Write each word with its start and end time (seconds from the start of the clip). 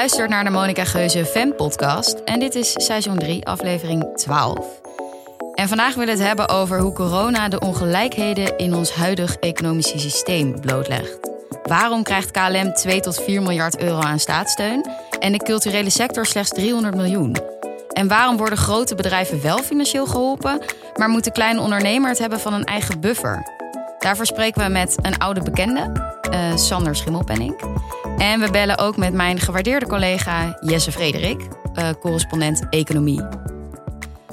luistert 0.00 0.30
naar 0.30 0.44
de 0.44 0.50
Monica 0.50 0.84
Geuze 0.84 1.24
Fan 1.24 1.54
Podcast 1.54 2.18
en 2.24 2.40
dit 2.40 2.54
is 2.54 2.72
seizoen 2.72 3.18
3, 3.18 3.46
aflevering 3.46 4.16
12. 4.16 4.80
En 5.54 5.68
vandaag 5.68 5.94
willen 5.94 6.16
we 6.16 6.18
het 6.18 6.26
hebben 6.26 6.48
over 6.48 6.80
hoe 6.80 6.92
corona 6.92 7.48
de 7.48 7.58
ongelijkheden 7.58 8.56
in 8.56 8.74
ons 8.74 8.92
huidig 8.92 9.36
economische 9.36 9.98
systeem 9.98 10.60
blootlegt. 10.60 11.18
Waarom 11.62 12.02
krijgt 12.02 12.30
KLM 12.30 12.74
2 12.74 13.00
tot 13.00 13.22
4 13.22 13.42
miljard 13.42 13.80
euro 13.80 14.00
aan 14.00 14.18
staatssteun 14.18 14.86
en 15.18 15.32
de 15.32 15.38
culturele 15.38 15.90
sector 15.90 16.26
slechts 16.26 16.50
300 16.50 16.94
miljoen? 16.94 17.36
En 17.92 18.08
waarom 18.08 18.36
worden 18.36 18.58
grote 18.58 18.94
bedrijven 18.94 19.42
wel 19.42 19.58
financieel 19.58 20.06
geholpen, 20.06 20.60
maar 20.96 21.08
moeten 21.08 21.32
kleine 21.32 21.60
ondernemers 21.60 22.10
het 22.10 22.18
hebben 22.18 22.40
van 22.40 22.52
een 22.52 22.64
eigen 22.64 23.00
buffer? 23.00 23.42
Daarvoor 23.98 24.26
spreken 24.26 24.64
we 24.64 24.68
met 24.68 24.96
een 25.02 25.18
oude 25.18 25.42
bekende, 25.42 26.12
uh, 26.30 26.56
Sander 26.56 26.96
Schimmelpenning. 26.96 27.69
En 28.20 28.40
we 28.40 28.50
bellen 28.50 28.78
ook 28.78 28.96
met 28.96 29.12
mijn 29.12 29.40
gewaardeerde 29.40 29.86
collega 29.86 30.58
Jesse 30.60 30.92
Frederik, 30.92 31.40
uh, 31.74 31.90
correspondent 32.00 32.66
economie. 32.70 33.22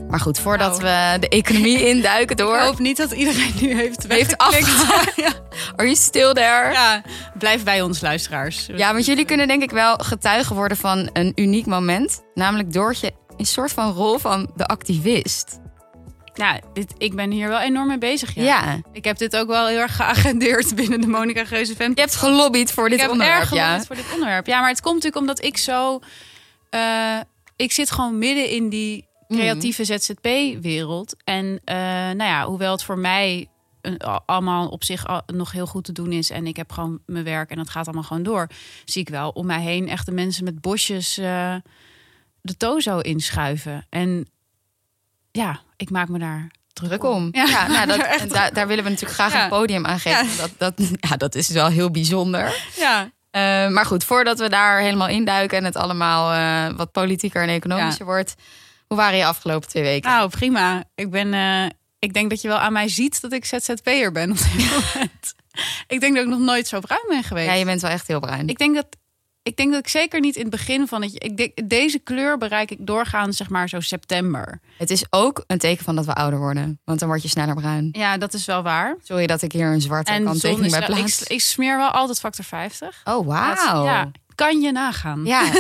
Maar 0.10 0.20
goed, 0.20 0.40
voordat 0.40 0.82
nou. 0.82 0.84
we 0.84 1.20
de 1.20 1.30
economie 1.30 1.86
induiken 1.90 2.38
door. 2.38 2.56
Ik 2.56 2.62
hoop 2.62 2.80
niet 2.80 2.98
dat 2.98 3.12
iedereen 3.12 3.54
nu 3.62 3.76
heeft 3.76 4.06
heeft 4.08 4.38
afgehaald. 4.38 5.16
ja. 5.26 5.32
Are 5.76 5.84
you 5.84 5.96
still 5.96 6.34
there? 6.34 6.72
Ja, 6.72 7.02
blijf 7.38 7.64
bij 7.64 7.82
ons 7.82 8.02
luisteraars. 8.02 8.66
Ja, 8.76 8.94
want 8.94 9.06
jullie 9.06 9.26
kunnen 9.26 9.48
denk 9.48 9.64
ik 9.64 9.72
wel 9.72 9.96
getuigen 9.96 10.56
worden 10.56 10.78
van 10.78 11.10
een 11.14 11.32
uniek 11.36 11.66
moment. 11.66 12.22
Namelijk 12.34 12.74
Doortje 12.74 13.12
een 13.38 13.46
soort 13.46 13.72
van 13.72 13.92
rol 13.94 14.18
van 14.18 14.52
de 14.56 14.66
activist. 14.66 15.60
Ja, 16.38 16.60
dit, 16.74 16.94
ik 16.98 17.16
ben 17.16 17.32
hier 17.32 17.48
wel 17.48 17.60
enorm 17.60 17.88
mee 17.88 17.98
bezig. 17.98 18.36
Ja. 18.36 18.82
Ik 18.92 19.04
heb 19.04 19.18
dit 19.18 19.36
ook 19.36 19.48
wel 19.48 19.68
heel 19.68 19.80
erg 19.80 19.96
geagendeerd 19.96 20.76
binnen 20.82 21.02
de 21.02 21.08
Monica 21.08 21.46
Geuze 21.46 21.76
Fan. 21.76 21.92
Je 21.96 22.02
hebt 22.02 22.16
gelobbyd 22.16 22.72
voor 22.72 22.90
dit 22.90 23.02
ik 23.02 23.10
onderwerp. 23.10 23.44
Ik 23.44 23.50
heb 23.50 23.58
erg 23.58 23.66
gelobbyd 23.66 23.88
voor 23.88 23.96
dit 23.96 24.14
onderwerp. 24.14 24.48
Ja, 24.48 24.60
maar 24.60 24.70
het 24.70 24.82
komt 24.82 24.96
natuurlijk 24.96 25.22
omdat 25.22 25.44
ik 25.44 25.58
zo... 25.58 26.00
Uh, 26.72 27.20
ik 27.56 27.72
zit 27.72 27.92
gewoon 27.92 28.18
midden 28.18 28.50
in 28.50 28.70
die 28.70 29.08
creatieve 29.28 29.82
mm. 29.82 29.98
ZZP-wereld. 29.98 31.16
En 31.24 31.46
uh, 31.46 31.76
nou 31.76 32.24
ja, 32.24 32.46
hoewel 32.46 32.72
het 32.72 32.84
voor 32.84 32.98
mij 32.98 33.48
een, 33.82 33.98
allemaal 34.26 34.68
op 34.68 34.84
zich 34.84 35.06
nog 35.26 35.52
heel 35.52 35.68
goed 35.68 35.84
te 35.84 35.92
doen 35.92 36.12
is. 36.12 36.30
En 36.30 36.48
ik 36.48 36.56
heb 36.56 36.72
gewoon 36.72 37.00
mijn 37.06 37.24
werk 37.24 37.50
en 37.50 37.58
dat 37.58 37.70
gaat 37.70 37.86
allemaal 37.86 38.04
gewoon 38.04 38.24
door. 38.24 38.48
Zie 38.86 39.02
ik 39.02 39.10
wel 39.10 39.30
om 39.30 39.46
mij 39.46 39.62
heen 39.62 39.90
echt 39.90 40.06
de 40.06 40.12
mensen 40.12 40.44
met 40.44 40.62
bosjes 40.62 41.18
uh, 41.18 41.56
de 42.42 42.58
tozo 42.58 43.00
inschuiven. 43.00 43.86
En 43.90 44.28
ja, 45.38 45.60
ik 45.76 45.90
maak 45.90 46.08
me 46.08 46.20
daar 46.20 46.52
druk 46.74 47.04
om. 47.04 47.30
Ja, 47.32 47.68
nou, 47.68 47.88
dat, 47.88 48.00
en 48.20 48.28
daar, 48.28 48.54
daar, 48.54 48.68
willen 48.68 48.84
we 48.84 48.90
natuurlijk 48.90 49.20
graag 49.20 49.44
een 49.44 49.50
podium 49.50 49.86
aan 49.86 50.00
geven. 50.00 50.38
Dat, 50.38 50.52
dat, 50.58 50.90
ja, 51.10 51.18
dat 51.18 51.36
is 51.36 51.50
wel 51.50 51.68
heel 51.68 51.92
bijzonder. 51.92 52.56
Ja. 52.76 53.04
Uh, 53.04 53.72
maar 53.74 53.86
goed, 53.86 54.04
voordat 54.04 54.40
we 54.40 54.50
daar 54.50 54.80
helemaal 54.80 55.08
induiken 55.08 55.58
en 55.58 55.64
het 55.64 55.76
allemaal 55.76 56.34
uh, 56.34 56.78
wat 56.78 56.92
politieker 56.92 57.42
en 57.42 57.50
economischer 57.50 58.06
wordt. 58.06 58.36
Hoe 58.88 58.98
waren 58.98 59.18
je 59.18 59.26
afgelopen 59.26 59.70
twee 59.70 59.84
weken? 59.84 60.10
Nou, 60.10 60.30
prima. 60.30 60.84
Ik 60.96 61.10
ben, 61.10 61.34
uh, 61.34 61.66
ik 62.00 62.14
denk 62.14 62.30
dat 62.30 62.42
je 62.42 62.48
wel 62.48 62.58
aan 62.58 62.74
mij 62.74 62.88
ziet 62.88 63.22
dat 63.22 63.32
ik 63.32 63.46
ZZP'er 63.46 64.12
ben 64.12 64.32
op 64.32 64.38
dit 64.38 64.70
moment. 64.72 65.34
ik 65.88 66.00
denk 66.00 66.16
dat 66.16 66.24
ik 66.24 66.30
nog 66.30 66.40
nooit 66.40 66.68
zo 66.68 66.80
bruin 66.80 67.06
ben 67.08 67.24
geweest. 67.24 67.48
Ja, 67.48 67.54
je 67.54 67.66
bent 67.66 67.82
wel 67.82 67.92
echt 67.92 68.08
heel 68.08 68.20
bruin. 68.20 68.48
Ik 68.48 68.58
denk 68.58 68.76
dat 68.76 68.88
ik 69.48 69.58
denk 69.58 69.72
dat 69.72 69.80
ik 69.80 69.88
zeker 69.88 70.20
niet 70.20 70.36
in 70.36 70.42
het 70.42 70.52
begin 70.52 70.88
van 70.88 71.02
het. 71.02 71.24
Ik 71.24 71.38
denk, 71.38 71.70
deze 71.70 72.00
kleur 72.00 72.38
bereik 72.38 72.72
ik 72.72 72.78
doorgaans, 72.80 73.38
zeg 73.38 73.50
maar, 73.50 73.70
zo 73.70 73.80
september. 73.80 74.60
Het 74.78 74.90
is 74.90 75.06
ook 75.10 75.44
een 75.48 75.58
teken 75.58 75.84
van 75.84 75.96
dat 75.96 76.06
we 76.06 76.14
ouder 76.14 76.40
worden. 76.40 76.80
Want 76.86 77.00
dan 77.00 77.08
word 77.08 77.22
je 77.22 77.28
sneller 77.28 77.56
bruin. 77.56 77.90
Ja, 77.92 78.18
dat 78.18 78.34
is 78.34 78.46
wel 78.46 78.64
waar. 78.64 78.98
Sorry 79.04 79.28
dat 79.28 79.42
ik 79.42 79.52
hier 79.52 79.68
een 79.68 79.82
zwarte 79.82 80.12
en 80.12 80.24
kanttekening 80.24 80.72
bij 80.72 80.86
plaats. 80.86 81.22
Ik, 81.22 81.30
ik, 81.30 81.42
smeer 81.42 81.78
wel 81.78 81.90
altijd 81.90 82.20
factor 82.20 82.46
50. 82.46 83.02
Oh, 83.04 83.28
wauw. 83.28 83.84
Ja, 83.86 84.12
kan 84.36 84.62
je 84.62 84.72
nagaan. 84.72 85.26
Ja. 85.26 85.44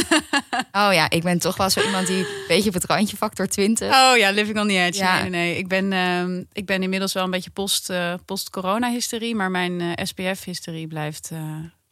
Oh 0.72 0.94
ja, 0.94 1.10
ik 1.10 1.24
ben 1.24 1.40
toch 1.40 1.58
wel 1.58 1.70
zo 1.70 1.82
iemand 1.82 2.08
die 2.08 2.18
een 2.18 2.44
beetje 2.48 2.68
op 2.68 2.74
het 2.74 2.86
randje 2.86 3.18
factor 3.18 3.48
20. 3.48 3.88
Oh 3.88 4.18
ja, 4.18 4.32
living 4.32 4.60
on 4.60 4.68
the 4.68 4.74
edge. 4.74 5.00
Ja. 5.00 5.22
Nee, 5.22 5.30
nee, 5.30 5.58
Ik 5.58 5.68
ben, 5.68 5.92
uh, 5.92 6.44
ik 6.54 6.66
ben 6.66 6.84
inmiddels 6.84 7.14
wel 7.14 7.24
een 7.24 7.32
beetje 7.32 7.50
post, 7.50 7.90
uh, 7.90 8.14
post-corona-hysterie. 8.26 9.36
Maar 9.36 9.52
mijn 9.52 9.80
uh, 9.80 9.92
SPF-hysterie 9.96 10.88
blijft 10.88 11.32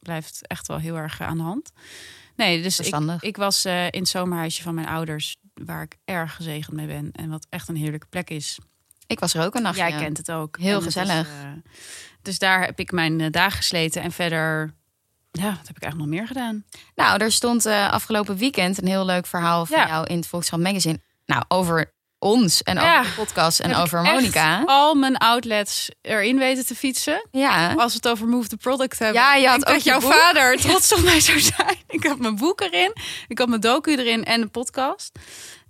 blijft 0.06 0.48
echt 0.48 0.68
wel 0.68 0.78
heel 0.78 0.96
erg 0.96 1.22
aan 1.22 1.38
de 1.38 1.44
hand. 1.44 1.72
Nee, 2.36 2.62
dus 2.62 2.80
ik, 2.80 2.96
ik, 3.20 3.38
was 3.38 3.66
uh, 3.66 3.86
in 3.86 4.00
het 4.00 4.08
zomerhuisje 4.08 4.64
van 4.64 4.74
mijn 4.74 4.88
ouders, 4.88 5.38
waar 5.54 5.82
ik 5.82 5.98
erg 6.06 6.36
gezegend 6.36 6.76
mee 6.76 6.88
ben. 6.88 7.12
En 7.12 7.30
wat 7.30 7.48
echt 7.50 7.68
een 7.68 7.76
heerlijke 7.76 8.08
plek 8.08 8.30
is. 8.30 8.60
Ik 9.08 9.20
was 9.20 9.34
er 9.34 9.46
ook 9.46 9.56
een 9.56 9.62
nacht. 9.62 9.78
Jij 9.78 9.92
kent 9.92 10.18
het 10.18 10.32
ook. 10.32 10.58
Heel 10.60 10.82
gezellig. 10.82 11.28
Is, 11.28 11.44
uh, 11.44 11.52
dus 12.22 12.40
daar 12.40 12.66
heb 12.66 12.80
ik 12.80 12.92
mijn 12.92 13.20
uh, 13.20 13.28
dagen 13.32 13.58
gesleten. 13.58 14.02
En 14.02 14.12
verder, 14.12 14.74
ja, 15.32 15.50
wat 15.50 15.68
heb 15.68 15.76
ik 15.76 15.84
eigenlijk 15.84 16.12
nog 16.12 16.20
meer 16.20 16.28
gedaan? 16.28 16.66
Nou, 16.96 17.22
er 17.22 17.32
stond 17.32 17.66
afgelopen 17.66 18.38
weekend 18.38 18.82
een 18.82 18.88
heel 18.88 19.06
leuk 19.06 19.26
verhaal 19.26 19.66
van 19.66 19.88
jou 19.88 20.08
in 20.08 20.16
het 20.16 20.28
Volkskrant 20.28 20.64
Magazine. 20.64 21.00
Nou, 21.26 21.44
over 21.48 21.94
ons 22.26 22.64
en 22.64 22.78
over 22.78 23.04
de 23.04 23.14
podcast 23.16 23.60
en 23.60 23.76
over 23.76 24.02
Monica. 24.02 24.64
Al 24.66 24.96
mijn 24.96 25.18
outlets 25.18 25.90
erin 26.02 26.38
weten 26.38 26.66
te 26.66 26.76
fietsen. 26.76 27.28
Ja. 27.32 27.74
Als 27.74 27.92
we 27.92 27.98
het 28.02 28.08
over 28.08 28.28
Move 28.28 28.48
the 28.48 28.58
Product 28.58 29.00
hebben. 29.00 29.22
Ja, 29.22 29.36
je 29.36 29.48
had 29.48 29.66
ook 29.66 29.74
dat 29.74 29.84
jouw 29.84 30.00
vader 30.00 30.58
trots 30.62 30.94
op 30.94 31.04
mij 31.04 31.20
zou 31.20 31.40
zijn. 31.40 31.78
Ik 31.88 32.04
had 32.04 32.20
mijn 32.20 32.36
boek 32.36 32.62
erin, 32.62 32.94
ik 33.28 33.38
had 33.38 33.48
mijn 33.48 33.62
docu 33.62 33.96
erin 33.96 34.24
en 34.24 34.42
een 34.42 34.52
podcast. 34.52 35.20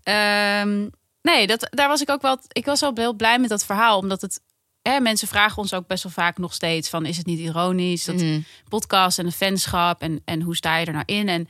Um, 0.03 0.89
nee, 1.21 1.47
dat, 1.47 1.67
daar 1.69 1.87
was 1.87 2.01
ik 2.01 2.09
ook 2.09 2.21
wel. 2.21 2.39
Ik 2.47 2.65
was 2.65 2.79
wel 2.79 2.91
heel 2.95 3.13
blij 3.13 3.39
met 3.39 3.49
dat 3.49 3.65
verhaal, 3.65 3.99
omdat 3.99 4.21
het. 4.21 4.41
Hè, 4.81 4.99
mensen 4.99 5.27
vragen 5.27 5.57
ons 5.57 5.73
ook 5.73 5.87
best 5.87 6.03
wel 6.03 6.11
vaak 6.11 6.37
nog 6.37 6.53
steeds 6.53 6.89
van 6.89 7.05
is 7.05 7.17
het 7.17 7.25
niet 7.25 7.39
ironisch 7.39 8.03
dat 8.03 8.15
mm. 8.15 8.45
podcast 8.69 9.19
en 9.19 9.25
een 9.25 9.31
fanschap 9.31 10.01
en 10.01 10.21
en 10.25 10.41
hoe 10.41 10.55
sta 10.55 10.77
je 10.77 10.85
er 10.85 10.93
nou 10.93 11.03
in 11.05 11.29
en 11.29 11.47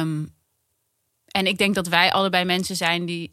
um, 0.00 0.34
en 1.28 1.46
ik 1.46 1.58
denk 1.58 1.74
dat 1.74 1.88
wij 1.88 2.12
allebei 2.12 2.44
mensen 2.44 2.76
zijn 2.76 3.06
die 3.06 3.30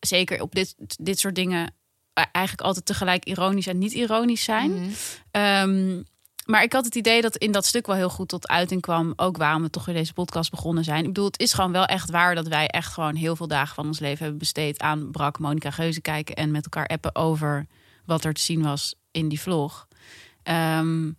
zeker 0.00 0.42
op 0.42 0.54
dit, 0.54 0.74
dit 1.00 1.18
soort 1.18 1.34
dingen 1.34 1.74
eh, 2.12 2.24
eigenlijk 2.32 2.66
altijd 2.66 2.86
tegelijk 2.86 3.24
ironisch 3.24 3.66
en 3.66 3.78
niet 3.78 3.92
ironisch 3.92 4.44
zijn. 4.44 4.72
Mhm. 4.72 4.90
Ehm, 5.30 6.02
maar 6.44 6.62
ik 6.62 6.72
had 6.72 6.84
het 6.84 6.94
idee 6.94 7.20
dat 7.20 7.36
in 7.36 7.52
dat 7.52 7.66
stuk 7.66 7.86
wel 7.86 7.96
heel 7.96 8.08
goed 8.08 8.28
tot 8.28 8.48
uiting 8.48 8.80
kwam. 8.80 9.12
Ook 9.16 9.36
waarom 9.36 9.62
we 9.62 9.70
toch 9.70 9.84
weer 9.84 9.94
deze 9.94 10.12
podcast 10.12 10.50
begonnen 10.50 10.84
zijn. 10.84 11.00
Ik 11.00 11.06
bedoel, 11.06 11.26
het 11.26 11.40
is 11.40 11.52
gewoon 11.52 11.72
wel 11.72 11.84
echt 11.84 12.10
waar 12.10 12.34
dat 12.34 12.48
wij 12.48 12.66
echt 12.66 12.92
gewoon 12.92 13.14
heel 13.14 13.36
veel 13.36 13.48
dagen 13.48 13.74
van 13.74 13.86
ons 13.86 13.98
leven 13.98 14.18
hebben 14.18 14.38
besteed 14.38 14.80
aan 14.80 15.10
Brak, 15.10 15.38
Monica 15.38 15.70
Geuze 15.70 16.00
kijken 16.00 16.34
en 16.34 16.50
met 16.50 16.64
elkaar 16.64 16.86
appen 16.86 17.14
over 17.14 17.66
wat 18.04 18.24
er 18.24 18.34
te 18.34 18.40
zien 18.40 18.62
was 18.62 18.94
in 19.10 19.28
die 19.28 19.40
vlog. 19.40 19.88
Um, 20.44 21.16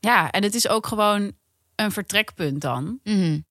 ja, 0.00 0.30
en 0.30 0.42
het 0.42 0.54
is 0.54 0.68
ook 0.68 0.86
gewoon 0.86 1.32
een 1.84 1.92
vertrekpunt 1.92 2.60
dan. 2.60 3.00
Mm 3.04 3.44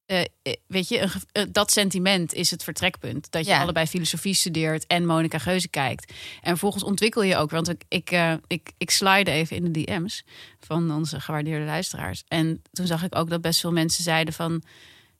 weet 0.67 0.87
je, 0.87 1.01
een, 1.01 1.09
uh, 1.33 1.43
dat 1.51 1.71
sentiment 1.71 2.33
is 2.33 2.51
het 2.51 2.63
vertrekpunt. 2.63 3.31
Dat 3.31 3.45
je 3.45 3.57
allebei 3.57 3.85
filosofie 3.85 4.33
studeert 4.33 4.87
en 4.87 5.05
Monica 5.05 5.37
Geuze 5.37 5.67
kijkt. 5.67 6.13
En 6.41 6.49
vervolgens 6.49 6.83
ontwikkel 6.83 7.21
je 7.21 7.35
ook. 7.35 7.49
Want 7.49 7.69
ik, 7.69 7.83
ik, 7.87 8.11
uh, 8.11 8.33
ik, 8.47 8.71
ik 8.77 8.91
slide 8.91 9.31
even 9.31 9.55
in 9.55 9.71
de 9.71 9.81
DM's 9.81 10.23
van 10.59 10.91
onze 10.91 11.19
gewaardeerde 11.19 11.65
luisteraars. 11.65 12.23
En 12.27 12.61
toen 12.71 12.87
zag 12.87 13.03
ik 13.03 13.15
ook 13.15 13.29
dat 13.29 13.41
best 13.41 13.59
veel 13.59 13.71
mensen 13.71 14.03
zeiden 14.03 14.33
van... 14.33 14.63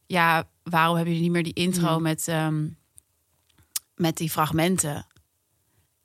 Ja, 0.06 0.50
waarom 0.64 0.96
hebben 0.96 1.14
jullie 1.14 1.30
niet 1.30 1.44
meer 1.44 1.54
die 1.54 1.64
intro 1.66 1.98
mm. 1.98 2.02
met, 2.02 2.28
um, 2.28 2.78
met 3.96 4.18
die 4.18 4.30
fragmenten? 4.30 5.08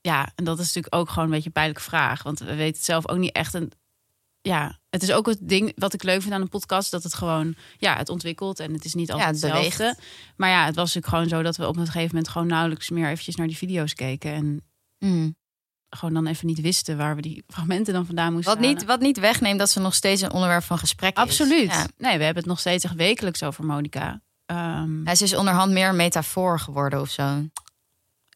Ja, 0.01 0.33
en 0.35 0.45
dat 0.45 0.59
is 0.59 0.67
natuurlijk 0.67 0.95
ook 0.95 1.09
gewoon 1.09 1.25
een 1.25 1.31
beetje 1.31 1.47
een 1.47 1.53
pijnlijke 1.53 1.83
vraag. 1.83 2.23
Want 2.23 2.39
we 2.39 2.55
weten 2.55 2.77
het 2.77 2.85
zelf 2.85 3.09
ook 3.09 3.19
niet 3.19 3.33
echt... 3.33 3.55
Een, 3.55 3.73
ja, 4.41 4.79
het 4.95 5.03
is 5.03 5.13
ook 5.13 5.27
het 5.27 5.39
ding 5.41 5.73
wat 5.77 5.95
ik 5.95 6.03
leuk 6.03 6.23
vind 6.23 6.35
aan 6.35 6.41
een 6.41 6.49
podcast. 6.49 6.91
Dat 6.91 7.03
het 7.03 7.15
gewoon, 7.15 7.55
ja, 7.79 7.97
het 7.97 8.09
ontwikkelt 8.09 8.61
en 8.61 8.73
het 8.73 8.85
is 8.85 8.95
niet 8.95 9.13
altijd 9.13 9.41
ja, 9.41 9.47
het 9.47 9.55
hetzelfde. 9.55 10.03
Maar 10.37 10.49
ja, 10.49 10.65
het 10.65 10.75
was 10.75 10.95
natuurlijk 10.95 11.15
gewoon 11.15 11.29
zo 11.29 11.43
dat 11.43 11.57
we 11.57 11.69
op 11.69 11.77
een 11.77 11.87
gegeven 11.87 12.09
moment 12.09 12.29
gewoon 12.29 12.47
nauwelijks 12.47 12.91
meer 12.91 13.09
eventjes 13.09 13.37
naar 13.37 13.47
die 13.47 13.57
video's 13.57 13.95
keken. 13.95 14.33
En 14.33 14.65
mm. 14.99 15.37
gewoon 15.89 16.15
dan 16.15 16.27
even 16.27 16.47
niet 16.47 16.61
wisten 16.61 16.97
waar 16.97 17.17
we 17.17 17.23
die 17.23 17.45
fragmenten 17.47 17.95
dan 17.95 18.07
vandaan 18.07 18.33
moesten 18.33 18.53
wat 18.53 18.63
niet, 18.63 18.85
Wat 18.85 19.01
niet 19.01 19.19
wegneemt 19.19 19.59
dat 19.59 19.71
ze 19.71 19.81
nog 19.81 19.95
steeds 19.95 20.23
een 20.23 20.33
onderwerp 20.33 20.65
van 20.65 20.79
gesprek 20.79 21.17
Absoluut. 21.17 21.71
is. 21.71 21.87
Nee, 21.97 22.19
we 22.19 22.25
hebben 22.25 22.43
het 22.43 22.53
nog 22.53 22.61
steeds 22.61 22.85
echt 22.85 22.95
wekelijks 22.95 23.43
over 23.43 23.65
Monica. 23.65 24.21
Um, 24.47 25.01
Hij 25.05 25.17
is 25.21 25.35
onderhand 25.35 25.73
meer 25.73 25.89
een 25.89 25.97
metafoor 25.97 26.61
geworden 26.61 27.01
of 27.01 27.11
zo 27.11 27.43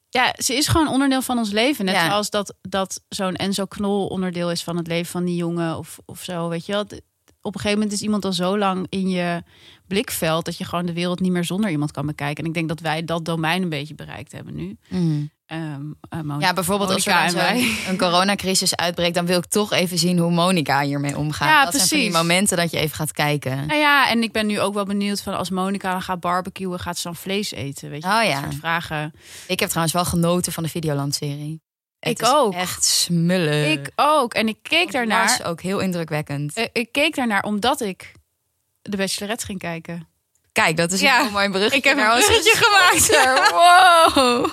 ja, 0.08 0.34
ze 0.37 0.55
is 0.55 0.69
gewoon 0.69 0.88
onderdeel 0.88 1.22
van 1.22 1.38
ons 1.38 1.50
leven. 1.50 1.84
Net 1.84 2.00
zoals 2.00 2.31
dat, 2.31 2.55
dat 2.60 3.02
zo'n 3.08 3.34
Enzo 3.37 3.64
Knol 3.64 4.06
onderdeel 4.06 4.50
is 4.50 4.62
van 4.62 4.76
het 4.76 4.87
leven 4.87 5.10
van 5.10 5.25
die 5.25 5.37
jongen 5.37 5.78
of, 5.78 5.99
of 6.05 6.22
zo. 6.22 6.49
Weet 6.49 6.66
je 6.66 6.72
wel? 6.72 6.81
Op 7.40 7.55
een 7.55 7.60
gegeven 7.60 7.78
moment 7.78 7.93
is 7.93 8.02
iemand 8.02 8.25
al 8.25 8.32
zo 8.32 8.58
lang 8.58 8.87
in 8.88 9.08
je 9.08 9.43
blikveld 9.87 10.44
dat 10.44 10.58
je 10.58 10.64
gewoon 10.64 10.87
de 10.87 10.93
wereld 10.93 11.20
niet 11.20 11.32
meer 11.32 11.44
zonder 11.44 11.70
iemand 11.70 11.90
kan 11.90 12.06
bekijken. 12.06 12.43
En 12.43 12.49
ik 12.49 12.55
denk 12.55 12.69
dat 12.69 12.81
wij 12.81 13.05
dat 13.05 13.25
domein 13.25 13.62
een 13.62 13.69
beetje 13.69 13.94
bereikt 13.94 14.32
hebben 14.32 14.55
nu. 14.55 14.76
Mm. 14.88 15.31
Um, 15.52 15.98
uh, 16.14 16.36
ja, 16.38 16.52
bijvoorbeeld 16.52 16.90
als 16.90 17.06
er 17.06 17.34
een, 17.34 17.76
een 17.88 17.98
coronacrisis 17.98 18.76
uitbreekt, 18.76 19.14
dan 19.14 19.26
wil 19.26 19.38
ik 19.38 19.46
toch 19.46 19.72
even 19.72 19.98
zien 19.98 20.18
hoe 20.18 20.30
Monica 20.30 20.80
hiermee 20.80 21.16
omgaat. 21.16 21.48
Ja, 21.48 21.60
dat 21.62 21.70
precies. 21.70 21.88
zijn 21.88 22.00
die 22.00 22.10
momenten 22.10 22.56
dat 22.56 22.70
je 22.70 22.78
even 22.78 22.96
gaat 22.96 23.12
kijken. 23.12 23.66
Nou 23.66 23.80
ja, 23.80 24.08
en 24.08 24.22
ik 24.22 24.32
ben 24.32 24.46
nu 24.46 24.60
ook 24.60 24.74
wel 24.74 24.84
benieuwd 24.84 25.20
van 25.20 25.36
als 25.36 25.50
Monica 25.50 26.00
gaat 26.00 26.20
barbecuen, 26.20 26.78
gaat 26.80 26.96
ze 26.96 27.02
dan 27.02 27.16
vlees 27.16 27.50
eten? 27.50 27.90
Weet 27.90 28.02
je, 28.02 28.08
oh 28.08 28.24
ja. 28.24 28.48
vragen. 28.58 29.12
Ik 29.46 29.60
heb 29.60 29.68
trouwens 29.68 29.94
wel 29.94 30.04
genoten 30.04 30.52
van 30.52 30.62
de 30.62 30.68
Videoland-serie. 30.68 31.60
Ik 32.00 32.20
ook. 32.24 32.54
Echt 32.54 32.84
smullen. 32.84 33.70
Ik 33.70 33.90
ook. 33.96 34.34
En 34.34 34.48
ik 34.48 34.58
keek 34.62 34.92
daarnaar. 34.92 35.26
was 35.38 35.42
ook 35.42 35.60
heel 35.60 35.78
indrukwekkend. 35.78 36.58
Uh, 36.58 36.64
ik 36.72 36.92
keek 36.92 37.14
daarnaar 37.14 37.42
omdat 37.42 37.80
ik 37.80 38.12
de 38.82 38.96
Bachelorette 38.96 39.46
ging 39.46 39.58
kijken. 39.58 40.08
Kijk, 40.52 40.76
dat 40.76 40.92
is 40.92 41.00
Ja, 41.00 41.16
een 41.16 41.22
heel 41.22 41.32
mooi 41.32 41.48
berichtje. 41.48 41.78
ik 41.78 41.84
heb 41.84 41.98
een 41.98 42.04
bruggetje 42.04 42.56
gemaakt. 42.56 43.06
Wow. 44.14 44.50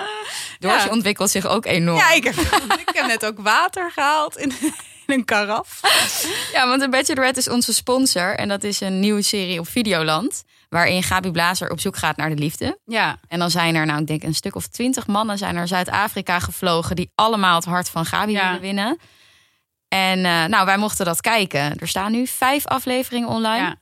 Ja. 0.58 0.88
ontwikkelt 0.90 1.30
zich 1.30 1.46
ook 1.46 1.66
enorm. 1.66 1.98
Ja, 1.98 2.12
ik 2.12 2.24
heb, 2.24 2.34
ik 2.86 2.90
heb 2.92 3.06
net 3.06 3.26
ook 3.26 3.38
water 3.38 3.90
gehaald 3.90 4.36
in, 4.36 4.52
in 4.60 4.74
een 5.06 5.24
karaf. 5.24 5.80
Ja, 6.52 6.68
want 6.68 6.80
The 6.82 6.88
Bachelorette 6.88 7.38
is 7.40 7.48
onze 7.48 7.74
sponsor. 7.74 8.34
En 8.36 8.48
dat 8.48 8.62
is 8.64 8.80
een 8.80 9.00
nieuwe 9.00 9.22
serie 9.22 9.58
op 9.58 9.68
Videoland. 9.68 10.44
Waarin 10.68 11.02
Gabi 11.02 11.30
Blazer 11.30 11.70
op 11.70 11.80
zoek 11.80 11.96
gaat 11.96 12.16
naar 12.16 12.28
de 12.28 12.36
liefde. 12.36 12.78
Ja, 12.84 13.18
En 13.28 13.38
dan 13.38 13.50
zijn 13.50 13.74
er, 13.74 13.86
nou, 13.86 14.00
ik 14.00 14.06
denk 14.06 14.22
een 14.22 14.34
stuk 14.34 14.54
of 14.54 14.66
twintig 14.66 15.06
mannen 15.06 15.38
zijn 15.38 15.54
naar 15.54 15.68
Zuid-Afrika 15.68 16.38
gevlogen. 16.38 16.96
die 16.96 17.10
allemaal 17.14 17.54
het 17.54 17.64
hart 17.64 17.88
van 17.88 18.04
Gabi 18.06 18.32
Ja. 18.32 18.44
willen 18.46 18.60
winnen. 18.60 18.98
En 19.88 20.24
eh, 20.24 20.44
nou, 20.44 20.66
wij 20.66 20.76
mochten 20.76 21.04
dat 21.04 21.20
kijken. 21.20 21.78
Er 21.78 21.88
staan 21.88 22.12
nu 22.12 22.26
vijf 22.26 22.66
afleveringen 22.66 23.28
online. 23.28 23.64
ja. 23.66 23.76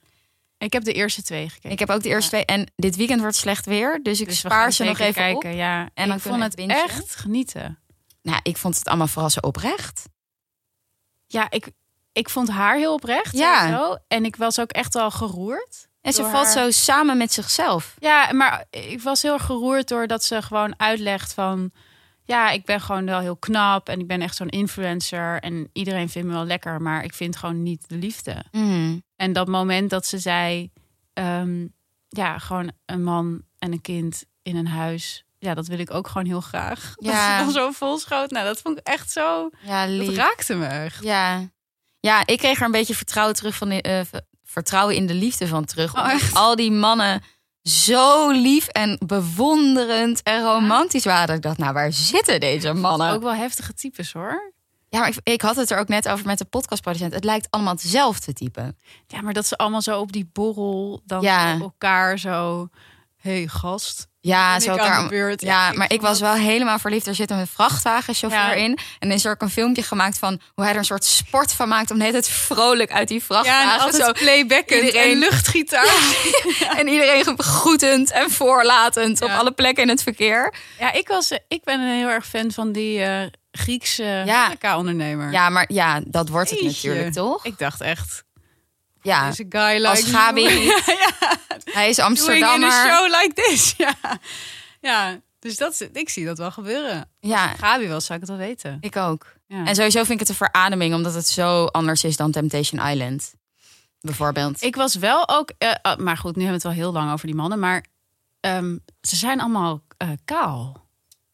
Ik 0.59 0.73
heb 0.73 0.85
de 0.85 0.93
eerste 0.93 1.23
twee 1.23 1.49
gekeken. 1.49 1.71
Ik 1.71 1.79
heb 1.79 1.91
ook 1.91 2.03
de 2.03 2.09
eerste 2.09 2.31
twee. 2.31 2.45
En 2.45 2.73
dit 2.77 2.97
weekend 2.97 3.21
wordt 3.21 3.37
slecht 3.37 3.67
weer. 3.67 4.01
Dus 4.03 4.21
ik 4.21 4.29
Dus 4.29 4.39
spaar 4.39 4.73
ze 4.73 4.85
nog 4.85 4.99
even 4.99 5.15
kijken. 5.15 5.51
op. 5.51 5.57
Ja. 5.57 5.91
En 5.95 6.11
ik 6.13 6.21
vond 6.21 6.43
het 6.43 6.55
bingen. 6.55 6.77
echt 6.77 7.17
genieten. 7.17 7.79
Nou, 8.23 8.41
ik 8.43 8.57
vond 8.57 8.77
het 8.79 8.87
allemaal 8.89 9.07
vooral 9.07 9.31
zo 9.31 9.41
oprecht. 9.41 10.03
Ja, 11.27 11.51
ik, 11.51 11.69
ik 12.13 12.29
vond 12.31 12.49
haar 12.51 12.77
heel 12.77 12.93
oprecht. 12.95 13.37
Ja. 13.37 13.61
sowieso. 13.61 13.97
En 14.09 14.25
ik 14.25 14.37
was 14.37 14.59
ook 14.61 14.71
echt 14.71 14.95
wel 14.95 15.11
geroerd. 15.11 15.89
En 16.01 16.13
ze 16.13 16.23
valt 16.23 16.33
haar- 16.45 16.53
zo 16.53 16.71
samen 16.71 17.17
met 17.17 17.33
zichzelf. 17.33 17.95
Ja, 17.99 18.33
maar 18.33 18.65
ik 18.71 19.01
was 19.03 19.23
heel 19.23 19.39
geroerd 19.39 19.89
doordat 19.89 20.25
ze 20.25 20.43
gewoon 20.43 20.75
uitlegt 20.79 21.33
van... 21.33 21.71
Ja, 22.27 22.51
ik 22.51 22.65
ben 22.65 22.81
gewoon 22.81 23.05
wel 23.07 23.19
heel 23.21 23.37
knap 23.37 23.89
en 23.89 24.01
ik 24.01 24.07
ben 24.07 24.21
echt 24.23 24.37
zo'n 24.37 24.49
influencer. 24.49 25.41
En 25.41 25.69
iedereen 25.73 26.09
vindt 26.09 26.29
me 26.29 26.35
wel 26.35 26.45
lekker, 26.45 26.83
maar 26.83 27.05
ik 27.05 27.15
vind 27.15 27.37
gewoon 27.37 27.63
niet 27.63 27.89
de 27.89 27.97
liefde. 27.97 28.45
Mm. 28.51 29.03
En 29.17 29.33
dat 29.33 29.49
moment 29.49 29.91
dat 29.91 30.07
ze 30.07 30.19
zei... 30.19 30.71
ehm, 31.13 31.67
ja, 32.09 32.39
gewoon 32.39 32.73
een 32.87 33.03
man 33.05 33.43
en 33.59 33.73
een 33.73 33.81
kind 33.81 34.25
in 34.43 34.57
een 34.57 34.67
huis. 34.67 35.25
Ja, 35.39 35.55
dat 35.55 35.67
wil 35.67 35.79
ik 35.79 35.95
ook 35.95 36.09
gewoon 36.09 36.27
heel 36.27 36.41
graag. 36.41 36.95
Ja. 36.99 37.39
Dat 37.39 37.49
is 37.49 37.55
dan 37.55 37.63
zo 37.65 37.71
volschoot. 37.71 38.31
Nou, 38.31 38.45
dat 38.47 38.61
vond 38.61 38.79
ik 38.79 38.87
echt 38.87 39.11
zo... 39.11 39.51
Ja, 39.63 39.87
Dat 39.87 40.15
raakte 40.15 40.55
me 40.55 40.67
echt. 40.67 41.03
Ja. 41.03 41.49
ja, 42.01 42.27
ik 42.27 42.39
kreeg 42.39 42.59
er 42.59 42.65
een 42.65 42.71
beetje 42.71 42.95
vertrouwen 42.95 43.35
terug 43.37 43.57
van 43.57 43.69
v- 43.83 44.19
vertrouwen 44.43 44.95
in 44.97 45.07
de 45.07 45.15
liefde 45.15 45.47
van 45.47 45.65
terug. 45.65 45.95
Oh, 45.97 46.15
al 46.33 46.57
die 46.57 46.71
mannen 46.73 47.23
zo 47.63 48.31
lief 48.31 48.67
en 48.69 48.99
bewonderend 49.07 50.23
en 50.23 50.43
romantisch 50.43 51.05
waren. 51.05 51.27
Dat 51.27 51.37
ik 51.37 51.43
dacht, 51.43 51.59
nou, 51.59 51.73
waar 51.73 51.93
zitten 51.93 52.41
deze 52.41 52.73
mannen? 52.73 53.13
Ook 53.13 53.23
wel 53.23 53.35
heftige 53.35 53.75
types 53.75 54.13
hoor. 54.13 54.53
Ja, 54.95 55.01
maar 55.01 55.09
ik, 55.09 55.17
ik 55.23 55.41
had 55.43 55.57
het 55.57 55.71
er 55.71 55.79
ook 55.79 55.89
net 55.89 56.09
over 56.09 56.27
met 56.27 56.39
de 56.39 56.45
podcastproducent. 56.45 57.15
Het 57.15 57.25
lijkt 57.25 57.47
allemaal 57.51 57.73
hetzelfde 57.73 58.33
type. 58.33 58.75
Ja, 59.07 59.21
maar 59.21 59.33
dat 59.33 59.47
ze 59.47 59.57
allemaal 59.57 59.83
zo 59.83 60.01
op 60.01 60.13
die 60.13 60.31
borrel 60.33 61.01
dan 61.05 61.23
Ja. 61.23 61.55
op 61.55 61.61
elkaar 61.61 62.19
zo... 62.19 62.69
hey, 63.17 63.47
gast. 63.47 64.07
Ja, 64.21 64.61
zo 64.61 64.71
elkaar. 64.71 65.09
beurt? 65.09 65.41
Ja, 65.41 65.69
Ja, 65.71 65.77
maar 65.77 65.93
ik 65.93 66.01
was 66.01 66.21
wel 66.21 66.33
helemaal 66.35 66.79
verliefd. 66.79 67.07
Er 67.07 67.15
zit 67.15 67.31
een 67.31 67.47
vrachtwagenchauffeur 67.47 68.41
Ja. 68.41 68.53
in. 68.53 68.79
En 68.99 69.11
is 69.11 69.25
er 69.25 69.31
ook 69.31 69.43
een 69.43 69.51
filmpje 69.51 69.83
gemaakt 69.83 70.19
van 70.19 70.41
hoe 70.55 70.65
hij 70.65 70.73
er 70.73 70.79
een 70.79 70.85
soort 70.85 71.05
sport 71.05 71.53
van 71.53 71.69
maakt. 71.69 71.91
Om 71.91 72.01
hele 72.01 72.13
tijd 72.13 72.29
vrolijk 72.29 72.93
uit 72.93 73.09
die 73.09 73.19
Ja, 73.19 73.25
vrachtwagen. 73.25 73.73
en 73.75 73.81
altijd 73.81 74.03
zo 74.05 74.13
playbacken 74.13 74.85
iedereen- 74.85 75.13
en 75.13 75.19
luchtgitaar. 75.19 75.95
En 76.79 76.89
iedereen 76.89 77.39
groetend 77.39 78.11
en 78.11 78.31
voorlatend 78.31 79.23
op 79.23 79.29
Ja. 79.29 79.37
alle 79.37 79.53
plekken 79.53 79.83
in 79.83 79.89
het 79.89 80.03
verkeer. 80.03 80.55
Ja, 80.79 80.93
ik, 80.93 81.09
was, 81.09 81.31
ik 81.49 81.65
ben 81.65 81.81
een 81.81 81.97
heel 81.97 82.09
erg 82.09 82.27
fan 82.27 82.51
van 82.53 82.73
die 82.73 83.03
eh, 83.03 83.27
Griekse 83.57 84.23
Ja. 84.27 84.77
ondernemer 84.77 85.33
Ja, 85.33 85.49
maar 85.49 85.73
ja, 85.73 86.01
dat 86.07 86.29
wordt 86.29 86.51
het 86.51 86.63
natuurlijk 86.63 87.13
toch? 87.13 87.45
Ik 87.45 87.59
dacht 87.59 87.81
echt, 87.81 88.25
Ja, 89.03 89.29
deze 89.29 89.47
guy 89.49 89.75
like 89.77 89.89
als 89.89 90.03
Gabi 90.03 90.43
ja, 90.65 90.81
ja, 90.87 91.37
hij 91.65 91.89
is 91.89 91.97
doing 91.97 91.99
in 91.99 92.05
Amsterdammer. 92.05 92.71
a 92.71 92.87
show 92.87 93.23
like 93.23 93.33
this. 93.35 93.75
Ja, 93.77 93.95
ja 94.81 95.21
dus 95.39 95.57
dat, 95.57 95.89
ik 95.93 96.09
zie 96.09 96.25
dat 96.25 96.39
wel 96.39 96.51
gebeuren. 96.51 97.11
Ja, 97.21 97.47
Gabi 97.47 97.89
was, 97.89 98.07
zou 98.07 98.21
ik 98.21 98.27
het 98.29 98.37
wel 98.37 98.47
weten. 98.47 98.79
ik 98.81 98.97
ook. 98.97 99.33
Ja. 99.47 99.65
En 99.67 99.75
sowieso 99.75 99.99
vind 99.99 100.11
ik 100.11 100.19
het 100.19 100.29
een 100.29 100.35
verademing, 100.35 100.95
omdat 100.95 101.15
het 101.15 101.29
zo 101.29 101.65
anders 101.65 102.05
is 102.05 102.17
dan 102.17 102.31
Temptation 102.31 102.87
Island. 102.87 103.35
Bijvoorbeeld. 104.01 104.63
Ik 104.63 104.77
was 104.77 104.95
wel 104.95 105.29
ook, 105.29 105.53
eh, 105.59 105.75
ah, 105.83 105.99
maar 105.99 106.17
goed, 106.17 106.37
nu 106.37 106.43
hebben 106.43 106.61
we 106.61 106.69
het 106.69 106.77
wel 106.77 106.85
heel 106.85 106.93
lang 106.93 107.13
over 107.13 107.27
die 107.27 107.37
mannen, 107.37 107.59
maar 107.59 107.85
ehm, 108.41 108.77
ze 109.01 109.17
zijn 109.17 109.41
allemaal 109.41 109.83
eh, 109.97 110.09
kaal. 110.25 110.84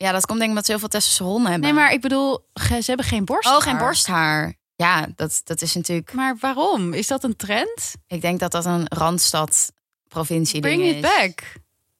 Ja, 0.03 0.13
dat 0.13 0.27
komt 0.27 0.39
denk 0.39 0.43
ik 0.43 0.49
omdat 0.49 0.65
ze 0.65 0.71
heel 0.71 0.81
veel 0.81 0.89
testosteron 0.89 1.43
hebben. 1.43 1.61
Nee, 1.61 1.73
maar 1.73 1.93
ik 1.93 2.01
bedoel, 2.01 2.47
ze 2.69 2.83
hebben 2.85 3.07
geen 3.07 3.25
borst. 3.25 3.49
Oh, 3.49 3.57
geen 3.61 3.79
borsthaar. 3.79 4.55
Ja, 4.77 5.07
dat, 5.17 5.41
dat 5.45 5.63
is 5.63 5.75
natuurlijk... 5.75 6.13
Maar 6.13 6.37
waarom? 6.41 6.93
Is 6.93 7.07
dat 7.07 7.25
een 7.25 7.37
trend? 7.37 7.95
Ik 8.07 8.21
denk 8.21 8.41
dat 8.41 8.51
dat 8.53 8.65
een 8.65 8.87
Randstad 8.89 9.73
provincie 10.09 10.61
Bring 10.61 10.83
it 10.83 10.95
is. 10.95 11.01
back. 11.01 11.41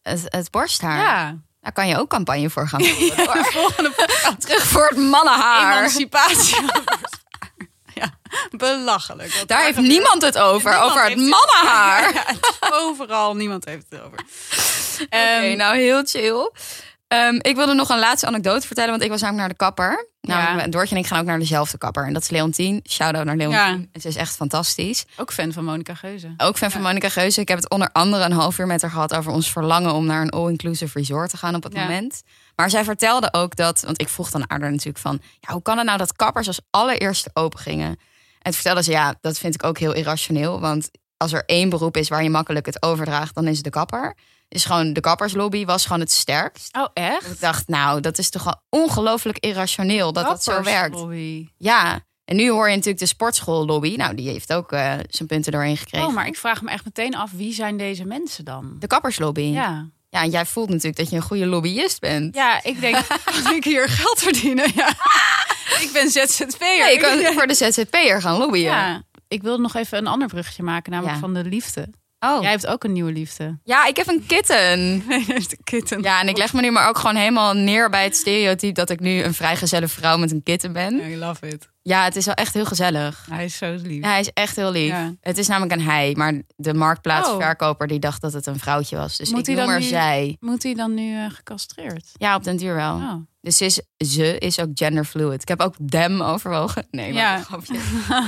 Het, 0.03 0.23
het 0.25 0.51
borsthaar. 0.51 0.99
Ja. 0.99 1.37
Daar 1.61 1.73
kan 1.73 1.89
je 1.89 1.99
ook 1.99 2.09
campagne 2.09 2.51
voor 2.51 2.69
gaan 2.69 2.85
voeren. 2.85 3.17
hoor. 3.27 3.35
De 3.43 3.51
volgende 3.53 3.93
Terug 4.39 4.67
voor 4.67 4.87
het 4.89 4.99
mannenhaar. 4.99 5.77
emancipatie. 5.79 6.57
ja, 8.01 8.11
belachelijk. 8.51 9.43
Daar 9.47 9.65
heeft 9.65 9.79
niemand 9.79 10.23
het 10.23 10.39
over. 10.39 10.71
Niemand 10.71 10.91
over 10.91 11.05
het 11.05 11.17
mannenhaar. 11.17 12.13
Het 12.61 12.73
overal, 12.73 13.35
niemand 13.37 13.65
heeft 13.65 13.87
het 13.89 14.01
over. 14.01 14.19
Oké, 14.19 15.07
Ehm, 15.09 15.57
nou 15.57 15.77
heel 15.77 16.03
chill. 16.05 16.51
Ehm, 17.11 17.35
ik 17.41 17.57
wilde 17.57 17.75
nog 17.75 17.89
een 17.89 17.99
laatste 17.99 18.27
anekdote 18.27 18.67
vertellen, 18.67 18.91
want 18.91 19.03
ik 19.03 19.09
was 19.09 19.21
namelijk 19.21 19.47
naar 19.49 19.59
de 19.59 19.65
kapper. 19.65 20.09
Nou, 20.21 20.59
Ja. 20.59 20.67
Doortje 20.67 20.95
en 20.95 21.01
ik 21.01 21.07
gaan 21.07 21.21
ook 21.21 21.27
naar 21.27 21.39
dezelfde 21.39 21.79
kapper. 21.79 22.07
En 22.07 22.13
dat 22.13 22.23
is 22.23 22.31
Leontien. 22.31 22.81
Shout-out 22.89 23.25
naar 23.25 23.37
Leontien. 23.37 23.61
Ja. 23.81 23.85
Het 23.93 24.05
is 24.05 24.17
echt 24.17 24.37
fantastisch. 24.37 25.05
Ook 25.17 25.33
fan 25.33 25.53
van 25.53 25.65
Monica 25.65 25.95
Geuze. 25.95 26.35
Ook 26.37 26.59
fan 26.59 26.71
van 26.71 26.83
Monica 26.83 27.09
Geuze. 27.09 27.41
Ik 27.41 27.49
heb 27.49 27.59
het 27.59 27.71
onder 27.71 27.89
andere 27.93 28.25
een 28.25 28.33
half 28.33 28.59
uur 28.59 28.67
met 28.67 28.83
haar 28.83 28.91
gehad 28.91 29.15
over 29.15 29.33
ons 29.33 29.53
verlangen 29.53 29.93
om 29.93 30.07
naar 30.07 30.23
een 30.23 30.31
all-inclusive 30.31 30.99
resort 30.99 31.31
te 31.31 31.37
gaan 31.37 31.55
op 31.55 31.63
het 31.63 31.75
moment. 31.75 32.23
Maar 32.57 32.71
zij 32.71 32.85
vertelde 32.85 33.33
ook 33.33 33.57
dat, 33.57 33.81
want 33.81 34.01
ik 34.01 34.09
vroeg 34.09 34.31
dan 34.31 34.51
aan 34.51 34.61
haar 34.61 34.71
natuurlijk 34.71 34.99
van, 34.99 35.21
ja, 35.41 35.53
hoe 35.53 35.63
kan 35.63 35.77
het 35.77 35.87
nou 35.87 35.99
dat 35.99 36.17
kappers 36.17 36.47
als 36.47 36.61
allereerste 36.71 37.31
open 37.33 37.59
gingen? 37.59 37.89
En 37.89 37.97
toen 38.43 38.53
vertelde 38.53 38.83
ze, 38.83 38.91
ja, 38.91 39.15
dat 39.21 39.39
vind 39.39 39.55
ik 39.55 39.65
ook 39.65 39.79
heel 39.79 39.95
irrationeel. 39.95 40.61
Want 40.61 40.91
als 41.17 41.33
er 41.33 41.43
één 41.47 41.69
beroep 41.69 41.97
is 41.97 42.09
waar 42.09 42.23
je 42.23 42.31
makkelijk 42.31 42.67
het 42.67 42.83
overdraagt, 42.83 43.35
dan 43.35 43.47
is 43.47 43.55
het 43.57 43.65
de 43.65 43.71
kapper. 43.71 44.17
Dus 44.51 44.65
gewoon 44.65 44.93
de 44.93 45.01
kapperslobby 45.01 45.65
was 45.65 45.83
gewoon 45.87 46.01
het 46.01 46.11
sterkst. 46.11 46.77
Oh, 46.77 46.87
echt? 46.95 47.27
Ik 47.31 47.41
dacht, 47.41 47.69
nou, 47.69 48.01
dat 48.01 48.19
is 48.19 48.31
toch 48.31 48.61
ongelooflijk 48.69 49.39
irrationeel 49.39 50.13
dat 50.13 50.27
dat 50.27 50.43
zo 50.43 50.51
werkt. 50.63 50.71
Kapperslobby. 50.81 51.49
Ja, 51.57 52.01
en 52.25 52.37
nu 52.37 52.51
hoor 52.51 52.65
je 52.69 52.75
natuurlijk 52.75 52.99
de 53.01 53.07
sportschoollobby. 53.07 53.97
Nou, 53.97 54.15
die 54.15 54.29
heeft 54.29 54.53
ook 54.53 54.73
eh, 54.73 54.95
zijn 55.09 55.29
punten 55.29 55.53
doorheen 55.53 55.77
gekregen. 55.77 56.07
Oh, 56.09 56.15
maar 56.15 56.27
ik 56.27 56.37
vraag 56.37 56.63
me 56.63 56.71
echt 56.71 56.85
meteen 56.85 57.15
af, 57.15 57.31
wie 57.31 57.53
zijn 57.55 57.77
deze 57.77 58.05
mensen 58.05 58.45
dan? 58.45 58.77
De 58.79 58.87
kapperslobby. 58.87 59.41
Ja. 59.43 59.89
Ja, 60.09 60.23
en 60.23 60.31
jij 60.31 60.47
voelt 60.47 60.69
natuurlijk 60.69 60.97
dat 60.97 61.11
je 61.11 61.17
een 61.17 61.23
goede 61.23 61.47
lobbyist 61.47 62.01
bent. 62.01 62.35
Ja, 62.35 62.63
ik 62.63 62.81
denk, 62.81 62.97
kan 63.45 63.55
ik 63.55 63.65
hier 63.65 63.89
geld 63.89 64.19
verdienen? 64.19 64.71
Ja. 64.75 64.89
Ik 65.81 65.91
ben 65.93 66.11
ZZP'er. 66.11 66.77
Ja, 66.77 66.87
je 66.87 66.99
kan 66.99 67.33
voor 67.35 67.47
de 67.47 67.55
ZZP'er 67.55 68.21
gaan 68.21 68.39
lobbyen. 68.39 68.63
Ja, 68.63 69.03
ik 69.29 69.43
wilde 69.43 69.63
nog 69.63 69.75
even 69.75 69.99
een 69.99 70.07
ander 70.07 70.29
bruggetje 70.29 70.63
maken, 70.63 70.91
namelijk 70.93 71.15
Ja. 71.15 71.21
van 71.21 71.35
de 71.35 71.45
liefde. 71.45 71.89
Oh. 72.21 72.43
Jij 72.43 72.51
hebt 72.51 72.67
ook 72.67 72.85
een 72.85 72.93
nieuwe 72.93 73.13
liefde. 73.13 73.59
Ja, 73.65 73.87
ik 73.87 73.97
heb 73.97 74.09
een 74.09 74.27
kitten. 74.27 74.79
Een 75.09 75.47
kitten. 75.65 76.03
Ja, 76.03 76.21
en 76.21 76.29
ik 76.29 76.37
leg 76.37 76.53
me 76.53 76.61
nu 76.61 76.71
maar 76.71 76.89
ook 76.89 76.99
gewoon 76.99 77.17
helemaal 77.17 77.55
neer 77.55 77.91
bij 77.91 78.05
het 78.05 78.17
stereotype 78.17 78.73
dat 78.73 78.91
ik 78.91 79.01
nu 79.01 79.23
een 79.23 79.35
vrijgezelle 79.35 79.89
vrouw 79.89 80.17
met 80.17 80.31
een 80.31 80.43
kitten 80.43 80.73
ben. 80.73 81.11
I 81.11 81.17
love 81.17 81.49
it. 81.49 81.69
Ja, 81.83 82.05
het 82.05 82.17
is 82.17 82.25
wel 82.25 82.35
echt 82.35 82.55
heel 82.55 82.65
gezellig. 82.65 83.27
Hij 83.31 83.45
is 83.45 83.57
zo 83.57 83.75
lief. 83.83 84.03
Ja, 84.03 84.09
hij 84.11 84.21
is 84.21 84.31
echt 84.33 84.57
heel 84.57 84.71
lief. 84.71 84.89
Ja. 84.91 85.13
Het 85.21 85.39
is 85.39 85.47
namelijk 85.49 85.73
een 85.73 85.87
hij, 85.87 86.13
maar 86.17 86.43
de 86.57 86.75
marktplaatsverkoper 86.75 87.87
die 87.87 87.99
dacht 87.99 88.21
dat 88.21 88.33
het 88.33 88.47
een 88.47 88.59
vrouwtje 88.59 88.97
was. 88.97 89.17
Dus 89.17 89.31
Moet 89.31 89.39
ik 89.39 89.47
hij 89.47 89.55
noem 89.55 89.65
dan 89.65 89.73
maar 89.73 89.83
nu- 89.83 89.89
zij. 89.89 90.37
Moet 90.41 90.63
hij 90.63 90.75
dan 90.75 90.95
nu 90.95 91.17
eh, 91.17 91.31
gecastreerd? 91.31 92.11
Ja, 92.13 92.35
op 92.37 92.45
den 92.45 92.57
duur 92.57 92.75
wel. 92.75 92.95
Oh. 92.95 93.15
Dus 93.41 93.57
ze 93.57 93.65
is, 93.65 93.81
ze 94.15 94.39
is 94.39 94.61
ook 94.61 94.69
genderfluid. 94.75 95.43
Ik 95.43 95.49
heb 95.49 95.61
ook 95.61 95.75
them 95.89 96.23
overwogen. 96.23 96.87
Nee, 96.91 97.13
maar 97.13 97.23
Ja. 97.23 97.37
een 97.37 97.45
grapje. 97.45 97.79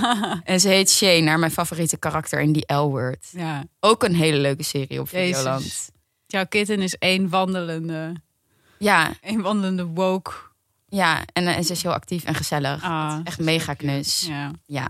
En 0.52 0.60
ze 0.60 0.68
heet 0.68 0.90
Shane, 0.90 1.20
naar 1.20 1.38
mijn 1.38 1.50
favoriete 1.52 1.96
karakter 1.96 2.40
in 2.40 2.52
die 2.52 2.72
L-word. 2.74 3.26
Ja. 3.30 3.64
Ook 3.80 4.02
een 4.02 4.14
hele 4.14 4.36
leuke 4.36 4.62
serie 4.62 5.00
op 5.00 5.08
Videoland. 5.08 5.62
Jezus. 5.62 5.90
Jouw 6.26 6.46
kitten 6.46 6.82
is 6.82 6.96
één 6.98 7.28
wandelende, 7.28 8.12
Ja, 8.78 9.12
één 9.20 9.40
wandelende 9.40 9.84
woke. 9.84 10.32
ja, 10.88 11.20
en 11.32 11.46
eh, 11.46 11.62
ze 11.62 11.72
is 11.72 11.82
heel 11.82 11.92
actief 11.92 12.24
en 12.24 12.34
gezellig. 12.34 12.82
Ah, 12.82 13.18
Echt 13.24 13.38
mega 13.38 13.74
knus. 13.74 14.24
Ja. 14.28 14.50
Ja. 14.66 14.88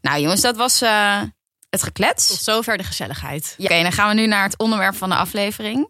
Nou 0.00 0.20
jongens, 0.20 0.40
dat 0.40 0.56
was 0.56 0.82
eh, 0.82 1.22
het 1.70 1.82
geklets. 1.82 2.28
Tot 2.28 2.38
zover 2.38 2.76
de 2.76 2.84
gezelligheid. 2.84 3.54
Ja, 3.58 3.64
Oké, 3.64 3.82
dan 3.82 3.92
gaan 3.92 4.08
we 4.08 4.14
nu 4.14 4.26
naar 4.26 4.42
het 4.42 4.58
onderwerp 4.58 4.94
van 4.94 5.08
de 5.08 5.14
aflevering. 5.16 5.88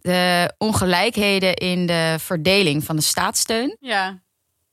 De 0.00 0.54
ongelijkheden 0.58 1.54
in 1.54 1.86
de 1.86 2.16
verdeling 2.18 2.84
van 2.84 2.96
de 2.96 3.02
staatssteun. 3.02 3.76
Ja. 3.80 4.22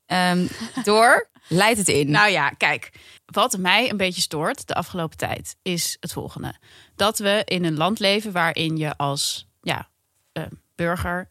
Ehm, 0.05 0.47
door 0.83 1.29
leidt 1.47 1.77
het 1.77 1.87
in. 1.87 2.11
Nou 2.11 2.31
ja, 2.31 2.49
kijk. 2.49 2.91
Wat 3.25 3.57
mij 3.57 3.89
een 3.89 3.97
beetje 3.97 4.21
stoort 4.21 4.67
de 4.67 4.73
afgelopen 4.73 5.17
tijd 5.17 5.55
is 5.61 5.97
het 5.99 6.13
volgende. 6.13 6.55
Dat 6.95 7.17
we 7.17 7.41
in 7.45 7.63
een 7.63 7.77
land 7.77 7.99
leven 7.99 8.31
waarin 8.31 8.77
je 8.77 8.97
als 8.97 9.47
ja, 9.61 9.89
eh, 10.31 10.43
burger 10.75 11.29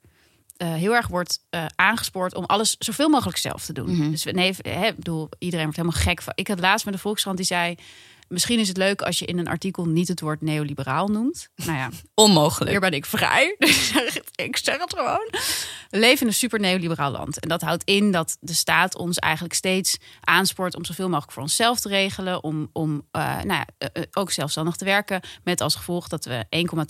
eh, 0.56 0.74
heel 0.74 0.94
erg 0.94 1.06
wordt 1.06 1.44
eh, 1.50 1.64
aangespoord 1.74 2.34
om 2.34 2.44
alles 2.44 2.76
zoveel 2.78 3.08
mogelijk 3.08 3.38
zelf 3.38 3.64
te 3.64 3.72
doen. 3.72 3.96
Mhm. 3.96 4.10
Dus 4.10 4.24
nee, 4.24 4.54
hè, 4.62 4.86
ik 4.86 4.96
bedoel, 4.96 5.28
iedereen 5.38 5.64
wordt 5.64 5.78
helemaal 5.78 6.00
gek 6.00 6.22
van. 6.22 6.32
Ik 6.36 6.48
had 6.48 6.60
laatst 6.60 6.84
met 6.84 6.94
de 6.94 7.00
Volkskrant 7.00 7.36
die 7.36 7.46
zei: 7.46 7.74
Misschien 8.28 8.58
is 8.58 8.68
het 8.68 8.76
leuk 8.76 9.02
als 9.02 9.18
je 9.18 9.26
in 9.26 9.38
een 9.38 9.48
artikel 9.48 9.84
niet 9.84 10.08
het 10.08 10.20
woord 10.20 10.40
neoliberaal 10.40 11.08
noemt. 11.08 11.48
Nou 11.54 11.78
ja, 11.78 11.90
Onmogelijk. 12.14 12.70
hier 12.70 12.80
ben 12.80 12.92
ik 12.92 13.06
vrij. 13.06 13.54
Dus 13.64 13.92
ik 14.34 14.56
zeg 14.56 14.78
het 14.78 14.94
gewoon. 14.96 15.28
We 15.90 15.98
leven 15.98 16.20
in 16.20 16.26
een 16.26 16.34
super 16.34 16.60
neoliberaal 16.60 17.10
land. 17.10 17.40
En 17.40 17.48
dat 17.48 17.60
houdt 17.60 17.84
in 17.84 18.12
dat 18.12 18.36
de 18.40 18.54
staat 18.54 18.96
ons 18.96 19.18
eigenlijk 19.18 19.54
steeds 19.54 19.96
aanspoort 20.20 20.76
om 20.76 20.84
zoveel 20.84 21.08
mogelijk 21.08 21.32
voor 21.32 21.42
onszelf 21.42 21.80
te 21.80 21.88
regelen. 21.88 22.42
Om, 22.44 22.68
om 22.72 23.06
eh, 23.10 23.22
nou 23.22 23.46
ja, 23.46 23.66
eh, 23.78 23.88
eh, 23.92 24.02
ook 24.12 24.30
zelfstandig 24.30 24.76
te 24.76 24.84
werken. 24.84 25.20
Met 25.44 25.60
als 25.60 25.74
gevolg 25.74 26.08
dat 26.08 26.24
we 26.24 26.44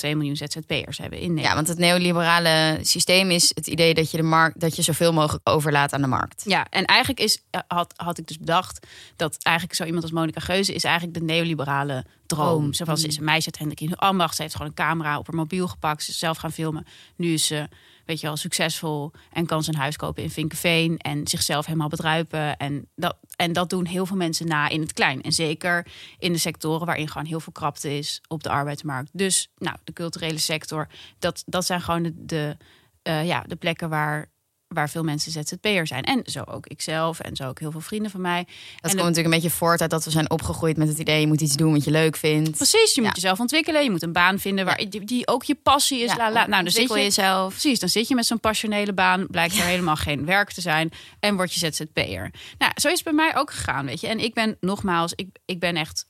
1,2 0.06 0.16
miljoen 0.16 0.36
ZZP'ers 0.36 0.98
hebben 0.98 1.18
in 1.18 1.34
Nederland. 1.34 1.46
Ja, 1.46 1.54
want 1.54 1.68
het 1.68 1.78
neoliberale 1.78 2.78
systeem 2.82 3.30
is 3.30 3.50
het 3.54 3.66
idee 3.66 3.94
dat 3.94 4.10
je 4.10 4.16
de 4.16 4.22
markt 4.22 4.60
dat 4.60 4.76
je 4.76 4.82
zoveel 4.82 5.12
mogelijk 5.12 5.48
overlaat 5.48 5.92
aan 5.92 6.02
de 6.02 6.06
markt. 6.06 6.42
Ja, 6.46 6.66
en 6.70 6.84
eigenlijk 6.84 7.20
is, 7.20 7.42
had, 7.66 7.92
had 7.96 8.18
ik 8.18 8.26
dus 8.26 8.38
bedacht 8.38 8.86
dat 9.16 9.36
eigenlijk 9.42 9.76
zo 9.76 9.84
iemand 9.84 10.02
als 10.02 10.12
Monica 10.12 10.40
Geuze 10.40 10.74
is 10.74 10.84
eigenlijk 10.84 11.18
de 11.18 11.23
neoliberale 11.24 12.04
droom. 12.26 12.46
Droom. 12.46 12.72
Zo 12.72 12.84
was 12.84 13.00
ze 13.00 13.06
is 13.06 13.16
een 13.16 13.24
meisje 13.24 13.46
uit 13.46 13.58
Hendrik 13.58 13.80
in 13.80 13.88
de 13.88 13.96
ambacht. 13.96 14.36
Ze 14.36 14.42
heeft 14.42 14.54
gewoon 14.54 14.68
een 14.68 14.84
camera 14.84 15.18
op 15.18 15.26
haar 15.26 15.36
mobiel 15.36 15.68
gepakt. 15.68 16.02
Ze 16.02 16.10
is 16.10 16.18
zelf 16.18 16.36
gaan 16.36 16.52
filmen. 16.52 16.86
Nu 17.16 17.32
is 17.32 17.46
ze, 17.46 17.68
weet 18.04 18.20
je 18.20 18.26
wel, 18.26 18.36
succesvol 18.36 19.12
en 19.32 19.46
kan 19.46 19.62
ze 19.62 19.72
een 19.72 19.78
huis 19.78 19.96
kopen 19.96 20.22
in 20.22 20.30
Vinkenveen 20.30 20.98
en 20.98 21.26
zichzelf 21.26 21.66
helemaal 21.66 21.88
bedruipen. 21.88 22.56
En 22.56 22.88
dat, 22.94 23.16
en 23.36 23.52
dat 23.52 23.70
doen 23.70 23.86
heel 23.86 24.06
veel 24.06 24.16
mensen 24.16 24.46
na 24.46 24.68
in 24.68 24.80
het 24.80 24.92
klein. 24.92 25.22
En 25.22 25.32
zeker 25.32 25.86
in 26.18 26.32
de 26.32 26.38
sectoren 26.38 26.86
waarin 26.86 27.08
gewoon 27.08 27.26
heel 27.26 27.40
veel 27.40 27.52
krapte 27.52 27.98
is 27.98 28.20
op 28.28 28.42
de 28.42 28.50
arbeidsmarkt. 28.50 29.10
Dus 29.12 29.48
nou, 29.58 29.76
de 29.84 29.92
culturele 29.92 30.38
sector, 30.38 30.88
dat, 31.18 31.42
dat 31.46 31.66
zijn 31.66 31.80
gewoon 31.80 32.02
de, 32.02 32.12
de, 32.16 32.56
eh, 33.02 33.26
ja, 33.26 33.44
de 33.46 33.56
plekken 33.56 33.88
waar, 33.88 34.30
waar 34.68 34.90
veel 34.90 35.02
mensen 35.02 35.32
ZZP'er 35.32 35.86
zijn. 35.86 36.02
En 36.02 36.20
zo 36.24 36.42
ook 36.46 36.66
ikzelf 36.66 37.20
en 37.20 37.36
zo 37.36 37.48
ook 37.48 37.58
heel 37.60 37.70
veel 37.70 37.80
vrienden 37.80 38.10
van 38.10 38.20
mij. 38.20 38.44
Dat 38.44 38.54
En 38.54 38.80
komt 38.80 38.92
de- 38.92 38.96
natuurlijk 38.98 39.24
een 39.34 39.40
beetje 39.40 39.56
voort 39.56 39.80
uit 39.80 39.90
dat 39.90 40.04
we 40.04 40.10
zijn 40.10 40.30
opgegroeid 40.30 40.76
met 40.76 40.88
het 40.88 40.98
idee 40.98 41.20
je 41.20 41.26
moet 41.26 41.40
iets 41.40 41.56
doen 41.56 41.72
wat 41.72 41.84
je 41.84 41.90
leuk 41.90 42.16
vindt. 42.16 42.50
Precies, 42.56 42.94
je 42.94 43.02
moet 43.02 43.14
jezelf 43.14 43.40
ontwikkelen. 43.40 43.82
Je 43.84 43.90
moet 43.90 44.02
een 44.02 44.12
baan 44.12 44.38
vinden 44.38 44.64
waar, 44.64 44.76
die, 44.88 45.04
die 45.04 45.26
ook 45.26 45.42
je 45.44 45.54
passie 45.54 46.00
is. 46.02 46.10
Ja, 46.10 46.16
la, 46.16 46.32
la. 46.32 46.46
Nou, 46.46 46.62
dan 46.62 46.72
zit 46.72 46.88
je, 46.88 46.94
jezelf. 46.94 47.50
Precies, 47.50 47.78
dan 47.78 47.88
zit 47.88 48.08
je 48.08 48.14
met 48.14 48.26
zo'n 48.26 48.40
passionele 48.40 48.92
baan. 48.92 49.26
Blijkt 49.26 49.56
er 49.58 49.64
helemaal 49.64 49.96
geen 49.96 50.24
werk 50.24 50.52
te 50.52 50.60
zijn. 50.60 50.90
En 51.20 51.36
word 51.36 51.54
je 51.54 51.58
ZZP'er. 51.72 52.30
Nou, 52.58 52.72
zo 52.74 52.88
is 52.88 52.94
het 52.94 53.04
bij 53.04 53.12
mij 53.12 53.36
ook 53.36 53.50
gegaan, 53.52 53.86
weet 53.86 54.00
je. 54.00 54.06
En 54.06 54.18
ik 54.18 54.34
ben, 54.34 54.56
nogmaals, 54.60 55.12
ik, 55.14 55.28
ik 55.44 55.60
ben 55.60 55.76
echt, 55.76 56.06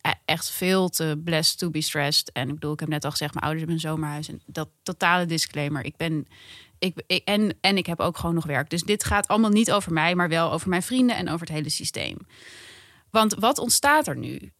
e- 0.00 0.10
echt 0.24 0.50
veel 0.50 0.88
te 0.88 1.20
blessed 1.24 1.58
to 1.58 1.70
be 1.70 1.80
stressed. 1.80 2.32
En 2.32 2.48
ik 2.48 2.54
bedoel, 2.54 2.72
ik 2.72 2.80
heb 2.80 2.88
net 2.88 3.04
al 3.04 3.10
gezegd, 3.10 3.34
mijn 3.34 3.44
ouders 3.46 3.64
hebben 3.66 3.82
een 3.84 3.90
zomerhuis. 3.90 4.28
En 4.28 4.40
dat 4.46 4.68
totale 4.82 5.26
disclaimer. 5.26 5.84
Ik 5.84 5.96
ben... 5.96 6.26
Ik, 6.78 7.02
ik, 7.06 7.24
en, 7.24 7.58
en 7.60 7.76
ik 7.76 7.86
heb 7.86 8.00
ook 8.00 8.18
gewoon 8.18 8.34
nog 8.34 8.46
werk. 8.46 8.70
Dus 8.70 8.82
dit 8.82 9.04
gaat 9.04 9.28
allemaal 9.28 9.50
niet 9.50 9.72
over 9.72 9.92
mij, 9.92 10.14
maar 10.14 10.28
wel 10.28 10.52
over 10.52 10.68
mijn 10.68 10.82
vrienden 10.82 11.16
en 11.16 11.28
over 11.28 11.46
het 11.46 11.56
hele 11.56 11.70
systeem. 11.70 12.16
Want 13.10 13.34
wat 13.34 13.58
ontstaat 13.58 14.06
er 14.06 14.16
nu? 14.16 14.52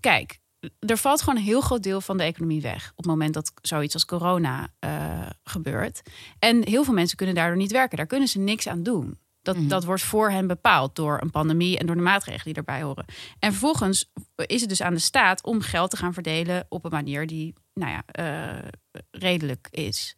Kijk, 0.00 0.38
er 0.78 0.96
valt 0.96 1.20
gewoon 1.22 1.36
een 1.38 1.44
heel 1.44 1.60
groot 1.60 1.82
deel 1.82 2.00
van 2.00 2.16
de 2.16 2.22
economie 2.22 2.60
weg 2.60 2.90
op 2.90 2.96
het 2.96 3.06
moment 3.06 3.34
dat 3.34 3.52
zoiets 3.62 3.94
als 3.94 4.04
corona 4.04 4.68
eh, 4.78 5.26
gebeurt. 5.44 6.02
En 6.38 6.66
heel 6.68 6.84
veel 6.84 6.94
mensen 6.94 7.16
kunnen 7.16 7.34
daardoor 7.34 7.56
niet 7.56 7.72
werken. 7.72 7.96
Daar 7.96 8.06
kunnen 8.06 8.28
ze 8.28 8.38
niks 8.38 8.68
aan 8.68 8.82
doen. 8.82 9.18
Dat, 9.42 9.56
Mhm. 9.56 9.68
dat 9.68 9.84
wordt 9.84 10.02
voor 10.02 10.30
hen 10.30 10.46
bepaald 10.46 10.96
door 10.96 11.18
een 11.20 11.30
pandemie 11.30 11.78
en 11.78 11.86
door 11.86 11.96
de 11.96 12.02
maatregelen 12.02 12.44
die 12.44 12.54
erbij 12.54 12.82
horen. 12.82 13.04
En 13.38 13.50
vervolgens 13.50 14.10
is 14.46 14.60
het 14.60 14.68
dus 14.68 14.82
aan 14.82 14.94
de 14.94 15.00
staat 15.00 15.44
om 15.44 15.60
geld 15.60 15.90
te 15.90 15.96
gaan 15.96 16.12
verdelen 16.14 16.66
op 16.68 16.84
een 16.84 16.90
manier 16.90 17.26
die, 17.26 17.54
nou 17.74 17.90
ja, 17.90 18.02
eh, 18.06 18.68
redelijk 19.10 19.68
is. 19.70 20.16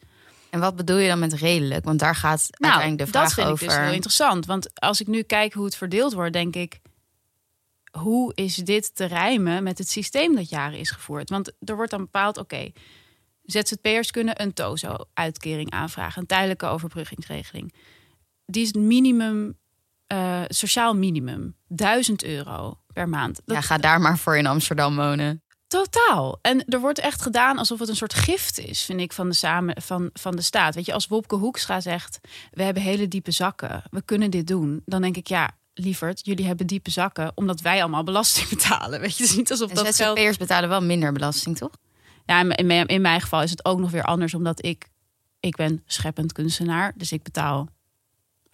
En 0.55 0.61
wat 0.61 0.77
bedoel 0.77 0.97
je 0.97 1.09
dan 1.09 1.19
met 1.19 1.33
redelijk? 1.33 1.85
Want 1.85 1.99
daar 1.99 2.15
gaat 2.15 2.49
Nou, 2.51 2.73
uiteindelijk 2.73 3.13
de 3.13 3.19
dat 3.19 3.33
vraag 3.33 3.35
vind 3.35 3.47
ik 3.47 3.53
over. 3.53 3.67
dus 3.67 3.77
heel 3.77 3.95
interessant. 3.95 4.47
Want 4.47 4.81
als 4.81 5.01
ik 5.01 5.07
nu 5.07 5.23
kijk 5.23 5.53
hoe 5.53 5.65
het 5.65 5.77
verdeeld 5.77 6.13
wordt, 6.13 6.33
denk 6.33 6.57
ik... 6.57 6.81
hoe 7.91 8.33
is 8.35 8.55
dit 8.55 8.95
te 8.95 9.05
rijmen 9.05 9.63
met 9.63 9.79
het 9.79 9.89
systeem 9.89 10.35
dat 10.35 10.49
jaren 10.49 10.79
is 10.79 10.91
gevoerd? 10.91 11.31
Want 11.31 11.53
er 11.65 11.77
wordt 11.77 11.91
dan 11.91 12.01
bepaald, 12.01 12.39
oké... 12.39 12.73
ZZP'ers 13.43 14.11
kunnen 14.11 14.43
een 14.43 14.53
TOZO-uitkering 14.53 15.71
aanvragen. 15.71 16.21
Een 16.21 16.27
tijdelijke 16.27 16.67
overbruggingsregeling. 16.67 17.75
Die 18.47 18.63
is 18.63 18.69
het 18.69 18.77
minimum, 18.77 19.59
eh, 20.07 20.43
sociaal 20.49 20.95
minimum. 20.95 21.57
1000 21.67 22.25
euro 22.25 22.79
per 22.93 23.09
maand. 23.09 23.41
Dat 23.45 23.57
ja, 23.57 23.63
ga 23.63 23.79
daar 23.79 24.01
maar 24.01 24.19
voor 24.19 24.37
in 24.37 24.47
Amsterdam 24.47 24.97
wonen. 24.97 25.44
Totaal. 25.83 26.39
En 26.43 26.65
er 26.65 26.81
wordt 26.81 26.99
echt 26.99 27.23
gedaan 27.23 27.59
alsof 27.59 27.79
het 27.79 27.89
een 27.89 27.97
soort 27.97 28.15
gift 28.15 28.59
is, 28.59 28.83
vind 28.83 29.01
ik, 29.01 29.13
van 29.13 29.29
de, 29.29 29.35
samen, 29.35 29.83
van, 29.83 30.11
van 30.13 30.37
de 30.37 30.43
staat. 30.43 30.75
Weet 30.75 30.87
je, 30.87 30.93
als 30.93 31.07
Wopke 31.07 31.35
Hoekstra 31.35 31.81
zegt, 31.81 32.21
we 32.53 32.63
hebben 32.63 32.83
hele 32.83 33.09
diepe 33.09 33.31
zakken, 33.31 33.83
we 33.91 34.03
kunnen 34.03 34.31
dit 34.31 34.47
doen. 34.47 34.83
Dan 34.85 35.03
denk 35.03 35.17
ik, 35.17 35.27
ja, 35.27 35.51
lieverd, 35.75 36.25
jullie 36.25 36.47
hebben 36.47 36.67
diepe 36.67 36.91
zakken, 36.91 37.33
omdat 37.35 37.61
wij 37.61 37.81
allemaal 37.81 38.05
belasting 38.05 38.49
betalen. 38.57 39.01
Weet 39.01 39.17
je, 39.17 39.23
het 39.23 39.33
is 39.33 39.37
niet 39.37 39.51
alsof 39.51 39.69
En 39.69 39.75
dat 39.75 39.95
geld... 39.95 40.19
ZZP'ers 40.19 40.37
betalen 40.37 40.69
wel 40.69 40.83
minder 40.83 41.13
belasting, 41.13 41.57
toch? 41.57 41.73
Ja, 42.27 42.41
in, 42.41 42.87
in 42.87 43.01
mijn 43.01 43.21
geval 43.21 43.43
is 43.43 43.51
het 43.51 43.65
ook 43.65 43.79
nog 43.79 43.91
weer 43.91 44.05
anders, 44.05 44.35
omdat 44.35 44.65
ik, 44.65 44.89
ik 45.41 45.57
ben 45.57 45.83
scheppend 45.87 46.33
kunstenaar. 46.33 46.93
Dus 46.97 47.13
ik 47.13 47.23
betaal 47.23 47.69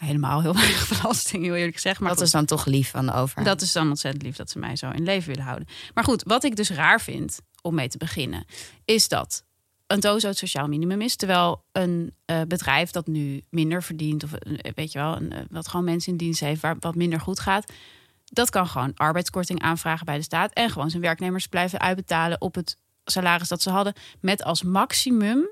helemaal 0.01 0.41
heel 0.41 0.55
weinig 0.63 0.89
belasting, 0.89 1.43
heel 1.43 1.55
eerlijk 1.55 1.75
gezegd. 1.75 2.01
Maar 2.01 2.09
dat 2.09 2.19
goed. 2.19 2.27
is 2.27 2.33
dan 2.33 2.45
toch 2.45 2.65
lief 2.65 2.91
van 2.91 3.07
de 3.07 3.13
overheid. 3.13 3.47
Dat 3.47 3.61
is 3.61 3.73
dan 3.73 3.89
ontzettend 3.89 4.23
lief 4.23 4.37
dat 4.37 4.51
ze 4.51 4.59
mij 4.59 4.77
zo 4.77 4.91
in 4.91 5.03
leven 5.03 5.29
willen 5.29 5.45
houden. 5.45 5.69
Maar 5.95 6.05
goed, 6.05 6.23
wat 6.27 6.45
ik 6.45 6.57
dus 6.57 6.71
raar 6.71 7.01
vind 7.01 7.41
om 7.63 7.75
mee 7.75 7.89
te 7.89 7.99
beginnen, 7.99 8.45
is 8.85 9.09
dat 9.09 9.45
een 9.87 10.01
doos 10.01 10.23
het 10.23 10.39
sociaal 10.39 10.69
minimum 10.69 11.01
is, 11.01 11.17
terwijl 11.17 11.65
een 11.73 12.15
eh, 12.25 12.41
bedrijf 12.49 12.91
dat 12.91 13.07
nu 13.07 13.43
minder 13.51 13.83
verdient, 13.83 14.25
of 14.25 14.33
eh, 14.33 14.73
weet 14.75 14.93
je 14.93 14.99
wel, 14.99 15.17
een, 15.17 15.33
eh, 15.33 15.41
wat 15.51 15.69
gewoon 15.69 15.85
mensen 15.85 16.13
in 16.13 16.19
dienst 16.19 16.41
heeft 16.41 16.61
waar 16.61 16.77
wat 16.81 16.95
minder 16.95 17.21
goed 17.21 17.41
gaat, 17.41 17.73
dat 18.25 18.51
kan 18.51 18.67
gewoon 18.67 18.95
arbeidskorting 18.95 19.63
aanvragen 19.63 20.07
bij 20.07 20.17
de 20.17 20.23
staat 20.23 20.53
en 20.53 20.71
gewoon 20.71 20.91
zijn 20.91 21.03
werknemers 21.03 21.47
blijven 21.47 21.81
uitbetalen 21.81 22.41
op 22.41 22.55
het 22.55 22.77
salaris 23.05 23.49
dat 23.49 23.63
ze 23.63 23.71
hadden, 23.71 23.95
met 24.21 24.43
als 24.43 24.63
maximum 24.63 25.49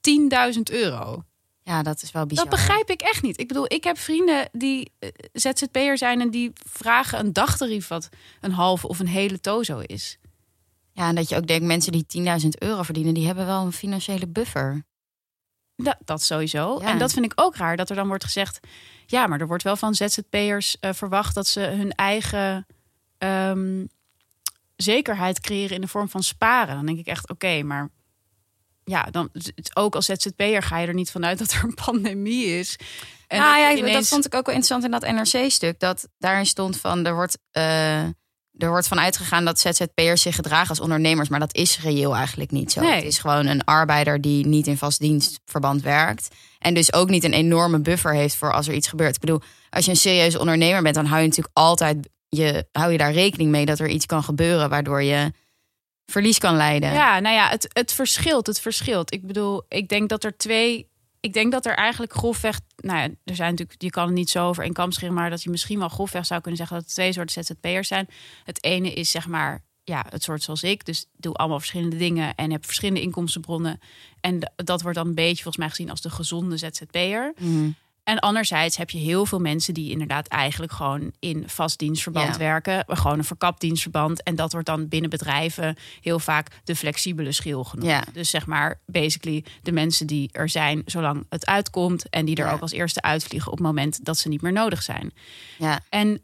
10.000 0.00 0.70
euro. 0.70 1.24
Ja, 1.70 1.82
dat 1.82 2.02
is 2.02 2.12
wel 2.12 2.26
bizar. 2.26 2.44
Dat 2.44 2.54
begrijp 2.54 2.90
ik 2.90 3.00
echt 3.00 3.22
niet. 3.22 3.40
Ik 3.40 3.48
bedoel, 3.48 3.72
ik 3.72 3.84
heb 3.84 3.98
vrienden 3.98 4.48
die 4.52 4.92
eh, 4.98 5.08
ZZP'er 5.32 5.98
zijn 5.98 6.20
en 6.20 6.30
die 6.30 6.52
vragen 6.54 7.18
een 7.18 7.32
dagtarief 7.32 7.88
wat 7.88 8.08
een 8.40 8.52
halve 8.52 8.88
of 8.88 8.98
een 8.98 9.06
hele 9.06 9.40
tozo 9.40 9.78
is. 9.78 10.18
Ja, 10.92 11.08
en 11.08 11.14
dat 11.14 11.28
je 11.28 11.36
ook 11.36 11.46
denkt, 11.46 11.66
mensen 11.66 11.92
die 11.92 12.06
10.000 12.42 12.48
euro 12.58 12.82
verdienen, 12.82 13.14
die 13.14 13.26
hebben 13.26 13.46
wel 13.46 13.64
een 13.64 13.72
financiële 13.72 14.28
buffer. 14.28 14.84
Dat, 15.76 15.96
dat 16.04 16.22
sowieso. 16.22 16.78
Ja. 16.80 16.88
En 16.88 16.98
dat 16.98 17.12
vind 17.12 17.24
ik 17.24 17.32
ook 17.34 17.56
raar, 17.56 17.76
dat 17.76 17.90
er 17.90 17.96
dan 17.96 18.08
wordt 18.08 18.24
gezegd... 18.24 18.60
ja, 19.06 19.26
maar 19.26 19.40
er 19.40 19.46
wordt 19.46 19.62
wel 19.62 19.76
van 19.76 19.94
ZZP'ers 19.94 20.78
eh, 20.78 20.92
verwacht 20.92 21.34
dat 21.34 21.46
ze 21.46 21.60
hun 21.60 21.92
eigen 21.92 22.66
ehm, 23.18 23.84
zekerheid 24.76 25.40
creëren 25.40 25.74
in 25.74 25.80
de 25.80 25.88
vorm 25.88 26.08
van 26.08 26.22
sparen. 26.22 26.74
Dan 26.74 26.86
denk 26.86 26.98
ik 26.98 27.06
echt, 27.06 27.30
oké, 27.30 27.62
maar 27.62 27.90
ja, 28.90 29.02
dan 29.10 29.30
ook 29.74 29.94
als 29.94 30.06
ZZP'er 30.06 30.62
ga 30.62 30.78
je 30.78 30.86
er 30.86 30.94
niet 30.94 31.10
vanuit 31.10 31.38
dat 31.42 31.52
er 31.52 31.64
een 31.64 31.74
pandemie 31.74 32.46
is. 32.46 32.78
En 33.26 33.38
dat 33.38 33.78
ja, 33.78 33.92
dat 33.92 34.08
vond 34.08 34.26
ik 34.26 34.34
ook 34.34 34.46
wel 34.46 34.54
interessant 34.54 34.84
in 34.84 34.90
dat 34.90 35.32
NRC-stuk. 35.32 35.80
Dat 35.80 36.08
daarin 36.18 36.46
stond 36.46 36.76
van, 36.76 37.06
er 37.06 37.14
wordt, 37.14 37.38
eh, 37.50 38.02
er 38.52 38.68
wordt 38.68 38.88
van 38.88 39.00
uitgegaan 39.00 39.44
dat 39.44 39.60
ZZP'ers 39.60 40.22
zich 40.22 40.34
gedragen 40.34 40.68
als 40.68 40.80
ondernemers. 40.80 41.28
Maar 41.28 41.40
dat 41.40 41.54
is 41.54 41.80
reëel 41.80 42.16
eigenlijk 42.16 42.50
niet 42.50 42.72
zo. 42.72 42.80
Nee. 42.80 42.94
Het 42.94 43.04
is 43.04 43.18
gewoon 43.18 43.46
een 43.46 43.64
arbeider 43.64 44.20
die 44.20 44.46
niet 44.46 44.66
in 44.66 44.78
vast 44.78 45.00
dienstverband 45.00 45.82
werkt. 45.82 46.28
En 46.58 46.74
dus 46.74 46.92
ook 46.92 47.08
niet 47.08 47.24
een 47.24 47.32
enorme 47.32 47.80
buffer 47.80 48.14
heeft 48.14 48.34
voor 48.34 48.52
als 48.52 48.68
er 48.68 48.74
iets 48.74 48.88
gebeurt. 48.88 49.14
Ik 49.14 49.20
bedoel, 49.20 49.40
als 49.70 49.84
je 49.84 49.90
een 49.90 49.96
serieuze 49.96 50.38
ondernemer 50.38 50.82
bent, 50.82 50.94
dan 50.94 51.06
hou 51.06 51.20
je 51.20 51.26
natuurlijk 51.26 51.56
altijd 51.56 52.08
je, 52.28 52.66
hou 52.72 52.92
je 52.92 52.98
daar 52.98 53.12
rekening 53.12 53.50
mee 53.50 53.66
dat 53.66 53.78
er 53.78 53.88
iets 53.88 54.06
kan 54.06 54.22
gebeuren 54.22 54.68
waardoor 54.68 55.02
je 55.02 55.32
verlies 56.10 56.38
kan 56.38 56.56
leiden. 56.56 56.92
Ja, 56.92 57.20
nou 57.20 57.34
ja, 57.34 57.48
het, 57.48 57.68
het 57.72 57.92
verschilt. 57.92 58.46
Het 58.46 58.60
verschilt. 58.60 59.12
Ik 59.12 59.26
bedoel, 59.26 59.62
ik 59.68 59.88
denk 59.88 60.08
dat 60.08 60.24
er 60.24 60.36
twee. 60.36 60.88
Ik 61.20 61.32
denk 61.32 61.52
dat 61.52 61.66
er 61.66 61.74
eigenlijk 61.74 62.12
grofweg. 62.12 62.60
Nou 62.76 62.98
ja, 62.98 63.08
er 63.24 63.34
zijn 63.34 63.50
natuurlijk. 63.50 63.82
Je 63.82 63.90
kan 63.90 64.06
het 64.06 64.14
niet 64.14 64.30
zo 64.30 64.48
over 64.48 64.64
één 64.64 64.72
kam 64.72 64.92
scheren, 64.92 65.14
maar 65.14 65.30
dat 65.30 65.42
je 65.42 65.50
misschien 65.50 65.78
wel 65.78 65.88
grofweg 65.88 66.26
zou 66.26 66.40
kunnen 66.40 66.58
zeggen 66.58 66.76
dat 66.76 66.86
er 66.86 66.92
twee 66.92 67.12
soorten 67.12 67.44
ZZP'ers 67.44 67.88
zijn. 67.88 68.08
Het 68.44 68.64
ene 68.64 68.92
is 68.92 69.10
zeg 69.10 69.26
maar. 69.26 69.62
Ja, 69.84 70.06
het 70.08 70.22
soort 70.22 70.42
zoals 70.42 70.62
ik. 70.62 70.84
Dus 70.84 71.06
doe 71.16 71.34
allemaal 71.34 71.58
verschillende 71.58 71.96
dingen 71.96 72.34
en 72.34 72.50
heb 72.50 72.64
verschillende 72.64 73.00
inkomstenbronnen. 73.00 73.80
En 74.20 74.52
dat 74.56 74.82
wordt 74.82 74.96
dan 74.96 75.06
een 75.06 75.14
beetje 75.14 75.42
volgens 75.42 75.56
mij 75.56 75.68
gezien 75.68 75.90
als 75.90 76.00
de 76.00 76.10
gezonde 76.10 76.56
ZZP'er. 76.56 77.32
Mhm. 77.38 77.70
En 78.10 78.18
anderzijds 78.18 78.76
heb 78.76 78.90
je 78.90 78.98
heel 78.98 79.26
veel 79.26 79.38
mensen 79.38 79.74
die 79.74 79.90
inderdaad 79.90 80.26
eigenlijk 80.28 80.72
gewoon 80.72 81.12
in 81.18 81.44
vast 81.46 81.78
dienstverband 81.78 82.32
Ja. 82.32 82.38
werken. 82.38 82.84
Gewoon 82.86 83.18
een 83.18 83.24
verkapt 83.24 83.60
dienstverband. 83.60 84.22
En 84.22 84.36
dat 84.36 84.52
wordt 84.52 84.66
dan 84.66 84.88
binnen 84.88 85.10
bedrijven 85.10 85.76
heel 86.00 86.18
vaak 86.18 86.48
de 86.64 86.76
flexibele 86.76 87.32
schil 87.32 87.64
genoemd. 87.64 87.88
Ja. 87.90 88.04
Dus 88.12 88.30
zeg 88.30 88.46
maar, 88.46 88.80
basically 88.86 89.44
de 89.62 89.72
mensen 89.72 90.06
die 90.06 90.28
er 90.32 90.48
zijn 90.48 90.82
zolang 90.86 91.26
het 91.28 91.46
uitkomt. 91.46 92.08
En 92.08 92.24
die 92.24 92.36
er 92.36 92.46
Ja. 92.46 92.52
ook 92.52 92.60
als 92.60 92.72
eerste 92.72 93.02
uitvliegen 93.02 93.50
op 93.52 93.58
het 93.58 93.66
moment 93.66 94.04
dat 94.04 94.18
ze 94.18 94.28
niet 94.28 94.42
meer 94.42 94.52
nodig 94.52 94.82
zijn. 94.82 95.12
ja. 95.58 95.80
En 95.88 96.22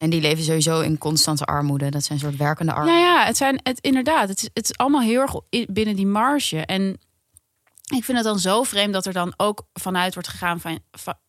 En 0.00 0.10
die 0.10 0.20
leven 0.20 0.44
sowieso 0.44 0.80
in 0.80 0.98
constante 0.98 1.44
armoede. 1.44 1.90
Dat 1.90 2.04
zijn 2.04 2.18
soort 2.18 2.36
werkende 2.36 2.72
armoede. 2.72 2.98
Nou 2.98 3.04
ja, 3.04 3.24
het 3.24 3.36
zijn 3.36 3.60
het 3.62 3.78
inderdaad. 3.80 4.28
Het 4.28 4.38
is, 4.42 4.48
het 4.54 4.64
is 4.70 4.76
allemaal 4.76 5.00
heel 5.00 5.20
erg 5.20 5.34
binnen 5.68 5.96
die 5.96 6.06
marge. 6.06 6.58
En 6.60 6.98
ik 7.88 8.04
vind 8.04 8.18
het 8.18 8.26
dan 8.26 8.38
zo 8.38 8.62
vreemd 8.62 8.92
dat 8.92 9.06
er 9.06 9.12
dan 9.12 9.34
ook 9.36 9.66
vanuit 9.72 10.14
wordt 10.14 10.28
gegaan 10.28 10.60
van, 10.60 10.80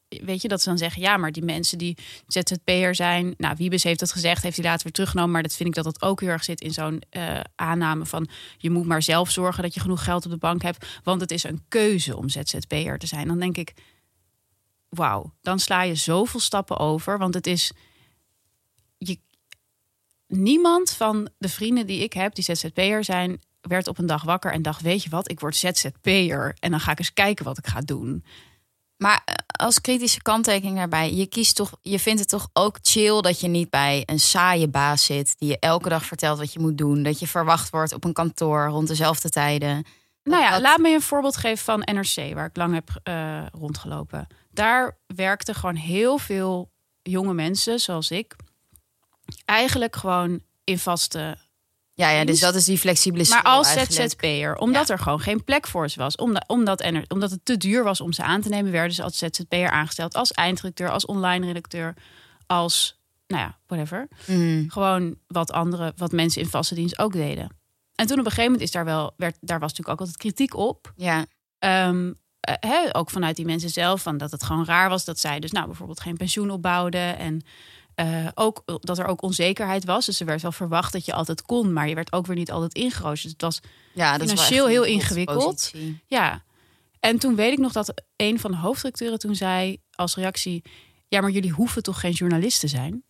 weet 0.10 0.42
je, 0.42 0.48
dat 0.48 0.62
ze 0.62 0.70
dan 0.70 0.78
zeggen, 0.78 1.02
ja, 1.02 1.18
maar 1.18 1.32
die 1.32 1.44
mensen 1.44 1.78
die 1.78 1.98
ZZP'er 2.28 2.96
zijn, 2.96 3.34
nou, 3.38 3.56
Wiebes 3.58 3.84
heeft 3.84 4.00
het 4.00 4.12
gezegd, 4.12 4.44
heeft 4.44 4.56
hij 4.56 4.66
later 4.66 4.84
weer 4.84 4.92
teruggenomen, 4.92 5.32
maar 5.32 5.44
dat 5.44 5.56
vind 5.56 5.70
ik 5.70 5.76
dat 5.76 5.84
dat 5.84 6.02
ook 6.02 6.20
heel 6.22 6.30
erg 6.30 6.44
zit 6.44 6.62
in 6.62 6.72
zo'n 6.72 7.02
eh, 7.10 7.40
aanname 7.56 8.06
van, 8.06 8.30
je 8.58 8.70
moet 8.70 8.86
maar 8.86 9.04
zelf 9.04 9.32
zorgen 9.32 9.64
dat 9.64 9.74
je 9.74 9.80
genoeg 9.80 10.04
geld 10.04 10.26
op 10.26 10.32
de 10.32 10.38
bank 10.38 10.62
hebt, 10.62 10.86
want 11.04 11.22
het 11.22 11.32
is 11.32 11.44
een 11.44 11.64
keuze 11.68 12.18
om 12.18 12.30
ZZP'er 12.30 12.98
te 12.98 13.08
zijn. 13.08 13.28
Dan 13.28 13.40
denk 13.40 13.58
ik, 13.58 13.74
wauw, 14.90 15.34
dan 15.42 15.60
sla 15.60 15.82
je 15.82 15.96
zoveel 15.96 16.40
stappen 16.40 16.78
over, 16.78 17.18
want 17.18 17.34
het 17.34 17.48
is, 17.48 17.72
je, 18.98 19.20
niemand 20.28 20.92
van 20.92 21.30
de 21.38 21.50
vrienden 21.50 21.88
die 21.88 22.04
ik 22.04 22.14
heb, 22.14 22.36
die 22.36 22.44
ZZP'er 22.44 23.04
zijn, 23.04 23.42
werd 23.62 23.88
op 23.88 23.98
een 23.98 24.06
dag 24.06 24.24
wakker 24.24 24.52
en 24.52 24.62
dacht: 24.62 24.82
Weet 24.82 25.04
je 25.04 25.10
wat, 25.10 25.32
ik 25.32 25.40
word 25.40 25.56
ZZP'er. 25.56 26.56
En 26.60 26.72
dan 26.72 26.80
ga 26.80 26.92
ik 26.92 27.00
eens 27.00 27.14
kijken 27.14 27.46
wat 27.46 27.58
ik 27.58 27.68
ga 27.68 27.80
doen. 27.82 28.24
Maar 28.98 29.22
eh, 29.26 29.36
als 29.66 29.82
kritische 29.82 30.22
kanttekening 30.22 30.78
daarbij, 30.78 31.14
je 31.14 31.26
kiest 31.26 31.56
toch, 31.56 31.72
je 31.82 32.00
vindt 32.00 32.20
het 32.20 32.30
toch 32.30 32.50
ook 32.54 32.78
chill 32.82 33.22
dat 33.22 33.40
je 33.40 33.48
niet 33.48 33.70
bij 33.70 34.04
een 34.06 34.20
saaie 34.20 34.68
baas 34.68 35.06
zit 35.06 35.36
die 35.38 35.50
je 35.50 35.60
elke 35.60 35.90
dag 35.90 36.06
vertelt 36.06 36.38
wat 36.40 36.54
je 36.54 36.60
moet 36.60 36.78
doen, 36.78 37.04
dat 37.04 37.20
je 37.20 37.28
verwacht 37.28 37.70
wordt 37.70 37.94
op 37.94 38.04
een 38.04 38.14
kantoor 38.14 38.66
rond 38.68 38.88
dezelfde 38.88 39.30
tijden. 39.30 39.86
Nou 40.24 40.44
ja, 40.44 40.52
Dat- 40.52 40.62
laat 40.62 40.78
me 40.78 40.88
je 40.90 40.96
een 40.96 41.02
voorbeeld 41.02 41.38
geven 41.38 41.64
van 41.66 41.80
NRC, 41.80 42.34
waar 42.34 42.46
ik 42.46 42.58
lang 42.58 42.74
heb 42.74 42.90
eh, 43.04 43.46
rondgelopen. 43.52 44.28
Daar 44.52 44.98
werkten 45.08 45.56
gewoon 45.56 45.76
heel 45.76 46.18
veel 46.18 46.72
jonge 47.02 47.34
mensen, 47.34 47.80
zoals 47.80 48.12
ik, 48.12 48.36
eigenlijk 49.46 49.96
gewoon 49.96 50.42
in 50.64 50.80
vaste 50.80 51.38
Ja, 52.00 52.10
ja, 52.10 52.26
dus 52.26 52.40
dat 52.40 52.56
is 52.56 52.66
die 52.66 52.78
flexibele 52.78 53.26
Maar 53.30 53.44
als 53.44 53.76
eigenlijk. 53.76 54.12
ZZP'er, 54.12 54.56
omdat 54.56 54.88
Ja. 54.88 54.94
er 54.94 55.00
gewoon 55.00 55.20
geen 55.20 55.44
plek 55.44 55.68
voor 55.68 55.90
ze 55.90 56.00
was. 56.00 56.16
Omdat, 56.16 56.48
omdat, 56.48 56.82
en 56.82 56.96
er, 56.96 57.04
omdat 57.08 57.32
het 57.32 57.46
te 57.46 57.58
duur 57.58 57.84
was 57.84 58.02
om 58.02 58.14
ze 58.14 58.24
aan 58.24 58.42
te 58.42 58.50
nemen, 58.50 58.72
werden 58.72 58.94
ze 58.94 59.04
als 59.04 59.18
ZZP'er 59.18 59.70
aangesteld. 59.70 60.16
Als 60.16 60.32
eindredacteur, 60.32 60.90
als 60.90 61.06
online 61.06 61.46
redacteur, 61.46 61.94
als, 62.46 63.00
nou 63.28 63.42
ja, 63.42 63.58
whatever. 63.68 64.08
Mhm. 64.28 64.68
Gewoon 64.68 65.16
wat 65.28 65.52
andere, 65.52 65.94
wat 65.96 66.12
mensen 66.12 66.42
in 66.42 66.48
vaste 66.48 66.76
dienst 66.76 67.00
ook 67.00 67.14
deden. 67.14 67.58
En 67.96 68.08
toen 68.08 68.20
op 68.20 68.26
een 68.26 68.32
gegeven 68.32 68.52
moment 68.52 68.62
is 68.62 68.72
daar 68.72 68.86
wel, 68.86 69.14
werd, 69.18 69.38
daar 69.42 69.60
was 69.60 69.70
natuurlijk 69.70 69.90
ook 70.02 70.08
altijd 70.08 70.18
kritiek 70.18 70.56
op. 70.56 70.94
Ja, 70.96 71.26
Ehm, 71.60 72.14
eh, 72.40 72.90
ook 72.92 73.10
vanuit 73.10 73.36
die 73.36 73.46
mensen 73.46 73.70
zelf, 73.70 74.02
van 74.02 74.18
dat 74.18 74.32
het 74.32 74.44
gewoon 74.44 74.66
raar 74.66 74.90
was 74.90 75.06
dat 75.06 75.20
zij 75.20 75.40
dus 75.40 75.52
nou 75.52 75.66
bijvoorbeeld 75.66 76.00
geen 76.00 76.18
pensioen 76.18 76.50
opbouwden. 76.50 77.18
En 77.18 77.42
eh, 78.00 78.28
ook 78.36 78.64
dat 78.80 78.98
er 78.98 79.06
ook 79.06 79.22
onzekerheid 79.22 79.86
was. 79.86 80.06
Dus 80.06 80.20
er 80.20 80.26
werd 80.26 80.42
wel 80.42 80.52
verwacht 80.52 80.94
dat 80.94 81.06
je 81.06 81.14
altijd 81.14 81.42
kon, 81.42 81.74
maar 81.74 81.88
je 81.90 81.96
werd 81.96 82.14
ook 82.14 82.26
weer 82.26 82.36
niet 82.36 82.52
altijd 82.52 82.74
ingeroosterd. 82.74 83.24
Dus 83.24 83.32
het 83.32 83.42
was 83.42 83.72
ja 83.94 84.18
dat 84.18 84.30
Financieel 84.30 84.68
heel 84.68 84.84
ingewikkeld. 84.84 85.72
ja. 86.08 86.44
En 87.00 87.20
toen 87.20 87.36
weet 87.36 87.52
ik 87.52 87.58
nog 87.60 87.72
dat 87.72 87.94
een 88.16 88.40
van 88.40 88.52
de 88.52 88.58
hoofdredacteuren 88.58 89.20
toen 89.20 89.36
zei 89.36 89.78
als 89.92 90.16
reactie: 90.16 90.64
Ja, 91.08 91.22
maar 91.22 91.30
jullie 91.30 91.52
hoeven 91.52 91.84
toch 91.84 92.00
geen 92.00 92.12
journalist 92.12 92.60
te 92.60 92.68
zijn? 92.68 93.04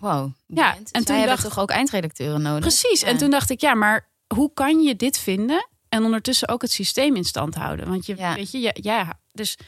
Wow. 0.00 0.32
Ja, 0.46 0.74
en 0.76 0.84
en 0.90 1.04
toen 1.04 1.26
dacht- 1.26 1.42
toch 1.42 1.58
ook 1.58 1.70
eindredacteuren 1.70 2.42
nodig? 2.42 2.60
Precies. 2.60 3.00
Ja. 3.00 3.06
En 3.06 3.18
toen 3.18 3.30
dacht 3.30 3.50
ik: 3.50 3.60
Ja, 3.60 3.74
maar 3.74 4.08
hoe 4.34 4.50
kan 4.54 4.80
je 4.82 4.96
dit 4.96 5.18
vinden 5.18 5.68
en 5.88 6.04
ondertussen 6.04 6.48
ook 6.48 6.62
het 6.62 6.70
systeem 6.72 7.16
in 7.16 7.24
stand 7.24 7.54
houden? 7.54 7.88
Want 7.88 8.06
je 8.06 8.16
Ja. 8.16 8.34
weet 8.34 8.50
je, 8.50 8.58
ja, 8.60 8.72
ja 8.74 9.20
dus. 9.32 9.58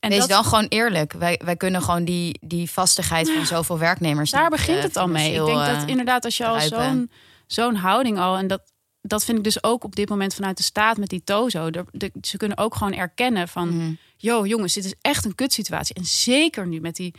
En 0.00 0.10
Wees 0.10 0.18
dat, 0.18 0.28
dan 0.28 0.44
gewoon 0.44 0.66
eerlijk. 0.68 1.12
Wij, 1.12 1.40
wij 1.44 1.56
kunnen 1.56 1.82
gewoon 1.82 2.04
die, 2.04 2.38
die 2.40 2.70
vastigheid 2.70 3.30
van 3.30 3.46
zoveel 3.46 3.78
werknemers. 3.78 4.30
daar 4.30 4.40
niet, 4.42 4.50
begint 4.50 4.78
eh, 4.78 4.82
het 4.84 4.96
al 4.96 5.08
mee. 5.08 5.34
Ik 5.34 5.44
denk 5.44 5.58
dat 5.58 5.82
eh, 5.82 5.86
inderdaad, 5.86 6.24
als 6.24 6.36
je 6.36 6.46
al 6.46 6.60
zo'n 6.60 7.10
zo'n 7.46 7.74
houding 7.74 8.18
al 8.18 8.36
en 8.36 8.46
dat. 8.46 8.62
Dat 9.02 9.24
vind 9.24 9.38
ik 9.38 9.44
dus 9.44 9.62
ook 9.62 9.84
op 9.84 9.96
dit 9.96 10.08
moment 10.08 10.34
vanuit 10.34 10.56
de 10.56 10.62
staat 10.62 10.96
met 10.96 11.08
die 11.08 11.24
tozo. 11.24 11.70
De- 11.70 12.12
ze 12.22 12.36
kunnen 12.36 12.58
ook 12.58 12.74
gewoon 12.74 12.92
erkennen 12.94 13.48
van... 13.48 13.76
mhm. 13.76 13.92
yo 14.16 14.46
jongens, 14.46 14.74
dit 14.74 14.84
is 14.84 14.94
echt 15.00 15.24
een 15.24 15.34
kutsituatie. 15.34 15.94
En 15.94 16.04
zeker 16.04 16.66
nu 16.66 16.80
met 16.80 16.96
die 16.96 17.14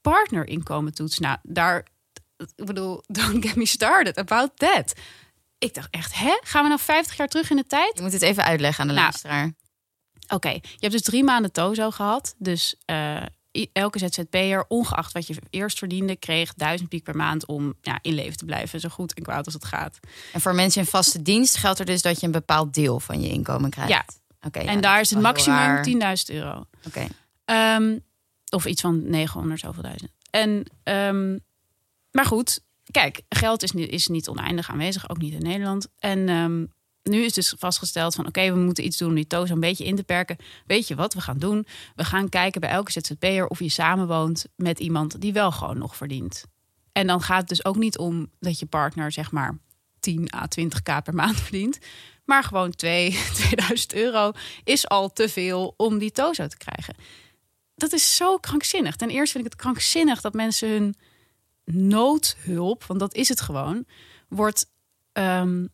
partnerinkomentoets. 0.00 1.18
Nou, 1.18 1.36
daar, 1.42 1.86
ik 2.56 2.64
bedoel, 2.64 3.02
don't 3.18 3.46
get 3.46 3.56
me 3.56 3.66
started 3.66 4.16
about 4.16 4.50
that. 4.54 4.92
Ik 5.58 5.74
dacht 5.74 5.88
echt, 5.90 6.14
hè? 6.14 6.38
Gaan 6.42 6.62
we 6.62 6.68
nou 6.68 6.80
50 6.80 7.16
jaar 7.16 7.28
terug 7.28 7.50
in 7.50 7.56
de 7.56 7.66
tijd? 7.66 7.92
Je 7.94 8.02
moet 8.02 8.12
het 8.12 8.22
even 8.22 8.44
uitleggen 8.44 8.80
aan 8.80 8.88
de 8.88 8.94
Nou, 8.94 9.06
luisteraar. 9.06 9.52
Oké, 10.28 10.48
je 10.48 10.60
hebt 10.78 10.92
dus 10.92 11.02
drie 11.02 11.24
maanden 11.24 11.52
tozo 11.52 11.90
gehad. 11.90 12.34
Dus 12.38 12.74
i- 13.56 13.68
elke 13.72 13.98
ZZP'er, 13.98 14.64
ongeacht 14.68 15.12
wat 15.12 15.26
je 15.26 15.34
eerst 15.50 15.78
verdiende, 15.78 16.16
kreeg 16.16 16.54
1000 16.54 16.88
piek 16.88 17.02
per 17.02 17.16
maand 17.16 17.46
om 17.46 17.74
ja, 17.80 17.98
in 18.02 18.12
leven 18.14 18.36
te 18.36 18.44
blijven. 18.44 18.80
Zo 18.80 18.88
goed 18.88 19.14
en 19.14 19.22
kwaad 19.22 19.44
als 19.44 19.54
het 19.54 19.64
gaat. 19.64 19.98
En 20.32 20.40
voor 20.40 20.54
mensen 20.54 20.80
in 20.80 20.86
vaste 20.86 21.22
dienst 21.22 21.56
geldt 21.56 21.78
er 21.78 21.86
dus 21.86 22.02
dat 22.02 22.20
je 22.20 22.26
een 22.26 22.32
bepaald 22.32 22.74
deel 22.74 23.00
van 23.00 23.20
je 23.20 23.28
inkomen 23.28 23.70
krijgt. 23.70 23.90
Ja. 23.90 24.04
Oké. 24.46 24.58
en 24.58 24.80
daar 24.80 25.00
is 25.00 25.10
het 25.10 25.20
maximum 25.20 25.58
10.000 25.82 26.30
euro. 26.30 26.64
Oké. 26.86 27.06
Ehm, 27.44 27.98
of 28.50 28.64
iets 28.66 28.80
van 28.80 29.10
900 29.10 29.60
zoveel 29.60 29.82
duizend. 29.82 30.10
En, 30.30 30.64
ehm, 30.82 31.38
maar 32.10 32.24
goed, 32.26 32.60
kijk, 32.90 33.22
geld 33.28 33.62
is, 33.62 33.72
niet- 33.72 33.90
is 33.90 34.06
niet 34.08 34.28
oneindig 34.28 34.70
aanwezig, 34.70 35.08
ook 35.10 35.18
niet 35.18 35.32
in 35.32 35.42
Nederland. 35.42 35.88
En 35.98 36.28
ehm, 36.28 36.64
nu 37.04 37.24
is 37.24 37.32
dus 37.32 37.54
vastgesteld 37.58 38.14
van 38.14 38.26
oké, 38.26 38.52
we 38.52 38.58
moeten 38.58 38.84
iets 38.84 38.96
doen 38.96 39.08
om 39.08 39.14
die 39.14 39.26
toos 39.26 39.50
een 39.50 39.60
beetje 39.60 39.84
in 39.84 39.96
te 39.96 40.04
perken. 40.04 40.36
Weet 40.66 40.88
je 40.88 40.94
wat 40.94 41.14
we 41.14 41.20
gaan 41.20 41.38
doen? 41.38 41.66
We 41.94 42.04
gaan 42.04 42.28
kijken 42.28 42.60
bij 42.60 42.70
elke 42.70 42.92
ZZP'er 42.92 43.46
of 43.46 43.58
je 43.58 43.68
samenwoont 43.68 44.46
met 44.56 44.80
iemand 44.80 45.20
die 45.20 45.32
wel 45.32 45.52
gewoon 45.52 45.78
nog 45.78 45.96
verdient. 45.96 46.44
En 46.92 47.06
dan 47.06 47.20
gaat 47.20 47.40
het 47.40 47.48
dus 47.48 47.64
ook 47.64 47.76
niet 47.76 47.98
om 47.98 48.30
dat 48.40 48.58
je 48.58 48.66
partner 48.66 49.12
zeg 49.12 49.30
maar 49.32 49.58
10 50.00 50.34
à 50.34 50.46
20k 50.60 51.02
per 51.04 51.14
maand 51.14 51.40
verdient. 51.46 51.78
Maar 52.24 52.44
gewoon 52.44 52.70
2, 52.70 53.18
2000 53.34 53.94
euro 54.04 54.32
is 54.64 54.88
al 54.88 55.12
te 55.12 55.28
veel 55.28 55.74
om 55.76 55.98
die 55.98 56.10
tozo 56.10 56.46
te 56.46 56.56
krijgen. 56.56 56.94
Dat 57.74 57.92
is 57.92 58.16
zo 58.16 58.36
krankzinnig. 58.36 58.96
Ten 58.96 59.08
eerste 59.08 59.32
vind 59.32 59.44
ik 59.44 59.52
het 59.52 59.60
krankzinnig 59.60 60.20
dat 60.20 60.32
mensen 60.32 60.68
hun 60.68 60.94
noodhulp, 61.64 62.84
want 62.84 63.00
dat 63.00 63.14
is 63.14 63.28
het 63.28 63.40
gewoon, 63.40 63.86
wordt 64.28 64.66
ehm, 65.12 65.66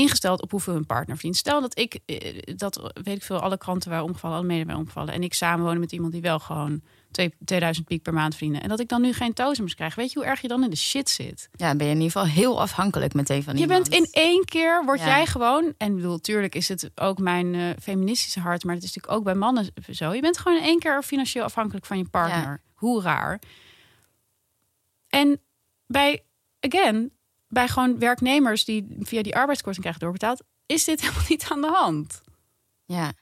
ingesteld 0.00 0.42
op 0.42 0.50
hoeveel 0.50 0.74
hun 0.74 0.86
partner 0.86 1.14
verdient. 1.16 1.36
Stel 1.36 1.60
dat 1.60 1.78
ik, 1.78 1.98
eh, 2.06 2.42
dat 2.56 2.92
weet 3.02 3.16
ik 3.16 3.22
veel, 3.22 3.38
alle 3.38 3.58
kranten 3.58 3.90
waren 3.90 4.04
omgevallen, 4.04 4.38
alle 4.38 4.64
waren 4.64 4.80
omgevallen. 4.80 5.14
En 5.14 5.22
ik 5.22 5.34
samenwonen 5.34 5.80
met 5.80 5.92
iemand 5.92 6.12
die 6.12 6.20
wel 6.22 6.38
gewoon 6.38 6.80
twee- 7.10 7.34
2000 7.44 7.86
piek 7.86 8.02
per 8.02 8.12
maand 8.12 8.32
verdienen. 8.34 8.62
En 8.62 8.68
dat 8.68 8.80
ik 8.80 8.88
dan 8.88 9.00
nu 9.00 9.12
geen 9.12 9.32
tozemers 9.32 9.74
krijg. 9.74 9.94
Weet 9.94 10.12
je 10.12 10.18
hoe 10.18 10.28
erg 10.28 10.40
je 10.40 10.48
dan 10.48 10.64
in 10.64 10.70
de 10.70 10.76
shit 10.76 11.08
zit? 11.10 11.48
Ja, 11.56 11.74
ben 11.76 11.86
je 11.86 11.92
in 11.92 12.00
ieder 12.00 12.12
geval 12.20 12.26
heel 12.34 12.60
afhankelijk 12.60 13.14
meteen 13.14 13.42
van 13.42 13.54
Je 13.56 13.60
iemand. 13.60 13.88
bent 13.90 14.02
in 14.04 14.22
één 14.22 14.44
keer, 14.44 14.84
word 14.84 14.98
Ja. 14.98 15.06
jij 15.06 15.26
gewoon... 15.26 15.74
En 15.78 15.94
bedoel, 15.96 16.18
tuurlijk 16.20 16.54
is 16.54 16.68
het 16.68 16.90
ook 16.94 17.18
mijn 17.18 17.54
eh, 17.54 17.62
feministische 17.82 18.40
hart... 18.40 18.64
maar 18.64 18.74
het 18.74 18.82
is 18.84 18.94
natuurlijk 18.94 19.18
ook 19.18 19.24
bij 19.24 19.34
mannen 19.34 19.66
zo. 19.90 20.12
Je 20.12 20.20
bent 20.20 20.38
gewoon 20.38 20.58
in 20.58 20.64
één 20.64 20.78
keer 20.78 21.02
financieel 21.02 21.44
afhankelijk 21.44 21.86
van 21.86 21.98
je 21.98 22.08
partner. 22.08 22.60
Hoe 22.74 23.02
raar. 23.02 23.38
En 25.08 25.40
bij, 25.86 26.22
again, 26.60 27.10
bij 27.48 27.68
gewoon 27.68 27.98
werknemers... 27.98 28.64
die 28.64 28.86
via 29.00 29.22
die 29.22 29.36
arbeidskorting 29.36 29.80
krijgen 29.82 30.02
doorbetaald... 30.02 30.42
is 30.66 30.84
dit 30.84 31.00
helemaal 31.02 31.22
niet 31.28 31.46
aan 31.50 31.60
de 31.60 31.70
hand. 31.72 32.20
Ja. 32.84 33.12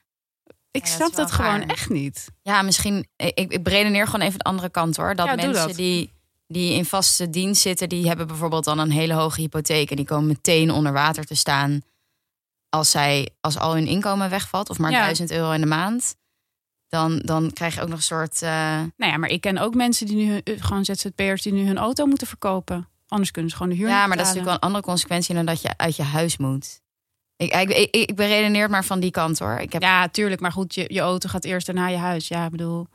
Ik 0.71 0.85
snap 0.85 1.15
dat 1.15 1.31
gewoon 1.31 1.61
echt 1.63 1.89
niet. 1.89 2.27
ja, 2.41 2.61
misschien... 2.61 3.07
Ik, 3.15 3.37
ik 3.53 3.67
redeneer 3.67 4.05
gewoon 4.05 4.25
even 4.25 4.37
de 4.37 4.43
andere 4.43 4.69
kant 4.69 4.95
hoor. 4.97 5.15
Dat 5.15 5.25
Ja, 5.25 5.35
mensen 5.35 5.67
dat. 5.67 5.75
die, 5.75 6.13
die 6.47 6.73
in 6.73 6.85
vaste 6.85 7.29
dienst 7.29 7.61
zitten... 7.61 7.89
die 7.89 8.07
hebben 8.07 8.27
bijvoorbeeld 8.27 8.63
dan 8.63 8.79
een 8.79 8.91
hele 8.91 9.13
hoge 9.13 9.41
hypotheek... 9.41 9.89
en 9.89 9.95
die 9.95 10.05
komen 10.05 10.27
meteen 10.27 10.71
onder 10.71 10.93
water 10.93 11.25
te 11.25 11.35
staan... 11.35 11.81
als, 12.69 12.91
zij, 12.91 13.29
als 13.41 13.57
al 13.57 13.73
hun 13.73 13.87
inkomen 13.87 14.29
wegvalt... 14.29 14.69
of 14.69 14.77
maar 14.77 14.91
Ja. 14.91 15.03
1000 15.03 15.31
euro 15.31 15.51
in 15.51 15.61
de 15.61 15.67
maand... 15.67 16.15
Dan, 16.89 17.19
dan 17.19 17.51
krijg 17.53 17.75
je 17.75 17.81
ook 17.81 17.87
nog 17.87 17.97
een 17.97 18.03
soort... 18.03 18.41
eh, 18.41 18.49
Nou 18.97 19.11
ja, 19.11 19.17
maar 19.17 19.29
ik 19.29 19.41
ken 19.41 19.57
ook 19.57 19.75
mensen 19.75 20.05
die 20.05 20.15
nu... 20.15 20.37
eh, 20.37 20.55
gewoon 20.63 20.85
ZZP'ers 20.85 21.41
die 21.41 21.53
nu 21.53 21.65
hun 21.65 21.77
auto 21.77 22.05
moeten 22.05 22.27
verkopen. 22.27 22.87
Anders 23.07 23.31
kunnen 23.31 23.51
ze 23.51 23.57
gewoon 23.57 23.71
de 23.71 23.77
huur 23.77 23.87
Ja, 23.87 24.07
maar 24.07 24.17
dat 24.17 24.25
is 24.25 24.33
natuurlijk 24.33 24.45
wel 24.45 24.53
een 24.55 24.59
andere 24.59 24.83
consequentie 24.83 25.35
dan 25.35 25.45
dat 25.45 25.61
je 25.61 25.69
uit 25.77 25.95
je 25.95 26.03
huis 26.03 26.37
moet. 26.37 26.81
Ik, 27.35 27.53
ik, 27.55 27.69
ik, 27.69 27.95
ik 27.95 28.15
beredeneer 28.15 28.69
maar 28.69 28.85
van 28.85 28.99
die 28.99 29.11
kant 29.11 29.39
hoor. 29.39 29.57
Ik 29.59 29.73
heb, 29.73 29.81
ja, 29.81 30.01
Ja, 30.01 30.07
tuurlijk. 30.09 30.41
Maar 30.41 30.51
goed, 30.51 30.73
je, 30.75 30.85
je 30.87 30.99
auto 30.99 31.29
gaat 31.29 31.43
eerst 31.45 31.65
daarna 31.65 31.87
je 31.87 31.97
huis. 31.97 32.27
Ja, 32.27 32.45
ik 32.45 32.51
bedoel... 32.51 32.87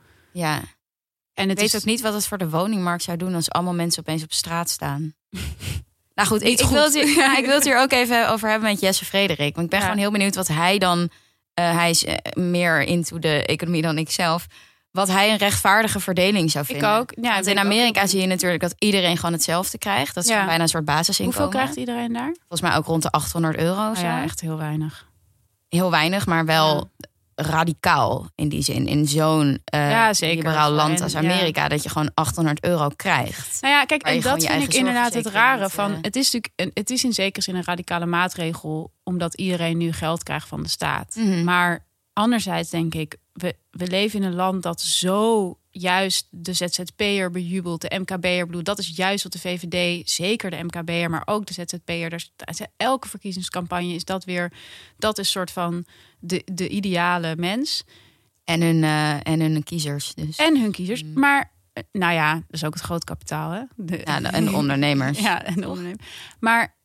En 1.33 1.43
ik 1.43 1.49
het 1.49 1.59
weet 1.59 1.73
is 1.73 1.75
ook 1.75 1.85
niet 1.85 2.01
wat 2.01 2.13
het 2.13 2.27
voor 2.27 2.37
de 2.37 2.49
woningmarkt 2.49 3.03
zou 3.03 3.17
doen 3.17 3.35
als 3.35 3.49
allemaal 3.51 3.73
mensen 3.73 4.01
opeens 4.01 4.23
op 4.23 4.33
straat 4.33 4.69
staan. 4.69 5.13
nou 6.15 6.27
goed, 6.27 6.41
ik, 6.41 6.59
ik, 6.59 6.67
wil 6.67 6.83
het 6.83 6.93
goed. 6.93 7.03
hier, 7.03 7.15
ja, 7.23 7.37
ik 7.37 7.45
wil 7.45 7.55
het 7.55 7.63
hier 7.63 7.79
ook 7.79 7.91
even 7.91 8.29
over 8.29 8.49
hebben 8.49 8.69
met 8.69 8.79
Jesse 8.79 9.05
Frederik. 9.05 9.53
Want 9.55 9.65
ik 9.65 9.69
ben 9.69 9.79
Ja. 9.79 9.85
gewoon 9.85 9.99
heel 10.01 10.11
benieuwd 10.11 10.35
wat 10.35 10.47
hij 10.47 10.77
dan. 10.77 11.09
eh, 11.53 11.75
hij 11.75 11.89
is 11.89 12.05
eh, 12.05 12.15
meer 12.33 12.81
into 12.81 13.19
de 13.19 13.45
economie 13.45 13.81
dan 13.81 13.97
ik 13.97 14.11
zelf. 14.11 14.47
Wat 14.93 15.07
hij 15.07 15.31
een 15.31 15.37
rechtvaardige 15.37 15.99
verdeling 15.99 16.51
zou 16.51 16.63
Ik 16.67 16.71
vinden. 16.71 16.97
ook. 16.97 17.11
Ja, 17.21 17.33
Want 17.33 17.45
in 17.45 17.51
ik 17.51 17.57
ook 17.57 17.63
Amerika 17.65 18.07
zie 18.07 18.21
je 18.21 18.27
natuurlijk 18.27 18.61
dat 18.61 18.75
iedereen 18.79 19.15
gewoon 19.17 19.31
hetzelfde 19.33 19.77
krijgt. 19.77 20.15
Dat 20.15 20.23
is 20.23 20.29
Ja. 20.29 20.45
bijna 20.45 20.61
een 20.63 20.69
soort 20.69 20.85
basisinkomen. 20.85 21.41
Hoeveel 21.41 21.59
krijgt 21.59 21.77
iedereen 21.79 22.13
daar? 22.13 22.35
Volgens 22.47 22.61
mij 22.61 22.75
ook 22.75 22.85
rond 22.85 23.01
de 23.01 23.09
800 23.11 23.57
euro. 23.57 23.93
zo. 23.93 24.01
ja, 24.01 24.23
echt 24.23 24.41
heel 24.41 24.57
weinig. 24.57 25.07
heel 25.69 25.91
weinig, 25.91 26.25
maar 26.25 26.45
wel 26.45 26.91
radicaal 27.35 28.27
in 28.35 28.49
die 28.49 28.61
zin. 28.61 28.87
In 28.87 29.07
zo'n 29.07 29.61
eh, 29.65 29.89
Ja, 29.89 30.13
zeker. 30.13 30.35
liberaal 30.35 30.71
land 30.71 31.01
als. 31.01 31.15
Amerika, 31.15 31.67
dat 31.67 31.83
je 31.83 31.89
gewoon 31.89 32.11
800 32.13 32.63
euro 32.63 32.89
krijgt. 32.95 33.61
Nou 33.61 33.73
ja, 33.73 33.85
kijk, 33.85 34.01
en 34.01 34.21
dat 34.21 34.43
vind 34.45 34.63
ik 34.63 34.73
inderdaad 34.73 35.13
het 35.13 35.25
rare 35.25 35.69
van. 35.69 35.91
eh, 35.91 35.97
Het 36.01 36.15
is 36.15 36.31
natuurlijk, 36.31 36.73
het 36.77 36.89
is 36.89 37.03
in 37.03 37.13
zekere 37.13 37.41
zin 37.41 37.55
een 37.55 37.63
radicale 37.63 38.05
maatregel, 38.05 38.91
omdat 39.03 39.33
iedereen 39.33 39.77
nu 39.77 39.91
geld 39.91 40.23
krijgt 40.23 40.47
van 40.47 40.63
de 40.63 40.69
staat. 40.69 41.15
Mhm. 41.15 41.43
Maar 41.43 41.85
anderzijds 42.13 42.69
denk 42.69 42.93
ik, 42.93 43.15
we, 43.33 43.55
we 43.71 43.87
leven 43.87 44.21
in 44.21 44.25
een 44.25 44.35
land 44.35 44.63
dat 44.63 44.81
zo 44.81 45.57
juist 45.69 46.27
de 46.29 46.53
ZZP'er 46.53 47.31
bejubelt, 47.31 47.81
de 47.81 47.99
MKB'er 47.99 48.45
bedoelt. 48.45 48.65
Dat 48.65 48.79
is 48.79 48.91
juist 48.95 49.23
wat 49.23 49.31
de 49.31 49.39
VVD, 49.39 50.09
zeker 50.09 50.49
de 50.49 50.63
MKB'er, 50.63 51.09
maar 51.09 51.23
ook 51.25 51.45
de 51.45 51.53
ZZP'er. 51.53 52.09
Dus 52.09 52.33
elke 52.77 53.09
verkiezingscampagne 53.09 53.93
is 53.93 54.05
dat 54.05 54.23
weer, 54.23 54.51
dat 54.97 55.17
is 55.17 55.31
soort 55.31 55.51
van 55.51 55.85
de, 56.19 56.41
de 56.51 56.67
ideale 56.67 57.35
mens. 57.35 57.83
En 58.43 58.61
hun, 58.61 58.83
uh, 58.83 59.27
en 59.27 59.39
hun 59.39 59.63
kiezers 59.63 60.13
dus. 60.13 60.37
En 60.37 60.61
hun 60.61 60.71
kiezers. 60.71 61.03
Mm. 61.03 61.19
Maar 61.19 61.51
eh, 61.73 61.83
nou 61.91 62.13
ja, 62.13 62.33
dat 62.33 62.43
is 62.49 62.63
ook 62.63 62.73
het 62.73 62.83
groot 62.83 63.03
kapitaal, 63.03 63.51
hè? 63.51 63.63
De, 63.75 64.01
ja, 64.03 64.21
en 64.21 64.45
de 64.45 64.51
ondernemers. 64.51 65.19
ja, 65.29 65.43
en 65.43 65.61
de 65.61 65.69
ondernemers. 65.69 66.03
Maar 66.39 66.75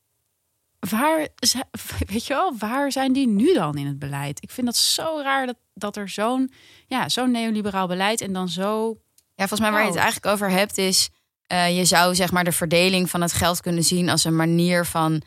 waar, 0.79 1.29
weet 2.12 2.27
je 2.27 2.35
wel, 2.35 2.55
waar 2.59 2.93
zijn 2.93 3.12
die 3.12 3.29
nu 3.29 3.55
dan 3.55 3.77
in 3.77 3.87
het 3.87 3.99
beleid? 3.99 4.43
Ik 4.43 4.51
vind 4.51 4.67
dat 4.67 4.77
zo 4.77 5.21
raar 5.23 5.47
dat, 5.47 5.57
dat 5.75 5.97
er 5.97 6.09
zo'n 6.09 6.51
ja, 6.87 7.09
zo'n 7.09 7.31
neoliberaal 7.31 7.87
beleid 7.87 8.21
en 8.21 8.33
dan 8.33 8.49
zo. 8.49 8.97
Ja, 9.35 9.49
volgens 9.49 9.61
mij 9.61 9.71
waar 9.71 9.83
je 9.83 9.88
het 9.88 9.97
eigenlijk 9.97 10.35
over 10.35 10.51
hebt 10.51 10.79
is, 10.79 11.09
uh, 11.53 11.77
je 11.77 11.85
zou 11.85 12.14
zeg 12.14 12.33
maar 12.33 12.45
de 12.45 12.53
verdeling 12.53 13.11
van 13.11 13.21
het 13.21 13.33
geld 13.33 13.61
kunnen 13.61 13.83
zien 13.83 14.09
als 14.09 14.25
een 14.25 14.37
manier 14.37 14.85
van 14.85 15.23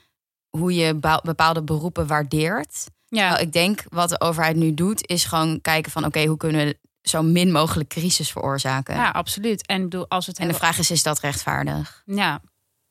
hoe 0.50 0.76
je 0.76 1.00
bepaalde 1.24 1.64
beroepen 1.64 2.08
waardeert. 2.08 2.90
Ja. 3.08 3.30
Nou, 3.30 3.42
ik 3.42 3.54
denk 3.54 3.84
wat 3.90 4.10
de 4.10 4.22
overheid 4.22 4.56
nu 4.56 4.74
doet, 4.74 5.08
is 5.08 5.26
gewoon 5.26 5.62
kijken 5.62 5.92
van 5.92 6.06
oké, 6.06 6.26
hoe 6.26 6.38
kunnen 6.38 6.66
we 6.66 6.80
zo 7.02 7.22
min 7.22 7.52
mogelijk 7.52 7.90
crisis 7.90 8.32
veroorzaken. 8.32 8.96
Ja, 8.96 9.10
absoluut. 9.10 9.66
En, 9.66 9.82
bedoel, 9.82 10.10
als 10.10 10.28
het 10.28 10.40
en 10.40 10.48
de 10.48 10.54
vraag 10.54 10.78
is, 10.78 10.92
is 10.92 11.04
dat 11.04 11.20
rechtvaardig? 11.20 12.04
Ja, 12.06 12.42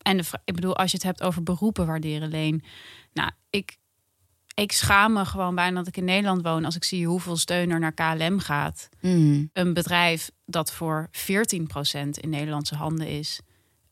en 0.02 0.16
de, 0.16 0.24
ik 0.44 0.54
bedoel, 0.54 0.76
als 0.76 0.90
je 0.90 0.96
het 0.96 1.06
hebt 1.06 1.22
over 1.22 1.42
beroepen 1.42 1.86
waarderen, 1.86 2.28
Leen. 2.28 2.62
Nou, 3.12 3.30
ik, 3.50 3.76
ik 4.54 4.72
schaam 4.72 5.12
me 5.12 5.24
gewoon 5.24 5.54
bijna 5.54 5.76
dat 5.76 5.86
ik 5.86 5.96
in 5.96 6.04
Nederland 6.04 6.42
woon 6.42 6.64
als 6.64 6.76
ik 6.76 6.84
zie 6.84 7.06
hoeveel 7.06 7.36
steun 7.36 7.70
er 7.70 7.80
naar 7.80 7.92
KLM 7.92 8.38
gaat. 8.38 8.88
Mm. 9.00 9.50
Een 9.52 9.72
bedrijf 9.72 10.30
dat 10.44 10.72
voor 10.72 11.08
14% 11.12 11.12
in 12.10 12.28
Nederlandse 12.28 12.74
handen 12.74 13.06
is. 13.06 13.40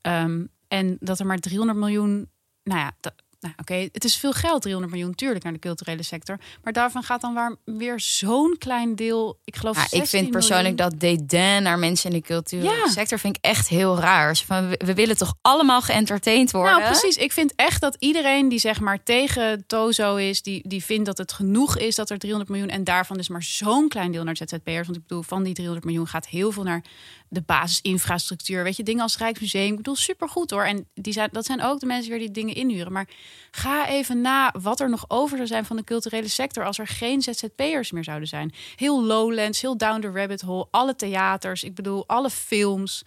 Ehm, 0.01 0.45
en 0.69 0.97
dat 1.01 1.19
er 1.19 1.27
maar 1.27 1.39
300 1.39 1.79
miljoen. 1.79 2.31
Nou 2.65 2.81
ja, 2.81 2.93
nou, 3.41 3.55
oké, 3.57 3.89
het 3.93 4.05
is 4.05 4.17
veel 4.17 4.33
geld, 4.33 4.63
300 4.63 4.93
miljoen, 4.93 5.11
natuurlijk 5.11 5.45
naar 5.45 5.53
de 5.53 5.59
culturele 5.59 6.03
sector. 6.03 6.39
Maar 6.63 6.73
daarvan 6.73 7.03
gaat 7.03 7.21
dan 7.21 7.35
waar, 7.35 7.57
weer 7.65 8.01
zo'n 8.01 8.57
klein 8.59 8.95
deel. 8.95 9.39
Ik 9.45 9.57
geloof. 9.57 9.77
Ja, 9.77 9.99
ik 9.99 10.07
vind 10.07 10.31
persoonlijk 10.31 10.77
dat 10.77 11.01
dédain 11.01 11.63
naar 11.63 11.79
mensen 11.79 12.11
in 12.11 12.17
de 12.17 12.27
culturele 12.27 12.89
sector 12.89 13.19
vind 13.19 13.37
ik 13.37 13.45
echt 13.45 13.69
heel 13.69 13.99
raar. 13.99 14.37
Van, 14.37 14.69
we, 14.69 14.95
willen 14.95 15.17
toch 15.17 15.35
allemaal 15.41 15.81
geëntertaind 15.81 16.51
worden. 16.51 16.79
Nou, 16.79 16.85
precies. 16.85 17.17
Ik 17.17 17.33
vind 17.33 17.53
echt 17.55 17.81
dat 17.81 17.97
iedereen 17.99 18.49
die 18.49 18.59
zeg 18.59 18.81
maar 18.81 19.03
tegen 19.03 19.67
Tozo 19.67 20.17
is, 20.17 20.43
die, 20.43 20.69
die 20.69 20.85
vindt 20.85 21.07
dat 21.07 21.19
het 21.19 21.33
genoeg 21.33 21.79
is 21.79 21.95
dat 21.95 22.11
er 22.11 22.19
300 22.19 22.51
miljoen 22.51 22.71
en 22.71 22.85
daarvan 22.85 23.19
is 23.19 23.29
maar 23.29 23.43
zo'n 23.43 23.89
klein 23.89 24.13
deel 24.13 24.25
naar 24.25 24.37
ZZP'ers. 24.37 24.87
Want 24.87 24.97
ik 24.97 25.07
bedoel, 25.07 25.23
van 25.23 25.43
die 25.43 25.55
300 25.55 25.87
miljoen 25.87 26.07
gaat 26.07 26.27
heel 26.27 26.53
veel 26.53 26.63
naar 26.63 26.83
de 27.29 27.43
basisinfrastructuur. 27.43 28.63
Weet 28.63 28.77
je, 28.77 28.83
dingen 28.83 29.03
als 29.03 29.19
Rijksmuseum. 29.19 29.71
Ik 29.71 29.77
bedoel, 29.77 29.97
supergoed 29.97 30.51
hoor. 30.51 30.65
En 30.65 30.89
die 30.95 31.13
zijn, 31.13 31.29
dat 31.33 31.45
zijn 31.45 31.63
ook 31.63 31.81
de 31.81 31.87
mensen 31.87 32.11
weer 32.11 32.19
die 32.19 32.31
dingen 32.31 32.55
inhuren. 32.55 32.93
Maar 32.93 33.09
ga 33.51 33.89
even 33.89 34.21
na 34.21 34.55
wat 34.61 34.81
er 34.81 34.91
nog 34.91 35.05
over 35.09 35.37
zou 35.37 35.49
zijn 35.49 35.65
van 35.65 35.77
de 35.77 35.85
culturele 35.85 36.29
sector 36.29 36.65
als 36.65 36.79
er 36.79 36.87
geen 36.87 37.23
ZZP'ers 37.23 37.91
meer 37.91 38.05
zouden 38.05 38.29
zijn. 38.29 38.53
Heel 38.77 39.05
Lowlands, 39.05 39.61
heel 39.61 39.77
Down 39.77 40.01
the 40.01 40.11
Rabbit 40.11 40.41
Hole, 40.41 40.67
alle 40.71 40.97
theaters, 40.97 41.63
ik 41.63 41.75
bedoel, 41.75 42.05
alle 42.07 42.31
films. 42.31 43.03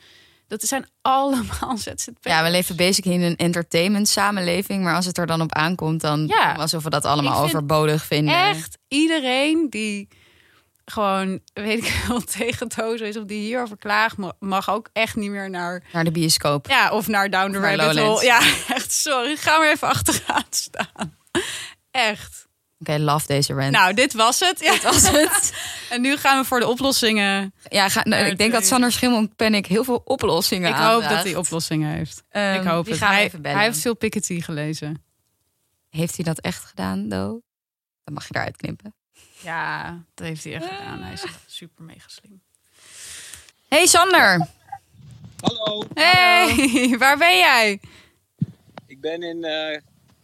Dat 0.47 0.62
zijn 0.62 0.86
allemaal 1.01 1.77
ZZP'ers. 1.88 2.15
Ja, 2.21 2.43
we 2.43 2.51
leven 2.51 2.75
basic 2.75 3.05
in 3.05 3.21
een 3.21 3.36
entertainment 3.36 4.07
samenleving. 4.07 4.84
Maar 4.84 4.95
als 4.95 5.05
het 5.05 5.17
er 5.17 5.27
dan 5.27 5.41
op 5.41 5.53
aankomt, 5.53 6.01
dan 6.01 6.27
ja, 6.27 6.53
alsof 6.53 6.84
we 6.84 6.89
dat 6.89 7.05
allemaal 7.05 7.43
overbodig 7.43 8.05
vinden. 8.05 8.36
Echt 8.36 8.77
iedereen 8.88 9.69
die 9.69 10.07
gewoon, 10.86 11.39
weet 11.54 11.86
ik 11.86 12.02
wel, 12.08 12.22
tegen 12.22 12.67
Tozo 12.67 13.04
is 13.04 13.17
of 13.17 13.26
die 13.26 13.41
hierover 13.41 13.78
klaagt, 13.78 14.15
mag 14.39 14.70
ook 14.70 14.89
echt 14.94 15.15
niet 15.15 15.30
meer 15.30 15.50
naar... 15.50 15.84
Naar 15.94 16.04
de 16.04 16.12
bioscoop. 16.12 16.67
Ja, 16.67 16.91
of 16.91 17.08
naar 17.08 17.30
Down 17.30 17.52
the 17.52 17.60
Rabbit 17.60 18.00
Hole. 18.00 18.24
Ja, 18.24 18.39
echt, 18.76 18.91
sorry. 18.91 19.36
Ga 19.36 19.58
maar 19.58 19.72
even 19.72 19.88
achteraan 19.88 20.44
staan. 20.65 21.17
Echt. 21.91 22.50
Oké, 22.80 22.98
love 22.98 23.28
deze 23.28 23.54
rant. 23.54 23.72
Nou, 23.72 23.94
dit 23.94 24.13
was 24.13 24.39
het. 24.39 24.60
Ja. 24.60 24.72
Dit 24.72 24.84
was 24.84 25.10
het. 25.10 25.54
en 25.89 26.02
nu 26.02 26.17
gaan 26.17 26.41
we 26.41 26.48
voor 26.48 26.60
de 26.60 26.67
oplossingen. 26.67 27.54
Ja, 27.70 27.89
ga, 27.89 28.02
nou, 28.04 28.26
ik 28.26 28.38
denk 28.38 28.52
dat 28.52 28.65
Sander 28.65 28.91
Schimmel 28.91 29.28
Panic 29.36 29.65
heel 29.65 29.84
veel 29.84 30.02
oplossingen 30.06 30.70
Ik 30.70 30.76
hoop 30.76 31.02
dat 31.02 31.24
hij 31.24 31.36
oplossingen 31.36 31.89
heeft. 31.89 32.24
Um, 32.32 32.54
ik 32.54 32.63
hoop 32.63 32.86
het. 32.86 33.00
Hij, 33.00 33.32
hij, 33.41 33.63
heeft 33.63 33.80
veel 33.80 33.96
Piketty 33.96 34.41
gelezen. 34.41 35.04
Heeft 35.89 36.15
hij 36.15 36.26
dat 36.26 36.39
echt 36.39 36.65
gedaan, 36.65 37.10
Do? 37.10 37.41
Dan 38.04 38.13
mag 38.13 38.28
je 38.28 38.36
eruit 38.36 38.58
knippen. 38.58 38.96
Ja, 39.43 40.04
dat 40.13 40.27
heeft 40.27 40.43
hij 40.43 40.54
echt 40.54 40.65
gedaan. 40.65 41.01
Hij 41.01 41.13
is 41.13 41.23
super 41.45 41.84
mega 41.84 42.08
slim. 42.08 42.41
Hey 43.67 43.86
Sander. 43.86 44.47
Hallo. 45.41 45.84
Hey, 45.93 46.56
waar 46.99 47.17
ben 47.17 47.38
jij? 47.38 47.80
Ik 48.88 49.01
ben 49.01 49.23
in 49.23 49.45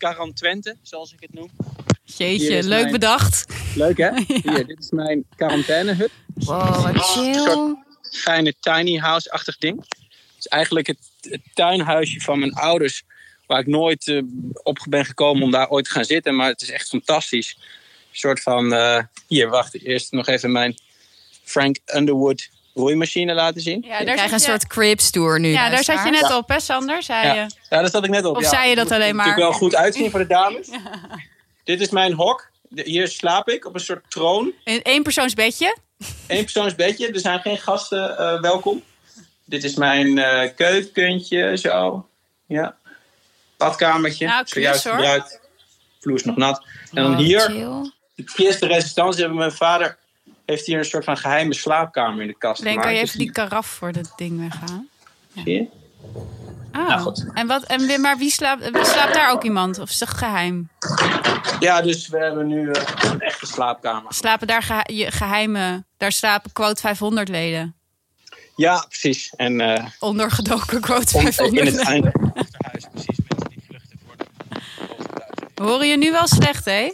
uh, 0.01 0.31
Twente, 0.33 0.77
zoals 0.81 1.13
ik 1.13 1.19
het 1.19 1.33
noem. 1.33 1.49
Jeetje, 2.03 2.63
leuk 2.63 2.91
bedacht. 2.91 3.53
Leuk 3.75 3.97
hè? 3.97 4.11
Hier, 4.27 4.65
dit 4.65 4.79
is 4.79 4.89
mijn 4.89 5.25
quarantainehut. 5.35 6.11
Wow, 6.33 6.93
wat 6.93 7.05
chill. 7.05 7.27
Een 7.27 7.43
soort 7.43 7.77
fijne 8.11 8.53
tiny 8.59 8.97
house-achtig 8.97 9.57
ding. 9.57 9.79
Het 9.79 10.37
is 10.37 10.47
eigenlijk 10.47 10.87
het, 10.87 10.99
tuinhuisje 11.53 12.19
van 12.19 12.39
mijn 12.39 12.53
ouders, 12.53 13.03
waar 13.45 13.59
ik 13.59 13.67
nooit 13.67 14.07
uh, 14.07 14.21
op 14.63 14.85
ben 14.89 15.05
gekomen 15.05 15.43
om 15.43 15.51
daar 15.51 15.69
ooit 15.69 15.85
te 15.85 15.91
gaan 15.91 16.05
zitten. 16.05 16.35
Maar 16.35 16.49
het 16.49 16.61
is 16.61 16.71
echt 16.71 16.89
fantastisch 16.89 17.57
soort 18.11 18.41
van... 18.41 18.73
Uh, 18.73 18.99
hier, 19.27 19.49
wacht. 19.49 19.83
Eerst 19.83 20.11
nog 20.11 20.27
even 20.27 20.51
mijn 20.51 20.77
Frank 21.43 21.77
Underwood 21.95 22.49
roeimachine 22.77 23.33
laten 23.33 23.61
zien. 23.61 23.83
Ja, 23.87 24.03
daar 24.03 24.15
krijg 24.15 24.31
een 24.31 24.39
soort 24.39 24.67
cribs 24.67 25.09
tour 25.09 25.39
nu. 25.39 25.47
Ja, 25.47 25.69
daar 25.69 25.83
zat 25.83 26.03
je 26.03 26.09
net 26.09 26.35
op, 26.35 26.49
hè 26.49 26.59
Sander? 26.59 27.03
Zei 27.03 27.27
ja. 27.27 27.33
je. 27.33 27.39
ja, 27.39 27.49
daar 27.81 27.89
zat 27.89 28.03
ik 28.03 28.09
net 28.09 28.25
op. 28.25 28.37
Of 28.37 28.45
zei 28.45 28.69
je 28.69 28.75
dat 28.75 28.91
alleen 28.91 29.15
maar? 29.15 29.27
Het 29.27 29.35
wel 29.35 29.51
goed 29.51 29.75
uitzien 29.75 30.11
voor 30.11 30.19
de 30.19 30.27
dames. 30.27 30.67
Dit 31.63 31.81
is 31.81 31.89
mijn 31.89 32.13
hok. 32.13 32.49
Hier 32.75 33.07
slaap 33.07 33.49
ik 33.49 33.65
op 33.65 33.73
een 33.73 33.79
soort 33.79 34.11
troon. 34.11 34.53
In 34.63 34.81
één 34.81 35.03
persoonsbedje? 35.03 35.77
Eén 36.27 36.43
persoonsbedje. 36.43 37.11
Er 37.11 37.19
zijn 37.19 37.39
geen 37.39 37.57
gasten 37.57 38.15
uh, 38.19 38.41
welkom. 38.41 38.83
Dit 39.45 39.63
is 39.63 39.75
mijn 39.75 40.17
uh, 40.17 40.41
keukentje, 40.55 41.57
zo. 41.57 42.07
Ja. 42.45 42.75
Badkamertje. 43.57 44.27
Nou, 44.27 44.43
Zojuist 44.45 44.87
gebruikt. 44.87 45.39
Vloer 45.99 46.15
is 46.15 46.23
nog 46.23 46.35
nat. 46.35 46.65
En 46.91 47.03
dan 47.03 47.11
oh, 47.11 47.17
hier 47.17 47.51
de 48.25 48.43
eerste 48.43 48.67
resistantie 48.67 49.19
hebben 49.19 49.37
mijn 49.37 49.51
vader 49.51 49.97
heeft 50.45 50.65
hier 50.65 50.77
een 50.77 50.85
soort 50.85 51.03
van 51.03 51.17
geheime 51.17 51.53
slaapkamer 51.53 52.21
in 52.21 52.27
de 52.27 52.37
kast 52.37 52.63
Denk, 52.63 52.81
kan 52.81 52.93
je 52.93 52.99
even 52.99 53.19
die 53.19 53.31
karaf 53.31 53.67
voor 53.67 53.91
dat 53.91 54.13
ding 54.15 54.39
weggaan? 54.39 54.87
Ja. 55.31 55.41
Zie 55.43 55.53
je? 55.53 55.67
Oh. 56.73 56.87
Nou, 56.87 56.99
goed. 56.99 57.25
En 57.33 57.47
wat, 57.47 57.63
en, 57.63 58.01
maar 58.01 58.17
wie 58.17 58.31
slaapt, 58.31 58.63
slaapt 58.63 59.13
daar 59.13 59.31
ook 59.31 59.43
iemand? 59.43 59.79
Of 59.79 59.89
is 59.89 59.99
het 59.99 60.09
geheim? 60.09 60.69
Ja, 61.59 61.81
dus 61.81 62.07
we 62.07 62.17
hebben 62.17 62.47
nu 62.47 62.61
uh, 62.61 62.71
een 63.11 63.21
echte 63.21 63.45
slaapkamer. 63.45 64.13
Slapen 64.13 64.47
daar 64.47 64.63
ge 64.63 65.07
geheime... 65.09 65.85
Daar 65.97 66.11
slapen 66.11 66.51
quote 66.51 66.81
500 66.81 67.29
leden? 67.29 67.75
Ja, 68.55 68.85
precies. 68.87 69.33
En, 69.35 69.59
uh, 69.59 69.85
Ondergedoken 69.99 70.81
quote 70.81 71.19
500 71.19 71.67
In 71.67 71.77
het 71.77 71.87
einde 71.87 72.11
precies. 72.91 73.17
Mensen 73.27 73.49
die 73.49 73.63
vluchten 73.67 73.99
voor 74.05 74.15
de... 74.17 75.63
Horen 75.63 75.87
je 75.87 75.97
nu 75.97 76.11
wel 76.11 76.27
slecht, 76.27 76.65
hè? 76.65 76.91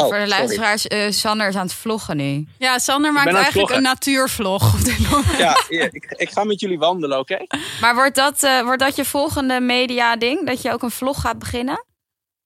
Oh, 0.00 0.08
Voor 0.08 0.18
de 0.18 0.28
luisteraars, 0.28 0.86
uh, 0.86 1.10
Sander 1.10 1.48
is 1.48 1.54
aan 1.54 1.66
het 1.66 1.74
vloggen 1.74 2.16
nu. 2.16 2.46
Ja, 2.58 2.78
Sander 2.78 3.12
maakt 3.12 3.34
eigenlijk 3.34 3.70
een 3.70 3.82
natuurvlog 3.82 4.74
op 4.74 4.84
dit 4.84 5.10
moment. 5.10 5.36
Ja, 5.38 5.64
ik, 5.68 6.14
ik 6.16 6.30
ga 6.30 6.44
met 6.44 6.60
jullie 6.60 6.78
wandelen, 6.78 7.18
oké? 7.18 7.46
Maar 7.80 7.94
wordt 7.94 8.14
dat, 8.14 8.42
uh, 8.42 8.62
wordt 8.62 8.80
dat 8.80 8.96
je 8.96 9.04
volgende 9.04 9.60
media-ding? 9.60 10.46
Dat 10.46 10.62
je 10.62 10.72
ook 10.72 10.82
een 10.82 10.90
vlog 10.90 11.20
gaat 11.20 11.38
beginnen? 11.38 11.84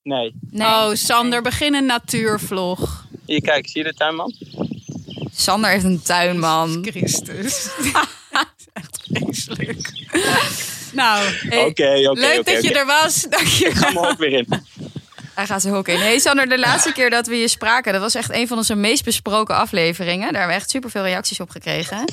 Nee. 0.03 0.35
nee. 0.51 0.67
Oh, 0.67 0.91
Sander, 0.93 1.43
begin 1.43 1.75
een 1.75 1.87
natuurvlog. 1.87 3.07
Hier, 3.27 3.41
kijk, 3.41 3.69
zie 3.69 3.85
je 3.85 3.89
de 3.89 3.95
tuinman? 3.95 4.35
Sander 5.35 5.71
heeft 5.71 5.85
een 5.85 6.03
tuinman. 6.03 6.87
Christus. 6.91 7.69
Echt 8.73 9.01
vreselijk. 9.13 9.93
nou, 10.93 11.25
hey, 11.25 11.73
leuk 12.13 12.45
dat 12.45 12.63
je 12.63 12.75
er 12.75 12.87
was. 12.87 13.23
Dank 13.23 13.47
je. 13.47 13.67
Ik 13.67 13.75
ga 13.75 13.91
me 13.91 14.09
ook 14.09 14.19
weer 14.19 14.33
in. 14.33 14.47
Hij 15.35 15.47
gaat 15.47 15.63
zo 15.63 15.75
ook 15.75 15.89
in. 15.89 15.99
Hey 15.99 16.19
Sander, 16.19 16.49
de 16.49 16.59
laatste 16.59 16.93
keer 16.93 17.11
dat 17.11 17.27
we 17.27 17.37
je 17.37 17.49
spraken, 17.49 17.93
dat 17.93 18.03
was 18.03 18.15
echt 18.15 18.33
een 18.33 18.49
van 18.49 18.57
onze 18.57 18.75
meest 18.75 19.05
besproken 19.05 19.57
afleveringen. 19.57 20.33
Daar 20.33 20.41
hebben 20.41 20.49
we 20.49 20.63
echt 20.63 20.71
superveel 20.71 21.03
reacties 21.03 21.41
op 21.41 21.51
gekregen. 21.51 22.05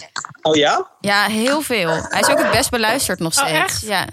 Oh 0.41 0.55
ja? 0.55 0.91
Ja, 0.99 1.25
heel 1.25 1.61
veel. 1.61 1.89
Hij 1.89 2.19
is 2.19 2.29
ook 2.29 2.37
het 2.37 2.51
best 2.51 2.69
beluisterd 2.69 3.19
nog 3.19 3.33
steeds. 3.33 3.51
Oh, 3.51 3.57
echt? 3.57 3.81
Ja. 3.81 4.07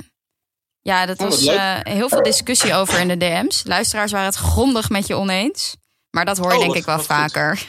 Ja, 0.82 1.06
dat 1.06 1.18
oh, 1.18 1.24
was 1.28 1.46
uh, 1.46 1.78
heel 1.82 2.08
veel 2.08 2.22
discussie 2.22 2.74
over 2.74 3.00
in 3.00 3.08
de 3.08 3.16
DM's. 3.16 3.62
Luisteraars 3.64 4.12
waren 4.12 4.26
het 4.26 4.36
grondig 4.36 4.88
met 4.88 5.06
je 5.06 5.14
oneens. 5.14 5.76
Maar 6.10 6.24
dat 6.24 6.38
hoor 6.38 6.52
je 6.52 6.58
oh, 6.58 6.62
denk 6.62 6.74
ik 6.74 6.84
wel 6.84 6.98
vaker. 6.98 7.66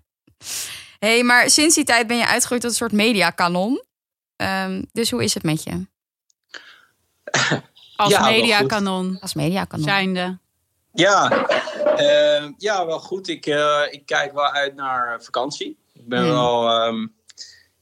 hey, 0.98 1.22
maar 1.22 1.50
sinds 1.50 1.74
die 1.74 1.84
tijd 1.84 2.06
ben 2.06 2.16
je 2.16 2.26
uitgegroeid 2.26 2.60
tot 2.60 2.70
een 2.70 2.76
soort 2.76 2.92
mediakanon. 2.92 3.82
Um, 4.36 4.86
dus 4.92 5.10
hoe 5.10 5.24
is 5.24 5.34
het 5.34 5.42
met 5.42 5.62
je? 5.62 5.86
Als 7.96 8.12
ja, 8.12 8.24
mediakanon. 8.24 9.18
Als 9.20 9.34
mediakanon. 9.34 9.84
Zijnde. 9.84 10.38
Ja, 10.92 11.46
uh, 11.98 12.48
ja 12.58 12.86
wel 12.86 12.98
goed. 12.98 13.28
Ik, 13.28 13.46
uh, 13.46 13.80
ik 13.90 14.06
kijk 14.06 14.32
wel 14.32 14.50
uit 14.50 14.74
naar 14.74 15.22
vakantie. 15.22 15.78
Ik 15.92 16.08
ben 16.08 16.22
Hmm. 16.22 16.30
wel... 16.30 16.68
ehm, 16.68 17.06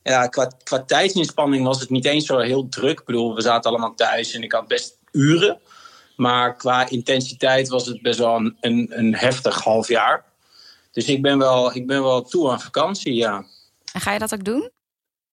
ja, 0.03 0.27
qua, 0.27 0.51
qua 0.63 0.83
tijdsinspanning 0.83 1.65
was 1.65 1.81
het 1.81 1.91
niet 1.91 2.05
eens 2.05 2.27
zo 2.27 2.39
heel 2.39 2.69
druk. 2.69 2.99
Ik 3.01 3.05
bedoel, 3.05 3.35
we 3.35 3.41
zaten 3.41 3.71
allemaal 3.71 3.95
thuis 3.95 4.33
en 4.33 4.43
ik 4.43 4.53
had 4.53 4.69
best 4.69 4.97
uren. 5.13 5.61
Maar 6.17 6.57
qua 6.57 6.89
intensiteit 6.89 7.69
was 7.69 7.87
het 7.87 8.03
best 8.03 8.19
wel 8.19 8.37
een, 8.37 8.57
een, 8.61 8.87
een 8.91 9.15
heftig 9.15 9.65
half 9.65 9.89
jaar. 9.89 10.25
Dus 10.93 11.07
ik 11.07 11.23
ben, 11.23 11.39
wel, 11.39 11.75
ik 11.75 11.87
ben 11.87 12.03
wel 12.03 12.23
toe 12.23 12.51
aan 12.51 12.61
vakantie, 12.61 13.15
ja. 13.15 13.45
En 13.93 14.01
ga 14.01 14.13
je 14.13 14.19
dat 14.19 14.35
ook 14.35 14.45
doen? 14.45 14.71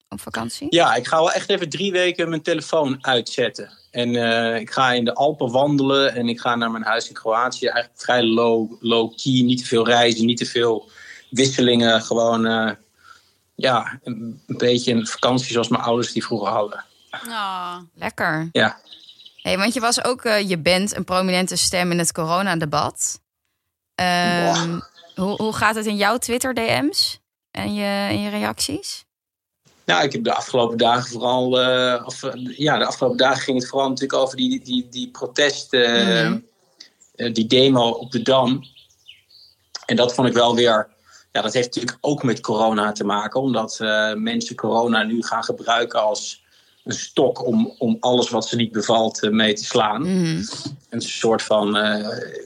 Op 0.09 0.21
vakantie? 0.21 0.67
Ja, 0.69 0.95
ik 0.95 1.07
ga 1.07 1.17
wel 1.17 1.31
echt 1.31 1.49
even 1.49 1.69
drie 1.69 1.91
weken 1.91 2.29
mijn 2.29 2.41
telefoon 2.41 3.05
uitzetten. 3.05 3.71
En 3.97 4.15
eh, 4.15 4.59
ik 4.59 4.71
ga 4.71 4.91
in 4.91 5.05
de 5.05 5.13
Alpen 5.13 5.51
wandelen 5.51 6.15
en 6.15 6.27
ik 6.29 6.39
ga 6.39 6.55
naar 6.55 6.71
mijn 6.71 6.83
huis 6.83 7.07
in 7.07 7.13
Kroatië. 7.13 7.65
Eigenlijk 7.65 8.01
vrij 8.01 8.23
low, 8.23 8.71
low 8.79 9.13
key, 9.15 9.41
niet 9.41 9.59
te 9.59 9.65
veel 9.65 9.85
reizen, 9.85 10.25
niet 10.25 10.37
te 10.37 10.45
veel 10.45 10.89
wisselingen. 11.29 12.01
Gewoon 12.01 12.45
eh, 12.45 12.71
ja, 13.55 13.99
een, 14.03 14.41
een 14.47 14.57
beetje 14.57 14.93
een 14.93 15.07
vakantie 15.07 15.51
zoals 15.51 15.67
mijn 15.67 15.83
ouders 15.83 16.11
die 16.11 16.25
vroeger 16.25 16.49
hadden. 16.49 16.85
Ah. 17.09 17.77
Lekker. 17.93 18.49
Ja. 18.51 18.77
Hey, 19.41 19.57
want 19.57 19.73
je 19.73 19.79
was 19.79 20.03
ook, 20.03 20.23
eh, 20.23 20.49
je 20.49 20.57
bent 20.57 20.95
een 20.95 21.03
prominente 21.03 21.55
stem 21.55 21.91
in 21.91 21.99
het 21.99 22.11
coronadebat. 22.11 23.19
Ehm 23.95 24.79
hoe, 25.21 25.35
hoe 25.35 25.53
gaat 25.53 25.75
het 25.75 25.85
in 25.85 25.95
jouw 25.95 26.17
Twitter-DM's 26.17 27.19
en 27.51 27.73
je, 27.73 28.07
en 28.09 28.21
je 28.21 28.29
reacties? 28.29 29.05
Nou, 29.87 30.03
ik 30.03 30.11
heb 30.11 30.23
de 30.23 30.33
afgelopen 30.33 30.77
dagen 30.77 31.09
vooral. 31.09 31.59
eh, 31.61 32.03
of, 32.05 32.23
eh, 32.23 32.57
ja, 32.57 32.77
de 32.77 32.85
afgelopen 32.85 33.17
dagen 33.17 33.41
ging 33.41 33.59
het 33.59 33.67
vooral 33.69 33.89
natuurlijk 33.89 34.19
over 34.19 34.37
die, 34.37 34.63
die, 34.63 34.87
die 34.89 35.09
protest. 35.11 35.73
eh, 35.73 36.29
Mhm. 36.29 37.33
die 37.33 37.45
demo 37.47 37.89
op 37.89 38.11
de 38.11 38.21
Dam. 38.21 38.63
En 39.85 39.95
dat 39.95 40.13
vond 40.13 40.27
ik 40.27 40.33
wel 40.33 40.55
weer. 40.55 40.87
Ja, 41.31 41.41
dat 41.41 41.53
heeft 41.53 41.67
natuurlijk 41.75 41.97
ook 42.01 42.23
met 42.23 42.39
corona 42.39 42.91
te 42.91 43.03
maken. 43.03 43.41
Omdat 43.41 43.77
mensen 44.15 44.55
corona 44.55 45.03
nu 45.03 45.23
gaan 45.23 45.43
gebruiken 45.43 46.01
als 46.01 46.43
een 46.83 46.93
stok 46.93 47.45
om, 47.45 47.73
om 47.77 47.97
alles 47.99 48.29
wat 48.29 48.47
ze 48.47 48.55
niet 48.55 48.71
bevalt 48.71 49.31
mee 49.31 49.53
te 49.53 49.63
slaan. 49.63 50.01
Mhm. 50.01 50.43
Een 50.89 51.01
soort 51.01 51.41
van 51.43 51.75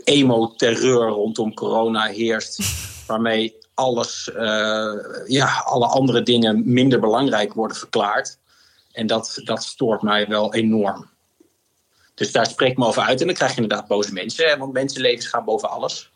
emo-terreur 0.03 1.07
rondom 1.07 1.53
corona 1.53 2.03
heerst. 2.03 2.59
waarmee 3.07 3.55
alles, 3.73 4.31
eh, 4.31 4.93
ja, 5.25 5.61
alle 5.65 5.85
andere 5.87 6.23
dingen 6.23 6.73
minder 6.73 6.99
belangrijk 6.99 7.53
worden 7.53 7.77
verklaard. 7.77 8.37
En 8.91 9.07
dat, 9.07 9.41
dat 9.43 9.63
stoort 9.63 10.01
mij 10.01 10.27
wel 10.27 10.53
enorm. 10.53 11.09
Dus 12.13 12.31
daar 12.31 12.45
spreek 12.45 12.71
ik 12.71 12.77
me 12.77 12.85
over 12.85 13.01
uit. 13.01 13.19
En 13.21 13.25
dan 13.25 13.35
krijg 13.35 13.55
je 13.55 13.61
inderdaad 13.61 13.87
boze 13.87 14.13
mensen. 14.13 14.49
Hè, 14.49 14.57
want 14.57 14.73
mensenlevens 14.73 15.27
gaan 15.27 15.45
boven 15.45 15.69
alles. 15.69 16.11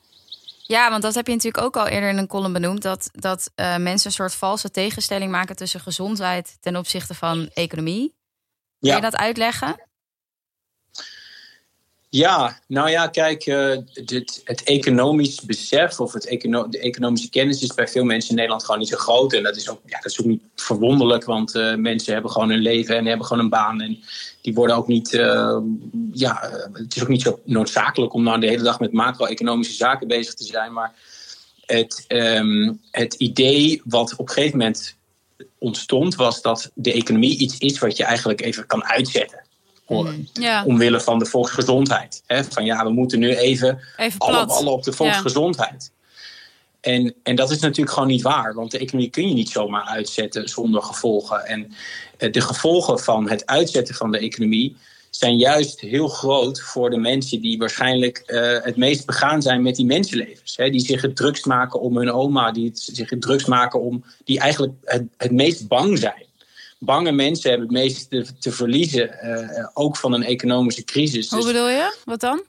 Ja, 0.68 0.90
want 0.90 1.02
dat 1.02 1.16
heb 1.16 1.28
je 1.28 1.34
natuurlijk 1.34 1.64
ook 1.64 1.78
al 1.78 1.88
eerder 1.88 2.10
in 2.10 2.18
een 2.18 2.28
column 2.28 2.54
benoemd. 2.54 2.82
Dat, 2.82 3.10
dat 3.14 3.52
eh, 3.56 3.78
mensen 3.78 4.08
een 4.08 4.16
soort 4.16 4.36
valse 4.36 4.72
tegenstelling 4.72 5.32
maken 5.32 5.56
tussen 5.56 5.80
gezondheid 5.80 6.58
ten 6.60 6.76
opzichte 6.76 7.14
van 7.14 7.50
economie. 7.54 8.16
Kun 8.80 8.90
Ja. 8.90 8.96
je 8.96 9.02
dat 9.02 9.16
uitleggen? 9.16 9.85
Ja, 12.16 12.60
nou 12.68 12.90
ja, 12.90 13.08
kijk, 13.08 13.46
eh, 13.46 13.78
dit, 14.06 14.42
het 14.44 14.64
economisch 14.64 15.42
besef 15.42 16.00
of 16.00 16.14
het 16.14 16.24
de 16.70 16.80
economische 16.80 17.30
kennis 17.30 17.62
is 17.62 17.74
bij 17.74 17.88
veel 17.88 18.04
mensen 18.04 18.30
in 18.30 18.36
Nederland 18.36 18.64
gewoon 18.64 18.80
niet 18.80 18.90
zo 18.90 18.98
groot. 18.98 19.34
En 19.34 19.44
dat 19.44 19.56
is 19.56 19.70
ook, 19.70 19.80
ja, 19.86 19.98
dat 19.98 20.12
is 20.12 20.20
ook 20.20 20.26
niet 20.26 20.44
verwonderlijk, 20.56 21.26
want 21.26 21.56
eh, 21.56 21.76
mensen 21.76 22.14
hebben 22.14 22.32
gewoon 22.32 22.50
een 22.50 22.60
leven 22.60 22.98
en 22.98 23.06
hebben 23.06 23.26
gewoon 23.26 23.44
een 23.44 23.50
baan. 23.50 23.82
En 23.82 24.00
die 24.42 24.54
worden 24.54 24.76
ook 24.76 24.88
niet, 24.88 25.14
eh, 25.14 25.58
ja, 26.12 26.50
het 26.74 26.96
is 26.96 27.02
ook 27.02 27.08
niet 27.08 27.22
zo 27.22 27.40
noodzakelijk 27.44 28.14
om 28.14 28.24
nou 28.24 28.40
de 28.40 28.48
hele 28.48 28.64
dag 28.64 28.80
met 28.80 28.92
macro-economische 28.92 29.74
zaken 29.74 30.08
bezig 30.08 30.34
te 30.34 30.46
zijn. 30.46 30.74
Maar 30.74 30.94
het, 31.66 32.06
ehm, 32.08 32.74
het 32.92 33.14
idee 33.14 33.82
wat 33.86 34.14
op 34.16 34.28
een 34.28 34.34
gegeven 34.34 34.58
moment 34.58 34.96
ontstond, 35.58 36.16
was 36.16 36.42
dat 36.42 36.72
de 36.74 36.94
economie 36.94 37.38
iets 37.38 37.58
is 37.58 37.80
wat 37.80 37.98
je 37.98 38.04
eigenlijk 38.04 38.42
even 38.42 38.66
kan 38.66 38.86
uitzetten. 38.86 39.45
Ja, 40.34 40.64
Omwille 40.66 41.02
van 41.02 41.20
de 41.20 41.26
volksgezondheid. 41.26 42.24
Hè? 42.26 42.44
Van 42.44 42.66
ja, 42.66 42.84
we 42.84 42.90
moeten 42.90 43.20
nu 43.20 43.36
even 43.36 43.80
even 43.98 44.20
alle 44.20 44.46
ballen 44.46 44.72
op 44.72 44.84
de 44.84 44.94
volksgezondheid. 44.94 45.92
En, 46.82 47.14
en 47.24 47.36
dat 47.36 47.52
is 47.52 47.60
natuurlijk 47.60 47.94
gewoon 47.94 48.10
niet 48.10 48.22
waar. 48.22 48.54
Want 48.54 48.72
de 48.72 48.78
economie 48.78 49.10
kun 49.10 49.28
je 49.28 49.34
niet 49.34 49.50
zomaar 49.50 49.84
uitzetten 49.84 50.50
zonder 50.50 50.82
gevolgen. 50.82 51.46
En 51.46 51.74
eh, 52.18 52.32
de 52.32 52.42
gevolgen 52.42 53.00
van 53.00 53.30
het 53.30 53.46
uitzetten 53.46 53.96
van 53.96 54.12
de 54.12 54.20
economie 54.20 54.76
zijn 55.10 55.38
juist 55.38 55.80
heel 55.80 56.08
groot 56.08 56.62
voor 56.62 56.90
de 56.90 56.98
mensen 56.98 57.42
die 57.42 57.58
waarschijnlijk 57.58 58.18
eh, 58.18 58.64
het 58.64 58.76
meest 58.76 59.06
begaan 59.06 59.42
zijn 59.42 59.62
met 59.62 59.76
die 59.76 59.86
mensenlevens. 59.86 60.58
Hè? 60.58 60.70
Die 60.70 60.80
zich 60.80 61.02
het 61.02 61.16
drukst 61.16 61.46
maken 61.46 61.80
om 61.80 61.98
hun 61.98 62.12
oma, 62.12 62.52
die 62.52 62.66
het, 62.66 62.80
zich 62.80 63.10
het 63.10 63.22
drukst 63.22 63.48
maken 63.48 63.82
om, 63.82 64.04
die 64.24 64.40
eigenlijk 64.40 64.74
het, 64.84 65.04
het 65.18 65.32
meest 65.32 65.68
bang 65.68 65.98
zijn. 65.98 66.26
Bange 66.80 67.12
mensen 67.12 67.50
hebben 67.50 67.68
het 67.68 67.78
meest 67.78 68.10
te, 68.10 68.26
te 68.40 68.52
verliezen, 68.52 69.20
eh, 69.20 69.68
ook 69.74 69.98
van 69.98 70.14
een 70.14 70.24
economische 70.24 70.84
crisis. 70.84 71.30
Hoe 71.30 71.38
Dus- 71.40 71.48
bedoel 71.52 71.70
je? 71.70 71.96
Wat 72.06 72.20
dan? 72.20 72.44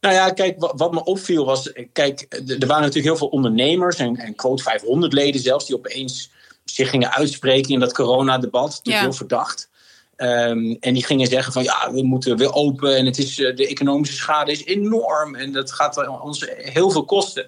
nou 0.00 0.14
ja, 0.14 0.30
kijk, 0.30 0.60
wat, 0.60 0.72
wat 0.76 0.92
me 0.92 1.04
opviel 1.04 1.44
was... 1.44 1.72
Kijk, 1.92 2.18
d- 2.28 2.50
er 2.50 2.66
waren 2.66 2.82
natuurlijk 2.82 3.04
heel 3.04 3.16
veel 3.16 3.26
ondernemers 3.28 3.96
en, 3.96 4.16
en 4.16 4.34
quote 4.34 4.62
500 4.62 5.12
leden 5.12 5.40
zelfs... 5.40 5.66
die 5.66 5.76
opeens 5.76 6.30
zich 6.64 6.90
gingen 6.90 7.12
uitspreken 7.12 7.70
in 7.70 7.80
dat 7.80 7.92
coronadebat. 7.92 8.68
Natuurlijk 8.68 8.96
Ja. 8.96 9.00
heel 9.02 9.12
verdacht. 9.12 9.68
Ehm, 10.16 10.76
en 10.80 10.94
die 10.94 11.04
gingen 11.04 11.26
zeggen 11.26 11.52
van 11.52 11.62
ja, 11.62 11.92
we 11.92 12.02
moeten 12.02 12.36
weer 12.36 12.52
open... 12.52 12.96
en 12.96 13.06
het 13.06 13.18
is, 13.18 13.38
eh, 13.40 13.56
de 13.56 13.66
economische 13.66 14.16
schade 14.16 14.50
is 14.52 14.64
enorm... 14.64 15.34
en 15.34 15.52
dat 15.52 15.72
gaat 15.72 16.20
ons 16.20 16.46
heel 16.56 16.90
veel 16.90 17.04
kosten. 17.04 17.46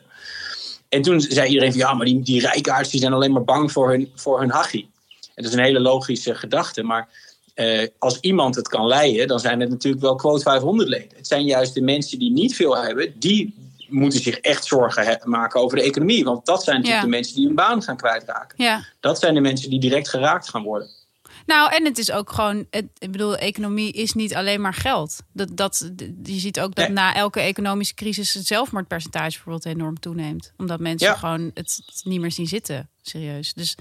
En 0.89 1.03
toen 1.03 1.21
zei 1.21 1.49
iedereen 1.49 1.71
van 1.71 1.81
ja, 1.81 1.95
maar 1.95 2.07
die, 2.07 2.23
die 2.23 2.41
rijkaards 2.41 2.91
die 2.91 3.01
zijn 3.01 3.13
alleen 3.13 3.33
maar 3.33 3.45
bang 3.45 3.73
voor 3.73 3.91
hun, 3.91 4.13
voor 4.15 4.41
hun 4.41 4.51
hachie. 4.51 4.91
Dat 5.35 5.45
is 5.45 5.53
een 5.53 5.65
hele 5.65 5.81
logische 5.81 6.35
gedachte, 6.35 6.83
maar 6.83 7.09
eh, 7.55 7.89
als 7.99 8.21
iemand 8.21 8.55
het 8.55 8.69
kan 8.69 8.87
leiden, 8.87 9.27
dan 9.29 9.41
zijn 9.41 9.61
het 9.61 9.71
natuurlijk 9.71 10.03
wel 10.03 10.15
quote 10.15 10.43
500 10.43 10.89
leden. 10.89 11.17
Het 11.17 11.27
zijn 11.27 11.45
juist 11.45 11.75
de 11.75 11.81
mensen 11.83 12.19
die 12.19 12.33
niet 12.33 12.55
veel 12.57 12.77
hebben, 12.77 13.15
die 13.19 13.55
moeten 13.89 14.21
zich 14.21 14.39
echt 14.39 14.65
zorgen 14.65 15.21
maken 15.25 15.61
over 15.61 15.77
de 15.77 15.83
economie. 15.85 16.25
Want 16.25 16.47
dat 16.47 16.65
zijn 16.65 16.77
natuurlijk 16.77 17.03
Ja. 17.05 17.11
de 17.11 17.17
mensen 17.17 17.35
die 17.35 17.47
hun 17.47 17.55
baan 17.55 17.83
gaan 17.83 17.97
kwijtraken. 17.97 18.65
Ja. 18.65 18.85
Dat 19.01 19.19
zijn 19.19 19.35
de 19.35 19.41
mensen 19.41 19.71
die 19.71 19.81
direct 19.81 20.09
geraakt 20.09 20.49
gaan 20.49 20.63
worden. 20.63 20.89
Nou, 21.47 21.75
en 21.75 21.85
het 21.85 21.99
is 21.99 22.11
ook 22.13 22.33
gewoon, 22.33 22.67
het, 22.71 22.87
ik 22.99 23.11
bedoel, 23.13 23.37
economie 23.37 23.93
is 23.93 24.13
niet 24.13 24.35
alleen 24.35 24.61
maar 24.61 24.75
geld. 24.75 25.17
Dat, 25.33 25.49
dat, 25.57 25.91
je 26.23 26.39
ziet 26.39 26.61
ook 26.61 26.75
dat 26.75 26.85
Nee. 26.87 26.95
na 26.95 27.15
elke 27.15 27.41
economische 27.41 27.95
crisis 27.95 28.35
het 28.35 28.47
zelfmoordpercentage 28.47 29.31
bijvoorbeeld 29.31 29.65
enorm 29.77 30.01
toeneemt. 30.01 30.53
Omdat 30.57 30.81
mensen 30.81 31.09
Ja. 31.09 31.15
gewoon 31.15 31.51
het, 31.55 31.81
het 31.87 32.01
niet 32.05 32.21
meer 32.21 32.33
zien 32.33 32.47
zitten, 32.47 32.89
serieus. 33.03 33.53
Dus 33.55 33.75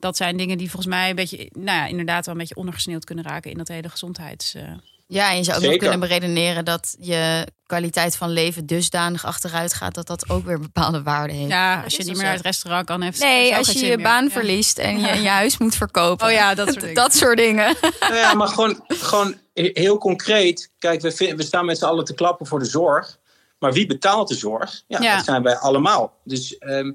dat 0.00 0.16
zijn 0.16 0.36
dingen 0.36 0.58
die 0.58 0.70
volgens 0.70 0.94
mij 0.94 1.10
een 1.10 1.16
beetje, 1.16 1.36
nou 1.52 1.78
ja, 1.78 1.86
inderdaad 1.86 2.24
wel 2.24 2.34
een 2.34 2.40
beetje 2.40 2.54
ondergesneeuwd 2.56 3.04
kunnen 3.04 3.24
raken 3.24 3.50
in 3.50 3.58
dat 3.58 3.68
hele 3.68 3.88
gezondheids... 3.88 4.54
eh, 4.54 4.62
Ja, 5.06 5.30
en 5.30 5.36
je 5.36 5.44
zou 5.44 5.56
ook 5.58 5.64
nog 5.70 5.76
kunnen 5.76 6.00
beredeneren 6.00 6.64
dat 6.64 6.96
je 6.98 7.46
kwaliteit 7.66 8.16
van 8.16 8.30
leven 8.30 8.66
dusdanig 8.66 9.24
achteruit 9.24 9.74
gaat 9.74 9.94
dat 9.94 10.06
dat 10.06 10.30
ook 10.30 10.44
weer 10.44 10.60
bepaalde 10.60 11.02
waarde 11.02 11.32
heeft. 11.34 11.50
ja, 11.50 11.82
als 11.84 11.96
je 11.96 12.04
niet 12.04 12.16
meer 12.16 12.26
uit 12.26 12.36
het 12.36 12.46
restaurant 12.46 12.86
kan, 12.86 13.02
heeft 13.02 13.20
Nee, 13.20 13.56
als 13.56 13.72
je 13.72 13.86
je 13.86 13.98
baan 13.98 14.24
Ja. 14.24 14.30
verliest 14.30 14.78
en 14.78 15.00
je, 15.00 15.22
je 15.22 15.28
huis 15.40 15.58
moet 15.58 15.74
verkopen. 15.74 16.26
Oh 16.26 16.32
ja, 16.32 16.54
dat 16.54 16.66
soort 16.68 16.80
dingen. 16.80 16.94
dat 16.94 17.14
soort 17.14 17.36
dingen. 17.36 17.76
Nou 18.00 18.14
ja, 18.14 18.34
maar 18.34 18.48
gewoon, 18.48 18.84
gewoon 18.88 19.34
heel 19.54 19.98
concreet. 19.98 20.70
Kijk, 20.78 21.00
we, 21.00 21.34
staan 21.42 21.64
met 21.64 21.78
z'n 21.78 21.84
allen 21.84 22.04
te 22.04 22.14
klappen 22.14 22.46
voor 22.46 22.58
de 22.58 22.64
zorg. 22.64 23.18
Maar 23.58 23.72
wie 23.72 23.86
betaalt 23.86 24.28
de 24.28 24.34
zorg? 24.34 24.82
Ja, 24.86 25.00
Ja. 25.00 25.16
dat 25.16 25.24
zijn 25.24 25.42
wij 25.42 25.56
allemaal. 25.56 26.12
Dus 26.24 26.58
ehm, 26.58 26.92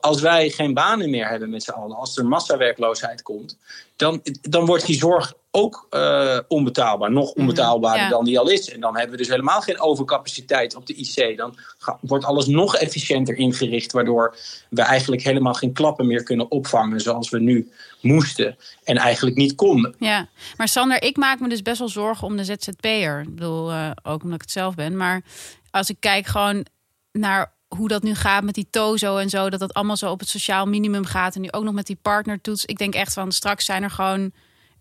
als 0.00 0.20
wij 0.20 0.50
geen 0.50 0.74
banen 0.74 1.10
meer 1.10 1.28
hebben 1.28 1.50
met 1.50 1.62
z'n 1.62 1.70
allen, 1.70 1.96
als 1.96 2.16
er 2.16 2.26
massawerkloosheid 2.26 3.22
komt, 3.22 3.58
dan, 3.96 4.20
dan 4.40 4.66
wordt 4.66 4.86
die 4.86 4.96
zorg 4.96 5.34
ook 5.50 5.86
eh, 5.90 6.38
onbetaalbaar. 6.48 7.10
Nog 7.12 7.30
onbetaalbaarder 7.32 8.02
Ja. 8.02 8.08
dan 8.08 8.24
die 8.24 8.38
al 8.38 8.48
is. 8.48 8.70
En 8.70 8.80
dan 8.80 8.94
hebben 8.94 9.12
we 9.12 9.16
dus 9.22 9.28
helemaal 9.28 9.60
geen 9.60 9.80
overcapaciteit 9.80 10.74
op 10.76 10.86
de 10.86 10.94
IC. 10.94 11.36
Dan 11.36 11.56
ga- 11.78 11.98
wordt 12.00 12.24
alles 12.24 12.46
nog 12.46 12.76
efficiënter 12.76 13.36
ingericht, 13.36 13.92
waardoor 13.92 14.36
we 14.70 14.82
eigenlijk 14.82 15.22
helemaal 15.22 15.54
geen 15.54 15.72
klappen 15.72 16.06
meer 16.06 16.22
kunnen 16.22 16.50
opvangen 16.50 17.00
zoals 17.00 17.30
we 17.30 17.40
nu 17.40 17.70
moesten 18.00 18.56
en 18.84 18.96
eigenlijk 18.96 19.36
niet 19.36 19.54
konden. 19.54 19.94
Ja, 19.98 20.28
maar 20.56 20.68
Sander, 20.68 21.02
ik 21.02 21.16
maak 21.16 21.40
me 21.40 21.48
dus 21.48 21.62
best 21.62 21.78
wel 21.78 21.88
zorgen 21.88 22.26
om 22.26 22.36
de 22.36 22.44
ZZP'er. 22.44 23.20
Ik 23.20 23.34
bedoel, 23.34 23.70
eh, 23.70 23.90
ook 24.02 24.22
omdat 24.22 24.34
ik 24.34 24.40
het 24.42 24.50
zelf 24.50 24.74
ben. 24.74 24.96
Maar 24.96 25.22
als 25.70 25.88
ik 25.90 25.96
kijk 26.00 26.26
gewoon 26.26 26.66
naar 27.12 27.52
hoe 27.76 27.88
dat 27.88 28.02
nu 28.02 28.14
gaat 28.14 28.44
met 28.44 28.54
die 28.54 28.66
tozo 28.70 29.16
en 29.16 29.28
zo... 29.28 29.50
dat 29.50 29.60
dat 29.60 29.74
allemaal 29.74 29.96
zo 29.96 30.10
op 30.10 30.20
het 30.20 30.28
sociaal 30.28 30.66
minimum 30.66 31.04
gaat... 31.04 31.34
en 31.34 31.40
nu 31.40 31.48
ook 31.50 31.64
nog 31.64 31.74
met 31.74 31.86
die 31.86 31.98
partnertoets. 32.02 32.64
Ik 32.64 32.78
denk 32.78 32.94
echt 32.94 33.12
van, 33.12 33.32
straks 33.32 33.64
zijn 33.64 33.82
er 33.82 33.90
gewoon... 33.90 34.32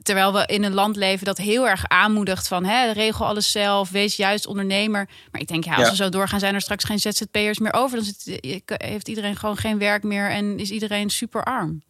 terwijl 0.01 0.33
we 0.33 0.45
in 0.45 0.63
een 0.63 0.73
land 0.73 0.95
leven 0.95 1.25
dat 1.25 1.37
heel 1.37 1.67
erg 1.67 1.87
aanmoedigt 1.87 2.47
van... 2.47 2.65
Hè, 2.65 2.91
regel 2.91 3.25
alles 3.25 3.51
zelf, 3.51 3.89
wees 3.89 4.15
juist 4.15 4.47
ondernemer. 4.47 5.09
Maar 5.31 5.41
ik 5.41 5.47
denk, 5.47 5.63
ja, 5.63 5.75
als 5.75 5.83
Ja. 5.83 5.89
we 5.89 5.95
zo 5.95 6.09
doorgaan... 6.09 6.39
zijn 6.39 6.55
er 6.55 6.61
straks 6.61 6.83
geen 6.83 6.99
ZZP'ers 6.99 7.59
meer 7.59 7.73
over. 7.73 7.97
Dan 7.97 8.05
zit, 8.05 8.39
heeft 8.65 9.07
iedereen 9.07 9.35
gewoon 9.35 9.57
geen 9.57 9.77
werk 9.77 10.03
meer... 10.03 10.29
en 10.29 10.57
is 10.57 10.71
iedereen 10.71 11.09
super 11.09 11.43
arm. 11.43 11.81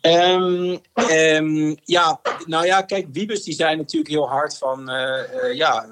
Ehm, 0.00 0.76
ehm, 0.94 1.74
ja, 1.84 2.20
nou 2.46 2.66
ja, 2.66 2.82
kijk, 2.82 3.06
Wiebes 3.12 3.42
die 3.42 3.54
zei 3.54 3.76
natuurlijk 3.76 4.10
heel 4.10 4.28
hard 4.28 4.58
van, 4.58 4.88
eh, 4.88 5.20
eh, 5.20 5.56
ja, 5.56 5.86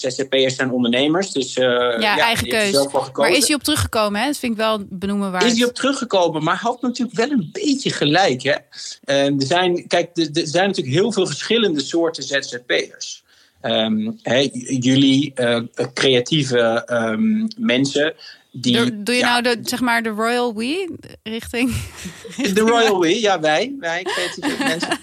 ZZP'ers 0.00 0.56
zijn 0.56 0.70
ondernemers. 0.70 1.32
Dus, 1.32 1.56
uh, 1.56 1.64
ja, 1.98 2.18
eigen 2.18 2.48
keuze. 2.48 3.10
Maar 3.12 3.30
is 3.30 3.46
hij 3.46 3.56
op 3.56 3.62
teruggekomen? 3.62 4.20
Hè? 4.20 4.26
Dat 4.26 4.38
vind 4.38 4.52
ik 4.52 4.58
wel 4.58 4.84
benoemen 4.88 5.32
waar. 5.32 5.46
Is 5.46 5.58
hij 5.58 5.68
op 5.68 5.74
teruggekomen, 5.74 6.44
maar 6.44 6.56
had 6.56 6.82
natuurlijk 6.82 7.16
wel 7.16 7.30
een 7.30 7.48
beetje 7.52 7.90
gelijk. 7.90 8.42
Hè? 8.42 8.54
er, 9.04 9.32
zijn, 9.38 9.86
kijk, 9.86 10.10
er, 10.14 10.28
er 10.32 10.46
zijn 10.46 10.66
natuurlijk 10.66 10.96
heel 10.96 11.12
veel 11.12 11.26
verschillende 11.26 11.80
soorten 11.80 12.22
ZZP'ers. 12.22 13.24
Um, 13.62 14.18
jullie 14.80 15.32
uh, 15.34 15.60
creatieve 15.94 16.86
um, 16.92 17.48
mensen. 17.56 18.14
Die, 18.52 18.76
doe, 18.76 19.02
doe 19.02 19.14
je 19.14 19.22
nou 19.22 19.42
de, 19.42 19.58
zeg 19.62 19.80
maar 19.80 20.02
de 20.02 20.08
Royal 20.08 20.54
We 20.54 20.96
richting? 21.22 21.74
De 22.54 22.60
Royal 22.60 23.00
We, 23.00 23.20
ja, 23.20 23.40
wij, 23.40 23.74
wij 23.80 24.02
creatieve 24.02 24.64
mensen. 24.72 24.98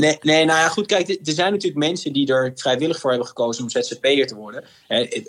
Nee, 0.00 0.18
nee, 0.20 0.44
nou 0.44 0.58
ja, 0.58 0.68
goed, 0.68 0.86
kijk, 0.86 1.08
er 1.08 1.16
zijn 1.22 1.52
natuurlijk 1.52 1.86
mensen 1.86 2.12
die 2.12 2.32
er 2.32 2.52
vrijwillig 2.54 3.00
voor 3.00 3.10
hebben 3.10 3.28
gekozen 3.28 3.62
om 3.62 3.70
ZZP'er 3.70 4.26
te 4.26 4.34
worden. 4.34 4.64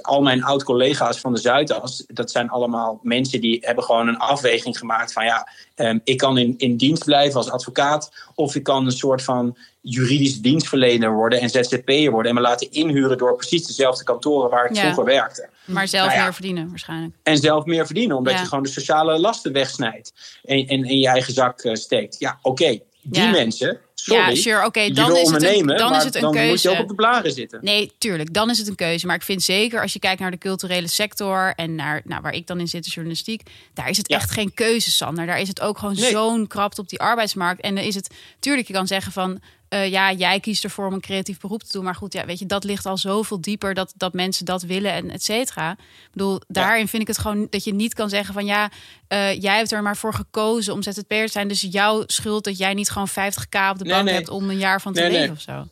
Al 0.02 0.22
mijn 0.22 0.44
oud-collega's 0.44 1.20
van 1.20 1.34
de 1.34 1.40
Zuidas, 1.40 2.04
dat 2.08 2.32
zijn 2.32 2.50
allemaal 2.50 3.00
mensen 3.04 3.42
die 3.42 3.58
hebben 3.62 3.84
gewoon 3.84 4.08
een 4.08 4.18
afweging 4.18 4.78
gemaakt 4.78 5.14
van 5.14 5.26
ja, 5.26 5.50
ehm, 5.76 6.00
ik 6.04 6.18
kan 6.18 6.38
in, 6.38 6.54
in 6.58 6.78
dienst 6.78 7.06
blijven 7.06 7.38
als 7.38 7.50
advocaat 7.50 8.12
of 8.36 8.56
ik 8.56 8.64
kan 8.64 8.86
een 8.86 8.92
soort 8.92 9.24
van 9.24 9.58
juridisch 9.82 10.42
dienstverlener 10.42 11.14
worden 11.14 11.40
en 11.40 11.50
ZZP'er 11.50 12.12
worden 12.12 12.30
en 12.30 12.38
me 12.38 12.44
laten 12.44 12.72
inhuren 12.72 13.18
door 13.18 13.36
precies 13.36 13.68
dezelfde 13.68 14.04
kantoren 14.04 14.50
waar 14.50 14.70
ik 14.70 14.78
vroeger 14.78 15.06
werkte. 15.06 15.50
Maar 15.66 15.88
zelf 15.88 16.08
nou 16.08 16.22
meer 16.22 16.34
verdienen 16.34 16.70
waarschijnlijk. 16.70 17.14
En 17.24 17.38
zelf 17.38 17.66
meer 17.66 17.86
verdienen, 17.86 18.18
omdat 18.18 18.40
je 18.40 18.46
gewoon 18.46 18.64
de 18.64 18.70
sociale 18.70 19.20
lasten 19.20 19.54
wegsnijdt 19.54 20.14
en, 20.44 20.68
en 20.68 20.84
in 20.86 21.00
je 21.00 21.08
eigen 21.08 21.34
zak 21.34 21.64
uh, 21.64 21.74
steekt. 21.74 22.16
Ja, 22.20 22.40
oké, 22.42 22.80
die 23.02 23.30
mensen 23.30 23.80
Sorry, 24.08 24.30
ja, 24.30 24.36
sure, 24.36 24.66
oké. 24.66 24.90
dan 24.90 25.16
is 25.18 25.30
het 25.30 25.44
een, 25.44 25.66
dan 25.66 25.96
is 25.96 26.04
het 26.04 26.16
een 26.16 26.22
dan 26.22 26.32
keuze. 26.32 26.50
moet 26.50 26.62
je 26.62 26.70
ook 26.70 26.80
op 26.80 26.88
de 26.88 26.96
blaren 26.96 27.32
zitten. 27.32 27.60
Nee, 27.62 27.92
tuurlijk, 27.98 28.34
dan 28.34 28.50
is 28.50 28.58
het 28.58 28.68
een 28.68 28.76
keuze. 28.76 29.06
Maar 29.06 29.16
ik 29.16 29.22
vind 29.22 29.44
zeker 29.44 29.82
als 29.82 29.94
je 29.94 30.00
kijkt 30.00 30.20
naar 30.20 30.32
de 30.32 30.38
culturele 30.38 30.88
sector 30.88 31.54
en 31.56 31.76
naar 31.76 32.02
nou, 32.04 32.22
waar 32.22 32.34
ik 32.34 32.48
dan 32.48 32.60
in 32.60 32.68
zit, 32.68 32.84
de 32.84 32.90
journalistiek, 32.90 33.42
daar 33.74 33.90
is 33.90 33.98
het 33.98 34.08
echt 34.08 34.32
geen 34.32 34.54
keuze, 34.54 34.92
Sander. 34.92 35.26
Daar 35.26 35.40
is 35.40 35.48
het 35.48 35.62
ook 35.62 35.78
gewoon 35.78 35.96
zo'n 35.96 36.48
krapt 36.48 36.80
op 36.80 36.90
die 36.90 37.00
arbeidsmarkt. 37.00 37.62
En 37.62 37.76
dan 37.76 37.84
is 37.84 37.96
het, 37.96 38.10
tuurlijk, 38.40 38.68
je 38.68 38.74
kan 38.74 38.88
zeggen 38.88 39.12
van 39.12 39.42
uh, 39.70 39.90
ja, 39.90 40.12
jij 40.12 40.40
kiest 40.40 40.64
ervoor 40.64 40.88
om 40.88 40.94
een 40.94 41.02
creatief 41.02 41.40
beroep 41.40 41.64
te 41.64 41.72
doen. 41.72 41.84
Maar 41.84 41.96
goed, 41.96 42.14
ja, 42.14 42.26
weet 42.26 42.40
je, 42.40 42.46
dat 42.46 42.64
ligt 42.64 42.86
al 42.86 42.98
zoveel 42.98 43.42
dieper 43.42 43.74
dat, 43.74 43.94
dat 43.98 44.14
mensen 44.14 44.46
dat 44.46 44.62
willen 44.62 44.92
en 44.92 45.10
et 45.10 45.24
cetera. 45.24 45.72
Ik 45.72 46.12
bedoel, 46.12 46.42
daarin 46.48 46.88
vind 46.88 47.02
ik 47.02 47.08
het 47.08 47.18
gewoon 47.18 47.48
dat 47.50 47.64
je 47.64 47.74
niet 47.74 47.94
kan 47.94 48.10
zeggen 48.10 48.34
van 48.34 48.46
ja, 48.46 48.72
uh, 49.10 49.42
jij 49.42 49.58
hebt 49.58 49.72
er 49.72 49.84
maar 49.84 49.98
voor 49.98 50.14
gekozen 50.14 50.74
om 50.74 50.82
ZZP'er 50.82 51.26
te 51.26 51.32
zijn. 51.32 51.48
Dus 51.48 51.62
jouw 51.62 52.04
schuld 52.06 52.44
dat 52.44 52.58
jij 52.58 52.74
niet 52.74 52.90
gewoon 52.90 53.10
50k 53.10 53.70
op 53.70 53.78
de 53.78 53.86
bank 53.86 54.10
hebt 54.10 54.30
om 54.30 54.50
een 54.50 54.58
jaar 54.58 54.82
van 54.82 54.94
te 54.94 55.10
leven 55.10 55.36
of 55.36 55.42
zo. 55.42 55.68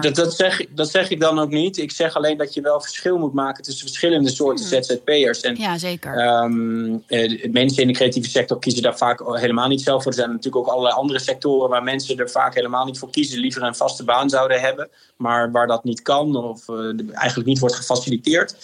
Dat, 0.00 0.14
dat, 0.14 0.34
zeg, 0.34 0.64
dat 0.74 0.90
zeg 0.90 1.10
ik 1.10 1.20
dan 1.20 1.38
ook 1.38 1.50
niet. 1.50 1.78
Ik 1.78 1.90
zeg 1.90 2.16
alleen 2.16 2.36
dat 2.36 2.54
je 2.54 2.60
wel 2.60 2.80
verschil 2.80 3.18
moet 3.18 3.32
maken 3.32 3.62
tussen 3.62 3.86
verschillende 3.86 4.30
soorten 4.30 4.68
hmm. 4.68 4.82
ZZP'ers. 4.82 5.40
En, 5.40 5.56
ja, 5.56 5.78
zeker. 5.78 6.26
Um, 6.26 7.04
mensen 7.50 7.82
in 7.82 7.86
de 7.86 7.92
creatieve 7.92 8.30
sector 8.30 8.58
kiezen 8.58 8.82
daar 8.82 8.96
vaak 8.96 9.22
helemaal 9.26 9.68
niet 9.68 9.80
zelf 9.80 10.02
voor. 10.02 10.12
Er 10.12 10.18
zijn 10.18 10.30
natuurlijk 10.30 10.56
ook 10.56 10.72
allerlei 10.72 10.94
andere 10.94 11.18
sectoren 11.18 11.70
waar 11.70 11.82
mensen 11.82 12.18
er 12.18 12.30
vaak 12.30 12.54
helemaal 12.54 12.84
niet 12.84 12.98
voor 12.98 13.10
kiezen. 13.10 13.38
Liever 13.38 13.62
een 13.62 13.76
vaste 13.76 14.04
baan 14.04 14.30
zouden 14.30 14.60
hebben, 14.60 14.88
maar 15.16 15.50
waar 15.50 15.66
dat 15.66 15.84
niet 15.84 16.02
kan 16.02 16.36
of 16.36 16.68
uh, 16.68 16.76
eigenlijk 17.12 17.48
niet 17.48 17.58
wordt 17.58 17.74
gefaciliteerd. 17.74 18.56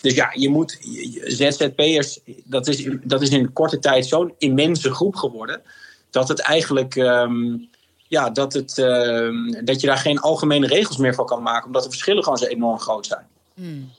Dus 0.00 0.14
ja, 0.14 0.30
je 0.34 0.48
moet 0.48 0.78
ZZP'ers, 1.24 2.20
dat 2.44 2.68
is, 2.68 2.88
dat 3.02 3.22
is 3.22 3.30
in 3.30 3.52
korte 3.52 3.78
tijd 3.78 4.06
zo'n 4.06 4.34
immense 4.38 4.94
groep 4.94 5.14
geworden. 5.16 5.62
Dat 6.10 6.28
het 6.28 6.40
eigenlijk. 6.40 6.94
Um, 6.94 7.68
ja, 8.10 8.30
dat, 8.30 8.52
het, 8.52 8.78
ehm, 8.78 9.64
dat 9.64 9.80
je 9.80 9.86
daar 9.86 9.98
geen 9.98 10.18
algemene 10.18 10.66
regels 10.66 10.96
meer 10.96 11.14
voor 11.14 11.24
kan 11.24 11.42
maken, 11.42 11.66
omdat 11.66 11.82
de 11.82 11.88
verschillen 11.88 12.22
gewoon 12.22 12.38
zo 12.38 12.44
enorm 12.44 12.78
groot 12.78 13.06
zijn. 13.06 13.26
Hmm. 13.54 13.90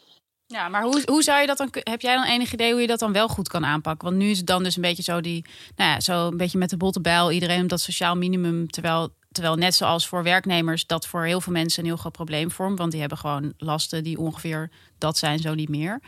Ja, 0.45 0.69
maar 0.69 0.83
hoe, 0.83 1.01
hoe 1.05 1.23
zou 1.23 1.41
je 1.41 1.47
dat 1.47 1.57
dan? 1.57 1.69
Heb 1.71 2.01
jij 2.01 2.15
dan 2.15 2.25
enig 2.25 2.53
idee 2.53 2.71
hoe 2.71 2.81
je 2.81 2.87
dat 2.87 2.99
dan 2.99 3.13
wel 3.13 3.27
goed 3.27 3.47
kan 3.47 3.65
aanpakken? 3.65 4.07
Want 4.07 4.19
nu 4.19 4.29
is 4.29 4.37
het 4.37 4.47
dan 4.47 4.63
dus 4.63 4.75
een 4.75 4.81
beetje 4.81 5.03
zo 5.03 5.21
die, 5.21 5.45
nou 5.75 5.89
ja, 5.89 5.99
zo 5.99 6.27
een 6.27 6.37
beetje 6.37 6.57
met 6.57 6.69
de 6.69 6.77
botte 6.77 7.01
bijl, 7.01 7.31
iedereen 7.31 7.61
op 7.61 7.69
dat 7.69 7.81
sociaal 7.81 8.15
minimum, 8.15 8.69
terwijl 8.69 9.09
Terwijl 9.31 9.55
net 9.55 9.75
zoals 9.75 10.07
voor 10.07 10.23
werknemers 10.23 10.85
dat 10.85 11.07
voor 11.07 11.23
heel 11.23 11.41
veel 11.41 11.53
mensen 11.53 11.79
een 11.79 11.89
heel 11.89 11.97
groot 11.97 12.11
probleem 12.11 12.51
vormt. 12.51 12.77
Want 12.77 12.91
die 12.91 12.99
hebben 12.99 13.17
gewoon 13.17 13.53
lasten 13.57 14.03
die 14.03 14.19
ongeveer 14.19 14.71
dat 14.97 15.17
zijn, 15.17 15.39
zo 15.39 15.53
niet 15.53 15.69
meer. 15.69 16.01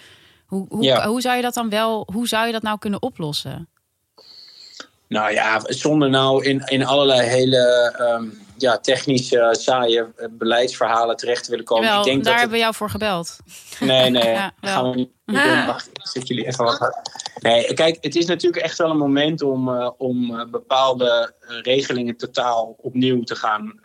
Hoe, 0.46 0.66
hoe, 0.70 1.02
hoe 1.06 1.22
zou 1.22 1.36
je 1.36 1.42
dat 1.42 1.54
dan 1.54 1.70
wel, 1.70 2.08
hoe 2.14 2.28
zou 2.28 2.46
je 2.46 2.52
dat 2.52 2.62
nou 2.62 2.78
kunnen 2.78 3.02
oplossen? 3.02 3.68
Nou 5.14 5.32
ja, 5.32 5.62
zonder 5.66 6.10
nou 6.10 6.46
in, 6.46 6.62
in 6.66 6.86
allerlei 6.86 7.28
hele 7.28 7.94
um, 8.00 8.42
ja, 8.58 8.78
technische, 8.78 9.56
saaie 9.60 10.00
eh, 10.16 10.28
beleidsverhalen 10.32 11.18
terecht 11.18 11.44
te 11.44 11.50
willen 11.50 11.66
komen. 11.66 11.98
Ik 11.98 12.04
denk 12.04 12.24
daar 12.24 12.32
dat 12.32 12.34
hebben 12.34 12.58
we 12.58 12.64
jou 12.64 12.74
voor 12.74 12.90
gebeld. 12.90 13.38
Nee, 13.80 14.10
nee, 14.10 14.30
ja, 14.40 14.52
gaan 14.62 14.90
we 14.90 14.96
niet 14.96 15.10
doen. 15.26 15.66
Wacht, 15.66 15.88
ik 15.88 16.08
zet 16.08 16.28
jullie 16.28 16.48
even 16.48 16.66
wat 16.66 16.78
hard. 16.78 16.96
Nee, 17.42 17.74
kijk, 17.74 17.98
het 18.02 18.16
is 18.16 18.26
natuurlijk 18.26 18.64
echt 18.64 18.78
wel 18.78 18.90
een 18.90 18.98
moment 18.98 19.42
om, 19.42 19.70
uh, 19.70 19.90
om 19.98 20.32
uh, 20.32 20.46
bepaalde 20.46 21.34
regelingen 21.62 22.18
totaal 22.18 22.76
opnieuw 22.78 23.24
te 23.24 23.36
gaan 23.36 23.80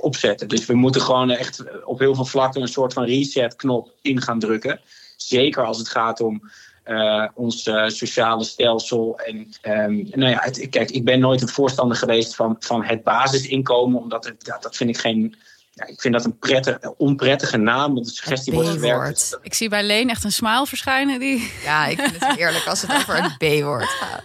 opzetten. 0.00 0.48
Dus 0.48 0.66
we 0.66 0.74
moeten 0.74 1.00
gewoon 1.00 1.30
echt 1.30 1.84
op 1.84 1.98
heel 1.98 2.14
veel 2.14 2.24
vlakken 2.24 2.62
een 2.62 2.68
soort 2.68 2.92
van 2.92 3.04
reset-knop 3.04 3.92
in 4.02 4.22
gaan 4.22 4.38
drukken. 4.38 4.80
Zeker 5.16 5.64
als 5.64 5.78
het 5.78 5.88
gaat 5.88 6.20
om 6.20 6.50
uh, 6.84 7.28
ons 7.34 7.66
uh, 7.66 7.88
sociale 7.88 8.44
stelsel. 8.44 9.18
En 9.18 9.36
um, 9.62 10.08
nou 10.10 10.30
ja, 10.30 10.38
het, 10.40 10.68
kijk, 10.70 10.90
ik 10.90 11.04
ben 11.04 11.20
nooit 11.20 11.42
een 11.42 11.48
voorstander 11.48 11.96
geweest 11.96 12.34
van, 12.34 12.56
van 12.58 12.84
het 12.84 13.02
basisinkomen, 13.02 14.00
omdat 14.00 14.24
het, 14.24 14.44
dat 14.60 14.76
vind 14.76 14.90
ik 14.90 14.98
geen. 14.98 15.36
Ja, 15.70 15.86
ik 15.86 16.00
vind 16.00 16.14
dat 16.14 16.24
een 16.24 16.38
prettig, 16.38 16.78
onprettige 16.96 17.56
naam, 17.56 17.94
want 17.94 18.06
de 18.06 18.12
suggestie 18.12 18.52
wordt 18.52 18.68
gewerkt. 18.68 19.38
Ik 19.42 19.54
zie 19.54 19.68
bij 19.68 19.82
Leen 19.82 20.10
echt 20.10 20.24
een 20.24 20.32
smile 20.32 20.66
verschijnen. 20.66 21.20
Die... 21.20 21.52
Ja, 21.62 21.86
ik 21.86 22.00
vind 22.00 22.24
het 22.24 22.38
eerlijk 22.38 22.66
als 22.66 22.82
het 22.82 22.92
over 22.98 23.22
het 23.22 23.38
B-woord 23.38 23.88
gaat. 23.88 24.24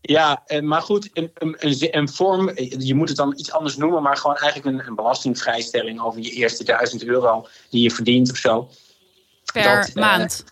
Ja, 0.00 0.42
maar 0.60 0.82
goed, 0.82 1.10
een, 1.12 1.30
een, 1.34 1.96
een, 1.96 2.08
vorm, 2.08 2.50
je 2.78 2.94
moet 2.94 3.08
het 3.08 3.16
dan 3.16 3.32
iets 3.36 3.52
anders 3.52 3.76
noemen, 3.76 4.02
maar 4.02 4.16
gewoon 4.16 4.36
eigenlijk 4.36 4.76
een, 4.76 4.86
een 4.86 4.94
belastingvrijstelling 4.94 6.00
over 6.00 6.20
je 6.20 6.30
eerste 6.30 6.64
duizend 6.64 7.04
euro 7.04 7.46
die 7.70 7.82
je 7.82 7.90
verdient 7.90 8.30
of 8.30 8.36
zo. 8.36 8.70
Per 9.52 9.62
dat, 9.62 9.88
eh, 9.88 9.94
maand. 9.94 10.44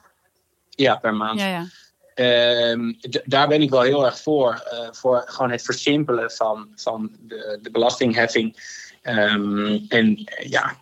Ja, 0.80 0.96
per 0.96 1.14
maand. 1.14 1.40
Ja, 1.40 1.46
ja. 1.46 1.66
Ehm, 2.14 2.92
daar 3.24 3.48
ben 3.48 3.62
ik 3.62 3.70
wel 3.70 3.82
heel 3.82 4.04
erg 4.04 4.20
voor. 4.20 4.64
Uh, 4.72 4.88
voor 4.90 5.24
gewoon 5.26 5.50
het 5.50 5.62
versimpelen 5.62 6.30
van, 6.30 6.68
van 6.74 7.10
de, 7.20 7.58
de 7.62 7.70
belastingheffing. 7.70 8.56
Um, 9.02 9.84
en 9.88 10.24
ja, 10.42 10.76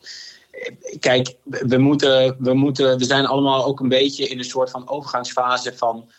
kijk, 1.01 1.35
we, 1.45 1.79
moeten, 1.79 2.37
we, 2.39 2.55
moeten, 2.55 2.99
we 2.99 3.05
zijn 3.05 3.27
allemaal 3.27 3.65
ook 3.65 3.81
een 3.81 3.89
beetje 3.89 4.29
in 4.29 4.39
een 4.39 4.45
soort 4.45 4.71
van 4.71 4.89
overgangsfase 4.89 5.77
van 5.77 6.11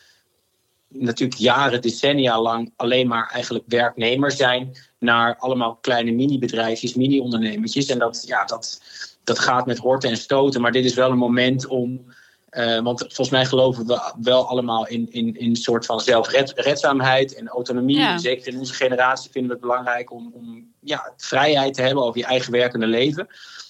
natuurlijk 0.87 1.39
jaren, 1.39 1.81
decennia 1.81 2.41
lang 2.41 2.73
alleen 2.75 3.07
maar 3.07 3.29
eigenlijk 3.31 3.65
werknemer 3.67 4.31
zijn 4.31 4.75
naar 4.99 5.35
allemaal 5.37 5.75
kleine 5.75 6.11
mini-bedrijfjes, 6.11 6.93
mini-ondernemertjes. 6.93 7.85
En 7.85 7.99
dat, 7.99 8.23
ja, 8.27 8.45
dat, 8.45 8.81
dat 9.23 9.39
gaat 9.39 9.65
met 9.65 9.77
horten 9.77 10.09
en 10.09 10.17
stoten. 10.17 10.61
Maar 10.61 10.71
dit 10.71 10.85
is 10.85 10.93
wel 10.93 11.11
een 11.11 11.17
moment 11.17 11.67
om 11.67 12.05
uh, 12.51 12.79
want 12.79 12.99
volgens 12.99 13.29
mij 13.29 13.45
geloven 13.45 13.87
we 13.87 14.13
wel 14.21 14.47
allemaal 14.47 14.87
in, 14.87 15.07
in, 15.11 15.35
in 15.35 15.49
een 15.49 15.55
soort 15.55 15.85
van 15.85 15.99
zelfredzaamheid 15.99 17.35
en 17.35 17.47
autonomie. 17.47 18.19
Zeker 18.19 18.47
in 18.47 18.59
onze 18.59 18.73
generatie 18.73 19.31
vinden 19.31 19.51
we 19.51 19.57
het 19.57 19.67
belangrijk 19.67 20.11
om, 20.11 20.31
om 20.33 20.71
ja, 20.79 21.13
vrijheid 21.17 21.73
te 21.73 21.81
hebben 21.81 22.03
over 22.03 22.19
je 22.19 22.25
eigen 22.25 22.51
werkende 22.51 22.87
leven. 22.87 23.27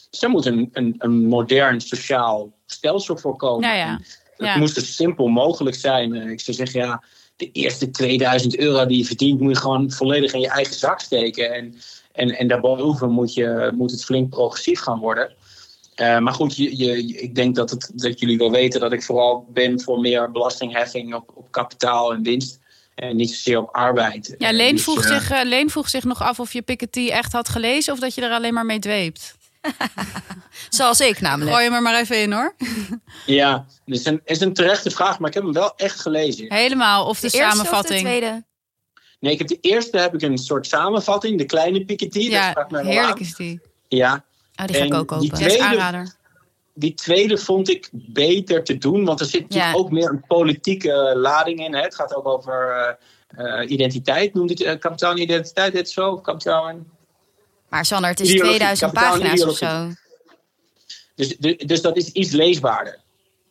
Dus 0.09 0.19
daar 0.19 0.29
moet 0.29 0.45
een, 0.45 0.69
een, 0.73 0.95
een 0.97 1.25
modern 1.25 1.81
sociaal 1.81 2.53
stelsel 2.65 3.17
voor 3.17 3.35
komen. 3.35 3.75
ja. 3.75 3.99
Het 4.37 4.55
moest 4.55 4.75
zo 4.75 4.81
simpel 4.81 5.27
mogelijk 5.27 5.75
zijn. 5.75 6.15
Eh, 6.15 6.29
ik 6.29 6.39
zou 6.39 6.57
zeggen, 6.57 6.79
ja, 6.79 7.03
de 7.35 7.51
eerste 7.51 7.89
2000 7.89 8.57
euro 8.57 8.85
die 8.85 8.97
je 8.97 9.05
verdient, 9.05 9.39
moet 9.39 9.53
je 9.53 9.61
gewoon 9.61 9.91
volledig 9.91 10.33
in 10.33 10.39
je 10.39 10.49
eigen 10.49 10.75
zak 10.75 10.99
steken. 10.99 11.53
En, 11.53 11.75
en, 12.11 12.29
en 12.29 12.47
daarboven 12.47 13.11
moet, 13.11 13.33
je, 13.33 13.71
moet 13.75 13.91
het 13.91 14.05
flink 14.05 14.29
progressief 14.29 14.79
gaan 14.79 14.99
worden. 14.99 15.33
Uh, 16.01 16.17
maar 16.17 16.33
goed, 16.33 16.55
je, 16.55 16.77
je, 16.77 17.17
ik 17.17 17.35
denk 17.35 17.55
dat, 17.55 17.69
het, 17.69 17.91
dat 17.93 18.19
jullie 18.19 18.37
wel 18.37 18.51
weten 18.51 18.79
dat 18.79 18.91
ik 18.91 19.03
vooral 19.03 19.47
ben 19.49 19.81
voor 19.81 19.99
meer 19.99 20.31
belastingheffing 20.31 21.13
op, 21.13 21.31
op 21.35 21.51
kapitaal 21.51 22.13
en 22.13 22.23
winst. 22.23 22.59
En 22.95 23.15
niet 23.15 23.29
zozeer 23.29 23.57
op 23.57 23.69
arbeid. 23.71 24.35
Ja, 24.37 24.51
Leen, 24.51 24.75
dus, 24.75 24.83
vroeg, 24.83 25.03
uh, 25.03 25.07
zich, 25.07 25.31
uh, 25.31 25.39
Leen 25.43 25.69
vroeg 25.69 25.89
zich 25.89 26.03
nog 26.03 26.21
af 26.21 26.39
of 26.39 26.53
je 26.53 26.61
Piketty 26.61 27.09
echt 27.09 27.31
had 27.31 27.49
gelezen 27.49 27.93
of 27.93 27.99
dat 27.99 28.15
je 28.15 28.21
er 28.21 28.31
alleen 28.31 28.53
maar 28.53 28.65
mee 28.65 28.79
dweept. 28.79 29.35
Zoals 30.69 30.99
ik 30.99 31.21
namelijk. 31.21 31.51
Gooi 31.51 31.69
je 31.69 31.75
er 31.75 31.81
maar 31.81 31.99
even 31.99 32.21
in 32.21 32.31
hoor. 32.31 32.55
ja, 33.25 33.65
het 33.85 33.95
is 33.95 34.05
een, 34.05 34.21
is 34.25 34.41
een 34.41 34.53
terechte 34.53 34.91
vraag, 34.91 35.19
maar 35.19 35.27
ik 35.29 35.33
heb 35.33 35.43
hem 35.43 35.53
wel 35.53 35.73
echt 35.75 35.99
gelezen. 35.99 36.53
Helemaal, 36.53 37.05
of 37.05 37.19
de, 37.19 37.29
de 37.29 37.37
samenvatting. 37.37 38.05
Of 38.05 38.11
de 38.11 38.17
tweede? 38.17 38.45
Nee, 39.19 39.33
ik 39.33 39.39
heb 39.39 39.47
de 39.47 39.57
eerste 39.61 39.97
heb 39.97 40.13
ik 40.13 40.21
een 40.21 40.37
soort 40.37 40.67
samenvatting, 40.67 41.37
de 41.37 41.45
kleine 41.45 41.85
Piketty. 41.85 42.19
Ja, 42.19 42.67
heerlijk 42.69 43.19
is 43.19 43.35
die. 43.35 43.59
Ja, 43.87 44.25
Oh, 44.57 44.65
die 44.65 44.75
ga 44.75 44.83
ik 44.83 44.93
ook 44.93 45.07
kopen. 45.07 45.27
Tweede, 45.27 46.13
Die 46.73 46.93
tweede 46.93 47.37
vond 47.37 47.69
ik 47.69 47.89
beter 47.91 48.63
te 48.63 48.77
doen, 48.77 49.05
want 49.05 49.19
er 49.19 49.25
zit 49.25 49.41
natuurlijk 49.41 49.77
ook 49.77 49.91
meer 49.91 50.09
een 50.09 50.23
politieke 50.27 51.13
lading 51.15 51.59
in. 51.65 51.73
Hè? 51.75 51.81
Het 51.81 51.95
gaat 51.95 52.15
ook 52.15 52.27
over 52.27 52.97
uh, 53.37 53.69
identiteit. 53.69 54.33
Noemt 54.33 54.49
het 54.49 54.59
uh, 54.59 54.79
kapitaal 54.79 55.17
identiteit 55.17 55.73
dit 55.73 55.89
zo? 55.89 56.17
Kapitaal 56.17 56.71
Maar 57.69 57.85
Sander, 57.85 58.09
het 58.09 58.19
is 58.19 58.29
2000 58.35 58.93
pagina's 58.93 59.45
of 59.45 59.57
zo. 59.57 59.89
Dus, 61.15 61.37
de- 61.37 61.63
dus 61.65 61.81
dat 61.81 61.97
is 61.97 62.11
iets 62.11 62.31
leesbaarder. 62.31 62.99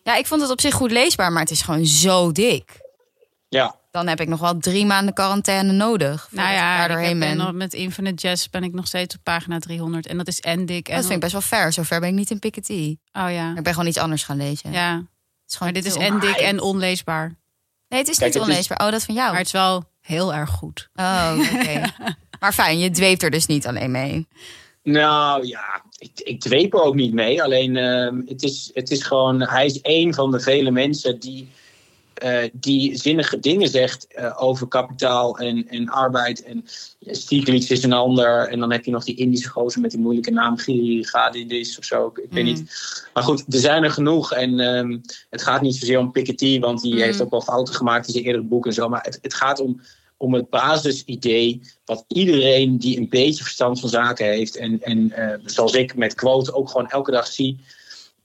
Ja, 0.03 0.17
ik 0.17 0.27
vond 0.27 0.41
het 0.41 0.51
op 0.51 0.61
zich 0.61 0.75
goed 0.75 0.91
leesbaar, 0.91 1.33
maar 1.33 1.43
het 1.43 1.51
is 1.51 1.63
gewoon 1.63 1.87
zo 1.87 2.33
dik. 2.33 2.81
Ja, 3.49 3.77
Dan 3.97 4.07
heb 4.07 4.21
ik 4.21 4.29
nog 4.29 4.41
wel 4.41 4.59
drie 4.59 4.87
maanden 4.87 5.15
quarantaine 5.15 5.73
nodig. 5.73 6.29
Nou 6.31 6.53
ja, 6.53 6.83
ik 6.83 6.89
doorheen 6.91 7.19
ben. 7.19 7.41
en 7.41 7.57
met 7.57 7.73
Infinite 7.75 8.27
Jest 8.29 8.51
ben 8.51 8.63
ik 8.65 8.73
nog 8.73 8.87
steeds 8.87 9.15
op 9.15 9.21
pagina 9.23 9.59
300. 9.59 10.07
En 10.07 10.17
dat 10.17 10.29
is 10.29 10.41
en 10.41 10.67
dik. 10.67 10.89
En 10.89 10.95
Dat 10.95 11.03
vind 11.03 11.15
ik 11.15 11.21
best 11.21 11.33
wel 11.33 11.41
ver. 11.61 11.73
Zover 11.73 12.01
ben 12.01 12.09
ik 12.09 12.15
niet 12.15 12.31
in 12.31 12.39
Piketty. 12.39 12.97
Oh 13.13 13.31
ja. 13.33 13.55
Ik 13.57 13.63
ben 13.63 13.73
gewoon 13.73 13.89
iets 13.89 13.99
anders 13.99 14.23
gaan 14.25 14.37
lezen. 14.37 14.73
Ja, 14.73 14.95
Het 14.95 15.51
is 15.51 15.57
gewoon 15.57 15.73
maar 15.73 15.83
dit 15.83 15.93
is 15.93 15.99
en 15.99 16.19
dik 16.21 16.37
en 16.37 16.61
onleesbaar. 16.61 17.35
Nee, 17.89 17.99
het 18.01 18.09
is 18.09 18.19
Kijk, 18.19 18.25
niet 18.35 18.35
het 18.35 18.43
is- 18.43 18.49
onleesbaar. 18.49 18.87
Oh, 18.87 18.91
dat 18.93 19.05
van 19.05 19.15
jou. 19.15 19.29
Maar 19.29 19.37
het 19.39 19.47
is 19.47 19.53
wel 19.53 19.85
heel 20.01 20.35
erg 20.35 20.51
goed. 20.51 20.89
Oh, 20.95 21.33
oké. 21.55 21.83
maar 22.41 22.53
fijn, 22.53 22.79
je 22.79 22.91
dweept 22.91 23.23
er 23.23 23.31
dus 23.31 23.47
niet 23.47 23.67
alleen 23.67 23.91
mee. 23.91 24.27
nou 24.83 25.47
ja, 25.47 25.83
ik, 25.99 26.11
ik 26.15 26.41
dweep 26.41 26.75
er 26.75 26.83
ook 26.83 26.95
niet 26.95 27.13
mee. 27.13 27.43
Alleen 27.43 27.77
ehm, 27.77 28.21
het, 28.27 28.43
is, 28.43 28.71
het 28.75 28.91
is 28.91 29.03
gewoon, 29.03 29.41
hij 29.43 29.67
is 29.67 29.81
één 29.81 30.15
van 30.15 30.31
de 30.31 30.41
vele 30.41 30.71
mensen 30.71 31.19
die, 31.21 31.49
eh, 32.17 32.49
die 32.53 32.97
zinnige 32.97 33.39
dingen 33.41 33.69
zegt 33.69 34.07
eh, 34.07 34.43
over 34.43 34.69
kapitaal 34.69 35.39
en, 35.39 35.69
en 35.69 35.89
arbeid. 35.89 36.43
En 36.43 36.65
Stiglitz 37.01 37.71
is 37.71 37.83
een 37.83 37.93
ander. 37.93 38.49
En 38.49 38.61
dan 38.61 38.73
heb 38.73 38.85
je 38.85 38.91
nog 38.91 39.05
die 39.05 39.17
Indische 39.17 39.49
gozer 39.49 39.81
met 39.81 39.91
die 39.91 40.01
moeilijke 40.01 40.31
naam, 40.31 40.59
Giri 40.59 41.05
Gadidis 41.05 41.79
of 41.79 41.85
zo. 41.85 42.07
Ik 42.07 42.17
weet 42.17 42.45
Mm. 42.45 42.45
niet. 42.45 42.63
Maar 43.15 43.23
goed, 43.23 43.45
er 43.55 43.59
zijn 43.61 43.85
er 43.85 43.91
genoeg. 43.91 44.33
En 44.33 44.61
ehm, 44.61 44.99
het 45.31 45.43
gaat 45.43 45.61
niet 45.63 45.77
zozeer 45.77 45.99
om 45.99 46.11
Piketty, 46.13 46.61
want 46.61 46.81
die 46.83 46.95
Mm. 46.95 47.01
heeft 47.01 47.23
ook 47.23 47.31
wel 47.31 47.43
fouten 47.43 47.75
gemaakt 47.75 48.07
in 48.07 48.13
zijn 48.13 48.25
eerdere 48.25 48.45
boeken 48.45 48.71
en 48.71 48.77
zo. 48.77 48.89
Maar 48.89 49.03
het, 49.05 49.19
het 49.23 49.35
gaat 49.35 49.61
om, 49.61 49.81
om 50.17 50.35
het 50.35 50.51
basisidee 50.51 51.61
wat 51.85 52.05
iedereen 52.09 52.79
die 52.79 52.97
een 52.99 53.09
beetje 53.09 53.43
verstand 53.43 53.81
van 53.81 53.89
zaken 53.89 54.27
heeft. 54.27 54.57
En, 54.57 54.83
en 54.83 55.13
eh, 55.13 55.39
zoals 55.45 55.73
ik 55.73 55.97
met 55.97 56.15
quote 56.15 56.55
ook 56.55 56.69
gewoon 56.71 56.89
elke 56.89 57.11
dag 57.11 57.27
zie. 57.27 57.59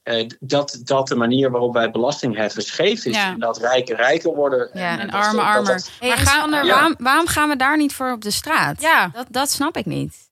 Eh, 0.03 0.27
dat, 0.39 0.79
dat 0.83 1.07
de 1.07 1.15
manier 1.15 1.51
waarop 1.51 1.73
wij 1.73 1.91
belasting 1.91 2.35
heffen 2.35 2.63
scheef 2.63 3.05
is. 3.05 3.15
Ja. 3.15 3.27
En 3.31 3.39
dat 3.39 3.57
rijken 3.57 3.95
rijker 3.95 4.35
worden. 4.35 4.69
Ja. 4.73 4.99
En 4.99 5.07
dat- 5.07 5.15
arme 5.21 5.35
dat- 5.37 5.45
armer. 5.45 5.65
dat- 5.73 5.91
Hey, 5.99 6.09
maar 6.09 6.17
en 6.17 6.25
gaan 6.25 6.39
Sander, 6.41 6.59
er... 6.59 6.65
Ja. 6.65 6.73
waarom, 6.73 6.95
waarom 6.97 7.27
gaan 7.27 7.49
we 7.49 7.55
daar 7.55 7.77
niet 7.77 7.93
voor 7.93 8.11
op 8.11 8.21
de 8.21 8.31
straat? 8.31 8.81
Ja, 8.81 9.07
Dat, 9.13 9.25
dat 9.29 9.51
snap 9.51 9.77
ik 9.77 9.85
niet. 9.85 10.29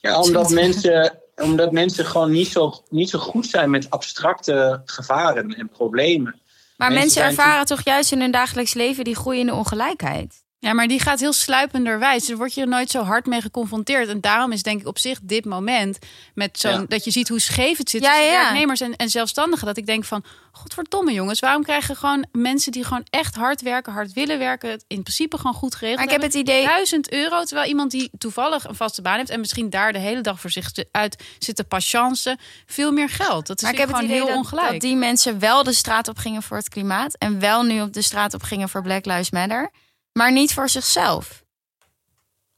Ja, 0.00 0.20
omdat 0.20 0.50
mensen, 0.62 1.18
omdat 1.36 1.72
mensen 1.72 2.06
gewoon 2.06 2.30
niet 2.30 2.48
zo, 2.48 2.82
niet 2.88 3.10
zo 3.10 3.18
goed 3.18 3.46
zijn 3.46 3.70
met 3.70 3.90
abstracte 3.90 4.82
gevaren 4.84 5.54
en 5.56 5.68
problemen. 5.68 6.40
Maar 6.76 6.92
Mensen 6.92 7.22
mensen, 7.22 7.42
ervaren 7.44 7.66
toch 7.66 7.80
juist 7.84 8.12
in 8.12 8.20
hun 8.20 8.30
dagelijks 8.30 8.74
leven 8.74 9.04
die 9.04 9.16
groeiende 9.16 9.54
ongelijkheid? 9.54 10.42
Ja, 10.62 10.72
maar 10.72 10.88
die 10.88 11.00
gaat 11.00 11.20
heel 11.20 11.32
sluipenderwijs. 11.32 12.26
Daar 12.26 12.36
word 12.36 12.54
je 12.54 12.60
er 12.60 12.68
nooit 12.68 12.90
zo 12.90 13.02
hard 13.02 13.26
mee 13.26 13.40
geconfronteerd. 13.40 14.08
En 14.08 14.20
daarom 14.20 14.52
is 14.52 14.62
denk 14.62 14.80
ik 14.80 14.86
op 14.86 14.98
zich 14.98 15.18
dit 15.22 15.44
moment... 15.44 15.98
met 16.34 16.58
zo'n 16.58 16.70
Ja. 16.70 16.84
dat 16.88 17.04
je 17.04 17.10
ziet 17.10 17.28
hoe 17.28 17.40
scheef 17.40 17.78
het 17.78 17.90
zit 17.90 18.02
Ja, 18.02 18.08
tussen 18.08 18.26
ja, 18.26 18.32
ja. 18.32 18.42
werknemers 18.42 18.80
en, 18.80 18.96
en 18.96 19.10
zelfstandigen. 19.10 19.66
Dat 19.66 19.76
ik 19.76 19.86
denk 19.86 20.04
van, 20.04 20.24
godverdomme 20.52 21.12
jongens... 21.12 21.40
waarom 21.40 21.62
krijgen 21.62 21.96
gewoon 21.96 22.26
mensen 22.32 22.72
die 22.72 22.84
gewoon 22.84 23.06
echt 23.10 23.34
hard 23.34 23.62
werken... 23.62 23.92
hard 23.92 24.12
willen 24.12 24.38
werken, 24.38 24.70
het 24.70 24.84
in 24.88 25.02
principe 25.02 25.36
gewoon 25.36 25.54
goed 25.54 25.74
geregeld 25.74 25.96
Maar 26.06 26.14
ik 26.14 26.20
heb 26.22 26.32
het 26.32 26.40
idee... 26.40 26.64
1000 26.64 27.12
euro, 27.12 27.44
terwijl 27.44 27.68
iemand 27.68 27.90
die 27.90 28.10
toevallig 28.18 28.68
een 28.68 28.74
vaste 28.74 29.02
baan 29.02 29.16
heeft... 29.16 29.30
en 29.30 29.40
misschien 29.40 29.70
daar 29.70 29.92
de 29.92 29.98
hele 29.98 30.20
dag 30.20 30.40
voor 30.40 30.50
zich 30.50 30.70
uit 30.90 31.22
zit 31.38 31.56
te 31.56 31.64
patiënten... 31.64 32.38
veel 32.66 32.92
meer 32.92 33.08
geld. 33.08 33.46
Dat 33.46 33.56
is 33.56 33.62
Maar 33.62 33.72
ik 33.72 33.78
heb 33.78 33.88
het 33.88 33.96
gewoon 33.96 34.10
idee 34.10 34.22
heel 34.22 34.34
dat, 34.34 34.44
ongelijk. 34.44 34.70
dat 34.70 34.80
die 34.80 34.96
mensen 34.96 35.38
wel 35.38 35.62
de 35.62 35.72
straat 35.72 36.08
op 36.08 36.18
gingen 36.18 36.42
voor 36.42 36.56
het 36.56 36.68
klimaat. 36.68 37.16
En 37.18 37.38
wel 37.38 37.62
nu 37.62 37.80
op 37.80 37.92
de 37.92 38.02
straat 38.02 38.34
op 38.34 38.42
gingen 38.42 38.68
voor 38.68 38.82
Black 38.82 39.04
Lives 39.04 39.30
Matter. 39.30 39.70
Maar 40.12 40.32
niet 40.32 40.52
voor 40.54 40.68
zichzelf. 40.68 41.44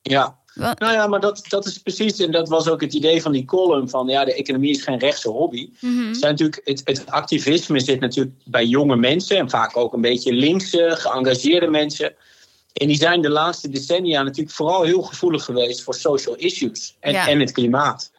Ja, 0.02 0.40
Wat- 0.54 0.78
nou 0.78 0.92
ja, 0.92 1.06
maar 1.06 1.20
dat, 1.20 1.44
dat 1.48 1.66
is 1.66 1.78
precies, 1.78 2.18
en 2.18 2.32
dat 2.32 2.48
was 2.48 2.68
ook 2.68 2.80
het 2.80 2.94
idee 2.94 3.22
van 3.22 3.32
die 3.32 3.44
column 3.44 3.88
van 3.88 4.06
ja, 4.08 4.24
de 4.24 4.34
economie 4.34 4.70
is 4.70 4.82
geen 4.82 4.98
rechtse 4.98 5.28
hobby. 5.28 5.70
Het, 5.80 6.16
zijn 6.16 6.30
natuurlijk, 6.32 6.60
het, 6.64 6.80
het 6.84 7.06
activisme 7.10 7.80
zit 7.80 8.00
natuurlijk 8.00 8.36
bij 8.44 8.64
jonge 8.66 8.96
mensen 8.96 9.36
en 9.36 9.50
vaak 9.50 9.76
ook 9.76 9.92
een 9.92 10.00
beetje 10.00 10.32
linkse, 10.32 10.90
geëngageerde 10.98 11.66
mensen. 11.66 12.14
En 12.72 12.86
die 12.86 12.96
zijn 12.96 13.22
de 13.22 13.30
laatste 13.30 13.68
decennia 13.68 14.22
natuurlijk 14.22 14.54
vooral 14.54 14.82
heel 14.82 15.02
gevoelig 15.02 15.44
geweest 15.44 15.82
voor 15.82 15.94
social 15.94 16.34
issues 16.34 16.96
en, 17.00 17.12
Ja. 17.12 17.28
en 17.28 17.40
het 17.40 17.52
klimaat. 17.52 18.11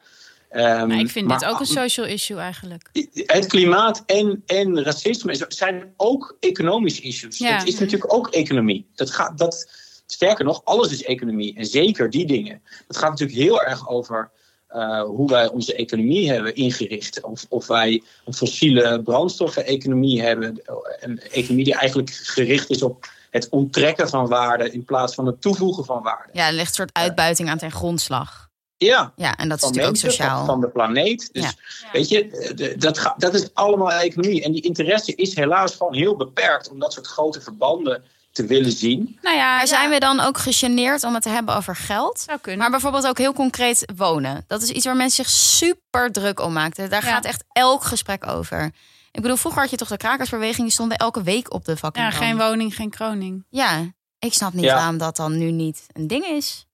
Ehm, 0.54 0.88
Nou, 0.88 1.00
ik 1.00 1.10
vind 1.10 1.30
dit 1.30 1.40
maar- 1.40 1.50
ook 1.50 1.60
een 1.60 1.66
social 1.66 2.06
issue 2.06 2.38
eigenlijk. 2.38 2.90
Het 3.14 3.46
klimaat 3.48 4.04
en, 4.06 4.44
en 4.46 4.84
racisme 4.84 5.46
zijn 5.48 5.94
ook 5.98 6.38
economische 6.40 7.02
issues. 7.02 7.38
Ja. 7.38 7.58
Het 7.58 7.68
is 7.68 7.80
natuurlijk 7.80 8.14
ook 8.14 8.28
economie. 8.28 8.88
Dat 8.96 9.12
gaat, 9.12 9.38
dat, 9.38 9.72
sterker 10.06 10.46
nog, 10.46 10.62
alles 10.64 10.92
is 10.92 11.04
economie. 11.04 11.56
En 11.56 11.66
zeker 11.66 12.10
die 12.10 12.26
dingen. 12.26 12.62
Het 12.88 12.98
gaat 12.98 13.10
natuurlijk 13.10 13.40
heel 13.40 13.62
erg 13.62 13.90
over 13.90 14.32
eh, 14.68 15.04
hoe 15.04 15.30
wij 15.30 15.50
onze 15.50 15.76
economie 15.76 16.32
hebben 16.32 16.56
ingericht. 16.56 17.22
Of, 17.22 17.46
of 17.50 17.68
wij 17.68 18.04
een 18.26 18.34
fossiele 18.34 19.02
brandstoffen-economie 19.02 20.22
hebben. 20.22 20.62
Een 21.00 21.20
economie 21.20 21.66
die 21.66 21.76
eigenlijk 21.76 22.10
gericht 22.12 22.70
is 22.70 22.82
op 22.82 23.08
het 23.30 23.50
onttrekken 23.50 24.10
van 24.10 24.28
waarde 24.28 24.72
in 24.72 24.86
plaats 24.86 25.16
van 25.16 25.26
het 25.26 25.42
toevoegen 25.42 25.86
van 25.86 26.02
waarde. 26.02 26.30
Ja, 26.34 26.48
er 26.48 26.54
ligt 26.54 26.68
een 26.68 26.74
soort 26.74 26.94
uitbuiting 26.94 27.50
aan 27.50 27.58
ten 27.58 27.72
grondslag. 27.72 28.43
Ja, 28.84 29.14
Ja, 29.16 29.36
en 29.38 29.50
dat 29.50 29.58
is 29.58 29.64
van 29.64 29.72
natuurlijk 29.76 29.78
ook 29.98 30.02
mensen, 30.04 30.12
sociaal. 30.12 30.46
van 30.46 30.62
de 30.62 30.68
planeet. 30.70 31.30
Dus 31.34 31.44
Ja. 31.44 31.52
weet 31.92 32.10
je, 32.10 32.30
eh, 32.30 32.80
dat, 32.80 33.14
dat 33.18 33.34
is 33.34 33.54
allemaal 33.54 33.92
economie. 33.92 34.44
En 34.44 34.52
die 34.52 34.62
interesse 34.62 35.16
is 35.16 35.36
helaas 35.36 35.76
gewoon 35.76 35.94
heel 35.94 36.16
beperkt 36.16 36.70
om 36.70 36.80
dat 36.80 36.94
soort 36.94 37.08
grote 37.08 37.42
verbanden 37.42 38.04
te 38.32 38.46
willen 38.46 38.72
zien. 38.72 39.18
Nou 39.22 39.36
ja, 39.36 39.56
Maar 39.56 39.68
zijn 39.68 39.84
ja, 39.84 39.90
we 39.90 40.00
dan 40.00 40.20
ook 40.20 40.38
gegeneerd 40.38 41.04
om 41.04 41.14
het 41.14 41.24
te 41.24 41.30
hebben 41.30 41.56
over 41.56 41.76
geld? 41.76 42.20
zou 42.20 42.40
kunnen. 42.40 42.62
Maar 42.62 42.70
bijvoorbeeld 42.72 43.08
ook 43.08 43.18
heel 43.18 43.34
concreet 43.34 43.92
wonen. 43.96 44.44
Dat 44.48 44.62
is 44.62 44.70
iets 44.70 44.86
waar 44.86 44.96
mensen 44.96 45.26
zich 45.26 45.34
super 45.34 46.12
druk 46.12 46.40
om 46.40 46.54
maakten. 46.54 46.90
Daar 46.90 47.06
Ja. 47.06 47.12
gaat 47.12 47.26
echt 47.26 47.44
elk 47.52 47.84
gesprek 47.84 48.28
over. 48.28 48.72
Ik 49.12 49.22
bedoel, 49.22 49.38
vroeger 49.38 49.62
had 49.62 49.70
je 49.70 49.78
toch 49.78 49.88
de 49.88 49.98
krakersbeweging, 49.98 50.62
die 50.62 50.72
stonden 50.72 50.98
elke 50.98 51.24
week 51.24 51.54
op 51.54 51.66
de 51.66 51.78
fucking 51.78 52.06
ja, 52.06 52.12
geen 52.12 52.38
woning, 52.38 52.76
geen 52.76 52.90
kroning. 52.90 53.46
Ja, 53.50 53.92
ik 54.20 54.34
snap 54.34 54.54
niet 54.54 54.64
Ja. 54.64 54.76
waarom 54.76 54.98
dat 54.98 55.16
dan 55.16 55.38
nu 55.38 55.52
niet 55.52 55.86
een 55.92 56.08
ding 56.08 56.26
is. 56.26 56.66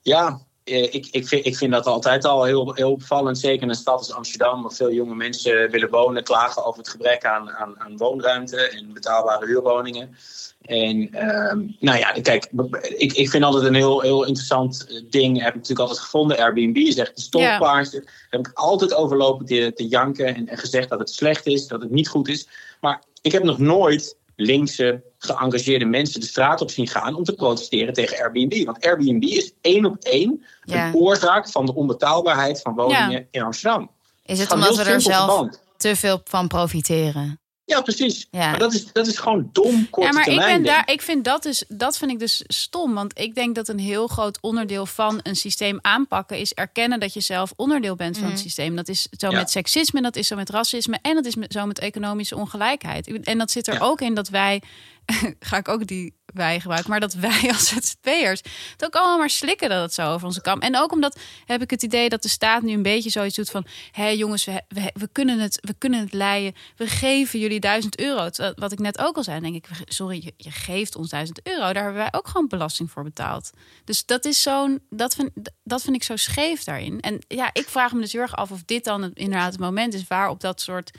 Ja, 0.00 0.40
ik, 0.68 1.08
ik, 1.10 1.28
vind, 1.28 1.46
ik 1.46 1.56
vind 1.56 1.72
dat 1.72 1.86
altijd 1.86 2.24
al 2.24 2.44
heel, 2.44 2.72
heel 2.74 2.90
opvallend. 2.90 3.38
Zeker 3.38 3.62
in 3.62 3.68
een 3.68 3.74
stad 3.74 3.98
als 3.98 4.12
Amsterdam, 4.12 4.62
waar 4.62 4.72
veel 4.72 4.92
jonge 4.92 5.14
mensen 5.14 5.70
willen 5.70 5.90
wonen, 5.90 6.24
klagen 6.24 6.64
over 6.64 6.78
het 6.78 6.88
gebrek 6.88 7.24
aan, 7.24 7.50
aan, 7.50 7.80
aan 7.80 7.96
woonruimte 7.96 8.56
en 8.56 8.92
betaalbare 8.92 9.46
huurwoningen. 9.46 10.16
En 10.62 11.08
ehm, 11.12 11.58
nou 11.80 11.98
ja, 11.98 12.12
kijk, 12.12 12.48
ik, 12.82 13.12
ik 13.12 13.30
vind 13.30 13.44
altijd 13.44 13.64
een 13.64 13.74
heel, 13.74 14.00
heel 14.00 14.24
interessant 14.24 14.86
eh, 14.88 15.02
ding, 15.10 15.38
heb 15.38 15.48
ik 15.48 15.54
natuurlijk 15.54 15.80
altijd 15.80 15.98
gevonden. 15.98 16.38
Airbnb 16.38 16.76
is 16.76 16.96
echt 16.96 17.34
een 17.34 18.04
heb 18.30 18.40
ik 18.40 18.50
altijd 18.54 18.94
overlopen 18.94 19.46
te, 19.46 19.72
te 19.74 19.86
janken 19.86 20.34
en, 20.34 20.48
en 20.48 20.58
gezegd 20.58 20.88
dat 20.88 20.98
het 20.98 21.10
slecht 21.10 21.46
is, 21.46 21.66
dat 21.66 21.80
het 21.80 21.90
niet 21.90 22.08
goed 22.08 22.28
is. 22.28 22.48
Maar 22.80 23.02
ik 23.22 23.32
heb 23.32 23.42
nog 23.42 23.58
nooit 23.58 24.16
linkse, 24.40 25.02
geëngageerde 25.18 25.84
mensen 25.84 26.20
de 26.20 26.26
straat 26.26 26.60
op 26.60 26.70
zien 26.70 26.88
gaan 26.88 27.14
om 27.14 27.24
te 27.24 27.32
protesteren 27.32 27.94
tegen 27.94 28.18
Airbnb. 28.22 28.64
Want 28.64 28.86
Airbnb 28.86 29.22
is 29.22 29.52
één 29.60 29.84
op 29.84 29.96
één 29.98 30.44
Ja. 30.64 30.86
een 30.86 30.94
oorzaak 30.94 31.48
van 31.48 31.66
de 31.66 31.74
onbetaalbaarheid 31.74 32.60
van 32.60 32.74
woningen 32.74 33.10
Ja. 33.10 33.22
in 33.30 33.42
Amsterdam. 33.42 33.90
Is 34.24 34.38
het 34.38 34.52
omdat 34.52 34.76
we 34.76 34.82
er 34.82 35.00
zelf 35.00 35.48
te 35.76 35.96
veel 35.96 36.20
van 36.24 36.48
profiteren? 36.48 37.40
Ja, 37.68 37.80
precies. 37.80 38.26
Ja. 38.30 38.50
Maar 38.50 38.58
dat 38.58 38.74
is, 38.74 38.92
dat 38.92 39.06
is 39.06 39.18
gewoon 39.18 39.48
dom 39.52 39.90
korte 39.90 40.08
Ja, 40.08 40.14
maar 40.14 40.28
ik, 40.28 40.38
ben 40.38 40.62
daar, 40.64 40.90
ik 40.90 41.02
vind 41.02 41.24
dat 41.24 41.42
dus, 41.42 41.64
dat 41.68 41.98
vind 41.98 42.10
ik 42.10 42.18
dus 42.18 42.42
stom. 42.46 42.94
Want 42.94 43.18
ik 43.18 43.34
denk 43.34 43.54
dat 43.54 43.68
een 43.68 43.78
heel 43.78 44.06
groot 44.06 44.38
onderdeel 44.40 44.86
van 44.86 45.20
een 45.22 45.36
systeem 45.36 45.78
aanpakken 45.82 46.38
is 46.38 46.52
erkennen 46.54 47.00
dat 47.00 47.12
je 47.14 47.20
zelf 47.20 47.52
onderdeel 47.56 47.94
bent 47.96 48.18
van 48.18 48.28
het 48.30 48.38
systeem. 48.38 48.76
Dat 48.76 48.88
is 48.88 49.08
zo 49.10 49.30
Ja. 49.30 49.36
met 49.36 49.50
seksisme, 49.50 50.02
dat 50.02 50.16
is 50.16 50.26
zo 50.26 50.36
met 50.36 50.50
racisme 50.50 50.98
en 51.02 51.14
dat 51.14 51.24
is 51.24 51.34
zo 51.48 51.66
met 51.66 51.78
economische 51.78 52.36
ongelijkheid. 52.36 53.22
En 53.22 53.38
dat 53.38 53.50
zit 53.50 53.66
er 53.66 53.74
Ja. 53.74 53.80
ook 53.80 54.00
in 54.00 54.14
dat 54.14 54.28
wij, 54.28 54.62
ga 55.40 55.56
ik 55.56 55.68
ook 55.68 55.86
die 55.86 56.16
wij 56.34 56.60
gebruiken, 56.60 56.90
maar 56.90 57.00
dat 57.00 57.14
wij 57.28 57.50
als 57.52 57.68
ZZP'ers 57.68 58.42
het 58.72 58.84
ook 58.84 58.94
allemaal 58.94 59.18
maar 59.18 59.30
slikken 59.30 59.68
dat 59.68 59.82
het 59.82 59.94
zo 59.94 60.12
over 60.12 60.26
onze 60.26 60.40
kam. 60.40 60.60
En 60.60 60.76
ook 60.76 60.92
omdat 60.92 61.18
heb 61.44 61.62
ik 61.62 61.70
het 61.70 61.82
idee 61.82 62.08
dat 62.08 62.22
de 62.22 62.28
staat 62.28 62.62
nu 62.62 62.72
een 62.72 62.82
beetje 62.82 63.10
zoiets 63.10 63.36
doet 63.36 63.50
van, 63.50 63.66
hé 63.90 64.08
jongens, 64.08 64.44
we, 64.44 64.62
we, 64.92 65.08
kunnen 65.12 65.38
het, 65.38 65.58
we 65.60 65.74
kunnen 65.78 66.00
het 66.00 66.12
leiden, 66.12 66.54
we 66.76 66.86
geven 66.86 67.38
jullie 67.38 67.60
duizend 67.60 67.98
euro. 67.98 68.28
Wat 68.54 68.72
ik 68.72 68.78
net 68.78 68.98
ook 68.98 69.16
al 69.16 69.24
zei, 69.24 69.40
denk 69.40 69.54
ik, 69.54 69.68
sorry, 69.84 70.32
je, 70.36 70.50
geeft 70.50 70.96
ons 70.96 71.10
duizend 71.10 71.40
euro, 71.46 71.72
daar 71.72 71.82
hebben 71.82 72.02
wij 72.02 72.12
ook 72.12 72.28
gewoon 72.28 72.48
belasting 72.48 72.90
voor 72.90 73.02
betaald. 73.02 73.50
Dus 73.84 74.06
dat 74.06 74.24
is 74.24 74.42
zo'n, 74.42 74.82
dat 74.90 75.14
vind, 75.14 75.30
dat 75.64 75.82
vind 75.82 75.96
ik 75.96 76.02
zo 76.02 76.16
scheef 76.16 76.64
daarin. 76.64 77.00
En 77.00 77.18
ja, 77.28 77.50
ik 77.52 77.68
vraag 77.68 77.92
me 77.92 78.00
dus 78.00 78.12
heel 78.12 78.20
erg 78.20 78.36
af 78.36 78.50
of 78.50 78.62
dit 78.64 78.84
dan 78.84 79.10
inderdaad 79.14 79.52
het 79.52 79.60
moment 79.60 79.94
is 79.94 80.06
waarop 80.06 80.40
dat 80.40 80.60
soort, 80.60 80.98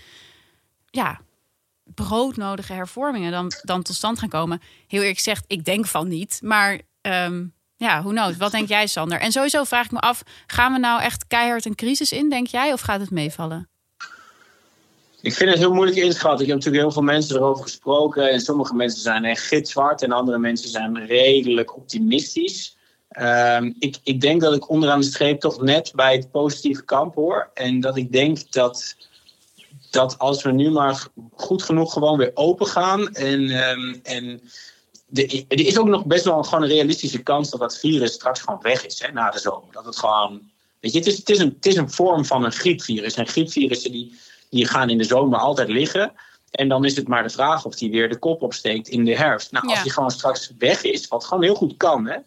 ja, 0.90 1.20
broodnodige 1.94 2.74
hervormingen 2.74 3.32
dan, 3.32 3.52
dan 3.62 3.82
tot 3.82 3.96
stand 3.96 4.20
gaan 4.20 4.30
komen. 4.30 4.62
Heel 4.88 5.00
eerlijk 5.00 5.18
gezegd, 5.18 5.44
ik 5.48 5.66
denk 5.66 5.86
van 5.86 6.08
niet. 6.08 6.40
Maar 6.44 6.82
ehm, 7.02 7.46
ja, 7.76 8.02
hoe 8.02 8.12
knows? 8.12 8.38
Wat 8.38 8.52
denk 8.52 8.68
jij, 8.68 8.88
Sander? 8.88 9.20
En 9.20 9.32
sowieso 9.32 9.64
vraag 9.64 9.86
ik 9.86 9.92
me 9.92 10.00
af, 10.00 10.24
gaan 10.48 10.74
we 10.74 10.80
nou 10.80 11.02
echt 11.02 11.28
keihard 11.28 11.66
een 11.66 11.76
crisis 11.76 12.12
in, 12.12 12.30
denk 12.30 12.48
jij? 12.48 12.74
Of 12.74 12.82
gaat 12.82 13.00
het 13.00 13.12
meevallen? 13.12 13.70
Ik 15.22 15.34
vind 15.34 15.50
het 15.50 15.60
heel 15.60 15.74
moeilijk 15.74 15.98
inschatten. 15.98 16.42
Ik 16.42 16.48
heb 16.48 16.56
natuurlijk 16.56 16.84
heel 16.84 16.94
veel 16.94 17.02
mensen 17.02 17.36
erover 17.36 17.64
gesproken. 17.64 18.30
En 18.30 18.40
sommige 18.40 18.76
mensen 18.76 19.02
zijn 19.02 19.26
echt 19.26 19.42
gitzwart. 19.42 20.02
En 20.02 20.12
andere 20.12 20.38
mensen 20.38 20.70
zijn 20.70 21.06
redelijk 21.06 21.76
optimistisch. 21.76 22.78
Ehm, 23.10 23.72
ik, 23.80 23.98
ik 24.04 24.22
denk 24.22 24.42
dat 24.42 24.56
ik 24.56 24.70
onderaan 24.70 25.00
de 25.00 25.06
streep 25.06 25.40
toch 25.40 25.62
net 25.62 25.92
bij 25.96 26.16
het 26.16 26.32
positieve 26.32 26.86
kamp 26.86 27.16
hoor. 27.16 27.50
En 27.54 27.80
dat 27.80 27.98
ik 27.98 28.12
denk 28.12 28.52
dat, 28.52 28.96
dat 29.90 30.20
als 30.20 30.44
we 30.44 30.52
nu 30.52 30.72
maar 30.72 31.08
goed 31.36 31.64
genoeg 31.64 31.94
gewoon 31.94 32.18
weer 32.18 32.32
open 32.34 32.68
gaan. 32.68 33.14
En, 33.14 33.50
ehm, 33.50 33.96
en 34.04 34.42
de, 35.08 35.46
er 35.48 35.60
is 35.60 35.78
ook 35.78 35.88
nog 35.88 36.06
best 36.06 36.24
wel 36.24 36.44
gewoon 36.44 36.64
een 36.64 36.70
realistische 36.70 37.24
kans 37.24 37.50
dat 37.50 37.60
dat 37.60 37.78
virus 37.78 38.14
straks 38.14 38.40
gewoon 38.40 38.62
weg 38.62 38.86
is 38.86 39.02
hè, 39.02 39.12
na 39.12 39.30
de 39.30 39.40
zomer. 39.40 39.72
Dat 39.72 39.86
het 39.86 39.98
gewoon. 39.98 40.42
Weet 40.80 40.92
je, 40.92 40.98
het 40.98 41.08
is, 41.08 41.18
het, 41.18 41.30
is 41.30 41.40
een, 41.40 41.54
het 41.56 41.66
is 41.66 41.76
een 41.76 41.92
vorm 41.92 42.26
van 42.26 42.44
een 42.44 42.52
griepvirus. 42.52 43.16
En 43.16 43.28
griepvirussen 43.28 43.92
die, 43.92 44.20
die 44.50 44.68
gaan 44.68 44.90
in 44.90 44.98
de 44.98 45.04
zomer 45.04 45.40
altijd 45.40 45.70
liggen. 45.70 46.14
En 46.52 46.68
dan 46.68 46.86
is 46.86 46.96
het 46.96 47.08
maar 47.08 47.24
de 47.24 47.30
vraag 47.30 47.66
of 47.66 47.76
die 47.76 47.92
weer 47.92 48.10
de 48.10 48.20
kop 48.20 48.42
opsteekt 48.42 48.88
in 48.88 49.06
de 49.06 49.16
herfst. 49.16 49.52
Nou, 49.52 49.68
als 49.68 49.84
die 49.84 49.92
gewoon 49.92 50.12
straks 50.12 50.52
weg 50.58 50.84
is, 50.84 51.08
wat 51.08 51.26
gewoon 51.26 51.44
heel 51.44 51.56
goed 51.56 51.78
kan, 51.78 52.06
hè, 52.06 52.18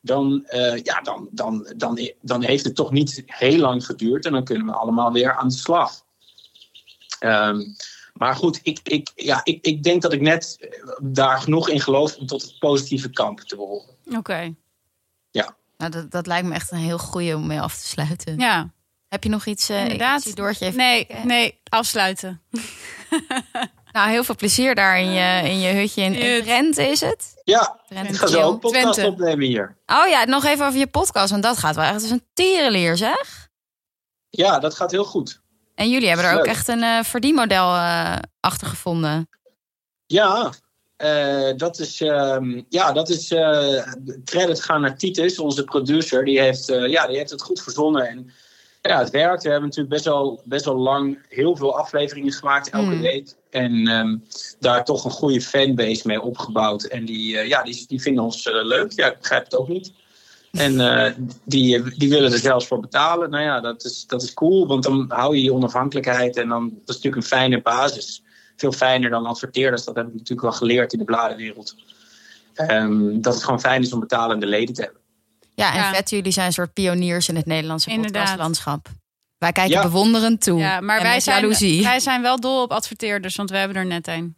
dan, 0.00 0.44
eh, 0.46 0.82
ja, 0.82 1.00
dan, 1.00 1.28
dan, 1.30 1.72
dan, 1.76 2.10
dan 2.20 2.42
heeft 2.42 2.64
het 2.64 2.74
toch 2.74 2.90
niet 2.90 3.22
heel 3.26 3.58
lang 3.58 3.86
geduurd. 3.86 4.26
En 4.26 4.32
dan 4.32 4.44
kunnen 4.44 4.66
we 4.66 4.72
allemaal 4.72 5.12
weer 5.12 5.36
aan 5.36 5.48
de 5.48 5.54
slag. 5.54 6.04
Ehm, 7.26 7.60
maar 8.14 8.34
goed, 8.34 8.60
ik, 8.62 8.78
ik, 8.82 9.10
ja, 9.14 9.40
ik, 9.44 9.64
ik 9.66 9.82
denk 9.82 10.02
dat 10.02 10.12
ik 10.12 10.20
net 10.20 10.58
daar 11.02 11.40
genoeg 11.40 11.68
in 11.68 11.80
geloof 11.80 12.16
om 12.16 12.26
tot 12.26 12.42
het 12.42 12.58
positieve 12.58 13.10
kamp 13.10 13.40
te 13.40 13.56
behoren. 13.56 13.96
Oké. 14.16 14.54
Nou, 15.78 15.90
dat, 15.90 16.10
dat 16.10 16.26
lijkt 16.26 16.46
me 16.46 16.54
echt 16.54 16.70
een 16.72 16.78
heel 16.78 16.98
goeie 16.98 17.34
om 17.36 17.46
mee 17.46 17.60
af 17.60 17.74
te 17.80 17.86
sluiten. 17.86 18.38
Ja, 18.38 18.70
Heb 19.08 19.22
je 19.22 19.28
nog 19.28 19.46
iets? 19.46 19.68
eh 19.68 19.82
Inderdaad. 19.82 20.18
Ik 20.18 20.24
zie 20.26 20.34
Doortje 20.34 20.64
even 20.64 20.76
nee, 20.78 21.04
kijken. 21.04 21.26
nee, 21.26 21.60
afsluiten. 21.68 22.40
Nou, 23.92 24.10
heel 24.10 24.24
veel 24.24 24.34
plezier 24.34 24.74
daar 24.74 24.98
in 24.98 25.10
je, 25.10 25.48
in 25.48 25.58
je 25.58 25.72
hutje 25.72 26.02
in, 26.02 26.14
in 26.14 26.30
Hut. 26.32 26.42
Drenthe, 26.44 26.82
is 26.82 27.00
het? 27.00 27.40
Ja, 27.44 27.80
Drenthe 27.88 28.12
ik 28.12 28.18
ga 28.18 28.26
zo 28.26 28.52
een 28.52 28.58
podcast 28.58 28.92
Twente. 28.92 29.12
opnemen 29.12 29.46
hier. 29.46 29.76
Oh 29.86 30.08
ja, 30.08 30.24
nog 30.24 30.44
even 30.44 30.66
over 30.66 30.78
je 30.78 30.86
podcast, 30.86 31.30
want 31.30 31.42
dat 31.42 31.58
gaat 31.58 31.74
wel 31.74 31.84
echt 31.84 31.94
als 32.02 32.10
een 32.10 32.24
tierenleer, 32.32 32.96
zeg. 32.96 33.48
Ja, 34.30 34.58
dat 34.58 34.74
gaat 34.74 34.90
heel 34.90 35.04
goed. 35.04 35.40
En 35.76 35.90
jullie 35.90 36.08
hebben 36.08 36.26
er 36.26 36.38
ook 36.38 36.46
echt 36.46 36.68
een 36.68 36.82
eh, 36.82 37.02
verdienmodel 37.02 37.74
eh 37.74 38.16
achter 38.40 38.66
gevonden. 38.66 39.28
Ja, 40.06 40.52
eh, 40.96 41.50
dat 41.56 41.78
is, 41.78 42.00
ehm, 42.00 42.62
ja, 42.68 42.92
dat 42.92 43.08
is 43.08 43.28
credit 44.24 44.62
gaan 44.62 44.80
naar 44.80 44.98
Titus, 44.98 45.38
onze 45.38 45.64
producer. 45.64 46.24
Die 46.24 46.40
heeft, 46.40 46.66
ja, 46.66 47.06
die 47.06 47.16
heeft 47.16 47.30
het 47.30 47.42
goed 47.42 47.62
verzonnen. 47.62 48.08
En 48.08 48.30
ja, 48.82 48.98
het 48.98 49.10
werkt. 49.10 49.42
We 49.42 49.50
hebben 49.50 49.68
natuurlijk 49.68 49.94
best 49.94 50.04
wel, 50.04 50.42
best 50.44 50.64
wel 50.64 50.76
lang 50.76 51.18
heel 51.28 51.56
veel 51.56 51.78
afleveringen 51.78 52.32
gemaakt, 52.32 52.70
elke 52.70 52.94
Mm. 52.94 53.00
week. 53.00 53.34
En 53.50 53.86
ehm, 53.86 54.16
daar 54.60 54.84
toch 54.84 55.04
een 55.04 55.10
goede 55.10 55.40
fanbase 55.40 56.06
mee 56.06 56.20
opgebouwd. 56.20 56.84
En 56.84 57.04
die, 57.04 57.48
ja, 57.48 57.62
die, 57.62 57.84
die 57.86 58.00
vinden 58.00 58.24
ons 58.24 58.44
leuk. 58.44 58.92
Ja, 58.92 59.06
ik 59.06 59.18
begrijp 59.18 59.44
het 59.44 59.56
ook 59.56 59.68
niet. 59.68 59.92
En 60.58 60.80
eh, 60.80 61.12
die, 61.44 61.96
die 61.96 62.08
willen 62.08 62.32
er 62.32 62.38
zelfs 62.38 62.66
voor 62.66 62.80
betalen. 62.80 63.30
Nou 63.30 63.42
ja, 63.44 63.60
dat 63.60 63.84
is, 63.84 64.04
dat 64.06 64.22
is 64.22 64.34
cool, 64.34 64.66
want 64.66 64.82
dan 64.82 65.04
hou 65.08 65.36
je 65.36 65.42
je 65.42 65.52
onafhankelijkheid. 65.52 66.36
En 66.36 66.48
dan, 66.48 66.62
dat 66.68 66.88
is 66.88 66.94
natuurlijk 66.94 67.16
een 67.22 67.28
fijne 67.38 67.62
basis. 67.62 68.22
Veel 68.56 68.72
fijner 68.72 69.10
dan 69.10 69.26
adverteerders. 69.26 69.84
Dat 69.84 69.96
heb 69.96 70.06
ik 70.06 70.12
natuurlijk 70.12 70.40
wel 70.40 70.52
geleerd 70.52 70.92
in 70.92 70.98
de 70.98 71.04
bladenwereld. 71.04 71.74
Ehm, 72.54 73.20
dat 73.20 73.34
het 73.34 73.44
gewoon 73.44 73.60
fijn 73.60 73.82
is 73.82 73.92
om 73.92 74.00
betalende 74.00 74.46
leden 74.46 74.74
te 74.74 74.82
hebben. 74.82 75.00
Ja, 75.54 75.70
en 75.72 75.78
Ja. 75.78 75.94
vet, 75.94 76.10
jullie 76.10 76.32
zijn 76.32 76.46
een 76.46 76.52
soort 76.52 76.72
pioniers 76.72 77.28
in 77.28 77.36
het 77.36 77.46
Nederlandse 77.46 77.90
podcastlandschap. 78.00 78.88
Wij 79.38 79.52
kijken 79.52 79.72
Ja. 79.74 79.82
bewonderend 79.82 80.40
toe. 80.42 80.58
Ja, 80.58 80.80
maar 80.80 80.96
En 80.96 81.02
wij 81.02 81.14
met 81.14 81.22
zijn, 81.22 81.40
jaloezie. 81.40 81.82
wij 81.82 82.00
zijn 82.00 82.22
wel 82.22 82.40
dol 82.40 82.62
op 82.62 82.70
adverteerders, 82.70 83.36
want 83.36 83.50
we 83.50 83.56
hebben 83.56 83.76
er 83.76 83.86
net 83.86 84.08
een. 84.08 84.36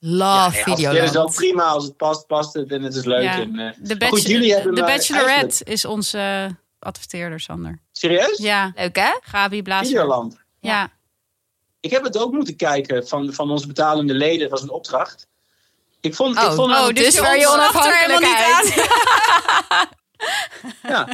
Love 0.00 0.24
ja, 0.24 0.46
adverteren 0.46 1.02
is 1.02 1.10
wel 1.10 1.30
prima 1.30 1.62
als 1.64 1.84
het 1.84 1.96
past, 1.96 2.26
past 2.26 2.54
het 2.54 2.72
en 2.72 2.82
het 2.82 2.94
is 2.94 3.04
leuk. 3.04 3.22
Ja. 3.22 3.32
En, 3.40 3.58
eh, 3.58 3.72
De, 3.76 3.88
goed, 3.88 3.98
bachelor, 3.98 4.20
jullie 4.30 4.54
hebben 4.54 4.74
de 4.74 4.80
Bachelorette 4.80 5.30
eigenlijk- 5.32 5.68
is 5.68 5.84
onze 5.84 6.18
eh, 6.18 6.46
adverteerder, 6.78 7.40
Sander. 7.40 7.80
Serieus? 7.92 8.38
Ja, 8.38 8.72
Leuk 8.74 8.96
hè? 8.96 9.10
Gabi 9.20 9.62
Blazer. 9.62 9.86
Videoland. 9.86 10.36
Ja. 10.60 10.90
Ik 11.80 11.90
heb 11.90 12.02
het 12.04 12.18
ook 12.18 12.32
moeten 12.32 12.56
kijken 12.56 13.08
van, 13.08 13.32
van 13.32 13.50
onze 13.50 13.66
betalende 13.66 14.14
leden. 14.14 14.40
Dat 14.40 14.50
was 14.50 14.62
een 14.62 14.70
opdracht. 14.70 15.26
Ik 16.00 16.14
vond, 16.14 16.36
ik 16.36 16.42
Oh, 16.42 16.52
vond 16.52 16.72
haar, 16.72 16.86
oh, 16.88 16.94
dus 16.94 17.14
je 17.14 17.20
waar 17.20 17.38
je 17.38 17.42
er 17.44 17.50
helemaal 17.50 18.18
niet 18.20 18.28
onafhankelijkheid. 18.28 18.88
ja, 20.92 21.08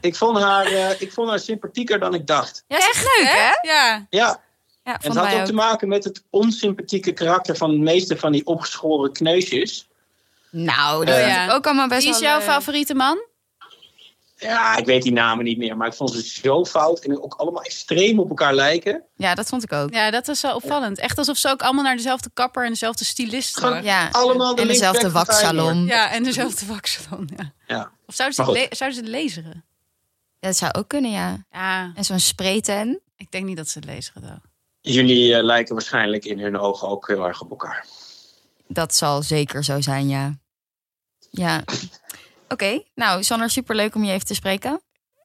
ik, 0.00 0.16
vond 0.16 0.38
haar, 0.38 0.66
eh, 0.66 1.00
ik 1.00 1.12
vond 1.12 1.28
haar 1.28 1.38
sympathieker 1.38 1.98
dan 1.98 2.14
ik 2.14 2.26
dacht. 2.26 2.64
Ja, 2.68 2.78
is 2.78 2.86
echt 2.88 3.02
leuk 3.16 3.28
hè? 3.28 3.68
Ja, 3.68 4.06
Ja, 4.10 4.40
Ja, 4.84 4.92
en 4.92 5.08
het 5.08 5.18
had 5.18 5.32
ook 5.32 5.40
ook. 5.40 5.46
te 5.46 5.52
maken 5.52 5.88
met 5.88 6.04
het 6.04 6.24
onsympathieke 6.30 7.12
karakter 7.12 7.56
van 7.56 7.70
de 7.70 7.78
meeste 7.78 8.16
van 8.16 8.32
die 8.32 8.46
opgeschoren 8.46 9.12
kneusjes. 9.12 9.88
Nou, 10.50 11.04
dat 11.04 11.14
vind 11.14 11.28
ja. 11.28 11.44
ik 11.44 11.52
ook 11.52 11.66
allemaal 11.66 11.88
best 11.88 12.04
wie 12.04 12.12
is 12.12 12.18
jouw 12.18 12.38
leuk. 12.38 12.46
favoriete 12.46 12.94
man? 12.94 13.26
Ja, 14.36 14.76
ik 14.76 14.86
weet 14.86 15.02
die 15.02 15.12
namen 15.12 15.44
niet 15.44 15.58
meer, 15.58 15.76
maar 15.76 15.86
ik 15.86 15.94
vond 15.94 16.10
ze 16.10 16.22
zo 16.22 16.64
fout 16.64 17.04
en 17.04 17.22
ook 17.22 17.34
allemaal 17.34 17.62
extreem 17.62 18.18
op 18.18 18.28
elkaar 18.28 18.54
lijken. 18.54 19.02
Ja, 19.16 19.34
dat 19.34 19.48
vond 19.48 19.62
ik 19.62 19.72
ook. 19.72 19.94
Ja, 19.94 20.10
dat 20.10 20.28
is 20.28 20.40
wel 20.40 20.54
opvallend. 20.54 20.98
Echt 20.98 21.18
alsof 21.18 21.36
ze 21.36 21.48
ook 21.48 21.62
allemaal 21.62 21.82
naar 21.84 21.96
dezelfde 21.96 22.30
kapper 22.34 22.64
en 22.64 22.70
dezelfde 22.70 23.04
stylist 23.04 23.58
gaan. 23.58 23.82
Ja, 23.82 24.08
allemaal 24.12 24.54
de 24.54 24.62
en 24.62 24.68
dezelfde 24.68 25.10
waksalon. 25.10 25.86
Ja. 25.86 26.10
En 26.10 26.22
dezelfde 26.22 26.66
waksalon. 26.66 27.30
Ja. 27.36 27.52
Ja. 27.66 27.90
Of 28.06 28.14
zouden 28.14 28.44
ze, 28.44 28.58
het 28.60 28.76
zouden 28.76 28.98
ze 28.98 29.04
het 29.04 29.14
lezen? 29.14 29.64
dat 30.40 30.56
zou 30.56 30.72
ook 30.72 30.88
kunnen, 30.88 31.10
ja. 31.10 31.44
Ja, 31.50 31.92
En 31.94 32.04
zo'n 32.04 32.20
sprayten. 32.20 33.00
ik 33.16 33.30
denk 33.30 33.44
niet 33.44 33.56
dat 33.56 33.68
ze 33.68 33.78
het 33.78 33.88
lezen. 33.88 34.12
Dan. 34.20 34.40
Jullie 34.86 35.34
eh, 35.36 35.42
lijken 35.44 35.74
waarschijnlijk 35.74 36.24
in 36.24 36.38
hun 36.40 36.58
ogen 36.58 36.88
ook 36.88 37.08
heel 37.08 37.26
erg 37.26 37.40
op 37.40 37.50
elkaar. 37.50 37.86
Dat 38.68 38.94
zal 38.94 39.22
zeker 39.22 39.64
zo 39.64 39.80
zijn, 39.80 40.08
ja. 40.08 40.38
Ja. 41.30 41.62
Oké, 42.48 42.82
nou, 42.94 43.22
Sander, 43.22 43.50
superleuk 43.50 43.94
om 43.94 44.04
je 44.04 44.12
even 44.12 44.26
te 44.26 44.34
spreken. 44.34 44.80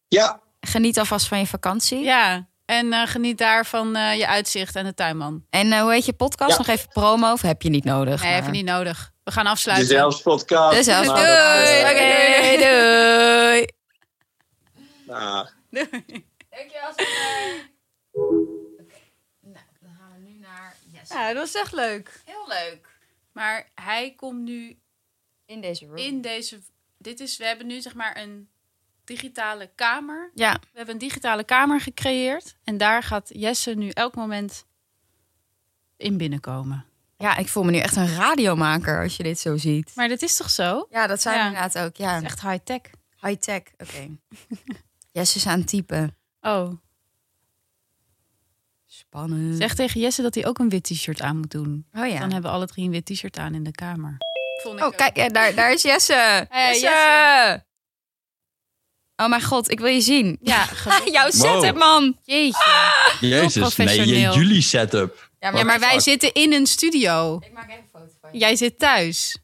Ja, 0.07 0.39
Geniet 0.62 0.99
alvast 0.99 1.28
van 1.28 1.39
je 1.39 1.47
vakantie. 1.47 1.99
Ja, 2.03 2.47
en 2.66 2.93
eh, 2.93 3.07
geniet 3.07 3.38
daar 3.38 3.66
van 3.66 3.95
eh, 3.95 4.18
je 4.18 4.28
uitzicht 4.28 4.76
en 4.76 4.86
de 4.86 4.93
tuinman. 4.93 5.45
En 5.49 5.72
eh, 5.72 5.82
hoe 5.82 5.91
heet 5.91 6.05
je 6.05 6.14
podcast? 6.14 6.51
Ja. 6.51 6.57
Nog 6.57 6.68
even 6.68 6.89
promo 6.89 7.32
of 7.32 7.41
heb 7.41 7.62
je 7.62 7.70
niet 7.70 7.84
nodig? 7.84 8.22
Nee, 8.22 8.32
maar- 8.32 8.39
even 8.39 8.51
niet 8.51 8.66
nodig. 8.66 9.12
We 9.24 9.32
gaan 9.32 9.45
afsluiten. 9.45 9.88
dezelfde 9.88 10.22
podcast. 10.24 10.76
Dezelfde. 10.76 11.12
Nou, 11.12 11.26
Doei! 11.26 11.82
Oké, 11.91 12.57
doei! 12.57 13.66
nou, 15.05 15.47
Dankjewel, 16.49 16.93
Nou, 19.41 19.66
dan 19.82 19.91
gaan 19.99 20.12
we 20.16 20.20
nu 20.30 20.38
naar... 20.39 20.76
Yes. 20.91 20.99
Ja, 21.10 21.34
dat 21.34 21.51
was 21.51 21.62
echt 21.62 21.74
leuk. 21.74 22.22
Heel 22.26 22.47
leuk. 22.47 22.97
Maar 23.32 23.70
hij 23.76 24.14
komt 24.16 24.41
nu 24.41 24.80
In 25.45 25.62
deze 25.62 25.86
room. 25.86 25.95
in 25.97 26.22
deze. 26.22 26.60
Dit 26.97 27.20
is, 27.20 27.38
we 27.38 27.45
hebben 27.45 27.68
nu 27.68 27.82
zeg 27.82 27.93
maar 27.95 28.18
een 28.18 28.49
digitale 29.03 29.72
kamer. 29.76 30.32
Ja, 30.34 30.53
We 30.53 30.68
hebben 30.78 30.93
een 30.93 30.99
digitale 31.01 31.43
kamer 31.43 31.82
gecreëerd. 31.82 32.55
En 32.64 32.78
daar 32.78 33.03
gaat 33.03 33.30
Jesse 33.34 33.72
nu 33.74 33.89
elk 33.89 34.16
moment 34.16 34.66
in 35.97 36.18
binnenkomen. 36.18 36.86
ja, 37.18 37.38
ik 37.38 37.47
voel 37.47 37.64
me 37.64 37.72
nu 37.72 37.78
echt 37.78 37.95
een 37.95 38.16
radiomaker 38.16 39.01
als 39.01 39.18
je 39.18 39.24
dit 39.24 39.39
zo 39.39 39.57
ziet. 39.57 39.91
Maar 39.95 40.07
dat 40.07 40.22
is 40.22 40.36
toch 40.38 40.49
zo? 40.49 40.88
Ja, 40.89 41.07
dat 41.07 41.22
zijn 41.22 41.39
we 41.39 41.45
inderdaad 41.45 41.78
ook. 41.78 41.95
Ja, 41.95 42.14
Het 42.14 42.24
is 42.24 42.28
echt 42.30 42.41
high-tech. 42.41 42.82
high-tech. 43.22 43.62
Oké. 43.78 44.10
Jesse 45.12 45.38
is 45.38 45.47
aan 45.47 45.60
het 45.60 45.68
typen. 45.68 46.18
Oh, 46.41 46.72
Spannend. 49.14 49.57
zeg 49.57 49.76
tegen 49.76 49.99
Jesse 50.01 50.22
dat 50.22 50.36
hij 50.36 50.45
ook 50.45 50.60
een 50.60 50.70
wit 50.70 50.84
t-shirt 50.84 51.22
aan 51.22 51.38
moet 51.38 51.51
doen. 51.51 51.86
Oh 51.93 52.07
ja. 52.07 52.20
Dan 52.20 52.32
hebben 52.32 52.49
we 52.51 52.55
alle 52.57 52.68
drie 52.68 52.86
een 52.86 52.91
wit 52.91 53.05
t-shirt 53.05 53.38
aan 53.38 53.53
in 53.53 53.64
de 53.64 53.72
kamer. 53.72 54.18
Vond 54.64 54.76
ik 54.76 54.82
Oh, 54.82 54.88
ook. 54.88 54.97
kijk, 54.97 55.16
ja, 55.18 55.28
daar, 55.28 55.55
daar 55.55 55.72
is 55.74 55.82
Jesse. 55.82 56.14
Hey, 56.49 56.72
Jesse! 56.72 56.86
Jesse. 56.88 57.64
Oh 59.16 59.28
mijn 59.30 59.43
god, 59.43 59.72
ik 59.72 59.80
wil 59.80 59.88
je 59.93 60.01
zien. 60.01 60.38
Ja, 60.41 60.68
Jouw 61.12 61.30
setup, 61.30 61.76
man. 61.78 62.18
jeetje. 62.24 62.91
Jezus, 63.20 63.76
nee, 63.76 64.05
jullie 64.30 64.62
setup. 64.62 65.30
Ja, 65.39 65.51
Ja, 65.57 65.64
maar 65.64 65.80
wij 65.80 65.89
fuck? 65.91 66.01
zitten 66.01 66.34
in 66.34 66.53
een 66.53 66.66
studio. 66.66 67.38
Ik 67.45 67.53
maak 67.53 67.70
even 67.70 67.82
een 67.84 67.89
foto 67.91 68.12
van 68.22 68.30
je. 68.34 68.39
Jij 68.39 68.55
zit 68.55 68.80
thuis. 68.80 69.38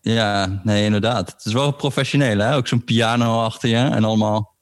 Ja, 0.00 0.60
nee, 0.64 0.84
inderdaad. 0.84 1.32
Het 1.32 1.44
is 1.44 1.52
wel 1.52 1.70
professioneel, 1.72 2.38
hè? 2.38 2.56
Ook 2.56 2.68
zo'n 2.68 2.84
piano 2.84 3.42
achter 3.44 3.68
je 3.68 3.76
en 3.76 4.04
allemaal. 4.04 4.54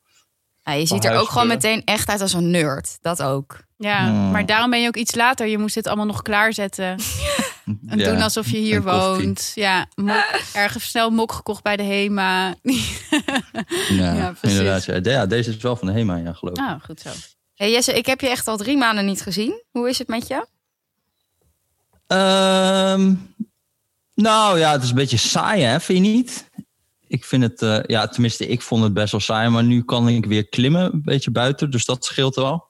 Ja, 0.64 0.72
je 0.72 0.86
ziet 0.86 1.04
er 1.04 1.18
ook 1.18 1.28
gewoon 1.28 1.46
meteen 1.46 1.84
echt 1.84 2.08
uit 2.08 2.20
als 2.20 2.32
een 2.32 2.50
nerd. 2.50 2.98
Dat 3.00 3.22
ook. 3.22 3.60
Ja, 3.82 4.06
Hmm. 4.06 4.30
maar 4.30 4.46
daarom 4.46 4.70
ben 4.70 4.80
je 4.80 4.86
ook 4.88 4.96
iets 4.96 5.14
later. 5.14 5.46
Je 5.46 5.58
moest 5.58 5.74
dit 5.74 5.86
allemaal 5.86 6.06
nog 6.06 6.22
klaarzetten. 6.22 6.96
En 7.88 7.98
Ja, 7.98 8.10
doen 8.12 8.20
alsof 8.22 8.48
je 8.50 8.56
hier 8.58 8.82
koffie. 8.82 9.00
woont. 9.24 9.52
Ja, 9.54 9.86
mok, 9.94 10.24
ergens 10.52 10.88
snel 10.88 11.10
mok 11.10 11.32
gekocht 11.32 11.62
bij 11.62 11.76
de 11.76 11.82
HEMA. 11.82 12.48
Ja, 13.88 14.14
Ja, 14.14 14.32
precies. 14.38 14.58
inderdaad. 14.58 14.84
Ja. 14.84 15.00
De- 15.00 15.10
ja, 15.10 15.26
deze 15.26 15.50
is 15.50 15.56
wel 15.56 15.76
van 15.76 15.86
de 15.86 15.92
HEMA, 15.92 16.16
ja, 16.16 16.32
geloof 16.32 16.54
ik. 16.58 16.60
Nou, 16.64 16.80
goed 16.80 17.00
zo. 17.00 17.08
Hey 17.54 17.70
Jesse, 17.70 17.92
ik 17.92 18.06
heb 18.06 18.20
je 18.20 18.28
echt 18.28 18.48
al 18.48 18.56
drie 18.56 18.76
maanden 18.76 19.04
niet 19.04 19.20
gezien. 19.22 19.62
Hoe 19.70 19.88
is 19.88 19.98
het 19.98 20.08
met 20.08 20.26
je? 20.26 20.46
Ehm, 22.06 23.14
nou 24.14 24.58
ja, 24.58 24.72
het 24.72 24.82
is 24.82 24.88
een 24.88 24.94
beetje 24.94 25.16
saai, 25.16 25.62
hè? 25.62 25.80
Vind 25.80 26.06
je 26.06 26.12
niet? 26.12 26.50
Ik 27.06 27.24
vind 27.24 27.42
het, 27.42 27.62
eh, 27.62 27.78
ja, 27.86 28.06
tenminste, 28.08 28.46
ik 28.46 28.62
vond 28.62 28.82
het 28.82 28.92
best 28.94 29.12
wel 29.12 29.20
saai. 29.20 29.48
Maar 29.48 29.64
nu 29.64 29.82
kan 29.84 30.08
ik 30.08 30.26
weer 30.26 30.48
klimmen, 30.48 30.92
een 30.92 31.02
beetje 31.02 31.30
buiten. 31.30 31.70
Dus 31.70 31.84
dat 31.84 32.04
scheelt 32.04 32.34
wel. 32.34 32.68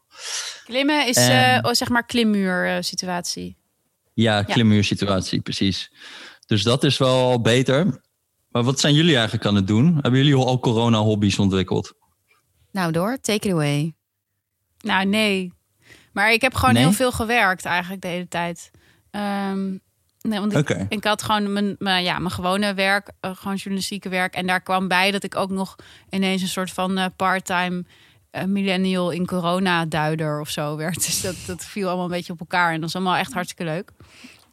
Klimmen 0.64 1.06
is 1.06 1.16
En- 1.16 1.54
eh, 1.56 1.58
oh, 1.62 1.72
zeg 1.72 1.88
maar 1.88 2.06
klimmuur 2.06 2.68
eh, 2.68 2.76
situatie. 2.82 3.56
Ja, 4.14 4.42
klimmuursituatie, 4.42 5.40
precies. 5.40 5.92
Dus 6.46 6.62
dat 6.62 6.84
is 6.84 6.98
wel 6.98 7.40
beter. 7.40 8.00
Maar 8.48 8.62
wat 8.62 8.80
zijn 8.80 8.94
jullie 8.94 9.14
eigenlijk 9.14 9.46
aan 9.46 9.54
het 9.54 9.66
doen? 9.66 9.98
Hebben 10.00 10.24
jullie 10.24 10.34
al 10.34 10.58
corona-hobby's 10.58 11.38
ontwikkeld? 11.38 11.92
Nou, 12.72 12.92
door. 12.92 13.18
Take 13.20 13.46
it 13.48 13.52
away. 13.52 13.94
Nou, 14.80 15.04
nee. 15.06 15.52
Maar 16.12 16.32
ik 16.32 16.40
heb 16.40 16.54
gewoon 16.54 16.74
Nee? 16.74 16.82
heel 16.82 16.92
veel 16.92 17.12
gewerkt 17.12 17.64
eigenlijk 17.64 18.02
de 18.02 18.08
hele 18.08 18.28
tijd. 18.28 18.70
Ehm, 19.10 19.68
nee, 20.20 20.38
want 20.40 20.52
ik, 20.52 20.58
Oké. 20.58 20.86
ik 20.88 21.04
had 21.04 21.22
gewoon 21.22 21.52
mijn, 21.52 21.76
mijn, 21.78 22.04
ja, 22.04 22.18
mijn 22.18 22.30
gewone 22.34 22.74
werk, 22.74 23.10
eh, 23.20 23.30
gewoon 23.36 23.56
journalistieke 23.56 24.08
werk. 24.08 24.34
En 24.34 24.46
daar 24.46 24.60
kwam 24.60 24.88
bij 24.88 25.10
dat 25.10 25.22
ik 25.22 25.36
ook 25.36 25.50
nog 25.50 25.76
ineens 26.10 26.42
een 26.42 26.48
soort 26.48 26.70
van 26.70 26.98
eh, 26.98 27.06
part-time 27.16 27.84
millennial 28.46 29.10
in 29.10 29.26
corona-duider 29.26 30.40
of 30.40 30.48
zo 30.48 30.76
werd. 30.76 30.94
Dus 31.06 31.20
dat, 31.20 31.36
dat 31.46 31.64
viel 31.64 31.86
allemaal 31.88 32.04
een 32.04 32.10
beetje 32.10 32.32
op 32.32 32.40
elkaar. 32.40 32.66
En 32.68 32.74
dat 32.74 32.92
was 32.92 32.94
allemaal 32.94 33.16
echt 33.16 33.32
hartstikke 33.32 33.64
leuk. 33.72 33.90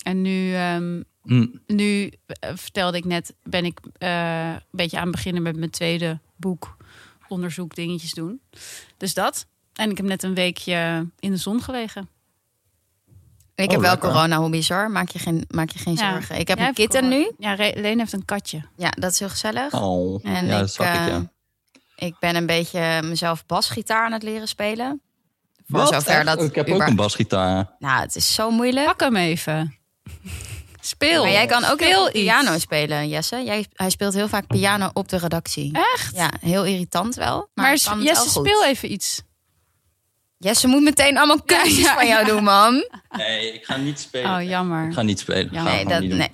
En 0.03 0.21
nu, 0.21 0.53
ehm, 0.53 1.01
Hm. 1.23 1.45
nu 1.67 2.11
eh, 2.25 2.49
vertelde 2.55 2.97
ik 2.97 3.05
net, 3.05 3.33
ben 3.43 3.65
ik 3.65 3.79
eh, 3.97 4.49
een 4.49 4.59
beetje 4.71 4.97
aan 4.97 5.07
het 5.07 5.15
beginnen 5.15 5.41
met 5.43 5.55
mijn 5.57 5.69
tweede 5.69 6.19
boek. 6.35 6.77
Onderzoek 7.27 7.75
dingetjes 7.75 8.13
doen. 8.13 8.41
Dus 8.97 9.13
dat. 9.13 9.45
En 9.73 9.89
ik 9.89 9.97
heb 9.97 10.05
net 10.05 10.23
een 10.23 10.33
weekje 10.33 11.07
in 11.19 11.31
de 11.31 11.37
zon 11.37 11.61
gelegen. 11.61 12.09
Ik 13.55 13.65
Oh, 13.65 13.71
heb 13.71 13.81
wel 13.81 13.89
lekker. 13.91 14.09
corona-hobby's 14.09 14.69
hoor. 14.69 14.91
Maak 14.91 15.09
je 15.09 15.19
geen, 15.19 15.45
maak 15.49 15.69
je 15.69 15.79
geen 15.79 15.95
Ja. 15.95 16.11
zorgen. 16.11 16.39
Ik 16.39 16.47
heb 16.47 16.57
Jij 16.57 16.67
een 16.67 16.73
kitten 16.73 17.07
nu. 17.07 17.23
corona. 17.37 17.63
Ja, 17.63 17.71
Leen 17.81 17.99
heeft 17.99 18.13
een 18.13 18.25
katje. 18.25 18.61
Ja, 18.75 18.89
dat 18.89 19.11
is 19.11 19.19
heel 19.19 19.29
gezellig. 19.29 19.73
Oh, 19.73 20.19
En 20.25 20.45
ja, 20.45 20.53
ik, 20.53 20.59
dat 20.59 20.73
zag 20.73 20.93
ik, 20.93 20.99
eh, 20.99 21.07
ja. 21.07 21.31
Ik 21.97 22.15
ben 22.19 22.35
een 22.35 22.45
beetje 22.45 23.01
mezelf 23.03 23.45
basgitaar 23.45 24.05
aan 24.05 24.11
het 24.11 24.23
leren 24.23 24.47
spelen. 24.47 25.01
Voor 25.67 25.79
Wat? 25.79 25.93
zover 25.93 26.11
Echt? 26.11 26.25
dat 26.25 26.41
ik 26.43 26.55
heb 26.55 26.69
ook 26.69 26.87
een 26.87 26.95
basgitaar. 26.95 27.75
Nou, 27.79 28.01
het 28.01 28.15
is 28.15 28.33
zo 28.33 28.51
moeilijk. 28.51 28.85
Pak 28.85 28.99
hem 28.99 29.15
even. 29.15 29.75
Speel. 30.81 31.23
Maar 31.23 31.31
jij 31.31 31.45
kan 31.45 31.65
ook 31.65 31.79
heel 31.79 32.03
goed 32.03 32.11
piano 32.11 32.53
iets. 32.53 32.63
spelen, 32.63 33.07
Jesse. 33.09 33.43
Jij, 33.43 33.65
hij 33.73 33.89
speelt 33.89 34.13
heel 34.13 34.27
vaak 34.27 34.47
piano 34.47 34.89
op 34.93 35.09
de 35.09 35.17
redactie. 35.17 35.73
Echt? 35.93 36.15
Ja, 36.15 36.31
heel 36.39 36.65
irritant 36.65 37.15
wel. 37.15 37.49
Maar, 37.53 37.79
kan 37.83 37.97
het 37.97 38.07
Jesse, 38.07 38.23
wel 38.23 38.33
goed. 38.33 38.45
speel 38.47 38.65
even 38.65 38.91
iets. 38.91 39.21
Jesse 40.37 40.67
moet 40.67 40.81
meteen 40.83 41.17
allemaal 41.17 41.41
kunstjes 41.41 41.77
ja, 41.85 41.93
van 41.93 42.07
jou 42.07 42.25
ja. 42.25 42.31
doen, 42.33 42.43
man. 42.43 42.87
Nee, 43.09 43.53
ik 43.53 43.65
ga 43.65 43.75
niet 43.77 43.99
spelen. 43.99 44.35
Oh, 44.35 44.43
jammer. 44.43 44.87
Ik 44.87 44.93
ga 44.93 45.01
niet 45.01 45.19
spelen. 45.19 45.49
Ga 45.53 45.63
Nee, 45.63 45.85
dat, 45.85 45.99
niet 45.99 46.09
doen. 46.09 46.19
nee. 46.19 46.29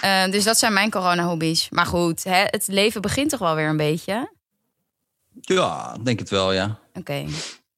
Eh, 0.00 0.30
dus 0.30 0.44
dat 0.44 0.58
zijn 0.58 0.72
mijn 0.72 0.90
corona-hobby's. 0.90 1.68
Maar 1.70 1.86
goed, 1.86 2.24
hè, 2.24 2.42
het 2.44 2.66
leven 2.66 3.00
begint 3.00 3.30
toch 3.30 3.40
wel 3.40 3.54
weer 3.54 3.68
een 3.68 3.76
beetje. 3.76 4.34
Ja, 5.40 5.96
denk 6.02 6.18
het 6.18 6.30
wel, 6.30 6.52
ja. 6.52 6.78
Oké. 6.94 7.12
Denk 7.12 7.30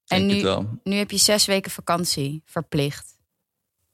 En 0.06 0.28
het 0.28 0.36
nu, 0.36 0.42
wel. 0.42 0.68
nu 0.84 0.96
heb 0.96 1.10
je 1.10 1.16
zes 1.16 1.46
weken 1.46 1.70
vakantie 1.70 2.42
verplicht. 2.46 3.06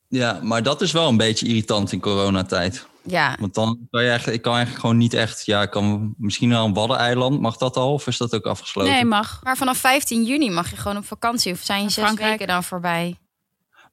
Ja, 0.08 0.38
maar 0.42 0.62
dat 0.62 0.80
is 0.80 0.92
wel 0.92 1.08
een 1.08 1.16
beetje 1.16 1.46
irritant 1.46 1.92
in 1.92 2.00
coronatijd. 2.00 2.86
Ja, 3.06 3.36
Want 3.40 3.54
dan 3.54 3.86
kan 3.90 4.02
je 4.02 4.08
eigenlijk, 4.08 4.36
ik 4.36 4.42
kan 4.42 4.52
eigenlijk 4.54 4.80
gewoon 4.84 4.96
niet 4.98 5.14
echt... 5.14 5.46
Ja, 5.46 5.62
ik 5.62 5.70
kan 5.70 6.14
misschien 6.18 6.48
naar 6.48 6.62
een 6.62 6.74
Waddeneiland. 6.74 7.40
Mag 7.40 7.56
dat 7.56 7.76
al? 7.76 7.92
Of 7.92 8.06
is 8.06 8.16
dat 8.16 8.34
ook 8.34 8.44
afgesloten? 8.46 8.92
Nee, 8.92 9.04
mag. 9.04 9.40
maar 9.42 9.56
vanaf 9.56 9.78
15 9.78 10.24
juni 10.24 10.50
mag 10.50 10.70
je 10.70 10.76
gewoon 10.76 10.96
op 10.96 11.04
vakantie. 11.06 11.52
Of 11.52 11.60
zijn 11.62 11.82
je 11.82 11.88
zes 11.90 12.04
Frankrijk. 12.04 12.30
weken 12.30 12.46
dan 12.46 12.64
voorbij? 12.64 13.18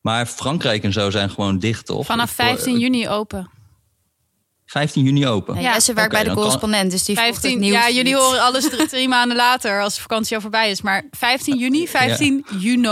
Maar 0.02 0.26
Frankrijk 0.26 0.84
en 0.84 0.94
zo 0.94 1.10
zijn 1.10 1.30
gewoon 1.30 1.60
dicht, 1.60 1.86
toch? 1.86 2.06
Vanaf 2.06 2.32
Voor- 2.32 2.46
15 2.46 2.80
juni 2.80 3.10
open. 3.10 3.50
15 4.72 5.04
juni 5.04 5.28
open. 5.28 5.56
Ja, 5.56 5.62
Ja, 5.62 5.74
Jesse 5.74 5.94
werkt 5.94 6.12
bij 6.12 6.20
de 6.22 6.28
kan- 6.28 6.36
correspondent, 6.36 6.92
dus 6.92 7.04
die 7.04 7.16
volgt 7.16 7.30
15, 7.32 7.52
het 7.52 7.60
nieuws 7.60 7.74
ja, 7.76 7.88
jullie 7.88 8.04
niet. 8.04 8.14
horen 8.14 8.42
alles 8.42 8.70
drie, 8.70 8.88
drie 8.88 9.08
maanden 9.08 9.38
later 9.38 9.82
als 9.82 9.96
de 9.96 10.02
vakantie 10.02 10.36
al 10.36 10.42
voorbij 10.42 10.70
is. 10.70 10.82
Maar 10.82 11.04
15 11.12 11.58
juni, 11.58 11.88
15 11.88 12.46
juni. 12.60 12.88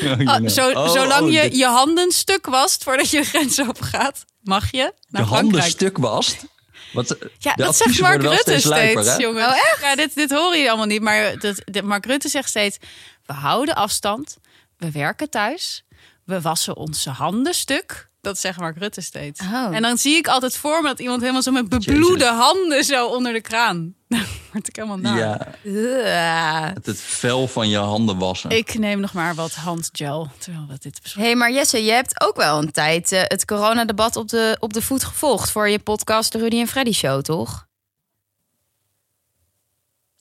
Ja, 0.00 0.16
Ah, 0.24 0.48
zo, 0.58 0.70
oh, 0.70 0.88
zolang 0.90 1.22
oh, 1.26 1.32
je 1.32 1.40
dit- 1.40 1.56
je 1.56 1.66
handen 1.66 2.10
stuk 2.12 2.46
wast 2.46 2.82
voordat 2.84 3.10
je 3.10 3.18
de 3.20 3.24
grens 3.32 3.60
open 3.60 3.84
gaat, 3.84 4.24
mag 4.42 4.70
je 4.70 4.76
je 4.76 4.92
naar 5.08 5.22
handen 5.22 5.48
Frankrijk. 5.48 5.70
stuk 5.72 5.98
wast. 5.98 6.44
Wat, 6.92 7.16
Ja, 7.38 7.54
de 7.54 7.62
dat 7.62 7.76
zegt 7.76 8.00
Mark 8.00 8.22
Rutte 8.22 8.40
steeds, 8.42 8.64
lijper. 8.64 9.02
Oh, 9.28 9.52
echt? 9.52 9.78
Ja, 9.80 9.94
dit, 9.96 10.14
dit 10.14 10.30
horen 10.30 10.50
jullie 10.50 10.68
allemaal 10.68 10.86
niet. 10.86 11.02
Maar 11.02 11.38
dat, 11.38 11.62
dit- 11.64 11.84
Mark 11.84 12.06
Rutte 12.06 12.28
zegt 12.28 12.48
steeds... 12.48 12.78
we 13.26 13.32
houden 13.32 13.74
afstand, 13.74 14.36
we 14.78 14.90
werken 14.90 15.30
thuis... 15.30 15.84
we 16.24 16.40
wassen 16.40 16.76
onze 16.76 17.10
handen 17.10 17.54
stuk. 17.54 18.08
Dat 18.24 18.38
zegt 18.38 18.58
Mark 18.58 18.78
Rutte 18.78 19.00
steeds. 19.00 19.40
Oh. 19.40 19.76
En 19.76 19.82
dan 19.82 19.98
zie 19.98 20.16
ik 20.16 20.26
altijd 20.26 20.56
voor 20.56 20.82
me 20.82 20.88
dat 20.88 20.98
iemand 20.98 21.20
helemaal 21.20 21.42
zo 21.42 21.50
met 21.50 21.68
bebloede 21.68 22.24
Jezus. 22.24 22.38
handen... 22.38 22.84
zo 22.84 23.06
onder 23.06 23.32
de 23.32 23.40
kraan. 23.40 23.94
Word 24.52 24.68
ik 24.68 24.76
helemaal 24.76 24.96
naar. 24.96 25.18
Ja, 25.18 25.48
Ugh. 25.64 26.74
het, 26.74 26.86
het 26.86 27.00
vel 27.00 27.48
van 27.48 27.68
je 27.68 27.76
handen 27.78 28.18
wassen. 28.18 28.50
Ik 28.50 28.78
neem 28.78 29.00
nog 29.00 29.12
maar 29.12 29.34
wat 29.34 29.54
handgel, 29.54 30.28
terwijl 30.38 30.66
we 30.68 30.78
dit 30.78 31.02
bespreken. 31.02 31.30
hey, 31.30 31.36
maar 31.36 31.52
Jesse, 31.52 31.84
je 31.84 31.92
hebt 31.92 32.20
ook 32.20 32.36
wel 32.36 32.58
een 32.58 32.72
tijd 32.72 33.12
eh, 33.12 33.20
het 33.24 33.44
coronadebat 33.44 34.16
op 34.16 34.28
de, 34.28 34.56
op 34.60 34.72
de 34.72 34.82
voet 34.82 35.04
gevolgd... 35.04 35.50
voor 35.50 35.68
je 35.68 35.78
podcast 35.78 36.32
De 36.32 36.38
Rudy 36.38 36.60
en 36.60 36.68
Freddy 36.68 36.92
Show, 36.92 37.20
toch? 37.22 37.66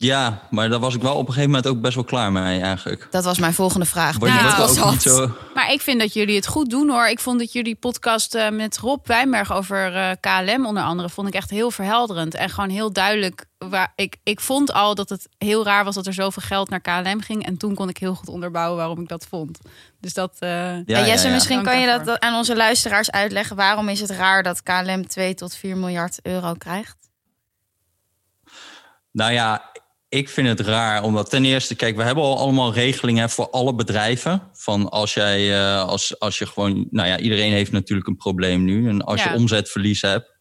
Ja, 0.04 0.40
maar 0.50 0.70
daar 0.70 0.80
was 0.80 0.96
ik 0.96 1.02
wel 1.02 1.14
op 1.14 1.20
een 1.28 1.34
gegeven 1.34 1.50
moment 1.50 1.68
ook 1.68 1.82
best 1.82 1.96
wel 1.96 2.04
klaar 2.04 2.32
mee 2.32 2.62
eigenlijk. 2.62 3.08
Dat 3.12 3.24
was 3.24 3.40
mijn 3.40 3.54
volgende 3.54 3.86
vraag. 3.86 4.18
Word 4.18 4.32
je 4.32 4.38
Nou, 4.38 4.56
wordt 4.56 4.58
dat 4.58 4.78
ook 4.78 4.84
was 4.84 4.94
niet 4.94 5.04
dat. 5.04 5.14
zo... 5.16 5.32
Maar 5.56 5.72
ik 5.72 5.82
vind 5.82 6.00
dat 6.00 6.14
jullie 6.14 6.36
het 6.36 6.48
goed 6.48 6.70
doen 6.70 6.90
hoor. 6.90 7.08
Ik 7.08 7.20
vond 7.20 7.40
dat 7.40 7.52
jullie 7.54 7.76
podcast 7.76 8.36
eh, 8.36 8.50
met 8.50 8.78
Rob 8.78 9.08
Wijnberg 9.08 9.54
over 9.54 9.96
eh, 9.96 10.12
KLM 10.20 10.66
onder 10.66 10.84
andere... 10.84 11.10
vond 11.10 11.28
ik 11.28 11.34
echt 11.34 11.50
heel 11.50 11.72
verhelderend. 11.72 12.36
En 12.36 12.50
gewoon 12.50 12.70
heel 12.70 12.94
duidelijk. 12.94 13.46
Waar, 13.58 13.92
ik, 13.96 14.16
ik 14.24 14.40
vond 14.40 14.74
al 14.74 14.96
dat 14.96 15.10
het 15.10 15.28
heel 15.38 15.64
raar 15.64 15.84
was 15.84 15.96
dat 15.96 16.08
er 16.08 16.14
zoveel 16.14 16.44
geld 16.46 16.70
naar 16.70 16.82
KLM 16.82 17.22
ging. 17.22 17.46
En 17.46 17.58
toen 17.58 17.76
kon 17.76 17.90
ik 17.90 17.98
heel 17.98 18.16
goed 18.16 18.30
onderbouwen 18.30 18.78
waarom 18.78 19.00
ik 19.02 19.08
dat 19.08 19.26
vond. 19.30 19.60
Dus 20.00 20.14
dat... 20.14 20.36
eh, 20.40 20.50
Ja, 20.50 20.84
Ja, 20.86 20.98
ja, 21.00 21.06
Jesse, 21.06 21.28
ja. 21.28 21.34
misschien 21.34 21.56
Dank 21.56 21.68
kan 21.68 21.80
je 21.80 21.86
daarvoor. 21.86 22.06
dat 22.06 22.20
aan 22.20 22.36
onze 22.36 22.56
luisteraars 22.56 23.12
uitleggen. 23.12 23.56
Waarom 23.56 23.90
is 23.90 24.00
het 24.00 24.10
raar 24.10 24.44
dat 24.44 24.64
KLM 24.64 25.08
2 25.08 25.34
tot 25.34 25.56
4 25.56 25.78
miljard 25.78 26.20
euro 26.22 26.54
krijgt? 26.54 26.98
Nou 29.12 29.32
ja, 29.32 29.72
ik 30.14 30.30
vind 30.30 30.48
het 30.48 30.60
raar, 30.60 31.04
omdat 31.04 31.30
ten 31.30 31.46
eerste, 31.46 31.76
kijk, 31.76 31.96
we 31.96 32.04
hebben 32.04 32.24
al 32.24 32.38
allemaal 32.38 32.74
regelingen 32.74 33.30
voor 33.30 33.50
alle 33.50 33.76
bedrijven. 33.76 34.42
Van 34.54 34.90
als 34.90 35.14
jij, 35.14 35.60
eh, 35.60 35.84
als, 35.88 36.20
als 36.20 36.38
je 36.38 36.46
gewoon, 36.46 36.88
nou 36.90 37.08
ja, 37.08 37.20
iedereen 37.20 37.52
heeft 37.52 37.72
natuurlijk 37.72 38.08
een 38.08 38.16
probleem 38.16 38.64
nu. 38.64 38.90
En 38.90 39.02
als 39.02 39.24
Ja. 39.24 39.32
je 39.32 39.38
omzetverlies 39.38 40.02
hebt, 40.02 40.32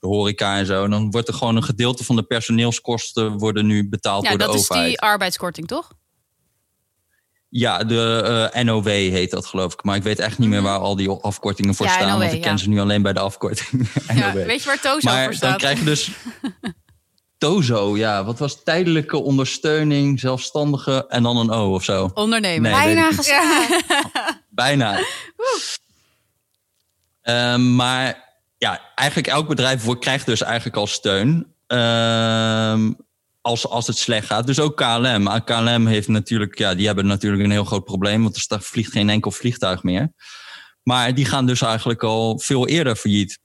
de 0.00 0.06
horeca 0.06 0.56
en 0.56 0.66
zo, 0.66 0.88
dan 0.88 1.10
wordt 1.10 1.28
er 1.28 1.34
gewoon 1.34 1.56
een 1.56 1.62
gedeelte 1.64 2.04
van 2.04 2.16
de 2.16 2.22
personeelskosten 2.22 3.38
worden 3.38 3.66
nu 3.66 3.88
betaald 3.88 4.22
ja, 4.22 4.28
door 4.28 4.38
de 4.38 4.44
dat 4.44 4.54
is 4.54 4.60
overheid. 4.60 4.86
die 4.88 5.00
arbeidskorting, 5.00 5.66
toch? 5.66 5.90
Ja, 7.48 7.84
de 7.84 8.50
eh, 8.52 8.62
NOW 8.64 8.86
heet 8.86 9.30
dat 9.30 9.46
geloof 9.46 9.72
ik. 9.72 9.84
Maar 9.84 9.96
ik 9.96 10.02
weet 10.02 10.18
echt 10.18 10.38
niet 10.38 10.48
meer 10.48 10.62
waar 10.62 10.78
al 10.78 10.96
die 10.96 11.10
afkortingen 11.10 11.74
voor 11.74 11.86
Ja, 11.86 11.92
staan. 11.92 12.08
NOW, 12.08 12.20
want 12.20 12.32
ik 12.32 12.40
ken 12.42 12.50
ja. 12.50 12.56
ze 12.56 12.68
nu 12.68 12.80
alleen 12.80 13.02
bij 13.02 13.12
de 13.12 13.20
afkorting. 13.20 13.88
Ja, 14.14 14.32
NOW. 14.32 14.46
weet 14.46 14.60
je 14.62 14.66
waar 14.66 14.80
Tozo 14.80 15.10
maar 15.10 15.18
voor 15.22 15.26
dan 15.30 15.34
staat? 15.34 15.56
krijg 15.58 15.78
je 15.78 15.84
dus 15.84 16.10
TOZO, 17.38 17.96
ja. 17.96 18.24
Wat 18.24 18.38
was 18.38 18.62
tijdelijke 18.62 19.16
ondersteuning, 19.16 20.20
zelfstandige 20.20 21.06
en 21.08 21.22
dan 21.22 21.36
een 21.36 21.50
O 21.50 21.74
of 21.74 21.84
zo. 21.84 22.10
Ondernemen. 22.14 22.70
Nee, 22.70 22.80
Bijna 22.80 23.12
geslaagd. 23.12 23.84
Bijna. 24.48 24.98
Ehm, 27.22 27.74
maar 27.74 28.24
ja, 28.58 28.80
eigenlijk 28.94 29.28
elk 29.28 29.48
bedrijf 29.48 29.84
wordt, 29.84 30.00
krijgt 30.00 30.26
dus 30.26 30.42
eigenlijk 30.42 30.76
al 30.76 30.86
steun. 30.86 31.54
Ehm, 31.66 32.92
als, 33.40 33.66
als 33.68 33.86
het 33.86 33.98
slecht 33.98 34.26
gaat. 34.26 34.46
Dus 34.46 34.60
ook 34.60 34.76
KLM. 34.76 35.22
Maar 35.22 35.44
KLM 35.44 35.86
heeft 35.86 36.08
natuurlijk, 36.08 36.58
ja, 36.58 36.74
die 36.74 36.86
hebben 36.86 37.06
natuurlijk 37.06 37.44
een 37.44 37.50
heel 37.50 37.64
groot 37.64 37.84
probleem. 37.84 38.22
Want 38.22 38.50
er 38.50 38.62
vliegt 38.62 38.92
geen 38.92 39.10
enkel 39.10 39.30
vliegtuig 39.30 39.82
meer. 39.82 40.12
Maar 40.82 41.14
die 41.14 41.24
gaan 41.24 41.46
dus 41.46 41.62
eigenlijk 41.62 42.02
al 42.02 42.38
veel 42.38 42.68
eerder 42.68 42.96
failliet. 42.96 43.38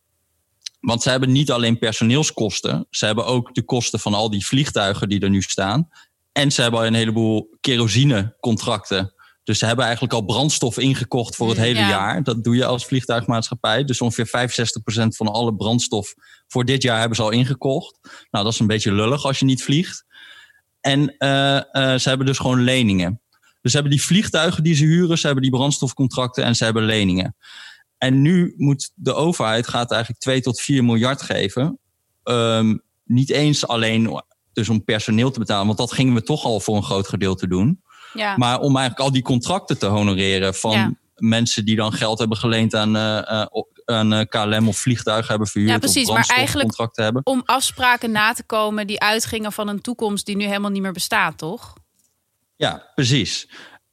Want 0.81 1.01
ze 1.01 1.09
hebben 1.09 1.31
niet 1.31 1.51
alleen 1.51 1.77
personeelskosten. 1.79 2.87
Ze 2.89 3.05
hebben 3.05 3.25
ook 3.25 3.53
de 3.53 3.63
kosten 3.63 3.99
van 3.99 4.13
al 4.13 4.29
die 4.29 4.45
vliegtuigen 4.45 5.09
die 5.09 5.19
er 5.19 5.29
nu 5.29 5.41
staan. 5.41 5.89
En 6.31 6.51
ze 6.51 6.61
hebben 6.61 6.85
een 6.85 6.93
heleboel 6.93 7.57
kerosinecontracten. 7.61 9.13
Dus 9.43 9.59
ze 9.59 9.65
hebben 9.65 9.85
eigenlijk 9.85 10.13
al 10.13 10.21
brandstof 10.25 10.77
ingekocht 10.77 11.35
voor 11.35 11.49
het 11.49 11.57
hele 11.57 11.79
Ja. 11.79 11.89
jaar. 11.89 12.23
Dat 12.23 12.43
doe 12.43 12.55
je 12.55 12.65
als 12.65 12.85
vliegtuigmaatschappij. 12.85 13.83
Dus 13.83 14.01
ongeveer 14.01 14.27
65% 14.27 15.15
van 15.15 15.27
alle 15.27 15.55
brandstof 15.55 16.13
voor 16.47 16.65
dit 16.65 16.81
jaar 16.81 16.99
hebben 16.99 17.15
ze 17.15 17.23
al 17.23 17.29
ingekocht. 17.29 17.99
Nou, 18.31 18.43
dat 18.43 18.53
is 18.53 18.59
een 18.59 18.67
beetje 18.67 18.93
lullig 18.93 19.25
als 19.25 19.39
je 19.39 19.45
niet 19.45 19.63
vliegt. 19.63 20.05
En 20.81 21.17
eh, 21.17 21.57
eh, 21.57 21.99
ze 21.99 22.09
hebben 22.09 22.27
dus 22.27 22.37
gewoon 22.37 22.61
leningen. 22.63 23.21
Dus 23.61 23.71
ze 23.71 23.77
hebben 23.77 23.95
die 23.97 24.05
vliegtuigen 24.05 24.63
die 24.63 24.75
ze 24.75 24.83
huren, 24.83 25.17
ze 25.17 25.25
hebben 25.25 25.43
die 25.43 25.51
brandstofcontracten 25.53 26.43
en 26.43 26.55
ze 26.55 26.63
hebben 26.63 26.83
leningen. 26.83 27.35
En 28.01 28.21
nu 28.21 28.53
moet 28.57 28.91
de 28.95 29.13
overheid 29.13 29.67
gaat 29.67 29.91
eigenlijk 29.91 30.21
2 30.21 30.41
tot 30.41 30.61
4 30.61 30.83
miljard 30.83 31.21
geven. 31.21 31.79
Ehm, 32.23 32.77
niet 33.03 33.29
eens 33.29 33.67
alleen 33.67 34.23
dus 34.53 34.69
om 34.69 34.83
personeel 34.83 35.31
te 35.31 35.39
betalen, 35.39 35.65
want 35.65 35.77
dat 35.77 35.91
gingen 35.93 36.13
we 36.13 36.23
toch 36.23 36.43
al 36.43 36.59
voor 36.59 36.75
een 36.75 36.83
groot 36.83 37.07
gedeelte 37.07 37.47
doen. 37.47 37.81
Ja. 38.13 38.37
Maar 38.37 38.59
om 38.59 38.77
eigenlijk 38.77 39.05
al 39.07 39.11
die 39.13 39.21
contracten 39.21 39.77
te 39.77 39.85
honoreren 39.85 40.55
van 40.55 40.71
Ja. 40.71 40.93
mensen 41.15 41.65
die 41.65 41.75
dan 41.75 41.93
geld 41.93 42.19
hebben 42.19 42.37
geleend 42.37 42.75
aan, 42.75 42.95
eh, 42.95 43.41
eh, 43.41 43.47
aan 43.85 44.13
eh, 44.13 44.25
KLM 44.27 44.67
of 44.67 44.77
vliegtuigen 44.77 45.29
hebben 45.29 45.47
verhuurd. 45.47 45.71
Ja, 45.71 45.79
precies, 45.79 46.07
Of 46.09 46.15
maar 46.15 46.29
eigenlijk- 46.37 46.91
hebben. 46.95 47.25
Om 47.25 47.41
afspraken 47.45 48.11
na 48.11 48.33
te 48.33 48.43
komen 48.43 48.87
die 48.87 48.99
uitgingen 48.99 49.51
van 49.51 49.67
een 49.67 49.81
toekomst 49.81 50.25
die 50.25 50.35
nu 50.35 50.45
helemaal 50.45 50.71
niet 50.71 50.81
meer 50.81 50.91
bestaat, 50.91 51.37
toch? 51.37 51.73
Ja, 52.55 52.91
precies. 52.95 53.49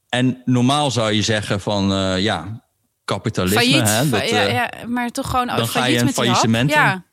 En 0.09 0.43
normaal 0.45 0.91
zou 0.91 1.13
je 1.13 1.23
zeggen 1.23 1.61
van 1.61 1.89
ja, 2.21 2.67
kapitalisme. 3.09 3.61
Failliet. 3.61 3.89
Hè, 3.89 4.09
dat, 4.09 4.29
ja, 4.29 4.47
eh, 4.47 4.53
ja, 4.53 4.71
maar 4.87 5.11
toch 5.11 5.31
gewoon 5.31 5.47
dan 5.47 5.69
ga 5.69 5.87
je 5.87 5.99
een 5.99 6.13
faillissement 6.13 6.71
Ja, 6.71 7.05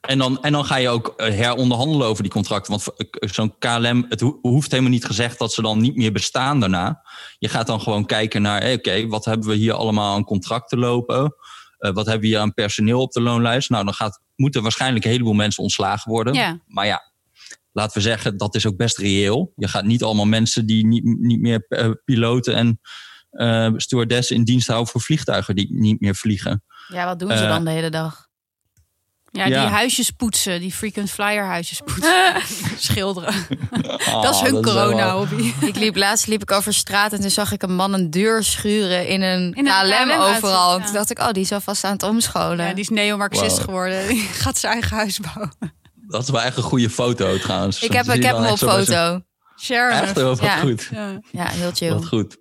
En 0.00 0.18
dan, 0.18 0.42
en 0.42 0.52
dan 0.52 0.64
ga 0.64 0.76
je 0.76 0.88
ook 0.88 1.14
eh, 1.16 1.34
heronderhandelen 1.34 2.06
over 2.06 2.22
die 2.22 2.32
contracten. 2.32 2.72
Want 2.72 2.96
eh, 2.96 3.28
zo'n 3.30 3.58
KLM, 3.58 4.06
het 4.08 4.20
hoeft 4.40 4.70
helemaal 4.70 4.92
niet 4.92 5.04
gezegd 5.04 5.38
dat 5.38 5.52
ze 5.52 5.62
dan 5.62 5.80
niet 5.80 5.96
meer 5.96 6.12
bestaan 6.12 6.60
daarna. 6.60 7.02
Je 7.38 7.48
gaat 7.48 7.66
dan 7.66 7.80
gewoon 7.80 8.06
kijken 8.06 8.42
naar, 8.42 8.72
oké, 8.72 9.06
wat 9.06 9.24
hebben 9.24 9.48
we 9.48 9.54
hier 9.54 9.72
allemaal 9.72 10.14
aan 10.14 10.24
contracten 10.24 10.78
lopen? 10.78 11.34
Uh, 11.78 11.90
wat 11.92 12.06
hebben 12.06 12.20
we 12.20 12.26
hier 12.26 12.38
aan 12.38 12.54
personeel 12.54 13.00
op 13.00 13.12
de 13.12 13.20
loonlijst? 13.20 13.70
Nou, 13.70 13.84
dan 13.84 13.94
gaat, 13.94 14.20
moeten 14.36 14.62
waarschijnlijk 14.62 15.04
een 15.04 15.10
heleboel 15.10 15.32
mensen 15.32 15.62
ontslagen 15.62 16.10
worden. 16.10 16.34
Ja. 16.34 16.58
Maar 16.66 16.86
ja, 16.86 17.12
laten 17.72 17.96
we 17.96 18.02
zeggen, 18.02 18.36
dat 18.36 18.54
is 18.54 18.66
ook 18.66 18.76
best 18.76 18.98
reëel. 18.98 19.52
Je 19.56 19.68
gaat 19.68 19.84
niet 19.84 20.02
allemaal 20.02 20.26
mensen 20.26 20.66
die 20.66 20.86
niet, 20.86 21.04
niet 21.04 21.40
meer 21.40 21.66
uh, 21.68 21.90
piloten 22.04 22.54
en 22.54 22.80
uh, 23.34 23.68
stewardessen 23.76 24.36
in 24.36 24.44
dienst 24.44 24.66
houden 24.66 24.88
voor 24.92 25.00
vliegtuigen 25.00 25.54
die 25.56 25.66
niet 25.70 26.00
meer 26.00 26.14
vliegen. 26.14 26.62
Ja, 26.88 27.04
wat 27.04 27.18
doen 27.18 27.36
ze 27.36 27.46
dan 27.46 27.64
de 27.64 27.70
hele 27.70 27.90
dag? 27.90 28.26
Ja, 29.30 29.44
die 29.44 29.54
huisjes 29.56 30.10
poetsen, 30.10 30.60
die 30.60 30.72
frequent 30.72 31.10
flyer 31.10 31.44
huisjes 31.44 31.80
poetsen. 31.84 32.34
Schilderen. 32.78 33.34
Oh, 34.08 34.22
dat 34.22 34.34
is 34.34 34.40
hun 34.40 34.62
corona-hobby. 34.62 35.52
Ik 35.60 35.76
liep 35.76 35.96
laatst 35.96 36.26
liep 36.26 36.42
ik 36.42 36.50
over 36.50 36.74
straat 36.74 37.12
en 37.12 37.20
toen 37.20 37.30
zag 37.30 37.52
ik 37.52 37.62
een 37.62 37.74
man 37.74 37.92
een 37.92 38.10
deur 38.10 38.44
schuren 38.44 39.08
in 39.08 39.22
een 39.22 39.52
In 39.54 39.66
een 39.66 39.72
KLM 39.72 40.08
KLM 40.08 40.20
overal. 40.20 40.78
En 40.78 40.84
Toen 40.84 40.94
dacht 40.94 41.10
ik, 41.10 41.18
oh, 41.18 41.30
die 41.30 41.42
is 41.42 41.52
alvast 41.52 41.84
aan 41.84 41.92
het 41.92 42.02
omscholen. 42.02 42.66
Ja, 42.66 42.72
die 42.74 42.82
is 42.82 42.88
neo-marxist 42.88 43.56
Wow. 43.56 43.64
geworden. 43.64 44.06
Die 44.08 44.20
gaat 44.22 44.58
zijn 44.58 44.72
eigen 44.72 44.96
huis 44.96 45.20
bouwen. 45.20 45.52
Dat 46.08 46.22
is 46.22 46.30
wel 46.30 46.42
echt 46.42 46.56
een 46.56 46.62
goede 46.62 46.90
foto 46.90 47.38
trouwens. 47.38 47.82
ik 47.82 47.92
heb, 47.92 48.06
ik 48.06 48.22
heb 48.22 48.36
hem 48.36 48.46
op 48.46 48.58
foto. 48.58 49.20
Sharon. 49.60 49.98
Echt, 49.98 50.14
heel 50.16 50.24
wat 50.28 50.40
Ja. 50.40 50.56
goed. 50.56 50.88
Ja. 50.92 51.20
Ja, 51.30 51.48
heel 51.48 51.70
chill. 51.74 51.92
Wat 51.92 52.06
goed. 52.06 52.36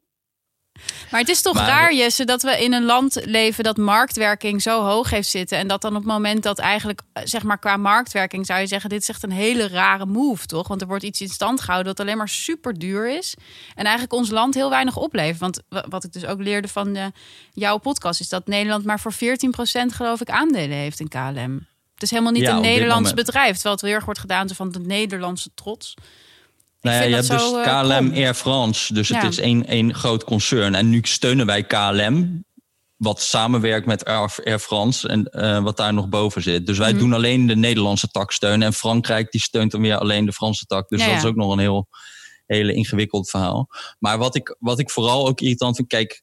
Maar 1.12 1.20
het 1.20 1.30
is 1.30 1.42
toch 1.42 1.54
Maar- 1.54 1.68
raar, 1.68 1.94
Jesse, 1.94 2.26
dat 2.26 2.42
we 2.42 2.64
in 2.64 2.74
een 2.74 2.84
land 2.84 3.20
leven 3.26 3.64
dat 3.64 3.78
marktwerking 3.78 4.62
zo 4.62 4.82
hoog 4.84 5.10
heeft 5.10 5.30
zitten. 5.30 5.58
En 5.58 5.68
dat 5.68 5.82
dan 5.82 5.92
op 5.96 6.04
het 6.04 6.12
moment 6.12 6.44
dat 6.44 6.60
eigenlijk, 6.60 7.02
eh, 7.14 7.24
zeg 7.26 7.44
maar, 7.44 7.58
qua 7.60 7.78
marktwerking 7.78 8.46
zou 8.46 8.60
je 8.60 8.68
zeggen: 8.68 8.90
dit 8.90 9.02
is 9.02 9.10
echt 9.10 9.24
een 9.24 9.32
hele 9.32 9.68
rare 9.68 10.06
move, 10.06 10.46
toch? 10.46 10.68
Want 10.68 10.82
er 10.82 10.88
wordt 10.88 11.04
iets 11.04 11.22
in 11.22 11.28
stand 11.30 11.62
gehouden 11.62 11.96
dat 11.96 12.06
alleen 12.06 12.18
maar 12.18 12.30
super 12.30 12.80
duur 12.80 13.18
is. 13.18 13.36
En 13.76 13.84
eigenlijk 13.84 14.14
ons 14.14 14.30
land 14.30 14.54
heel 14.54 14.70
weinig 14.70 14.98
oplevert. 14.98 15.40
Want 15.40 15.62
wa- 15.70 15.86
wat 15.90 16.04
ik 16.04 16.14
dus 16.14 16.26
ook 16.26 16.42
leerde 16.42 16.68
van 16.68 16.96
eh, 16.96 17.06
jouw 17.52 17.78
podcast, 17.78 18.20
is 18.20 18.30
dat 18.30 18.48
Nederland 18.48 18.86
maar 18.86 19.00
voor 19.00 19.14
14% 19.14 19.94
geloof 19.94 20.22
ik 20.22 20.30
aandelen 20.30 20.78
heeft 20.78 21.00
in 21.00 21.08
KLM. 21.08 21.68
Het 21.94 22.04
is 22.04 22.10
helemaal 22.10 22.32
niet 22.34 22.42
Ja, 22.42 22.56
een 22.56 22.62
Nederlands 22.62 23.14
bedrijf. 23.14 23.54
Terwijl 23.54 23.76
het 23.76 23.84
heel 23.86 23.94
erg 23.94 24.06
wordt 24.06 24.20
gedaan 24.20 24.50
van 24.50 24.72
de 24.72 24.80
Nederlandse 24.80 25.50
trots. 25.56 25.94
Nou 26.84 26.96
ja, 26.98 27.04
je 27.04 27.16
hebt 27.16 27.30
dus 27.30 27.52
eh, 27.54 27.82
KLM. 27.82 28.12
Air 28.14 28.34
France. 28.34 28.94
Dus 28.94 29.10
het 29.10 29.24
is 29.24 29.40
één, 29.40 29.66
één 29.68 29.94
groot 29.94 30.24
concern. 30.24 30.76
En 30.76 30.90
nu 30.90 31.00
steunen 31.04 31.46
wij 31.46 31.64
KLM. 31.64 32.46
Wat 32.98 33.22
samenwerkt 33.22 33.86
met 33.86 34.06
Air 34.06 34.60
France. 34.60 35.08
En 35.08 35.24
eh, 35.26 35.64
wat 35.64 35.78
daar 35.78 35.94
nog 35.94 36.10
boven 36.10 36.42
zit. 36.42 36.66
Dus 36.66 36.78
wij 36.78 36.90
Mhm. 36.92 37.00
doen 37.00 37.14
alleen 37.14 37.48
de 37.48 37.56
Nederlandse 37.56 38.08
tak 38.08 38.32
steunen. 38.32 38.68
En 38.68 38.74
Frankrijk 38.74 39.32
die 39.32 39.42
steunt 39.42 39.72
dan 39.72 39.82
weer 39.82 39.98
alleen 39.98 40.26
de 40.26 40.34
Franse 40.34 40.66
tak. 40.66 40.90
Dus 40.90 41.02
Ja, 41.02 41.08
dat 41.08 41.18
is 41.18 41.26
ook 41.26 41.36
nog 41.36 41.52
een 41.52 41.60
heel 41.60 41.88
hele 42.46 42.74
ingewikkeld 42.74 43.30
verhaal. 43.30 43.68
Maar 44.00 44.18
wat 44.18 44.36
ik, 44.36 44.56
wat 44.60 44.80
ik 44.80 44.90
vooral 44.90 45.28
ook 45.28 45.42
irritant 45.42 45.76
vind. 45.76 45.88
Kijk, 45.88 46.23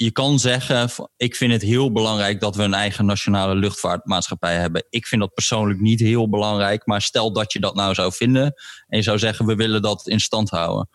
je 0.00 0.10
kan 0.10 0.38
zeggen, 0.38 0.90
ik 1.16 1.36
vind 1.36 1.52
het 1.52 1.62
heel 1.62 1.92
belangrijk 1.92 2.40
dat 2.40 2.56
we 2.56 2.62
een 2.62 2.74
eigen 2.74 3.06
nationale 3.06 3.54
luchtvaartmaatschappij 3.54 4.56
hebben. 4.56 4.86
Ik 4.90 5.06
vind 5.06 5.20
dat 5.20 5.34
persoonlijk 5.34 5.80
niet 5.80 6.00
heel 6.00 6.28
belangrijk. 6.28 6.86
Maar 6.86 7.02
stel 7.02 7.32
dat 7.32 7.52
je 7.52 7.60
dat 7.60 7.74
nou 7.74 7.94
zou 7.94 8.12
vinden 8.12 8.54
en 8.86 8.96
je 8.96 9.02
zou 9.02 9.18
zeggen, 9.18 9.46
we 9.46 9.54
willen 9.54 9.82
dat 9.82 10.06
in 10.06 10.20
stand 10.20 10.50
houden. 10.50 10.88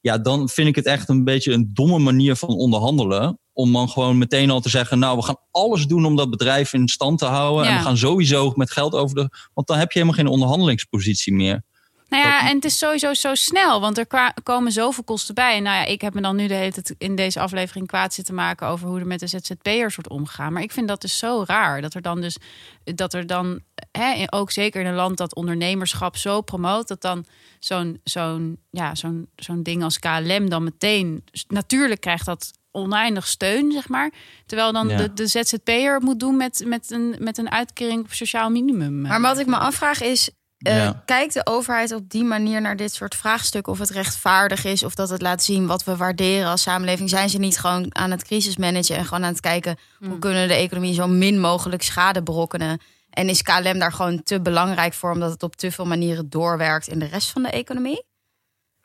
Ja, 0.00 0.18
dan 0.18 0.48
vind 0.48 0.68
ik 0.68 0.74
het 0.74 0.86
echt 0.86 1.08
een 1.08 1.24
beetje 1.24 1.52
een 1.52 1.70
domme 1.74 1.98
manier 1.98 2.36
van 2.36 2.48
onderhandelen. 2.48 3.38
Om 3.52 3.72
dan 3.72 3.88
gewoon 3.88 4.18
meteen 4.18 4.50
al 4.50 4.60
te 4.60 4.68
zeggen, 4.68 4.98
nou, 4.98 5.16
we 5.16 5.22
gaan 5.22 5.40
alles 5.50 5.86
doen 5.86 6.04
om 6.04 6.16
dat 6.16 6.30
bedrijf 6.30 6.72
in 6.72 6.88
stand 6.88 7.18
te 7.18 7.26
houden. 7.26 7.66
En 7.66 7.76
we 7.76 7.82
gaan 7.82 7.96
sowieso 7.96 8.52
met 8.54 8.70
geld 8.70 8.94
over 8.94 9.14
de... 9.16 9.48
Want 9.54 9.66
dan 9.66 9.78
heb 9.78 9.92
je 9.92 9.98
helemaal 9.98 10.18
geen 10.18 10.32
onderhandelingspositie 10.32 11.32
meer. 11.32 11.64
Nou 12.10 12.22
ja, 12.24 12.48
en 12.48 12.54
het 12.54 12.64
is 12.64 12.78
sowieso 12.78 13.14
zo 13.14 13.34
snel, 13.34 13.80
want 13.80 13.98
er 13.98 14.06
kwa- 14.06 14.34
komen 14.42 14.72
zoveel 14.72 15.04
kosten 15.04 15.34
bij. 15.34 15.56
En 15.56 15.62
nou 15.62 15.76
ja, 15.76 15.84
ik 15.84 16.00
heb 16.00 16.14
me 16.14 16.20
dan 16.20 16.36
nu 16.36 16.46
de 16.46 16.54
hele 16.54 16.72
tijd 16.72 16.94
in 16.98 17.14
deze 17.16 17.40
aflevering 17.40 17.86
kwaad 17.86 18.14
zitten 18.14 18.34
maken 18.34 18.66
over 18.66 18.88
hoe 18.88 18.98
er 19.00 19.06
met 19.06 19.20
de 19.20 19.26
ZZP'ers 19.26 19.94
wordt 19.94 20.10
omgegaan. 20.10 20.52
Maar 20.52 20.62
ik 20.62 20.72
vind 20.72 20.88
dat 20.88 21.00
dus 21.00 21.18
zo 21.18 21.44
raar 21.46 21.80
dat 21.80 21.94
er 21.94 22.02
dan 22.02 22.20
dus 22.20 22.36
dat 22.84 23.14
er 23.14 23.26
dan 23.26 23.60
hè, 23.92 24.24
ook 24.30 24.50
zeker 24.50 24.80
in 24.80 24.86
een 24.86 24.94
land 24.94 25.16
dat 25.16 25.34
ondernemerschap 25.34 26.16
zo 26.16 26.40
promoot, 26.40 26.88
dat 26.88 27.00
dan 27.00 27.24
zo'n 27.58 28.00
zo'n 28.04 28.58
ja 28.70 28.94
zo'n 28.94 29.28
zo'n 29.36 29.62
ding 29.62 29.82
als 29.82 29.98
KLM 29.98 30.48
dan 30.48 30.64
meteen 30.64 31.24
natuurlijk 31.48 32.00
krijgt 32.00 32.26
dat 32.26 32.50
oneindig 32.72 33.26
steun, 33.26 33.72
zeg 33.72 33.88
maar. 33.88 34.12
Terwijl 34.46 34.72
dan 34.72 34.88
Ja. 34.88 34.96
de, 34.96 35.12
de 35.12 35.26
ZZP'er 35.26 36.00
moet 36.00 36.20
doen 36.20 36.36
met, 36.36 36.62
met, 36.66 36.90
een, 36.90 37.16
met 37.18 37.38
een 37.38 37.50
uitkering 37.50 38.00
op 38.04 38.12
sociaal 38.12 38.50
minimum. 38.50 39.00
Maar 39.00 39.20
wat 39.20 39.38
ik 39.38 39.46
me 39.46 39.56
afvraag 39.56 40.00
is, 40.02 40.30
Ja. 40.62 41.02
kijkt 41.04 41.34
de 41.34 41.46
overheid 41.46 41.92
op 41.92 42.10
die 42.10 42.24
manier 42.24 42.60
naar 42.60 42.76
dit 42.76 42.94
soort 42.94 43.14
vraagstukken 43.14 43.72
of 43.72 43.78
het 43.78 43.90
rechtvaardig 43.90 44.64
is 44.64 44.82
of 44.82 44.94
dat 44.94 45.08
het 45.10 45.22
laat 45.22 45.42
zien 45.42 45.66
wat 45.66 45.84
we 45.84 45.96
waarderen 45.96 46.50
als 46.50 46.62
samenleving? 46.62 47.10
Zijn 47.10 47.28
ze 47.28 47.38
niet 47.38 47.58
gewoon 47.58 47.94
aan 47.94 48.10
het 48.10 48.24
crisismanagen 48.24 48.96
en 48.96 49.04
gewoon 49.04 49.24
aan 49.24 49.32
het 49.32 49.40
kijken 49.40 49.78
hoe 49.98 50.18
kunnen 50.18 50.42
we 50.42 50.48
de 50.48 50.54
economie 50.54 50.94
zo 50.94 51.06
min 51.06 51.40
mogelijk 51.40 51.82
schade 51.82 52.22
berokkenen? 52.22 52.80
En 53.10 53.28
is 53.28 53.42
KLM 53.42 53.78
daar 53.78 53.92
gewoon 53.92 54.22
te 54.22 54.40
belangrijk 54.40 54.92
voor 54.92 55.12
omdat 55.12 55.30
het 55.30 55.42
op 55.42 55.56
te 55.56 55.70
veel 55.70 55.86
manieren 55.86 56.30
doorwerkt 56.30 56.88
in 56.88 56.98
de 56.98 57.06
rest 57.06 57.30
van 57.30 57.42
de 57.42 57.50
economie? 57.50 58.08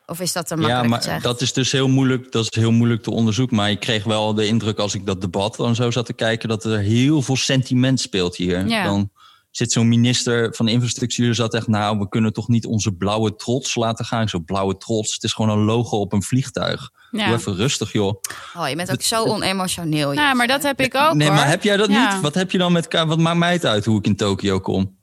Of 0.06 0.20
is 0.20 0.32
dat 0.32 0.46
te 0.46 0.56
makkelijk 0.56 0.84
ja, 0.84 0.90
maar 0.90 1.02
gezegd? 1.02 1.22
dat 1.22 1.40
is 1.40 1.52
dus 1.52 1.72
heel 1.72 1.88
moeilijk, 1.88 2.32
dat 2.32 2.42
is 2.42 2.60
heel 2.60 2.72
moeilijk 2.72 3.02
te 3.02 3.10
onderzoeken. 3.10 3.56
Maar 3.56 3.70
ik 3.70 3.80
kreeg 3.80 4.04
wel 4.04 4.34
de 4.34 4.46
indruk 4.46 4.78
als 4.78 4.94
ik 4.94 5.06
dat 5.06 5.20
debat 5.20 5.56
dan 5.56 5.74
zo 5.74 5.90
zat 5.90 6.06
te 6.06 6.12
kijken... 6.12 6.48
dat 6.48 6.64
er 6.64 6.78
heel 6.78 7.22
veel 7.22 7.36
sentiment 7.36 8.00
speelt 8.00 8.36
hier. 8.36 8.66
Ja. 8.66 8.84
Dan 8.84 9.10
zit 9.56 9.72
zo'n 9.72 9.88
minister 9.88 10.54
van 10.54 10.68
infrastructuur 10.68 11.34
zat 11.34 11.54
echt... 11.54 11.66
nou, 11.66 11.98
we 11.98 12.08
kunnen 12.08 12.32
toch 12.32 12.48
niet 12.48 12.66
onze 12.66 12.92
blauwe 12.92 13.36
trots 13.36 13.74
laten 13.74 14.04
gaan. 14.04 14.28
Zo 14.28 14.38
blauwe 14.38 14.76
trots, 14.76 15.14
het 15.14 15.22
is 15.22 15.32
gewoon 15.32 15.58
een 15.58 15.64
logo 15.64 15.96
op 16.00 16.12
een 16.12 16.22
vliegtuig. 16.22 16.90
Ja. 17.10 17.26
Doe 17.26 17.36
even 17.36 17.56
rustig, 17.56 17.92
joh. 17.92 18.20
Oh, 18.56 18.68
je 18.68 18.76
bent 18.76 18.90
ook 18.92 19.02
zo 19.02 19.24
onemotioneel. 19.24 20.12
Nou, 20.12 20.36
maar 20.36 20.46
dat 20.46 20.62
heb 20.62 20.80
ik 20.80 20.94
ook. 20.94 21.14
nee, 21.14 21.26
hoor. 21.26 21.36
maar 21.36 21.48
heb 21.48 21.62
jij 21.62 21.76
dat 21.76 21.88
Ja. 21.90 22.12
niet? 22.12 22.22
Wat 22.22 22.34
heb 22.34 22.50
je 22.50 22.58
dan 22.58 22.72
met... 22.72 22.92
Wat 22.92 23.18
maakt 23.18 23.38
mij 23.38 23.52
het 23.52 23.64
uit 23.66 23.84
hoe 23.84 23.98
ik 23.98 24.06
in 24.06 24.16
Tokio 24.16 24.60
kom? 24.60 24.95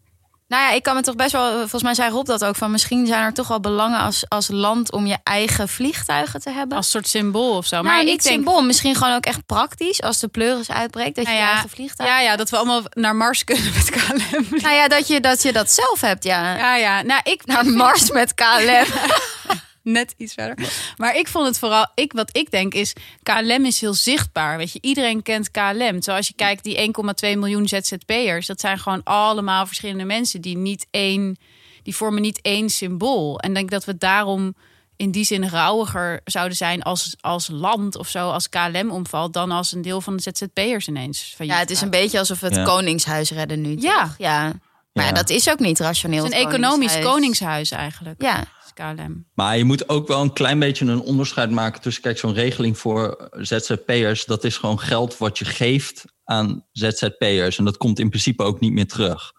Nou 0.53 0.65
ja, 0.65 0.71
ik 0.71 0.83
kan 0.83 0.95
me 0.95 1.01
toch 1.01 1.15
best 1.15 1.31
wel. 1.31 1.57
Volgens 1.57 1.83
mij 1.83 1.93
zei 1.93 2.11
Rob 2.11 2.25
dat 2.25 2.45
ook. 2.45 2.55
Van 2.55 2.71
misschien 2.71 3.07
zijn 3.07 3.23
er 3.23 3.33
toch 3.33 3.47
wel 3.47 3.59
belangen 3.59 3.99
als, 3.99 4.25
als 4.27 4.47
land 4.47 4.91
om 4.91 5.05
je 5.05 5.17
eigen 5.23 5.69
vliegtuigen 5.69 6.41
te 6.41 6.49
hebben. 6.49 6.77
Als 6.77 6.89
soort 6.89 7.07
symbool 7.07 7.57
of 7.57 7.65
zo. 7.65 7.75
maar 7.75 7.93
maar 7.93 8.03
niet 8.03 8.13
ik 8.13 8.23
denk, 8.23 8.35
symbool. 8.35 8.63
Misschien 8.63 8.95
gewoon 8.95 9.15
ook 9.15 9.25
echt 9.25 9.45
praktisch. 9.45 10.01
Als 10.01 10.19
de 10.19 10.27
pleuris 10.27 10.71
uitbreekt, 10.71 11.15
dat 11.15 11.25
je 11.25 11.31
Nou 11.31 11.43
je 11.43 11.49
eigen 11.49 11.69
vliegtuig. 11.69 12.09
Ja, 12.09 12.19
ja, 12.19 12.35
dat 12.35 12.49
we 12.49 12.57
allemaal 12.57 12.81
naar 12.89 13.15
Mars 13.15 13.43
kunnen 13.43 13.71
met 13.73 13.89
KLM. 13.89 14.45
Nou 14.49 14.75
ja, 14.75 14.87
dat 14.87 15.07
je 15.07 15.19
dat, 15.19 15.41
je 15.41 15.53
dat 15.53 15.71
zelf 15.71 16.01
hebt, 16.01 16.23
ja. 16.23 16.57
Ja, 16.57 16.75
ja. 16.75 17.01
Nou, 17.01 17.21
ik 17.23 17.45
Naar 17.45 17.65
Mars 17.65 18.11
met 18.11 18.33
KLM. 18.33 18.85
net 19.83 20.13
iets 20.17 20.33
verder. 20.33 20.69
Maar 20.97 21.15
ik 21.15 21.27
vond 21.27 21.47
het 21.47 21.59
vooral, 21.59 21.87
ik, 21.95 22.13
wat 22.13 22.37
ik 22.37 22.51
denk 22.51 22.73
is, 22.73 22.93
KLM 23.23 23.65
is 23.65 23.81
heel 23.81 23.93
zichtbaar. 23.93 24.57
Weet 24.57 24.71
je, 24.71 24.79
iedereen 24.81 25.21
kent 25.21 25.51
KLM. 25.51 26.01
Zoals 26.01 26.27
je 26.27 26.33
kijkt, 26.33 26.63
die 26.63 26.93
1,2 27.25 27.37
miljoen 27.37 27.67
ZZP'ers, 27.67 28.47
dat 28.47 28.59
zijn 28.59 28.79
gewoon 28.79 29.03
allemaal 29.03 29.65
verschillende 29.65 30.05
mensen 30.05 30.41
die 30.41 30.57
niet 30.57 30.87
één, 30.91 31.37
die 31.83 31.95
vormen 31.95 32.21
niet 32.21 32.41
één 32.41 32.69
symbool. 32.69 33.39
En 33.39 33.53
denk 33.53 33.71
dat 33.71 33.85
we 33.85 33.97
daarom 33.97 34.55
in 34.95 35.11
die 35.11 35.23
zin 35.23 35.47
rouwiger 35.47 36.21
zouden 36.25 36.57
zijn 36.57 36.81
als, 36.81 37.15
als 37.19 37.47
land 37.51 37.97
of 37.97 38.07
zo, 38.07 38.29
als 38.29 38.49
KLM 38.49 38.91
omvalt, 38.91 39.33
dan 39.33 39.51
als 39.51 39.71
een 39.71 39.81
deel 39.81 40.01
van 40.01 40.15
de 40.15 40.21
ZZP'ers 40.21 40.87
ineens. 40.87 41.33
Van 41.37 41.45
Ja, 41.45 41.57
het 41.57 41.69
is 41.69 41.81
een 41.81 41.89
beetje 41.89 42.19
alsof 42.19 42.39
we 42.39 42.45
het 42.45 42.55
Ja. 42.55 42.63
Koningshuis 42.63 43.31
redden 43.31 43.61
nu. 43.61 43.75
Ja. 43.79 44.03
toch? 44.03 44.15
ja. 44.17 44.53
Maar 44.93 45.05
ja, 45.05 45.11
dat 45.11 45.29
is 45.29 45.49
ook 45.49 45.59
niet 45.59 45.79
rationeel. 45.79 46.23
Het 46.23 46.33
is 46.33 46.39
een 46.39 46.47
economisch 46.47 46.99
koningshuis 46.99 47.71
eigenlijk. 47.71 48.21
Ja. 48.21 48.39
is 48.41 48.73
KLM. 48.73 49.25
Maar 49.33 49.57
je 49.57 49.63
moet 49.63 49.89
ook 49.89 50.07
wel 50.07 50.21
een 50.21 50.33
klein 50.33 50.59
beetje 50.59 50.85
een 50.85 50.99
onderscheid 51.01 51.49
maken 51.51 51.81
tussen, 51.81 52.01
kijk, 52.03 52.17
zo'n 52.17 52.33
regeling 52.33 52.77
voor 52.77 53.29
ZZP'ers, 53.31 54.25
dat 54.25 54.43
is 54.43 54.57
gewoon 54.57 54.79
geld 54.79 55.17
wat 55.17 55.37
je 55.37 55.45
geeft 55.45 56.05
aan 56.23 56.65
ZZP'ers. 56.71 57.57
En 57.57 57.65
dat 57.65 57.77
komt 57.77 57.99
in 57.99 58.09
principe 58.09 58.43
ook 58.43 58.59
niet 58.59 58.71
meer 58.73 58.87
terug. 58.87 59.31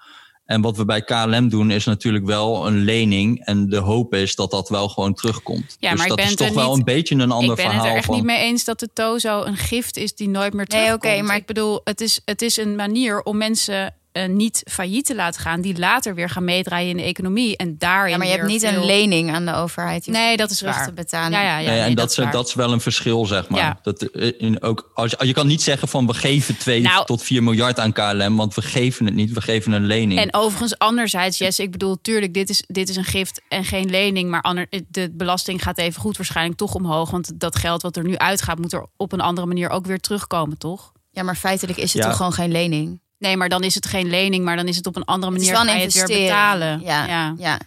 En 0.45 0.61
wat 0.61 0.77
we 0.77 0.85
bij 0.85 1.03
KLM 1.03 1.49
doen 1.49 1.71
is 1.71 1.85
natuurlijk 1.85 2.25
wel 2.27 2.67
een 2.67 2.79
lening. 2.85 3.45
En 3.45 3.69
de 3.69 3.77
hoop 3.79 4.15
is 4.15 4.35
dat 4.35 4.51
dat 4.51 4.69
wel 4.69 4.89
gewoon 4.89 5.15
terugkomt. 5.15 5.77
Ja, 5.79 5.89
dus 5.91 5.99
maar 5.99 6.07
ik 6.07 6.09
dat 6.09 6.17
ben 6.17 6.27
is 6.27 6.35
toch 6.35 6.49
er 6.49 6.55
wel 6.55 6.69
niet- 6.69 6.79
een 6.79 6.85
beetje 6.95 7.15
een 7.15 7.31
ander 7.31 7.51
ik 7.51 7.57
ben 7.57 7.65
verhaal. 7.65 7.83
het 7.83 7.91
er 7.91 7.97
echt 7.97 8.07
van, 8.07 8.15
niet 8.15 8.25
mee 8.25 8.39
eens 8.39 8.65
dat 8.65 8.81
de 8.81 8.89
tozo 8.93 9.43
een 9.45 9.57
gift 9.57 9.97
is 9.97 10.15
die 10.15 10.29
nooit 10.29 10.53
meer 10.53 10.67
Nee, 10.69 10.81
terugkomt. 10.83 11.13
oké, 11.13 11.23
maar- 11.23 11.37
ik 11.37 11.47
bedoel, 11.47 11.81
het 11.85 12.01
is, 12.01 12.21
het 12.25 12.43
is 12.43 12.57
een 12.57 12.75
manier 12.77 13.23
om 13.23 13.37
mensen 13.37 13.95
eh, 14.15 14.29
niet 14.29 14.63
failliet 14.71 15.07
te 15.07 15.15
laten 15.15 15.41
gaan, 15.41 15.61
die 15.61 15.79
later 15.79 16.15
weer 16.15 16.29
gaan 16.29 16.45
meedraaien 16.45 16.91
in 16.91 16.97
de 16.97 17.03
economie 17.03 17.57
en 17.57 17.79
daarin. 17.79 18.11
Ja, 18.11 18.17
maar 18.17 18.27
je 18.27 18.33
hebt 18.33 18.45
weer 18.45 18.53
niet 18.55 18.67
veel- 18.69 18.81
een 18.81 18.87
lening 18.87 19.31
aan 19.35 19.45
de 19.47 19.55
overheid. 19.55 20.07
Nee, 20.07 20.37
dat 20.37 20.51
is 20.51 20.61
waar. 20.61 20.87
te 20.87 20.93
betalen. 20.93 21.31
Ja, 21.39 21.43
ja, 21.45 21.59
ja. 21.59 21.69
Nee, 21.69 21.79
nee, 21.79 21.89
en 21.89 21.95
dat, 21.95 22.11
is 22.11 22.17
dat 22.31 22.47
is 22.49 22.55
wel 22.55 22.73
een 22.73 22.81
verschil, 22.81 23.27
zeg 23.27 23.49
maar. 23.49 23.61
Ja. 23.61 23.79
Dat, 23.83 24.03
eh, 24.03 24.33
in, 24.39 24.63
ook, 24.63 24.91
als, 24.95 25.11
je- 25.19 25.27
je 25.27 25.33
kan 25.33 25.47
niet 25.47 25.63
zeggen 25.63 25.89
van 25.89 26.07
we 26.07 26.15
geven 26.15 26.57
2 26.57 26.81
Nou- 26.81 27.07
tot 27.07 27.23
4 27.23 27.43
miljard 27.43 27.79
aan 27.81 27.93
KLM, 27.93 28.37
want 28.37 28.55
we 28.55 28.63
geven 28.63 29.07
het 29.07 29.15
niet, 29.15 29.33
we 29.33 29.41
geven 29.41 29.73
een 29.73 29.87
lening. 29.87 30.21
En 30.21 30.35
overigens, 30.35 30.79
anderzijds, 30.79 31.39
Jess, 31.39 31.59
ik 31.59 31.71
bedoel, 31.71 32.01
tuurlijk, 32.01 32.35
dit 32.35 32.49
is, 32.51 32.65
dit 32.67 32.89
is 32.89 32.97
een 32.97 33.05
gift 33.05 33.41
en 33.49 33.65
geen 33.65 33.91
lening. 33.91 34.31
Maar 34.31 34.43
ander, 34.43 34.67
de 34.89 35.11
belasting 35.13 35.63
gaat 35.63 35.79
even 35.79 36.01
goed 36.01 36.17
waarschijnlijk 36.17 36.59
toch 36.59 36.75
omhoog. 36.75 37.11
Want 37.11 37.41
dat 37.41 37.57
geld 37.57 37.83
wat 37.83 37.97
er 37.97 38.05
nu 38.05 38.17
uitgaat, 38.19 38.59
moet 38.59 38.73
er 38.73 38.87
op 38.97 39.13
een 39.13 39.21
andere 39.21 39.47
manier 39.47 39.71
ook 39.71 39.87
weer 39.87 40.01
terugkomen, 40.01 40.59
toch? 40.59 40.93
Ja, 41.11 41.23
maar 41.23 41.37
feitelijk 41.37 41.79
is 41.79 41.93
het 41.93 42.03
Ja. 42.03 42.09
toch 42.09 42.17
gewoon 42.17 42.33
geen 42.33 42.53
lening? 42.53 43.01
Nee, 43.25 43.37
maar 43.37 43.49
dan 43.49 43.63
is 43.63 43.75
het 43.75 43.87
geen 43.87 44.11
lening, 44.11 44.45
maar 44.45 44.57
dan 44.57 44.69
is 44.69 44.77
het 44.77 44.87
op 44.87 44.97
een 44.97 45.05
andere 45.05 45.33
Het 45.33 45.43
is 45.43 45.51
manier 45.51 45.71
ga 45.73 45.77
je 45.79 45.85
het 45.85 45.95
weer 46.09 46.19
betalen. 46.21 46.81
Ja, 46.81 47.35
ja. 47.39 47.59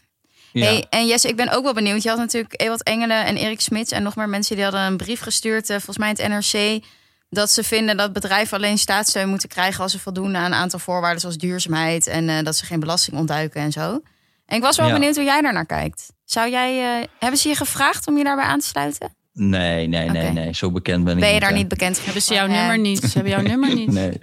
Hey, 0.54 0.86
en 0.90 1.08
Jesse, 1.08 1.28
ik 1.28 1.36
ben 1.36 1.50
ook 1.50 1.64
wel 1.64 1.74
benieuwd. 1.74 2.04
Je 2.04 2.10
had 2.10 2.18
natuurlijk 2.18 2.62
Ewald 2.62 2.84
Engelen 2.84 3.26
en 3.26 3.36
Erik 3.38 3.62
Smits 3.62 3.92
en 3.92 4.04
nog 4.04 4.16
meer 4.16 4.30
mensen 4.30 4.56
die 4.56 4.64
hadden 4.64 4.82
een 4.82 4.98
brief 4.98 5.20
gestuurd, 5.20 5.70
eh, 5.70 5.76
volgens 5.76 5.98
mij 5.98 6.10
in 6.10 6.16
het 6.32 6.52
NRC, 6.54 6.84
dat 7.30 7.52
ze 7.52 7.64
vinden 7.64 7.98
dat 7.98 8.14
bedrijven 8.14 8.58
alleen 8.58 8.78
staatssteun 8.78 9.30
moeten 9.30 9.50
krijgen 9.50 9.84
als 9.84 9.92
ze 9.92 10.00
voldoen 10.00 10.36
aan 10.36 10.46
een 10.46 10.54
aantal 10.54 10.80
voorwaarden 10.80 11.20
zoals 11.20 11.38
duurzaamheid 11.38 12.08
en 12.08 12.30
eh, 12.30 12.44
dat 12.44 12.56
ze 12.56 12.66
geen 12.66 12.80
belasting 12.80 13.18
ontduiken 13.18 13.62
en 13.62 13.72
zo. 13.72 14.02
En 14.46 14.56
ik 14.58 14.62
was 14.62 14.78
wel 14.78 14.88
Ja. 14.88 14.94
benieuwd 14.94 15.16
hoe 15.16 15.24
jij 15.26 15.42
daar 15.42 15.54
naar 15.54 15.66
kijkt. 15.66 16.12
Zou 16.26 16.50
jij, 16.50 17.00
eh, 17.00 17.08
hebben 17.20 17.40
ze 17.40 17.48
je 17.50 17.56
gevraagd 17.56 18.08
om 18.08 18.18
je 18.18 18.24
daarbij 18.24 18.46
aan 18.46 18.60
te 18.60 18.66
sluiten? 18.66 19.16
Nee, 19.34 19.88
nee, 19.88 20.10
nee, 20.10 20.32
nee. 20.32 20.54
Zo 20.54 20.72
bekend 20.72 21.04
ben 21.04 21.14
ik 21.14 21.20
Ben 21.20 21.34
je 21.34 21.40
daar 21.40 21.54
niet 21.54 21.68
bekend 21.68 21.96
van? 21.96 22.06
Hebben 22.06 22.22
ze 22.22 22.34
jouw 22.34 22.48
nummer 22.48 22.80
niet? 22.80 23.00
Ze 23.00 23.10
hebben 23.14 23.32
jouw 23.32 23.42
nummer 23.52 23.74
niet. 23.76 23.92
Nee. 23.92 24.20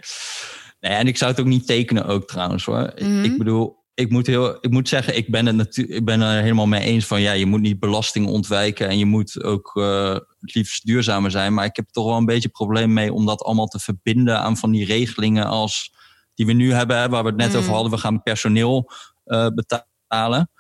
Nee, 0.89 0.93
en 0.93 1.07
ik 1.07 1.17
zou 1.17 1.31
het 1.31 1.41
ook 1.41 1.47
niet 1.47 1.67
tekenen 1.67 2.07
ook 2.07 2.27
trouwens 2.29 2.65
hoor. 2.65 2.93
Ik- 2.95 3.01
Mhm. 3.07 3.25
Ik 3.25 3.39
bedoel, 3.39 3.83
ik 3.95 4.11
moet, 4.11 4.27
heel, 4.27 4.57
ik 4.61 4.71
moet 4.71 4.89
zeggen, 4.89 5.17
ik 5.17 5.31
ben, 5.31 5.59
het 5.59 5.77
ik 5.77 6.05
ben 6.05 6.21
er 6.21 6.43
helemaal 6.43 6.67
mee 6.67 6.81
eens 6.81 7.07
van 7.07 7.21
ja, 7.21 7.33
je 7.33 7.47
moet 7.47 7.61
niet 7.61 7.79
belasting 7.81 8.27
ontwijken 8.27 8.89
en 8.89 8.99
je 8.99 9.05
moet 9.07 9.43
ook 9.43 9.71
eh, 9.77 10.13
het 10.41 10.55
liefst 10.55 10.87
duurzamer 10.87 11.31
zijn. 11.31 11.55
Maar 11.55 11.65
ik 11.65 11.77
heb 11.77 11.89
toch 11.89 12.05
wel 12.07 12.17
een 12.17 12.25
beetje 12.25 12.49
probleem 12.49 12.93
mee 12.93 13.13
om 13.13 13.27
dat 13.27 13.43
allemaal 13.43 13.67
te 13.67 13.79
verbinden 13.79 14.39
aan 14.41 14.57
van 14.57 14.71
die 14.71 14.85
regelingen 14.85 15.47
als 15.47 15.93
die 16.35 16.47
we 16.47 16.53
nu 16.53 16.73
hebben, 16.73 16.99
hè, 16.99 17.09
waar 17.09 17.23
we 17.23 17.29
het 17.29 17.39
net 17.39 17.49
Mhm. 17.49 17.57
over 17.59 17.73
hadden. 17.73 17.91
We 17.93 17.99
gaan 17.99 18.23
personeel 18.23 18.91
eh, 19.25 19.47
betalen. 19.55 20.51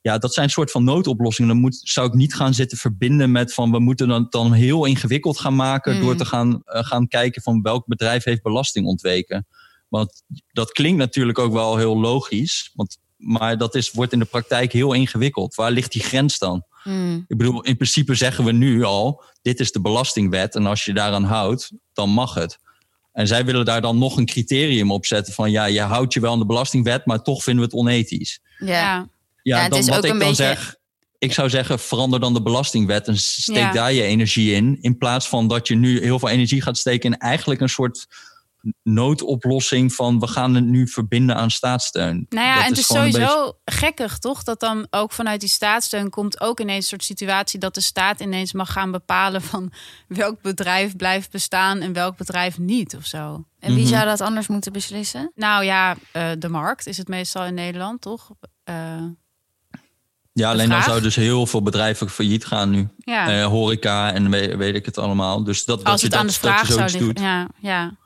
Ja, 0.00 0.18
dat 0.18 0.34
zijn 0.34 0.44
een 0.46 0.52
soort 0.52 0.70
van 0.70 0.84
noodoplossingen. 0.84 1.50
Dan 1.50 1.60
moet, 1.60 1.80
zou 1.82 2.06
ik 2.06 2.12
niet 2.14 2.34
gaan 2.34 2.54
zitten 2.54 2.78
verbinden 2.78 3.32
met 3.32 3.54
van 3.54 3.70
we 3.70 3.78
moeten 3.78 4.08
dat 4.08 4.32
dan 4.32 4.52
heel 4.52 4.84
ingewikkeld 4.84 5.38
gaan 5.38 5.56
maken 5.56 5.94
Mm. 5.94 6.00
door 6.00 6.16
te 6.16 6.24
gaan, 6.24 6.62
eh, 6.64 6.84
gaan 6.84 7.08
kijken 7.08 7.42
van 7.42 7.62
welk 7.62 7.86
bedrijf 7.86 8.24
heeft 8.24 8.42
belasting 8.42 8.86
ontweken. 8.86 9.46
Want 9.88 10.22
dat 10.52 10.72
klinkt 10.72 10.98
natuurlijk 10.98 11.38
ook 11.38 11.52
wel 11.52 11.76
heel 11.76 11.98
logisch, 12.00 12.70
want, 12.74 12.98
maar 13.16 13.58
dat 13.58 13.74
is, 13.74 13.90
wordt 13.90 14.12
in 14.12 14.18
de 14.18 14.24
praktijk 14.24 14.72
heel 14.72 14.92
ingewikkeld. 14.92 15.54
Waar 15.54 15.70
ligt 15.70 15.92
die 15.92 16.02
grens 16.02 16.38
dan? 16.38 16.64
Hmm. 16.82 17.24
Ik 17.28 17.36
bedoel, 17.36 17.62
in 17.62 17.76
principe 17.76 18.14
zeggen 18.14 18.44
we 18.44 18.52
nu 18.52 18.82
al, 18.84 19.22
dit 19.42 19.60
is 19.60 19.72
de 19.72 19.80
belastingwet 19.80 20.54
en 20.54 20.66
als 20.66 20.84
je 20.84 20.92
daaraan 20.94 21.24
houdt, 21.24 21.72
dan 21.92 22.10
mag 22.10 22.34
het. 22.34 22.58
En 23.12 23.26
zij 23.26 23.44
willen 23.44 23.64
daar 23.64 23.80
dan 23.80 23.98
nog 23.98 24.16
een 24.16 24.26
criterium 24.26 24.90
op 24.92 25.06
zetten 25.06 25.34
van 25.34 25.50
ja, 25.50 25.64
je 25.64 25.80
houdt 25.80 26.12
je 26.14 26.20
wel 26.20 26.32
aan 26.32 26.38
de 26.38 26.46
belastingwet, 26.46 27.06
maar 27.06 27.22
toch 27.22 27.42
vinden 27.42 27.64
we 27.64 27.70
het 27.70 27.78
onethisch. 27.80 28.40
Ja. 28.58 28.66
Ja. 28.66 29.08
Ja, 29.42 29.56
Ja, 29.56 29.62
het 29.62 29.70
dan 29.70 29.80
is 29.80 29.88
wat 29.88 29.96
ook 29.98 30.04
ik 30.04 30.10
een 30.10 30.18
dan 30.18 30.28
beetje- 30.28 30.44
zeg. 30.44 30.76
Ik 31.18 31.32
zou 31.32 31.48
zeggen, 31.50 31.78
verander 31.78 32.20
dan 32.20 32.34
de 32.34 32.42
belastingwet 32.42 33.08
en 33.08 33.16
steek 33.18 33.56
Ja. 33.56 33.72
daar 33.72 33.92
je 33.92 34.02
energie 34.02 34.52
in. 34.54 34.78
In 34.80 34.98
plaats 34.98 35.28
van 35.28 35.48
dat 35.48 35.68
je 35.68 35.74
nu 35.74 36.00
heel 36.02 36.18
veel 36.18 36.28
energie 36.28 36.62
gaat 36.62 36.78
steken 36.78 37.12
in 37.12 37.18
eigenlijk 37.18 37.60
een 37.60 37.68
soort 37.68 38.06
noodoplossing 38.82 39.92
van 39.94 40.18
we 40.20 40.26
gaan 40.26 40.54
het 40.54 40.64
nu 40.64 40.88
verbinden 40.88 41.36
aan 41.36 41.50
staatssteun. 41.50 42.26
Nou 42.28 42.46
ja, 42.46 42.54
Dat 42.54 42.62
en 42.64 42.68
het 42.68 42.78
is 42.78 42.86
sowieso 42.86 43.58
gekkig, 43.64 44.18
toch? 44.18 44.42
Dat 44.42 44.60
dan 44.60 44.86
ook 44.90 45.12
vanuit 45.12 45.40
die 45.40 45.48
staatssteun 45.48 46.10
komt 46.10 46.40
ook 46.40 46.60
ineens 46.60 46.76
een 46.76 46.88
soort 46.88 47.04
situatie 47.04 47.58
dat 47.60 47.74
de 47.74 47.80
staat 47.80 48.20
ineens 48.20 48.52
mag 48.52 48.72
gaan 48.72 48.90
bepalen 48.90 49.42
van 49.42 49.72
welk 50.08 50.42
bedrijf 50.42 50.96
blijft 50.96 51.30
bestaan 51.30 51.80
en 51.80 51.92
welk 51.92 52.16
bedrijf 52.16 52.58
niet 52.58 52.96
of 52.96 53.04
zo. 53.06 53.44
En 53.58 53.74
wie 53.74 53.84
Mhm. 53.84 53.92
zou 53.94 54.04
dat 54.04 54.20
anders 54.20 54.46
moeten 54.46 54.72
beslissen? 54.72 55.32
Nou 55.34 55.64
ja, 55.64 55.96
eh, 56.12 56.30
de 56.38 56.48
markt 56.48 56.86
is 56.86 56.96
het 56.96 57.08
meestal 57.08 57.44
in 57.44 57.54
Nederland, 57.54 58.00
toch? 58.00 58.30
Eh, 58.64 58.74
Ja, 60.32 60.50
alleen 60.50 60.68
dan 60.68 60.82
zouden 60.82 61.02
dus 61.02 61.16
heel 61.16 61.46
veel 61.46 61.62
bedrijven 61.62 62.10
failliet 62.10 62.44
gaan 62.46 62.70
nu. 62.70 62.88
ja, 62.98 63.28
Eh, 63.40 63.46
horeca 63.46 64.12
en 64.12 64.30
weet, 64.30 64.56
weet 64.56 64.74
ik 64.74 64.84
het 64.86 64.98
allemaal. 64.98 65.44
Dus 65.44 65.64
dat, 65.64 65.78
dat 65.78 65.86
als 65.88 66.00
je 66.00 66.08
dat, 66.08 66.22
dat 66.22 66.34
vraag 66.34 66.60
je 66.66 66.72
zou 66.72 66.88
zoiets 66.88 66.92
liggen. 66.94 67.14
doet. 67.14 67.24
Ja, 67.24 67.48
ja. 67.60 67.96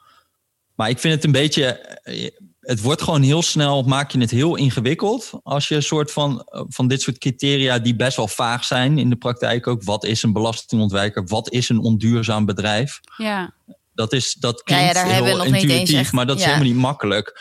Maar 0.78 0.88
ik 0.90 0.98
vind 0.98 1.14
het 1.14 1.24
een 1.24 1.32
beetje. 1.32 1.64
eh, 1.64 2.28
Het 2.60 2.80
wordt 2.82 3.02
gewoon 3.02 3.22
heel 3.22 3.42
snel, 3.42 3.82
maak 3.82 4.10
je 4.10 4.18
het 4.20 4.30
heel 4.30 4.56
ingewikkeld. 4.56 5.30
Als 5.42 5.68
je 5.68 5.74
een 5.74 5.82
soort 5.82 6.12
van, 6.12 6.42
eh, 6.42 6.62
van 6.68 6.88
dit 6.88 7.02
soort 7.02 7.18
criteria, 7.18 7.78
die 7.78 7.96
best 7.96 8.16
wel 8.16 8.28
vaag 8.28 8.64
zijn 8.64 8.98
in 8.98 9.10
de 9.10 9.16
praktijk 9.16 9.66
ook. 9.66 9.82
Wat 9.84 10.04
is 10.04 10.22
een 10.22 10.32
belastingontwijker? 10.32 11.24
Wat 11.26 11.50
is 11.52 11.68
een 11.68 11.78
onduurzaam 11.78 12.44
bedrijf? 12.46 13.00
ja. 13.16 13.54
Dat, 13.94 14.12
is, 14.12 14.34
dat 14.34 14.62
Ja, 14.64 14.74
ja, 14.76 14.80
klinkt 14.80 14.94
daar 14.94 15.04
hebben 15.14 15.22
we 15.24 15.28
heel 15.28 15.36
nog 15.38 15.46
niet 15.46 15.54
eens 15.62 15.70
intuïtief, 15.72 15.98
echt- 15.98 16.12
maar 16.12 16.26
dat 16.26 16.36
is 16.36 16.42
ja. 16.42 16.48
helemaal 16.48 16.72
niet 16.72 16.80
makkelijk. 16.82 17.40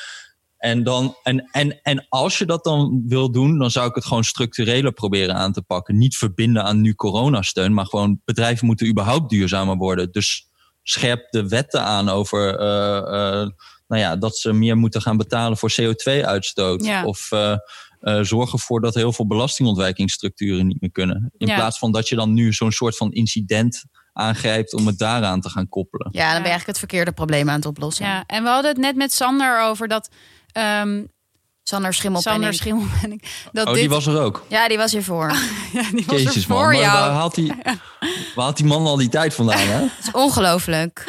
En, 0.58 0.84
dan, 0.84 1.16
en, 1.24 1.50
en, 1.52 1.80
en 1.82 2.06
als 2.10 2.38
je 2.38 2.46
dat 2.46 2.64
dan 2.64 3.04
wil 3.08 3.32
doen, 3.32 3.58
dan 3.60 3.72
zou 3.72 3.90
ik 3.90 3.96
het 3.96 4.06
gewoon 4.06 4.24
structureler 4.24 4.92
proberen 4.92 5.36
aan 5.36 5.54
te 5.54 5.62
pakken. 5.62 5.98
Niet 5.98 6.18
verbinden 6.18 6.64
aan 6.64 6.82
nu 6.82 6.94
coronasteun, 6.96 7.74
maar 7.74 7.86
gewoon 7.86 8.22
bedrijven 8.26 8.66
moeten 8.66 8.88
überhaupt 8.88 9.30
duurzamer 9.30 9.76
worden. 9.76 10.12
Dus 10.12 10.48
scherp 10.90 11.30
de 11.32 11.48
wetten 11.48 11.82
aan 11.82 12.10
over 12.10 12.60
eh, 12.60 12.98
eh, 12.98 13.50
nou 13.88 14.02
ja, 14.02 14.16
dat 14.16 14.38
ze 14.38 14.54
meer 14.54 14.78
moeten 14.78 15.02
gaan 15.02 15.18
betalen 15.18 15.58
voor 15.58 15.72
CO2-uitstoot. 15.82 16.86
Ja. 16.86 17.04
Of 17.06 17.32
eh, 17.32 17.56
eh, 18.00 18.20
zorg 18.22 18.54
ervoor 18.54 18.82
dat 18.82 18.94
heel 18.96 19.14
veel 19.14 19.28
belastingontwijkingsstructuren 19.28 20.68
niet 20.68 20.82
meer 20.82 20.92
kunnen. 20.92 21.32
In 21.38 21.48
Ja. 21.48 21.56
plaats 21.56 21.80
van 21.80 21.92
dat 21.92 22.08
je 22.08 22.16
dan 22.16 22.34
nu 22.34 22.54
zo'n 22.54 22.72
soort 22.72 22.98
van 22.98 23.12
incident 23.12 23.84
aangrijpt 24.14 24.74
om 24.74 24.88
het 24.88 24.98
daaraan 24.98 25.42
te 25.42 25.50
gaan 25.50 25.70
koppelen. 25.70 26.08
Ja, 26.12 26.20
dan 26.24 26.32
ben 26.32 26.42
je 26.42 26.48
eigenlijk 26.50 26.68
het 26.68 26.78
verkeerde 26.78 27.12
probleem 27.12 27.50
aan 27.50 27.56
het 27.56 27.66
oplossen. 27.66 28.06
ja. 28.06 28.24
En 28.26 28.44
we 28.44 28.50
hadden 28.50 28.72
het 28.72 28.80
net 28.80 28.96
met 28.96 29.14
Sander 29.14 29.62
over 29.62 29.88
dat. 29.88 30.10
ehm 30.52 31.04
Sander 31.68 31.94
Schimmelpenning. 31.94 32.44
Sander 32.44 32.60
Schimmelpenning. 32.60 33.22
Dat 33.52 33.68
Oh, 33.68 33.72
dit, 33.74 33.82
die 33.82 33.90
was 33.90 34.06
er 34.06 34.20
ook. 34.22 34.46
Ja, 34.50 34.68
die 34.68 34.78
was 34.78 34.92
hiervoor. 34.92 35.32
ja, 35.74 35.84
die 35.92 36.04
was 36.06 36.16
er 36.16 36.22
Jezus 36.24 36.46
voor 36.46 36.56
man, 36.56 36.66
maar 36.66 36.76
jou. 36.76 37.00
waar 37.00 37.12
haalt, 37.12 37.36
die, 37.36 37.54
waar 38.36 38.44
haalt 38.46 38.58
die 38.58 38.66
man 38.66 38.86
al 38.86 38.98
die 38.98 39.10
tijd 39.10 39.34
vandaan? 39.34 39.60
Hè? 39.60 39.80
Dat 39.80 39.90
is 40.02 40.12
ongelooflijk. 40.12 41.04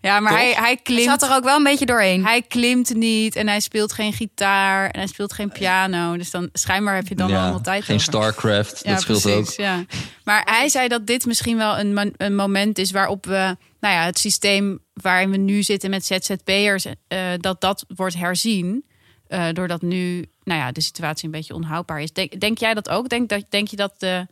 Ja, 0.00 0.20
maar 0.20 0.32
Toch? 0.32 0.40
hij, 0.40 0.50
hij 0.52 0.62
Hij 0.62 0.76
klimt. 0.76 1.02
zat 1.04 1.22
er 1.22 1.32
ook 1.34 1.44
wel 1.44 1.56
een 1.56 1.62
beetje 1.62 1.86
doorheen. 1.86 2.24
Hij 2.24 2.42
klimt 2.42 2.94
niet 2.94 3.36
en 3.36 3.48
hij 3.48 3.60
speelt 3.60 3.92
geen 3.92 4.12
gitaar 4.12 4.90
en 4.90 4.98
hij 4.98 5.08
speelt 5.08 5.32
geen 5.32 5.52
piano. 5.52 6.16
Dus 6.16 6.30
dan 6.30 6.48
schijnbaar 6.52 6.94
heb 6.94 7.08
je 7.08 7.14
dan 7.14 7.28
Ja, 7.28 7.40
allemaal 7.42 7.60
tijd 7.60 7.84
geen 7.84 7.94
over. 7.96 8.06
Starcraft, 8.08 8.80
Ja, 8.84 8.90
dat 8.92 9.00
scheelt 9.00 9.22
precies, 9.22 9.50
ook. 9.50 9.56
Ja. 9.56 9.84
Maar 10.24 10.42
hij 10.44 10.68
zei 10.68 10.88
dat 10.88 11.06
dit 11.06 11.26
misschien 11.26 11.56
wel 11.56 11.78
een, 11.78 12.14
een 12.16 12.34
moment 12.34 12.78
is 12.78 12.90
waarop 12.90 13.26
we, 13.26 13.56
nou 13.80 13.94
ja, 13.94 14.04
het 14.04 14.18
systeem 14.18 14.78
waarin 14.92 15.30
we 15.30 15.36
nu 15.36 15.62
zitten 15.62 15.90
met 15.90 16.06
ZZP'ers, 16.06 16.84
eh 17.08 17.18
dat 17.36 17.60
dat 17.60 17.84
wordt 17.96 18.16
herzien. 18.16 18.84
Eh, 19.30 19.48
doordat 19.52 19.82
nu, 19.82 20.26
nou 20.44 20.60
ja, 20.60 20.72
de 20.72 20.80
situatie 20.80 21.24
een 21.24 21.30
beetje 21.30 21.54
onhoudbaar 21.54 22.00
is. 22.00 22.12
Denk, 22.12 22.40
denk 22.40 22.58
jij 22.58 22.74
dat 22.74 22.88
ook? 22.88 23.08
Denk, 23.08 23.28
dat, 23.28 23.44
denk 23.48 23.68
je 23.68 23.76
dat 23.76 23.94
de, 23.98 24.26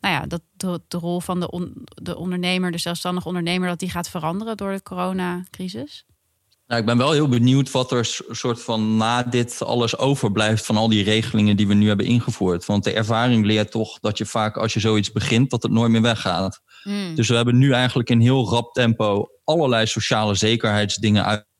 nou 0.00 0.14
ja, 0.14 0.26
dat 0.26 0.40
de, 0.56 0.80
de 0.88 0.96
rol 0.98 1.20
van 1.20 1.40
de, 1.40 1.50
on- 1.50 1.84
de 1.84 2.16
ondernemer, 2.16 2.70
de 2.70 2.78
zelfstandige 2.78 3.26
ondernemer, 3.28 3.68
dat 3.68 3.78
die 3.78 3.90
gaat 3.90 4.08
veranderen 4.08 4.56
door 4.56 4.72
de 4.72 4.82
coronacrisis? 4.82 6.04
Nou, 6.66 6.80
ik 6.80 6.86
ben 6.86 6.98
wel 6.98 7.12
heel 7.12 7.28
benieuwd 7.28 7.70
wat 7.70 7.92
er 7.92 8.20
soort 8.30 8.62
van 8.62 8.96
na 8.96 9.22
dit 9.22 9.62
alles 9.62 9.98
overblijft 9.98 10.66
van 10.66 10.76
al 10.76 10.88
die 10.88 11.04
regelingen 11.04 11.56
die 11.56 11.66
we 11.68 11.74
nu 11.74 11.88
hebben 11.88 12.06
ingevoerd. 12.06 12.66
Want 12.66 12.84
de 12.84 12.92
ervaring 12.92 13.44
leert 13.46 13.70
toch 13.70 13.98
dat 14.00 14.18
je 14.18 14.26
vaak 14.26 14.56
als 14.56 14.72
je 14.72 14.80
zoiets 14.80 15.12
begint, 15.12 15.50
dat 15.50 15.62
het 15.62 15.72
nooit 15.72 15.90
meer 15.90 16.02
weggaat. 16.02 16.60
Hmm. 16.82 17.14
Dus 17.14 17.28
we 17.28 17.34
hebben 17.34 17.58
nu 17.58 17.72
eigenlijk 17.72 18.10
in 18.10 18.20
heel 18.20 18.48
rap 18.48 18.72
tempo 18.72 19.26
allerlei 19.44 19.86
sociale 19.86 20.34
zekerheidsdingen 20.34 21.24
uit- 21.24 21.50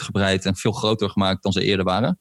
uitgebreid 0.00 0.44
en 0.44 0.56
veel 0.56 0.72
groter 0.72 1.10
gemaakt 1.10 1.42
dan 1.42 1.52
ze 1.52 1.62
eerder 1.62 1.84
waren. 1.84 2.18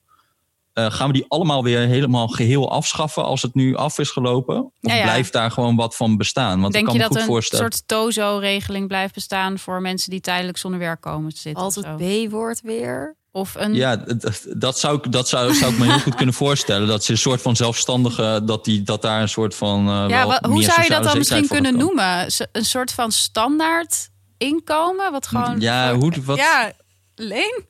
Eh, 0.74 0.92
gaan 0.92 1.08
we 1.08 1.14
die 1.14 1.26
allemaal 1.28 1.64
weer 1.64 1.80
helemaal 1.80 2.28
geheel 2.28 2.72
afschaffen 2.72 3.24
als 3.24 3.42
het 3.42 3.54
nu 3.56 3.76
af 3.76 4.00
is 4.00 4.10
gelopen? 4.10 4.64
Of 4.64 4.72
Ja, 4.80 4.94
ja. 4.96 5.04
blijft 5.04 5.34
daar 5.34 5.52
gewoon 5.52 5.76
wat 5.76 5.96
van 5.96 6.18
bestaan? 6.18 6.62
Want 6.62 6.74
Denk 6.74 6.88
ik 6.88 6.94
je 6.94 6.98
kan 6.98 6.98
me 6.98 7.02
dat 7.04 7.12
goed 7.12 7.18
een 7.22 7.26
voorstellen. 7.34 7.72
soort 7.72 7.88
TOZO-regeling 7.88 8.88
blijft 8.88 9.14
bestaan 9.14 9.60
voor 9.60 9.82
mensen 9.82 10.10
die 10.12 10.20
tijdelijk 10.22 10.58
zonder 10.58 10.80
werk 10.80 11.02
komen 11.02 11.34
te 11.34 11.40
zitten? 11.40 11.66
of 11.66 11.76
Altijd? 11.76 12.28
B-woord 12.30 12.62
weer. 12.62 13.18
Of 13.32 13.56
een. 13.58 13.74
Ja, 13.74 14.06
dat 14.58 14.80
zou 14.80 14.98
ik, 14.98 15.12
dat 15.12 15.28
zou, 15.30 15.54
zou 15.54 15.72
ik 15.74 15.80
me 15.80 15.86
heel 15.86 16.00
goed 16.00 16.16
kunnen 16.16 16.36
voorstellen. 16.46 16.88
Dat 16.88 17.04
ze 17.04 17.12
een 17.12 17.18
soort 17.18 17.42
van 17.42 17.56
zelfstandige, 17.56 18.42
dat, 18.46 18.66
die, 18.66 18.84
dat 18.84 19.02
daar 19.02 19.22
een 19.22 19.30
soort 19.30 19.56
van. 19.56 19.80
eh, 19.88 20.06
ja, 20.10 20.28
wel 20.28 20.52
hoe 20.52 20.64
zou 20.64 20.82
je 20.84 20.90
dat 20.90 21.04
dan 21.04 21.18
misschien 21.18 21.48
kunnen 21.48 21.78
noemen? 21.78 22.28
Een 22.52 22.66
soort 22.66 22.92
van 22.92 23.12
standaard 23.12 24.10
inkomen? 24.38 25.12
Wat 25.12 25.28
gewoon. 25.28 25.60
Ja, 25.60 25.90
voor- 25.90 26.00
hoe, 26.02 26.14
wat, 26.24 26.38
ja. 26.38 26.72
Ja, 27.20 27.26
Leen? 27.26 27.64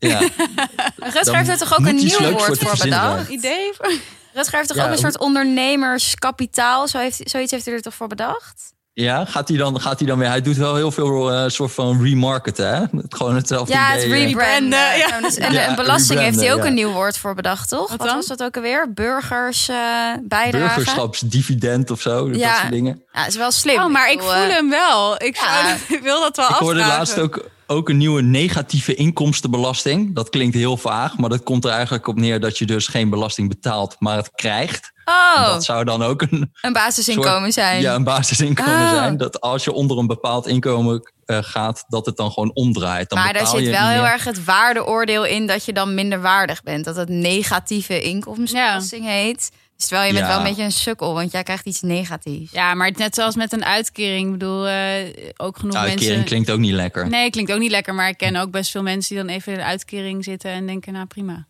Rutger 0.95 1.35
heeft 1.35 1.49
er 1.49 1.57
toch 1.57 1.79
ook 1.79 1.85
een 1.85 1.95
nieuw 1.95 2.31
woord 2.31 2.57
voor 2.59 2.77
bedacht? 2.83 3.29
Idee? 3.29 3.71
Rutger 4.33 4.55
heeft 4.57 4.67
toch 4.67 4.77
Ja, 4.77 4.85
ook 4.85 4.91
een 4.91 4.97
soort 4.97 5.19
ondernemerskapitaal? 5.19 6.87
Zo 6.87 6.97
heeft, 6.97 7.21
zoiets 7.23 7.51
heeft 7.51 7.65
hij 7.65 7.73
er 7.73 7.81
toch 7.81 7.93
voor 7.93 8.07
bedacht? 8.07 8.73
Ja, 8.93 9.25
gaat 9.25 9.47
hij 9.47 9.57
dan, 9.57 9.81
gaat 9.81 9.99
hij 9.99 10.07
dan 10.07 10.17
weer? 10.19 10.27
Hij 10.27 10.41
doet 10.41 10.55
wel 10.57 10.75
heel 10.75 10.91
veel 10.91 11.31
eh, 11.31 11.43
soort 11.49 11.71
van 11.71 12.03
remarketen, 12.03 12.67
hè? 12.67 12.79
Het, 13.01 13.15
gewoon 13.15 13.35
hetzelfde 13.35 13.73
Ja, 13.73 13.85
het 13.85 14.03
idee. 14.03 14.21
eh. 14.21 14.27
rebranden. 14.27 14.69
Ja. 14.79 14.93
Ja. 14.95 15.21
dus- 15.21 15.35
En, 15.37 15.53
Ja, 15.53 15.61
en 15.61 15.75
belasting 15.75 16.19
heeft 16.19 16.39
hij 16.39 16.53
ook 16.53 16.59
een 16.59 16.65
ja. 16.65 16.71
nieuw 16.71 16.91
woord 16.91 17.17
voor 17.17 17.35
bedacht, 17.35 17.69
toch? 17.69 17.89
Wat 17.89 17.97
Wat, 17.97 18.07
dan? 18.07 18.15
was 18.15 18.27
dat 18.27 18.43
ook 18.43 18.55
alweer? 18.55 18.93
Burgers 18.93 19.69
eh 19.69 19.75
bijdragen. 20.21 20.75
Burgerschapsdividend 20.75 21.91
of 21.91 22.01
zo, 22.01 22.29
dat 22.29 22.39
Ja. 22.39 22.55
soort 22.59 22.71
dingen. 22.71 23.03
Ja, 23.11 23.27
is 23.27 23.35
wel 23.35 23.51
slim. 23.51 23.79
Oh, 23.81 23.87
maar 23.91 24.11
ik 24.11 24.19
voel 24.21 24.31
hem 24.31 24.69
wel. 24.69 25.21
Ik, 25.23 25.35
zou, 25.35 25.49
ja. 25.67 25.75
ik 25.95 26.01
wil 26.03 26.19
dat 26.21 26.35
wel 26.37 26.49
Ik 26.49 26.55
hoorde 26.55 26.79
afvragen. 26.79 26.97
laatst 26.99 27.19
ook, 27.19 27.45
ook 27.69 27.89
een 27.89 27.97
nieuwe 27.97 28.21
negatieve 28.21 28.93
inkomstenbelasting. 28.95 30.15
Dat 30.15 30.29
klinkt 30.29 30.55
heel 30.55 30.77
vaag, 30.77 31.17
maar 31.17 31.29
dat 31.29 31.43
komt 31.43 31.65
er 31.65 31.71
eigenlijk 31.71 32.07
op 32.07 32.15
neer 32.15 32.39
dat 32.39 32.57
je 32.57 32.65
dus 32.65 32.87
geen 32.87 33.09
belasting 33.09 33.49
betaalt, 33.49 33.95
maar 33.99 34.15
het 34.17 34.31
krijgt. 34.35 34.91
Oh, 35.05 35.45
Dat 35.45 35.63
zou 35.63 35.83
dan 35.83 36.03
ook 36.03 36.21
een 36.21 36.51
een 36.61 36.73
basisinkomen 36.73 37.41
soort- 37.41 37.53
zijn. 37.53 37.81
Ja, 37.81 37.95
een 37.95 38.03
basisinkomen 38.03 38.73
Oh. 38.81 38.89
zijn. 38.89 39.17
Dat 39.17 39.41
als 39.41 39.63
je 39.63 39.71
onder 39.73 39.97
een 39.97 40.07
bepaald 40.07 40.47
inkomen 40.47 41.11
eh, 41.25 41.37
gaat, 41.41 41.83
dat 41.87 42.05
het 42.05 42.17
dan 42.17 42.31
gewoon 42.31 42.51
omdraait. 42.53 43.09
Dan 43.09 43.19
maar 43.19 43.33
daar 43.33 43.41
betaal 43.43 43.57
zit 43.57 43.65
je 43.65 43.71
wel 43.71 43.87
heel 43.87 44.01
meer. 44.01 44.11
erg 44.11 44.23
het 44.23 44.43
waardeoordeel 44.43 45.25
in 45.25 45.47
dat 45.47 45.65
je 45.65 45.73
dan 45.73 45.93
minder 45.93 46.21
waardig 46.21 46.63
bent. 46.63 46.85
Dat 46.85 46.95
het 46.95 47.09
negatieve 47.09 48.01
inkomstenbelasting 48.01 49.05
heet. 49.05 49.51
Dus 49.79 49.87
terwijl 49.87 50.07
je 50.07 50.13
bent 50.13 50.25
Ja. 50.25 50.31
wel 50.31 50.41
een 50.41 50.49
beetje 50.49 50.63
een 50.63 50.71
sukkel, 50.71 51.13
want 51.13 51.31
jij 51.31 51.43
krijgt 51.43 51.65
iets 51.65 51.81
negatiefs. 51.81 52.51
Ja, 52.51 52.73
maar 52.73 52.91
net 52.97 53.15
zoals 53.15 53.35
met 53.35 53.53
een 53.53 53.65
uitkering. 53.65 54.25
Ik 54.25 54.31
bedoel, 54.31 54.67
eh, 54.67 54.95
ook 55.37 55.57
genoeg 55.57 55.75
Uitkering 55.75 56.05
mensen... 56.07 56.25
klinkt 56.25 56.51
ook 56.51 56.59
niet 56.59 56.71
lekker. 56.73 57.09
Nee, 57.09 57.29
klinkt 57.29 57.51
ook 57.51 57.59
niet 57.59 57.71
lekker. 57.71 57.93
Maar 57.95 58.09
ik 58.09 58.17
ken 58.17 58.35
ook 58.35 58.51
best 58.51 58.71
veel 58.71 58.83
mensen 58.83 59.15
die 59.15 59.25
dan 59.25 59.35
even 59.35 59.51
in 59.51 59.57
de 59.57 59.63
uitkering 59.65 60.23
zitten 60.23 60.51
en 60.51 60.65
denken, 60.65 60.93
nou 60.93 61.05
prima. 61.05 61.47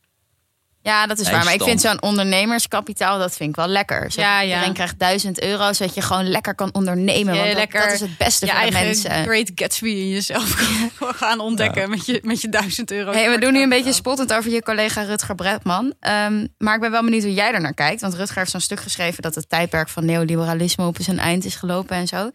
Ja, 0.89 1.07
dat 1.07 1.19
is 1.19 1.29
waar. 1.29 1.43
Maar 1.43 1.53
ik 1.53 1.63
vind 1.63 1.81
zo'n 1.81 2.01
ondernemerskapitaal, 2.01 3.19
dat 3.19 3.35
vind 3.35 3.49
ik 3.49 3.55
wel 3.55 3.67
lekker. 3.67 4.11
Zo, 4.11 4.21
Ja, 4.21 4.41
ja. 4.41 4.53
Iedereen 4.53 4.73
krijgt 4.73 4.99
1000 4.99 5.41
euro, 5.41 5.73
zodat 5.73 5.95
je 5.95 6.01
gewoon 6.01 6.29
lekker 6.29 6.55
kan 6.55 6.73
ondernemen. 6.73 7.33
Ja, 7.33 7.39
want 7.39 7.51
dat, 7.51 7.59
lekker 7.59 7.81
dat 7.81 7.91
is 7.91 7.99
het 7.99 8.17
beste 8.17 8.45
Je 8.45 8.51
voor 8.51 8.61
de 8.61 8.65
eigen 8.65 8.85
mensen. 8.85 9.23
Great 9.23 9.51
Gatsby 9.55 9.87
in 9.87 10.09
jezelf 10.09 10.49
gaan 11.21 11.39
ontdekken 11.39 11.89
met, 11.89 12.05
je, 12.05 12.19
met 12.23 12.41
je 12.41 12.49
duizend 12.49 12.91
euro. 12.91 13.11
Hey, 13.11 13.29
we 13.29 13.39
doen 13.39 13.53
nu 13.53 13.61
een 13.61 13.69
beetje 13.69 13.93
spottend 13.93 14.33
over 14.33 14.51
je 14.51 14.63
collega 14.63 15.01
Rutger 15.01 15.35
Bretman. 15.35 15.93
Ehm, 15.99 16.47
maar 16.57 16.75
ik 16.75 16.81
ben 16.81 16.91
wel 16.91 17.03
benieuwd 17.03 17.23
hoe 17.23 17.33
jij 17.33 17.53
er 17.53 17.61
naar 17.61 17.73
kijkt. 17.73 18.01
Want 18.01 18.13
Rutger 18.13 18.37
heeft 18.37 18.51
zo'n 18.51 18.59
stuk 18.59 18.79
geschreven 18.79 19.21
dat 19.21 19.35
het 19.35 19.49
tijdperk 19.49 19.89
van 19.89 20.05
neoliberalisme 20.05 20.85
op 20.85 20.97
zijn 20.99 21.19
eind 21.19 21.45
is 21.45 21.55
gelopen 21.55 21.95
en 21.95 22.07
zo. 22.07 22.31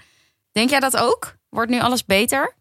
Denk 0.52 0.70
jij 0.70 0.80
dat 0.80 0.96
ook? 0.96 1.34
Wordt 1.48 1.70
nu 1.70 1.80
alles 1.80 2.04
beter? 2.04 2.54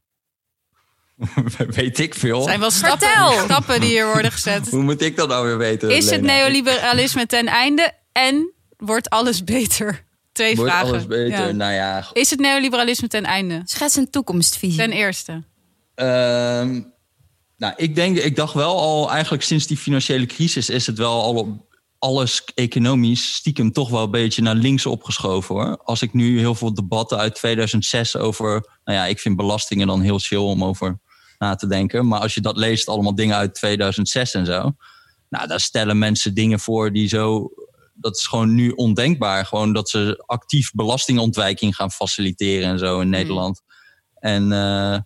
Weet 1.70 2.00
ik 2.00 2.16
veel. 2.16 2.42
zijn 2.42 2.60
wel 2.60 2.72
stappen, 2.72 3.08
Vertel! 3.08 3.44
stappen 3.44 3.82
die 3.82 3.90
hier 3.90 4.06
worden 4.06 4.32
gezet. 4.32 4.70
Hoe 4.70 4.84
moet 4.84 5.02
ik 5.02 5.16
dat 5.16 5.28
nou 5.28 5.46
weer 5.46 5.58
weten? 5.58 5.90
Is 5.90 6.10
het 6.10 6.22
neoliberalisme 6.22 7.26
ten 7.26 7.48
einde 7.48 7.92
en 8.12 8.54
wordt 8.78 9.10
alles 9.10 9.44
beter? 9.44 10.06
Twee 10.32 10.56
Wordt 10.56 10.72
vragen. 10.72 10.90
alles 10.90 11.08
beter? 11.08 11.48
Ja. 11.48 11.52
Nou 11.52 11.74
ja, 11.74 12.10
Is 12.14 12.30
het 12.30 12.40
neoliberalisme 12.40 13.08
ten 13.08 13.24
einde? 13.24 13.62
Schets 13.64 13.96
een 13.96 14.10
toekomstvisie. 14.10 14.78
Ten 14.78 14.92
eerste. 14.92 15.44
Ehm, 15.96 16.82
nou, 17.58 17.74
ik 17.76 17.96
denk, 17.96 18.18
ik 18.18 18.36
dacht 18.36 18.54
wel 18.54 18.80
al 18.80 19.12
eigenlijk 19.12 19.44
sinds 19.44 19.68
die 19.68 19.78
financiële 19.78 20.26
crisis 20.26 20.70
is 20.70 20.88
het 20.88 20.98
wel 20.98 21.22
al 21.22 21.34
op 21.36 21.72
alles 22.00 22.44
economisch 22.56 23.34
stiekem 23.34 23.72
toch 23.72 23.90
wel 23.90 24.04
een 24.04 24.12
beetje 24.12 24.42
naar 24.42 24.56
links 24.56 24.86
opgeschoven 24.86 25.56
hoor. 25.56 25.78
Als 25.84 26.02
ik 26.02 26.14
nu 26.14 26.40
heel 26.40 26.56
veel 26.56 26.74
debatten 26.74 27.18
uit 27.18 27.36
2006 27.36 28.16
over, 28.16 28.52
nou 28.84 28.98
ja, 28.98 29.06
ik 29.06 29.20
vind 29.20 29.36
belastingen 29.36 29.88
dan 29.88 30.02
heel 30.02 30.20
chill 30.20 30.38
om 30.38 30.64
over 30.64 31.00
na 31.44 31.56
te 31.56 31.68
denken. 31.68 32.08
Maar 32.08 32.20
als 32.20 32.34
je 32.34 32.42
dat 32.42 32.58
leest, 32.58 32.88
allemaal 32.88 33.16
dingen 33.16 33.36
uit 33.36 33.56
2006 33.56 34.34
en 34.34 34.46
zo. 34.46 34.72
Nou, 35.30 35.48
daar 35.48 35.60
stellen 35.60 35.98
mensen 35.98 36.34
dingen 36.34 36.60
voor 36.60 36.92
die 36.92 37.08
zo. 37.08 37.50
Dat 37.94 38.16
is 38.16 38.28
gewoon 38.28 38.56
nu 38.56 38.70
ondenkbaar. 38.70 39.46
Gewoon 39.46 39.74
dat 39.74 39.90
ze 39.90 40.24
actief 40.26 40.72
belastingontwijking 40.72 41.76
gaan 41.76 41.92
faciliteren 41.92 42.70
en 42.70 42.80
zo 42.80 43.00
in 43.00 43.10
Nederland. 43.10 43.62
En 44.14 44.52
eh, 44.52 45.00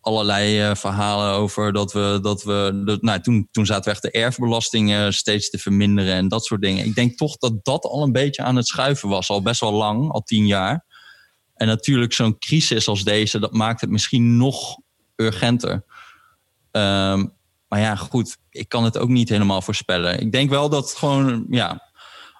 allerlei 0.00 0.60
eh, 0.60 0.74
verhalen 0.74 1.34
over 1.34 1.72
dat 1.72 1.92
we. 1.92 2.18
Dat 2.22 2.42
we 2.42 2.82
dat, 2.84 3.02
nou, 3.02 3.20
toen, 3.20 3.48
toen 3.50 3.66
zaten 3.66 3.84
we 3.84 3.90
echt 3.90 4.02
de 4.02 4.10
erfbelasting 4.10 4.92
eh, 4.92 5.10
steeds 5.10 5.50
te 5.50 5.58
verminderen 5.58 6.14
en 6.14 6.28
dat 6.28 6.44
soort 6.44 6.62
dingen. 6.62 6.84
Ik 6.84 6.94
denk 6.94 7.16
toch 7.16 7.36
dat 7.36 7.64
dat 7.64 7.84
al 7.84 8.02
een 8.02 8.12
beetje 8.12 8.42
aan 8.42 8.56
het 8.56 8.66
schuiven 8.66 9.08
was. 9.08 9.28
Al 9.28 9.42
best 9.42 9.60
wel 9.60 9.72
lang, 9.72 10.10
al 10.10 10.22
tien 10.22 10.46
jaar. 10.46 10.84
En 11.54 11.66
natuurlijk, 11.66 12.12
zo'n 12.12 12.38
crisis 12.38 12.88
als 12.88 13.04
deze, 13.04 13.38
dat 13.38 13.52
maakt 13.52 13.80
het 13.80 13.90
misschien 13.90 14.36
nog 14.36 14.76
urgenter. 15.16 15.84
Ehm, 16.70 17.26
maar 17.68 17.80
ja, 17.80 17.96
goed, 17.96 18.36
ik 18.50 18.68
kan 18.68 18.84
het 18.84 18.98
ook 18.98 19.08
niet 19.08 19.28
helemaal 19.28 19.62
voorspellen. 19.62 20.20
Ik 20.20 20.32
denk 20.32 20.50
wel 20.50 20.68
dat 20.68 20.94
gewoon, 20.94 21.46
ja, 21.50 21.92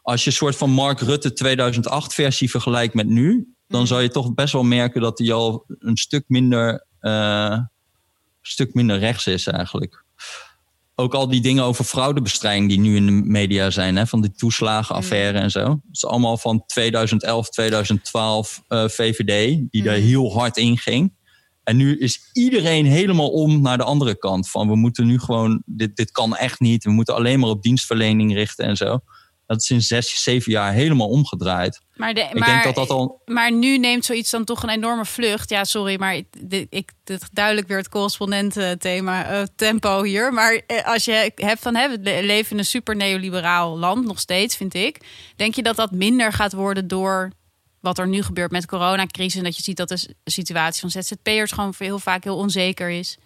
als 0.03 0.25
je 0.25 0.31
een 0.31 0.37
soort 0.37 0.57
van 0.57 0.71
Mark 0.71 1.01
Rutte 1.01 1.33
2008 1.33 2.15
versie 2.15 2.51
vergelijkt 2.51 2.95
met 2.95 3.07
nu, 3.07 3.55
dan 3.69 3.87
zal 3.87 4.01
je 4.01 4.09
toch 4.09 4.35
best 4.35 4.53
wel 4.53 4.63
merken 4.63 5.01
dat 5.01 5.19
hij 5.19 5.33
al 5.33 5.65
een 5.79 5.97
stuk 5.97 6.25
minder, 6.27 6.87
eh, 6.99 7.51
een 7.51 7.69
stuk 8.43 8.75
minder 8.75 8.99
rechts 8.99 9.27
is 9.27 9.47
eigenlijk. 9.47 10.05
Ook 10.95 11.15
al 11.15 11.29
die 11.29 11.41
dingen 11.41 11.65
over 11.65 11.85
fraudebestrijding 11.85 12.69
die 12.69 12.79
nu 12.79 12.97
in 12.97 13.07
de 13.07 13.13
media 13.13 13.71
zijn, 13.71 13.97
hè, 13.97 14.07
van 14.07 14.21
die 14.21 14.33
toeslagenaffaire 14.33 15.39
en 15.39 15.51
zo. 15.51 15.65
Het 15.69 15.81
is 15.93 16.07
allemaal 16.07 16.37
van 16.37 16.67
2011, 16.67 17.49
2012 17.49 18.63
eh, 18.69 18.89
VVD, 18.89 19.61
die 19.71 19.83
daar 19.83 19.95
heel 19.95 20.33
hard 20.33 20.57
in 20.57 20.79
ging. 20.79 21.13
En 21.65 21.77
nu 21.77 21.99
is 21.99 22.31
iedereen 22.33 22.87
helemaal 22.87 23.31
om 23.31 23.61
naar 23.61 23.77
de 23.77 23.85
andere 23.85 24.19
kant. 24.19 24.51
Van 24.51 24.69
we 24.69 24.77
moeten 24.77 25.07
nu 25.07 25.19
gewoon, 25.19 25.63
dit, 25.67 25.97
dit 25.97 26.11
kan 26.11 26.37
echt 26.37 26.61
niet. 26.61 26.85
We 26.85 26.91
moeten 26.91 27.15
alleen 27.15 27.41
maar 27.41 27.49
op 27.49 27.63
dienstverlening 27.63 28.35
richten 28.35 28.65
en 28.65 28.77
zo. 28.77 29.01
Dat 29.47 29.61
is 29.61 29.67
sinds 29.67 29.87
zes, 29.87 30.23
zeven 30.23 30.53
jaar 30.53 30.73
helemaal 30.73 31.09
omgedraaid. 31.09 31.81
Maar, 31.95 32.15
de, 32.15 32.21
Ik 32.21 32.39
maar, 32.39 32.49
denk 32.49 32.65
dat 32.65 32.75
dat 32.75 32.91
al. 32.91 33.23
maar 33.25 33.53
nu 33.53 33.79
neemt 33.79 34.05
zoiets 34.05 34.31
dan 34.31 34.45
toch 34.45 34.63
een 34.63 34.69
enorme 34.69 35.05
vlucht. 35.05 35.51
Ja, 35.51 35.65
sorry, 35.65 35.99
maar 35.99 36.15
ik, 36.15 36.27
dit, 36.39 36.67
ik, 36.71 36.93
dit 37.05 37.29
duidelijk 37.33 37.69
weer 37.69 37.77
het 37.77 37.89
correspondenten-thema 37.89 39.25
eh, 39.27 39.43
tempo 39.57 40.03
hier. 40.03 40.33
Maar 40.33 40.63
eh, 40.67 40.87
als 40.87 41.05
je 41.05 41.33
hebt 41.35 41.61
van 41.61 41.75
hè, 41.75 41.89
we 41.89 41.99
leven 42.23 42.53
in 42.53 42.59
een 42.59 42.65
super 42.65 42.97
neoliberaal 42.97 43.79
land, 43.79 44.07
nog 44.07 44.19
steeds, 44.19 44.57
vind 44.57 44.75
ik. 44.75 45.01
Denk 45.37 45.55
je 45.55 45.63
dat 45.63 45.77
dat 45.77 45.91
minder 45.91 46.33
gaat 46.33 46.53
worden 46.53 46.89
door 46.89 47.31
wat 47.85 47.99
er 47.99 48.09
nu 48.09 48.23
gebeurt 48.23 48.51
met 48.51 48.61
de 48.61 48.67
coronacrisis? 48.69 49.35
En 49.39 49.45
dat 49.45 49.57
je 49.57 49.63
ziet 49.63 49.77
dat 49.77 49.89
de 49.89 50.15
situatie 50.25 50.81
van 50.81 50.91
ZZP'ers 50.91 51.53
gewoon 51.53 51.75
heel 51.79 51.99
vaak 51.99 52.25
heel 52.25 52.37
onzeker 52.37 52.91
is. 52.91 53.17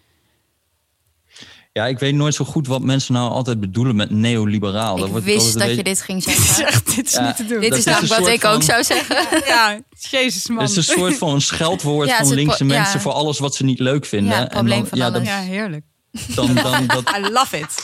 Ja, 1.73 1.87
ik 1.87 1.99
weet 1.99 2.15
nooit 2.15 2.35
zo 2.35 2.45
goed 2.45 2.67
wat 2.67 2.83
mensen 2.83 3.15
nou 3.15 3.31
altijd 3.31 3.61
bedoelen 3.61 3.97
met 3.97 4.11
neoliberaal. 4.11 4.95
ik 4.95 5.01
Dat 5.01 5.11
wordt 5.11 5.25
wist 5.25 5.55
een 5.55 5.61
dat 5.61 5.77
je 5.77 5.83
dit 5.83 6.03
ging 6.03 6.23
zeggen. 6.29 6.67
Echt, 6.67 6.97
dit 6.97 7.07
is 7.07 7.13
Ja. 7.13 7.27
niet 7.27 7.37
te 7.37 7.47
doen. 7.47 7.61
Dit 7.61 7.71
Dat 7.71 7.79
is 7.79 7.85
namelijk 7.85 8.15
wat 8.19 8.29
ik 8.29 8.45
ook 8.45 8.53
van- 8.53 8.63
zou 8.63 8.85
zeggen. 8.85 9.43
Ja, 9.55 9.81
jezus 10.11 10.49
man. 10.49 10.59
Het 10.63 10.71
is 10.71 10.77
een 10.77 10.83
soort 10.83 11.19
van 11.19 11.35
een 11.35 11.41
scheldwoord 11.41 12.09
Ja, 12.09 12.17
van 12.19 12.35
linkse 12.35 12.65
ja. 12.67 12.75
mensen 12.79 13.01
voor 13.01 13.13
alles 13.13 13.39
wat 13.39 13.55
ze 13.55 13.65
niet 13.65 13.79
leuk 13.79 14.07
vinden. 14.07 14.33
Ja, 14.35 14.39
het 14.41 14.49
probleem 14.49 14.87
van 14.87 14.99
ja, 14.99 15.07
alles. 15.07 15.19
dat- 15.19 15.27
Ja, 15.29 15.41
heerlijk. 15.41 15.85
dan, 16.35 16.55
dan, 16.55 16.87
dat, 16.87 17.11
I 17.17 17.21
love 17.31 17.59
it. 17.59 17.83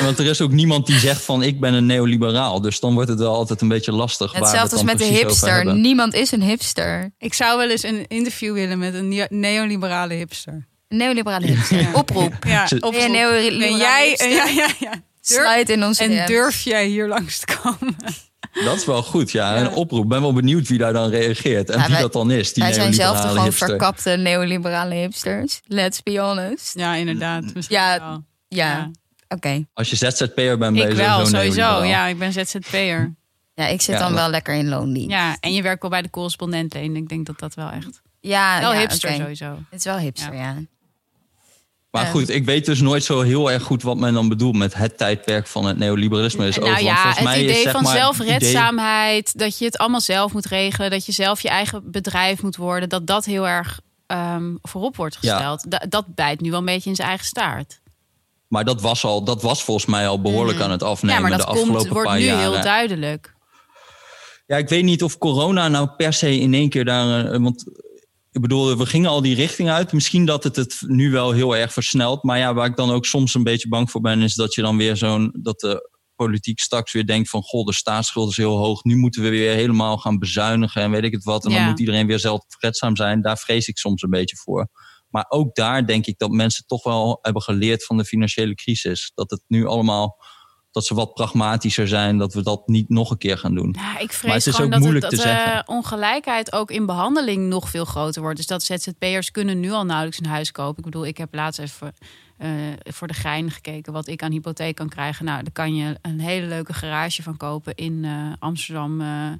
Want 0.00 0.18
er 0.18 0.26
is 0.26 0.40
ook 0.40 0.52
niemand 0.52 0.86
die 0.86 0.98
zegt 0.98 1.22
van 1.22 1.42
ik 1.42 1.60
ben 1.60 1.74
een 1.74 1.86
neoliberaal. 1.86 2.60
Dus 2.60 2.80
dan 2.80 2.94
wordt 2.94 3.08
het 3.08 3.18
wel 3.18 3.34
altijd 3.34 3.60
een 3.60 3.68
beetje 3.68 3.92
lastig. 3.92 4.32
Hetzelfde 4.32 4.76
als 4.76 4.84
met 4.84 4.98
de 4.98 5.04
hipster. 5.04 5.74
Niemand 5.74 6.14
is 6.14 6.32
een 6.32 6.42
hipster. 6.42 7.12
Ik 7.18 7.34
zou 7.34 7.58
wel 7.58 7.70
eens 7.70 7.82
een 7.82 8.06
interview 8.06 8.54
willen 8.54 8.78
met 8.78 8.94
een 8.94 9.08
neo- 9.08 9.26
neoliberale 9.28 10.14
hipster. 10.14 10.66
Een 10.88 10.96
neoliberale 10.96 11.46
hipster. 11.46 11.88
Oproep. 11.92 12.34
Ja, 12.46 12.66
Ze- 12.66 12.76
op, 12.80 12.92
Ben 12.92 13.76
jij, 13.76 14.06
hipster? 14.08 14.30
ja, 14.30 14.44
ja, 14.46 14.68
ja. 14.78 14.90
Durf- 14.90 15.40
Sluit 15.42 15.68
in 15.68 15.84
onze 15.84 16.02
en 16.02 16.10
DM's. 16.10 16.26
durf 16.26 16.60
jij 16.62 16.86
hier 16.86 17.08
langs 17.08 17.38
te 17.38 17.58
komen? 17.62 17.96
Dat 18.64 18.76
is 18.76 18.84
wel 18.84 19.02
goed, 19.02 19.30
ja. 19.30 19.56
Een 19.56 19.72
oproep. 19.72 20.08
Ben 20.08 20.20
wel 20.20 20.32
benieuwd 20.32 20.68
wie 20.68 20.78
daar 20.78 20.92
dan 20.92 21.10
reageert. 21.10 21.70
En 21.70 21.76
Ja, 21.78 21.82
wie 21.84 21.92
wij- 21.92 22.02
dat 22.02 22.12
dan 22.12 22.30
is, 22.30 22.52
die 22.52 22.62
Wij 22.62 22.72
zijn 22.72 22.94
zelf 22.94 23.20
toch 23.20 23.28
gewoon 23.30 23.44
hipster. 23.44 23.68
verkapte 23.68 24.10
neoliberale 24.10 24.94
hipsters. 24.94 25.60
Let's 25.66 26.02
be 26.02 26.18
honest. 26.20 26.72
Ja, 26.78 26.94
inderdaad. 26.94 27.54
Misschien 27.54 27.76
Ja, 27.76 27.98
wel. 27.98 28.24
Ja, 28.48 28.66
Ja. 28.68 28.90
Oké. 29.34 29.64
Als 29.72 29.90
je 29.90 29.96
ZZP'er 29.96 30.58
bent, 30.58 30.58
ben 30.58 30.74
je 30.74 30.88
Ik 30.88 30.96
wel, 30.96 31.26
sowieso. 31.26 31.82
Ja, 31.84 32.06
ik 32.06 32.18
ben 32.18 32.32
ZZP'er. 32.32 33.14
Ja, 33.54 33.66
ik 33.66 33.80
zit 33.82 33.94
Ja, 33.94 34.00
dan 34.00 34.14
wel 34.14 34.28
lekker 34.28 34.54
in 34.54 34.68
loondienst. 34.68 35.10
Ja, 35.10 35.36
en 35.40 35.52
je 35.52 35.62
werkt 35.62 35.80
wel 35.80 35.90
bij 35.90 36.02
de 36.02 36.10
correspondent. 36.10 36.74
En 36.74 36.96
ik 36.96 37.08
denk 37.08 37.26
dat 37.26 37.38
dat 37.38 37.54
wel 37.54 37.70
echt... 37.70 38.02
ja, 38.20 38.60
Wel 38.60 38.72
ja, 38.72 38.78
hipster 38.78 39.14
sowieso. 39.14 39.58
Het 39.70 39.78
is 39.78 39.84
wel 39.84 39.98
hipster, 39.98 40.34
ja. 40.34 40.56
Maar 41.90 42.04
Ja. 42.04 42.10
goed, 42.10 42.28
ik 42.28 42.44
weet 42.44 42.64
dus 42.66 42.80
nooit 42.80 43.04
zo 43.04 43.20
heel 43.20 43.50
erg 43.50 43.62
goed 43.62 43.82
wat 43.82 43.96
men 43.96 44.14
dan 44.14 44.28
bedoelt 44.28 44.56
met 44.56 44.74
het 44.74 44.98
tijdperk 44.98 45.46
van 45.46 45.64
het 45.66 45.78
neoliberalisme 45.78 46.46
is 46.46 46.58
over. 46.58 46.70
nou 46.72 46.84
Want 46.84 46.86
ja, 46.86 47.02
volgens 47.02 47.14
het 47.16 47.24
mij 47.24 47.42
idee 47.42 47.56
is, 47.56 47.62
zeg 47.62 47.72
van 47.72 47.80
idee- 47.82 47.92
zelfredzaamheid, 47.96 49.38
dat 49.38 49.58
je 49.58 49.64
het 49.64 49.78
allemaal 49.78 50.00
zelf 50.00 50.32
moet 50.32 50.46
regelen, 50.46 50.90
dat 50.90 51.06
je 51.06 51.12
zelf 51.12 51.40
je 51.40 51.48
eigen 51.48 51.90
bedrijf 51.90 52.42
moet 52.42 52.56
worden, 52.56 52.88
dat 52.88 53.06
dat 53.06 53.24
heel 53.24 53.48
erg 53.48 53.80
ehm, 54.06 54.54
voorop 54.62 54.96
wordt 54.96 55.18
Ja. 55.20 55.32
gesteld. 55.34 55.70
Da- 55.70 55.82
dat 55.88 56.14
bijt 56.14 56.40
nu 56.40 56.50
wel 56.50 56.58
een 56.58 56.64
beetje 56.64 56.90
in 56.90 56.96
zijn 56.96 57.08
eigen 57.08 57.26
staart. 57.26 57.80
Maar 58.48 58.64
dat 58.64 58.80
was, 58.80 59.04
al, 59.04 59.24
dat 59.24 59.42
was 59.42 59.64
volgens 59.64 59.86
mij 59.86 60.08
al 60.08 60.20
behoorlijk 60.20 60.60
aan 60.60 60.70
het 60.70 60.82
afnemen 60.82 61.14
ja, 61.16 61.20
maar 61.22 61.30
de 61.30 61.36
dat 61.36 61.46
afgelopen 61.46 61.76
komt, 61.76 61.88
wordt 61.92 62.08
paar 62.08 62.18
nu 62.18 62.24
jaren. 62.24 62.52
heel 62.52 62.62
duidelijk. 62.62 63.34
Ja, 64.46 64.56
ik 64.56 64.68
weet 64.68 64.84
niet 64.84 65.02
of 65.02 65.18
corona 65.18 65.68
nou 65.68 65.88
per 65.96 66.12
se 66.12 66.38
in 66.38 66.54
één 66.54 66.68
keer 66.68 66.84
daar. 66.84 67.24
eh, 67.32 67.40
Want 67.42 67.64
ik 68.30 68.40
bedoel, 68.40 68.76
we 68.76 68.86
gingen 68.86 69.10
al 69.10 69.22
die 69.22 69.34
richting 69.34 69.70
uit. 69.70 69.92
Misschien 69.92 70.24
dat 70.24 70.44
het 70.44 70.56
het 70.56 70.76
nu 70.86 71.10
wel 71.10 71.32
heel 71.32 71.56
erg 71.56 71.72
versnelt. 71.72 72.22
Maar 72.22 72.38
ja, 72.38 72.54
waar 72.54 72.66
ik 72.66 72.76
dan 72.76 72.90
ook 72.90 73.06
soms 73.06 73.34
een 73.34 73.42
beetje 73.42 73.68
bang 73.68 73.90
voor 73.90 74.00
ben, 74.00 74.22
is 74.22 74.34
dat 74.34 74.54
je 74.54 74.62
dan 74.62 74.76
weer 74.76 74.96
zo'n. 74.96 75.34
dat 75.42 75.60
de 75.60 75.90
politiek 76.16 76.60
straks 76.60 76.92
weer 76.92 77.06
denkt 77.06 77.28
van 77.28 77.42
goh, 77.42 77.64
de 77.66 77.72
staatsschuld 77.74 78.30
is 78.30 78.36
heel 78.36 78.56
hoog. 78.56 78.84
Nu 78.84 78.96
moeten 78.96 79.22
we 79.22 79.28
weer 79.28 79.54
helemaal 79.54 79.98
gaan 79.98 80.18
bezuinigen 80.18 80.82
en 80.82 80.90
weet 80.90 81.04
ik 81.04 81.12
het 81.12 81.24
wat. 81.24 81.44
En 81.44 81.50
Ja. 81.50 81.58
dan 81.58 81.68
moet 81.68 81.80
iedereen 81.80 82.06
weer 82.06 82.18
zelfredzaam 82.18 82.96
zijn. 82.96 83.22
Daar 83.22 83.38
vrees 83.38 83.68
ik 83.68 83.78
soms 83.78 84.02
een 84.02 84.10
beetje 84.10 84.36
voor. 84.36 84.68
Maar 85.14 85.26
ook 85.28 85.54
daar 85.54 85.86
denk 85.86 86.06
ik 86.06 86.18
dat 86.18 86.30
mensen 86.30 86.66
toch 86.66 86.82
wel 86.82 87.18
hebben 87.22 87.42
geleerd 87.42 87.84
van 87.84 87.96
de 87.96 88.04
financiële 88.04 88.54
crisis. 88.54 89.12
Dat 89.14 89.30
het 89.30 89.42
nu 89.46 89.66
allemaal. 89.66 90.22
Dat 90.70 90.84
ze 90.84 90.94
wat 90.94 91.14
pragmatischer 91.14 91.88
zijn, 91.88 92.18
dat 92.18 92.34
we 92.34 92.42
dat 92.42 92.68
niet 92.68 92.88
nog 92.88 93.10
een 93.10 93.18
keer 93.18 93.38
gaan 93.38 93.54
doen. 93.54 93.74
Ja, 93.78 93.98
ik 93.98 93.98
Maar 93.98 94.08
vrees 94.08 94.44
het 94.44 94.46
is 94.46 94.60
ook 94.60 94.60
dat, 94.60 94.72
het, 94.72 94.78
moeilijk 94.78 95.04
dat 95.04 95.10
te 95.10 95.16
de 95.16 95.22
zeggen. 95.22 95.68
ongelijkheid 95.68 96.52
ook 96.52 96.70
in 96.70 96.86
behandeling 96.86 97.48
nog 97.48 97.68
veel 97.68 97.84
groter 97.84 98.22
wordt. 98.22 98.36
Dus 98.36 98.46
dat 98.46 98.62
ZZP'ers 98.62 99.30
kunnen 99.30 99.60
nu 99.60 99.70
al 99.70 99.84
nauwelijks 99.84 100.18
een 100.18 100.26
huis 100.26 100.52
kopen. 100.52 100.78
Ik 100.78 100.84
bedoel, 100.84 101.06
ik 101.06 101.16
heb 101.16 101.34
laatst 101.34 101.60
even 101.60 101.94
eh, 102.36 102.50
voor 102.82 103.06
de 103.06 103.14
gein 103.14 103.50
gekeken 103.50 103.92
wat 103.92 104.08
ik 104.08 104.22
aan 104.22 104.32
hypotheek 104.32 104.74
kan 104.74 104.88
krijgen. 104.88 105.24
Nou, 105.24 105.42
daar 105.42 105.52
kan 105.52 105.74
je 105.74 105.98
een 106.02 106.20
hele 106.20 106.46
leuke 106.46 106.72
garage 106.72 107.22
van 107.22 107.36
kopen 107.36 107.74
in 107.74 108.04
eh, 108.04 108.32
Amsterdam 108.38 109.00
eh, 109.00 109.32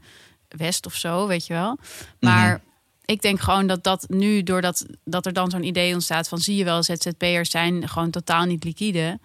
West 0.48 0.86
of 0.86 0.94
zo, 0.94 1.26
weet 1.26 1.46
je 1.46 1.52
wel. 1.52 1.78
Maar 2.20 2.62
ik 3.04 3.22
denk 3.22 3.40
gewoon 3.40 3.66
dat 3.66 3.84
dat 3.84 4.08
nu, 4.08 4.42
doordat 4.42 4.86
dat 5.04 5.26
er 5.26 5.32
dan 5.32 5.50
zo'n 5.50 5.64
idee 5.64 5.94
ontstaat 5.94 6.28
van 6.28 6.38
zie 6.38 6.56
je 6.56 6.64
wel, 6.64 6.82
ZZP'ers 6.82 7.50
zijn 7.50 7.88
gewoon 7.88 8.10
totaal 8.10 8.44
niet 8.44 8.64
liquide. 8.64 9.18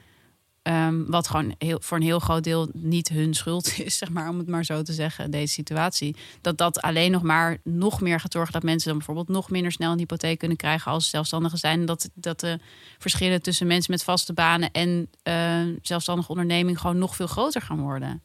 Ehm, 0.61 1.05
wat 1.05 1.27
gewoon 1.27 1.55
heel, 1.57 1.77
voor 1.82 1.97
een 1.97 2.03
heel 2.03 2.19
groot 2.19 2.43
deel 2.43 2.69
niet 2.73 3.09
hun 3.09 3.34
schuld 3.34 3.77
is, 3.86 3.97
zeg 3.97 4.09
maar, 4.09 4.30
om 4.30 4.38
het 4.38 4.47
maar 4.47 4.65
zo 4.65 4.82
te 4.82 4.93
zeggen, 4.93 5.32
deze 5.32 5.53
situatie. 5.53 6.15
Dat 6.41 6.57
dat 6.57 6.82
alleen 6.82 7.11
nog 7.11 7.21
maar 7.21 7.57
nog 7.63 8.01
meer 8.01 8.19
gaat 8.19 8.32
zorgen 8.32 8.53
dat 8.53 8.63
mensen 8.63 8.88
dan 8.88 8.97
bijvoorbeeld 8.97 9.27
nog 9.27 9.49
minder 9.49 9.71
snel 9.71 9.91
een 9.91 9.97
hypotheek 9.97 10.39
kunnen 10.39 10.57
krijgen 10.57 10.91
als 10.91 11.03
ze 11.03 11.09
zelfstandigen 11.09 11.57
zijn. 11.57 11.86
Dat, 11.86 12.09
dat 12.13 12.39
de 12.39 12.59
verschillen 12.97 13.41
tussen 13.41 13.67
mensen 13.67 13.91
met 13.91 14.03
vaste 14.03 14.34
banen 14.34 14.71
en 14.71 15.09
eh, 15.23 15.61
zelfstandige 15.82 16.30
onderneming 16.30 16.80
gewoon 16.80 16.97
nog 16.97 17.15
veel 17.15 17.27
groter 17.27 17.61
gaan 17.61 17.80
worden. 17.80 18.21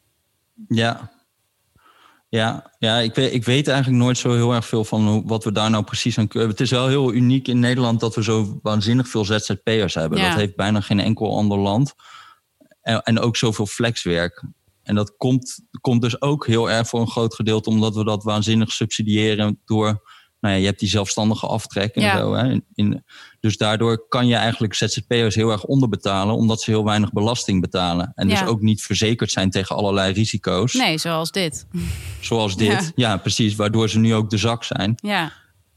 Ja. 0.68 1.12
Ja, 2.34 2.70
ja 2.78 2.98
ik, 2.98 3.14
weet, 3.14 3.32
ik 3.32 3.44
weet 3.44 3.68
eigenlijk 3.68 4.02
nooit 4.02 4.18
zo 4.18 4.32
heel 4.32 4.54
erg 4.54 4.66
veel 4.66 4.84
van 4.84 5.08
hoe, 5.08 5.22
wat 5.26 5.44
we 5.44 5.52
daar 5.52 5.70
nou 5.70 5.84
precies 5.84 6.18
aan 6.18 6.28
kunnen. 6.28 6.48
Het 6.50 6.60
is 6.60 6.70
wel 6.70 6.88
heel 6.88 7.12
uniek 7.12 7.48
in 7.48 7.58
Nederland 7.58 8.00
dat 8.00 8.14
we 8.14 8.22
zo 8.22 8.58
waanzinnig 8.62 9.08
veel 9.08 9.24
ZZP'ers 9.24 9.94
hebben. 9.94 10.18
Ja. 10.18 10.28
Dat 10.28 10.38
heeft 10.38 10.56
bijna 10.56 10.80
geen 10.80 11.00
enkel 11.00 11.36
ander 11.36 11.58
land. 11.58 11.94
En, 12.82 13.02
en 13.02 13.20
ook 13.20 13.36
zoveel 13.36 13.66
flexwerk. 13.66 14.44
En 14.82 14.94
dat 14.94 15.16
komt, 15.16 15.60
komt 15.80 16.02
dus 16.02 16.20
ook 16.20 16.46
heel 16.46 16.70
erg 16.70 16.88
voor 16.88 17.00
een 17.00 17.10
groot 17.10 17.34
gedeelte 17.34 17.70
omdat 17.70 17.94
we 17.94 18.04
dat 18.04 18.24
waanzinnig 18.24 18.72
subsidiëren 18.72 19.60
door. 19.64 20.02
Nou 20.44 20.56
ja, 20.56 20.62
je 20.62 20.66
hebt 20.68 20.80
die 20.80 20.88
zelfstandige 20.88 21.46
aftrek 21.46 21.94
en 21.94 22.02
Ja. 22.02 22.18
zo. 22.18 22.34
Hè, 22.34 22.50
in, 22.50 22.64
in- 22.74 23.04
dus 23.40 23.56
daardoor 23.56 24.08
kan 24.08 24.26
je 24.26 24.34
eigenlijk 24.34 24.74
ZZP'ers 24.74 25.34
heel 25.34 25.50
erg 25.50 25.64
onderbetalen, 25.64 26.34
omdat 26.34 26.60
ze 26.62 26.70
heel 26.70 26.84
weinig 26.84 27.12
belasting 27.12 27.60
betalen. 27.60 28.12
En 28.14 28.28
Ja. 28.28 28.38
dus 28.40 28.48
ook 28.48 28.60
niet 28.60 28.82
verzekerd 28.82 29.30
zijn 29.30 29.50
tegen 29.50 29.76
allerlei 29.76 30.12
risico's. 30.12 30.72
Nee, 30.74 30.98
zoals 30.98 31.30
dit. 31.30 31.66
Zoals 32.20 32.56
dit. 32.66 32.92
Ja. 32.96 33.08
Ja. 33.08 33.16
precies. 33.16 33.54
Waardoor 33.54 33.88
ze 33.88 33.98
nu 33.98 34.14
ook 34.14 34.30
de 34.30 34.36
zak 34.36 34.64
zijn. 34.64 34.94
Ja, 34.96 35.32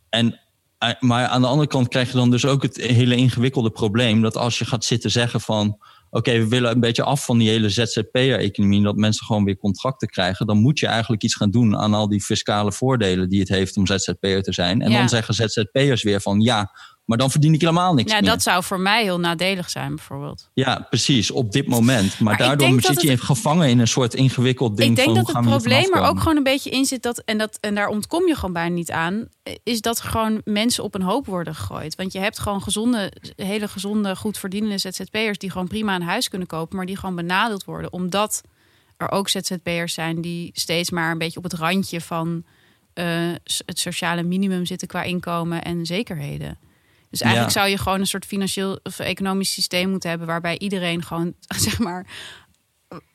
En, 0.09 0.39
eh, 0.77 0.89
maar 0.99 1.27
aan 1.27 1.41
de 1.41 1.47
andere 1.47 1.67
kant 1.69 1.87
krijg 1.87 2.11
je 2.11 2.17
dan 2.17 2.31
dus 2.31 2.45
ook 2.45 2.61
het 2.61 2.77
hele 2.77 3.15
ingewikkelde 3.15 3.69
probleem. 3.69 4.21
Dat 4.21 4.37
als 4.37 4.59
je 4.59 4.65
gaat 4.65 4.85
zitten 4.85 5.11
zeggen 5.11 5.41
van. 5.41 5.77
Oké, 6.09 6.31
we 6.31 6.47
willen 6.47 6.71
een 6.71 6.79
beetje 6.79 7.03
af 7.03 7.25
van 7.25 7.37
die 7.37 7.49
hele 7.49 7.69
ZZP'er-economie. 7.69 8.83
Dat 8.83 8.95
mensen 8.95 9.25
gewoon 9.25 9.43
weer 9.43 9.57
contracten 9.57 10.07
krijgen. 10.07 10.47
Dan 10.47 10.57
moet 10.57 10.79
je 10.79 10.87
eigenlijk 10.87 11.23
iets 11.23 11.35
gaan 11.35 11.51
doen 11.51 11.77
aan 11.77 11.93
al 11.93 12.09
die 12.09 12.21
fiscale 12.21 12.71
voordelen 12.71 13.29
die 13.29 13.39
het 13.39 13.49
heeft 13.49 13.77
om 13.77 13.85
ZZP'er 13.87 14.41
te 14.43 14.53
zijn. 14.53 14.81
En 14.81 14.91
Ja. 14.91 14.97
dan 14.99 15.09
zeggen 15.09 15.33
ZZP'ers 15.33 16.03
weer 16.03 16.21
van 16.21 16.41
ja, 16.41 16.71
maar 17.07 17.17
dan 17.17 17.31
verdien 17.31 17.53
ik 17.53 17.61
helemaal 17.61 17.93
niks 17.93 18.11
ja 18.11 18.19
meer. 18.19 18.29
dat 18.29 18.41
zou 18.41 18.63
voor 18.63 18.79
mij 18.79 19.03
heel 19.03 19.19
nadelig 19.19 19.69
zijn, 19.69 19.95
bijvoorbeeld. 19.95 20.49
Ja, 20.53 20.85
precies. 20.89 21.31
Op 21.31 21.51
dit 21.51 21.67
moment. 21.67 22.19
Maar, 22.19 22.37
daardoor 22.37 22.81
zit 22.81 23.01
je 23.01 23.09
het- 23.09 23.21
gevangen 23.21 23.69
in 23.69 23.79
een 23.79 23.87
soort 23.87 24.13
ingewikkeld 24.13 24.77
ding 24.77 24.89
Ik 24.89 24.95
denk 24.95 25.07
van 25.07 25.17
dat 25.17 25.27
het 25.27 25.45
probleem 25.45 25.93
er 25.93 26.01
ook 26.01 26.19
gewoon 26.19 26.37
een 26.37 26.43
beetje 26.43 26.69
in 26.69 26.85
zit 26.85 27.03
dat 27.03 27.17
en 27.25 27.37
dat 27.37 27.57
en 27.61 27.75
daar 27.75 27.87
ontkom 27.87 28.27
je 28.27 28.35
gewoon 28.35 28.53
bijna 28.53 28.75
niet 28.75 28.91
aan, 28.91 29.27
is 29.63 29.81
dat 29.81 29.99
gewoon 29.99 30.41
mensen 30.43 30.83
op 30.83 30.95
een 30.95 31.01
hoop 31.01 31.25
worden 31.25 31.55
gegooid. 31.55 31.95
Want 31.95 32.13
je 32.13 32.19
hebt 32.19 32.39
gewoon 32.39 32.61
gezonde, 32.61 33.11
hele 33.35 33.67
gezonde, 33.67 34.15
goed 34.15 34.37
verdienende 34.37 34.77
ZZP'ers 34.77 35.37
die 35.37 35.51
gewoon 35.51 35.67
prima 35.67 35.95
een 35.95 36.01
huis 36.01 36.29
kunnen 36.29 36.47
kopen, 36.47 36.77
maar 36.77 36.85
die 36.85 36.97
gewoon 36.97 37.15
benadeeld 37.15 37.63
worden 37.63 37.93
omdat 37.93 38.41
er 38.97 39.11
ook 39.11 39.29
ZZP'ers 39.29 39.93
zijn 39.93 40.21
die 40.21 40.49
steeds 40.53 40.89
maar 40.91 41.11
een 41.11 41.17
beetje 41.17 41.37
op 41.37 41.43
het 41.43 41.53
randje 41.53 42.01
van 42.01 42.43
eh, 42.93 43.05
het 43.65 43.79
sociale 43.79 44.23
minimum 44.23 44.65
zitten 44.65 44.87
qua 44.87 45.03
inkomen 45.03 45.63
en 45.63 45.85
zekerheden. 45.85 46.57
Dus 47.17 47.27
eigenlijk 47.27 47.55
Ja. 47.55 47.61
zou 47.61 47.71
je 47.71 47.77
gewoon 47.83 47.99
een 47.99 48.07
soort 48.07 48.25
financieel 48.25 48.79
of 48.83 48.99
economisch 48.99 49.53
systeem 49.53 49.89
moeten 49.89 50.09
hebben 50.09 50.27
waarbij 50.27 50.57
iedereen 50.59 51.03
gewoon 51.03 51.33
zeg 51.67 51.79
maar 51.79 52.05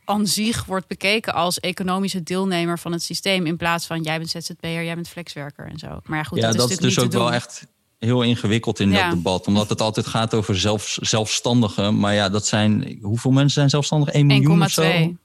aan 0.04 0.26
zich 0.26 0.64
wordt 0.64 0.86
bekeken 0.86 1.34
als 1.34 1.60
economische 1.60 2.22
deelnemer 2.22 2.78
van 2.78 2.92
het 2.92 3.02
systeem. 3.02 3.46
In 3.46 3.56
plaats 3.56 3.86
van 3.86 4.02
jij 4.02 4.18
bent 4.18 4.30
ZZP'er, 4.30 4.84
jij 4.84 4.94
bent 4.94 5.08
flexwerker 5.08 5.66
en 5.66 5.78
zo. 5.78 6.00
Maar 6.04 6.18
ja, 6.18 6.24
goed, 6.24 6.38
ja, 6.38 6.46
dat, 6.46 6.56
dat 6.56 6.70
is 6.70 6.76
is 6.76 6.82
dus 6.82 6.98
ook 6.98 7.12
wel 7.12 7.32
echt 7.32 7.66
heel 7.98 8.22
ingewikkeld 8.22 8.80
in 8.80 8.90
Ja. 8.90 9.02
dat 9.08 9.16
debat. 9.16 9.46
Omdat 9.46 9.68
het 9.68 9.80
altijd 9.80 10.06
gaat 10.06 10.34
over 10.34 10.58
zelf, 10.58 10.96
zelfstandigen. 11.00 11.98
Maar 11.98 12.14
ja, 12.14 12.28
dat 12.28 12.46
zijn... 12.46 12.98
Hoeveel 13.02 13.30
mensen 13.30 13.50
zijn 13.54 13.70
zelfstandig? 13.70 14.08
1 14.08 14.26
miljoen 14.26 14.62
of 14.62 14.70
zo? 14.70 14.82
1,2. 14.82 15.16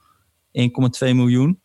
1,2 0.52 0.70
miljoen. 1.00 1.60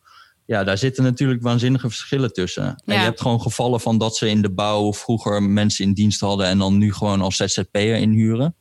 Ja, 0.46 0.64
daar 0.64 0.78
zitten 0.78 1.04
natuurlijk 1.04 1.42
waanzinnige 1.42 1.88
verschillen 1.88 2.32
tussen. 2.32 2.64
En 2.64 2.94
je 2.94 3.00
hebt 3.00 3.20
gewoon 3.20 3.40
gevallen 3.40 3.80
van 3.80 3.98
dat 3.98 4.16
ze 4.16 4.28
in 4.28 4.42
de 4.42 4.52
bouw 4.52 4.92
vroeger 4.92 5.42
mensen 5.42 5.84
in 5.84 5.92
dienst 5.92 6.20
hadden... 6.20 6.46
en 6.46 6.58
dan 6.58 6.78
nu 6.78 6.92
gewoon 6.92 7.20
als 7.20 7.36
ZZP'er 7.36 7.96
inhuren. 7.96 8.56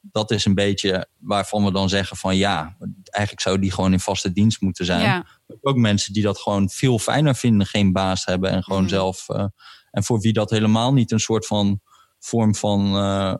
Dat 0.00 0.30
is 0.30 0.44
een 0.44 0.54
beetje 0.54 1.08
waarvan 1.18 1.64
we 1.64 1.72
dan 1.72 1.88
zeggen 1.88 2.16
van 2.16 2.36
ja, 2.36 2.76
eigenlijk 3.10 3.40
zou 3.40 3.58
die 3.58 3.70
gewoon 3.72 3.92
in 3.92 4.00
vaste 4.00 4.32
dienst 4.32 4.60
moeten 4.60 4.84
zijn. 4.84 5.00
Ja, 5.00 5.26
ook 5.60 5.76
mensen 5.76 6.12
die 6.12 6.22
dat 6.22 6.38
gewoon 6.38 6.68
veel 6.70 6.98
fijner 6.98 7.34
vinden, 7.34 7.66
geen 7.66 7.92
baas 7.92 8.24
hebben 8.24 8.50
en 8.50 8.62
gewoon 8.62 8.82
Mm. 8.82 8.88
zelf. 8.88 9.28
eh, 9.28 9.44
en 9.90 10.04
voor 10.04 10.20
wie 10.20 10.32
dat 10.32 10.50
helemaal 10.50 10.92
niet 10.92 11.12
een 11.12 11.20
soort 11.20 11.46
van 11.46 11.80
vorm 12.18 12.54
van 12.54 12.96
eh, 12.96 13.34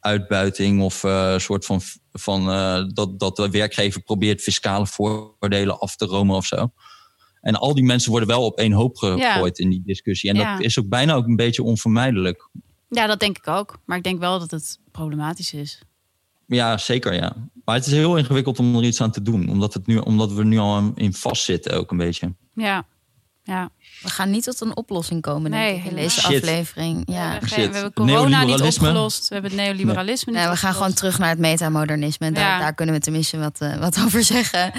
uitbuiting 0.00 0.82
of 0.82 1.02
een 1.02 1.40
soort 1.40 1.64
van, 1.64 1.80
van 2.12 2.44
dat, 2.94 3.18
dat 3.18 3.36
de 3.36 3.50
werkgever 3.50 4.02
probeert 4.02 4.40
fiscale 4.42 4.86
voordelen 4.86 5.78
af 5.78 5.96
te 5.96 6.04
romen 6.04 6.36
of 6.36 6.46
zo. 6.46 6.72
En 7.46 7.54
al 7.54 7.74
die 7.74 7.84
mensen 7.84 8.10
worden 8.10 8.28
wel 8.28 8.44
op 8.44 8.58
één 8.58 8.72
hoop 8.72 8.96
gegooid 8.96 9.58
in 9.58 9.70
die 9.70 9.82
discussie. 9.84 10.30
En 10.30 10.36
Ja. 10.36 10.52
dat 10.56 10.64
is 10.64 10.78
ook 10.78 10.88
bijna 10.88 11.14
ook 11.14 11.26
een 11.26 11.36
beetje 11.36 11.62
onvermijdelijk. 11.62 12.48
ja, 12.88 13.06
dat 13.06 13.20
denk 13.20 13.36
ik 13.38 13.46
ook. 13.48 13.78
Maar 13.84 13.96
ik 13.96 14.02
denk 14.02 14.18
wel 14.20 14.38
dat 14.38 14.50
het 14.50 14.78
problematisch 14.90 15.52
is. 15.54 15.82
Ja, 16.46 16.78
zeker 16.78 17.14
ja. 17.14 17.32
Maar 17.64 17.74
het 17.74 17.86
is 17.86 17.92
heel 17.92 18.16
ingewikkeld 18.16 18.58
om 18.58 18.76
er 18.76 18.84
iets 18.84 19.00
aan 19.00 19.10
te 19.10 19.22
doen. 19.22 19.48
Omdat, 19.48 19.74
het 19.74 19.86
nu, 19.86 19.96
omdat 19.98 20.32
we 20.32 20.38
er 20.38 20.46
nu 20.46 20.58
al 20.58 20.92
in 20.94 21.14
vastzitten 21.14 21.72
ook 21.78 21.90
een 21.90 21.96
beetje. 21.96 22.34
Ja, 22.54 22.84
ja. 23.42 23.70
We 24.02 24.08
gaan 24.08 24.30
niet 24.30 24.44
tot 24.44 24.60
een 24.60 24.76
oplossing 24.76 25.20
komen 25.22 25.50
denk 25.50 25.62
Nee, 25.62 25.76
ik, 25.76 25.84
in 25.84 25.94
deze 25.96 26.22
aflevering. 26.22 27.06
We, 27.06 27.12
Ja. 27.12 27.38
geen- 27.40 27.68
we 27.68 27.74
hebben 27.74 27.92
corona 27.92 28.44
niet 28.44 28.60
opgelost. 28.60 29.28
We 29.28 29.34
hebben 29.34 29.52
het 29.52 29.60
neoliberalisme 29.60 30.32
niet 30.32 30.40
Nee, 30.40 30.50
we 30.50 30.56
gaan 30.56 30.72
gewoon 30.74 30.92
terug 30.92 31.18
naar 31.18 31.28
het 31.28 31.38
metamodernisme. 31.38 32.26
En 32.26 32.34
daar, 32.34 32.44
Ja. 32.48 32.58
daar 32.58 32.74
kunnen 32.74 32.94
we 32.94 33.00
tenminste 33.00 33.38
wat, 33.38 33.60
eh, 33.60 33.76
wat 33.78 33.98
over 34.04 34.24
zeggen. 34.24 34.72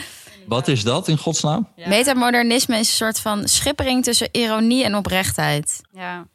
Wat 0.48 0.68
is 0.68 0.84
dat 0.84 1.08
in 1.08 1.18
godsnaam? 1.18 1.68
Ja. 1.76 1.88
Metamodernisme 1.88 2.74
is 2.80 2.88
een 2.88 2.94
soort 2.96 3.20
van 3.20 3.48
schippering 3.48 4.04
tussen 4.04 4.30
ironie 4.32 4.84
en 4.84 4.96
oprechtheid. 4.96 5.82
Ja, 5.92 6.28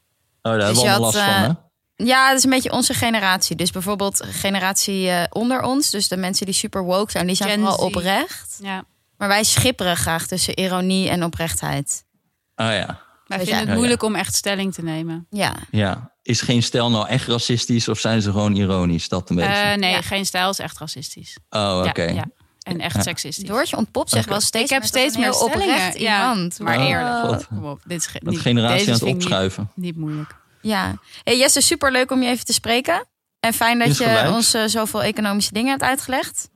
Oh, 0.42 0.52
daar 0.52 0.58
Dus 0.58 0.64
hebben 0.66 0.82
we 0.84 0.90
allemaal 0.90 1.00
last 1.12 1.18
van, 1.18 1.34
eh, 1.34 1.40
hè? 1.96 2.04
Ja, 2.04 2.28
dat 2.28 2.38
is 2.38 2.44
een 2.44 2.50
beetje 2.50 2.72
onze 2.72 2.94
generatie. 2.94 3.56
Dus 3.56 3.70
bijvoorbeeld 3.70 4.24
generatie 4.30 5.08
eh, 5.10 5.22
onder 5.30 5.62
ons. 5.62 5.90
Dus 5.90 6.08
de 6.08 6.16
mensen 6.16 6.46
die 6.46 6.54
super 6.54 6.84
woke 6.84 7.10
zijn, 7.10 7.26
die 7.26 7.36
zijn 7.36 7.48
Gen 7.50 7.58
vooral 7.60 7.78
Z. 7.78 7.82
oprecht. 7.82 8.58
ja. 8.62 8.84
Maar 9.16 9.28
wij 9.28 9.44
schipperen 9.44 9.96
graag 9.96 10.26
tussen 10.26 10.58
ironie 10.60 11.08
en 11.08 11.24
oprechtheid. 11.24 12.04
Oh 12.56 12.66
ja. 12.66 13.00
Wij 13.26 13.38
Weet 13.38 13.46
vinden 13.48 13.66
het 13.68 13.76
moeilijk 13.76 14.02
om 14.02 14.14
echt 14.14 14.34
stelling 14.34 14.74
te 14.74 14.82
nemen. 14.82 15.26
Ja, 15.30 15.54
ja. 15.70 16.12
Is 16.22 16.40
geen 16.40 16.62
stijl 16.62 16.90
nou 16.90 17.08
echt 17.08 17.26
racistisch 17.28 17.88
of 17.88 17.98
zijn 17.98 18.22
ze 18.22 18.30
gewoon 18.30 18.54
ironisch? 18.56 19.08
Dat 19.08 19.30
een 19.30 19.36
beetje. 19.36 19.52
Eh, 19.52 19.76
nee, 19.76 19.90
Ja. 19.92 20.00
geen 20.02 20.26
stijl 20.26 20.50
is 20.50 20.58
echt 20.58 20.78
racistisch. 20.78 21.36
oh, 21.50 21.84
oké. 21.88 22.02
Ja, 22.02 22.12
ja. 22.12 22.24
En 22.62 22.80
echt 22.80 22.96
Ja. 22.96 23.02
seksistisch. 23.02 23.48
Doortje 23.48 23.76
ontpopt 23.76 24.10
zich 24.10 24.26
wel 24.26 24.40
steeds 24.40 24.64
ik 24.64 24.70
heb 24.76 24.84
steeds 24.84 25.16
meer 25.16 25.32
oprecht. 25.40 25.98
Ja, 25.98 26.30
iemand. 26.32 26.58
maar 26.58 26.78
Oh, 26.78 26.84
eerlijk. 26.88 27.26
God. 27.34 27.46
Kom 27.46 27.64
op, 27.64 27.80
dit 27.84 27.98
is 27.98 28.06
ge- 28.06 28.20
Met 28.22 28.32
niet- 28.32 28.42
generatie 28.42 28.76
deze 28.78 28.90
aan 28.90 28.94
het 28.96 29.04
niet- 29.04 29.14
opschuiven. 29.14 29.70
Niet, 29.74 29.96
moeilijk. 29.96 30.34
Ja. 30.60 30.94
Hey 31.24 31.38
Jesse, 31.38 31.60
super 31.60 31.92
leuk 31.92 32.10
om 32.10 32.22
je 32.22 32.28
even 32.28 32.44
te 32.44 32.52
spreken. 32.52 33.06
En 33.40 33.52
fijn 33.52 33.78
dat 33.78 33.88
je 33.98 34.04
gelijk. 34.04 34.28
ons 34.30 34.54
eh, 34.54 34.64
zoveel 34.66 35.02
economische 35.02 35.52
dingen 35.52 35.70
hebt 35.70 35.82
uitgelegd. 35.82 36.48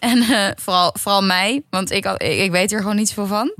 En 0.00 0.22
eh, 0.22 0.50
vooral, 0.54 0.94
vooral 0.98 1.22
mij, 1.22 1.62
want 1.70 1.90
ik, 1.90 2.04
ik, 2.04 2.38
ik 2.38 2.50
weet 2.50 2.72
er 2.72 2.80
gewoon 2.80 2.96
niet 2.96 3.08
zoveel 3.08 3.26
van. 3.26 3.54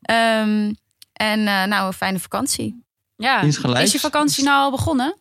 Ehm, 0.00 0.72
en 1.12 1.46
eh, 1.46 1.64
nou, 1.64 1.86
een 1.86 1.92
fijne 1.92 2.18
vakantie. 2.18 2.84
Ja. 3.16 3.40
Is 3.42 3.92
je 3.92 4.00
vakantie 4.00 4.44
nou 4.44 4.62
al 4.64 4.70
begonnen? 4.70 5.16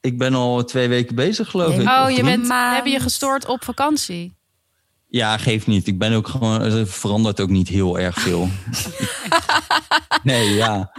Ik 0.00 0.18
ben 0.18 0.34
al 0.34 0.64
twee 0.64 0.88
weken 0.88 1.14
bezig, 1.14 1.50
geloof 1.50 1.74
ik. 1.78 1.88
Oh, 1.88 2.10
je 2.10 2.22
bent, 2.22 2.48
hebben 2.48 2.92
je 2.92 3.00
gestoord 3.00 3.46
op 3.46 3.64
vakantie? 3.64 4.36
Ja, 5.10 5.38
geeft 5.38 5.66
niet. 5.66 5.86
Ik 5.86 5.98
ben 5.98 6.12
ook 6.12 6.28
gewoon. 6.28 6.60
Het 6.60 6.90
verandert 6.90 7.40
ook 7.40 7.48
niet 7.48 7.68
heel 7.68 7.98
erg 7.98 8.20
veel. 8.20 8.48
nee, 10.22 10.54
ja. 10.54 10.90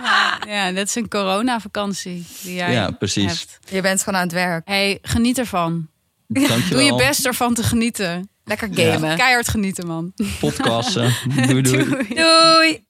Ja, 0.47 0.71
dat 0.71 0.87
is 0.87 0.95
een 0.95 1.07
coronavakantie 1.07 2.25
die 2.41 2.53
jij 2.53 2.71
Ja, 2.71 2.91
precies. 2.91 3.25
hebt. 3.39 3.59
Je 3.69 3.81
bent 3.81 4.03
gewoon 4.03 4.19
aan 4.19 4.25
het 4.25 4.35
werk. 4.35 4.67
Hey, 4.67 4.99
geniet 5.01 5.37
ervan. 5.37 5.87
Dankjewel. 6.27 6.69
Doe 6.69 6.83
je 6.83 6.95
best 6.95 7.25
ervan 7.25 7.53
te 7.53 7.63
genieten. 7.63 8.29
Lekker 8.43 8.69
Ja. 8.71 8.91
gamen. 8.93 9.17
Keihard 9.17 9.47
genieten, 9.47 9.87
man. 9.87 10.13
Podcasten. 10.39 11.13
doei, 11.47 11.61
doei. 11.61 11.85
Doei! 12.15 12.85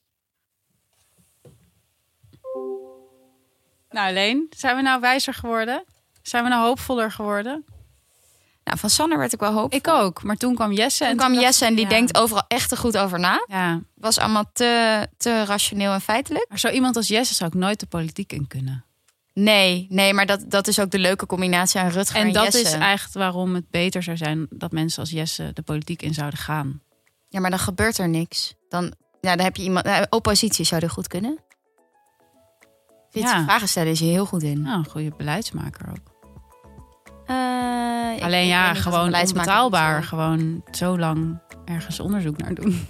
Nou, 3.90 4.12
Leen, 4.12 4.46
zijn 4.56 4.76
we 4.76 4.82
nou 4.82 5.00
wijzer 5.00 5.34
geworden? 5.34 5.84
Zijn 6.22 6.42
we 6.42 6.48
nou 6.48 6.66
hoopvoller 6.66 7.12
geworden? 7.12 7.64
Nou, 8.64 8.78
van 8.78 8.90
Sanne 8.90 9.16
werd 9.18 9.32
ik 9.32 9.40
wel 9.40 9.52
hoop. 9.52 9.72
Ik 9.72 9.88
ook. 9.88 10.22
Maar 10.22 10.36
toen 10.36 10.54
kwam 10.54 10.72
Jesse. 10.72 10.98
Toen 10.98 11.08
en 11.08 11.16
kwam 11.16 11.32
dacht 11.32 11.44
Jesse 11.44 11.64
en 11.64 11.74
die 11.74 11.84
ja. 11.84 11.90
denkt 11.90 12.16
overal 12.18 12.44
echt 12.48 12.68
te 12.68 12.76
goed 12.76 12.96
over 12.98 13.20
na. 13.20 13.44
Ja, 13.46 13.80
Was 13.94 14.18
allemaal 14.18 14.50
te, 14.52 15.06
te 15.16 15.44
rationeel 15.44 15.92
en 15.92 16.00
feitelijk. 16.00 16.46
maar 16.48 16.58
zo 16.58 16.68
iemand 16.68 16.96
als 16.96 17.08
Jesse 17.08 17.34
zou 17.34 17.50
ik 17.54 17.58
nooit 17.58 17.80
de 17.80 17.86
politiek 17.86 18.32
in 18.32 18.46
kunnen. 18.46 18.84
Nee, 19.34 19.86
nee, 19.88 20.14
maar 20.14 20.26
dat, 20.26 20.44
dat 20.50 20.66
is 20.68 20.78
ook 20.80 20.90
de 20.90 20.98
leuke 20.98 21.26
combinatie 21.26 21.80
aan 21.80 21.88
Rutger 21.90 22.16
en, 22.16 22.26
En 22.26 22.32
dat 22.32 22.44
Jesse. 22.44 22.60
is 22.60 22.72
eigenlijk 22.72 23.18
waarom 23.18 23.54
het 23.54 23.70
beter 23.70 24.02
zou 24.02 24.16
zijn 24.16 24.46
dat 24.50 24.72
mensen 24.72 25.00
als 25.00 25.10
Jesse 25.10 25.50
de 25.54 25.62
politiek 25.62 26.02
in 26.02 26.14
zouden 26.14 26.38
gaan. 26.38 26.82
Ja, 27.28 27.40
maar 27.40 27.50
dan 27.50 27.58
gebeurt 27.58 27.98
er 27.98 28.08
niks. 28.08 28.54
Dan, 28.68 28.84
ja, 29.20 29.36
dan 29.36 29.44
heb 29.44 29.56
je 29.56 29.62
iemand. 29.62 29.86
eh, 29.86 30.02
oppositie 30.08 30.64
zou 30.64 30.82
er 30.82 30.90
goed 30.90 31.06
kunnen. 31.08 31.38
Ja. 33.10 33.44
vragen 33.44 33.68
stellen 33.68 33.92
is 33.92 33.98
je 33.98 34.04
heel 34.04 34.26
goed 34.26 34.42
in. 34.42 34.62
Nou, 34.62 34.78
een 34.78 34.90
goede 34.90 35.12
beleidsmaker 35.16 35.88
ook. 35.90 36.09
Eh, 37.30 38.24
Alleen 38.24 38.46
ja, 38.46 38.74
gewoon 38.74 39.14
onbetaalbaar. 39.14 40.02
zo. 40.02 40.08
Gewoon 40.08 40.62
zo 40.70 40.98
lang 40.98 41.38
ergens 41.74 42.00
onderzoek 42.00 42.36
naar 42.36 42.54
doen. 42.54 42.86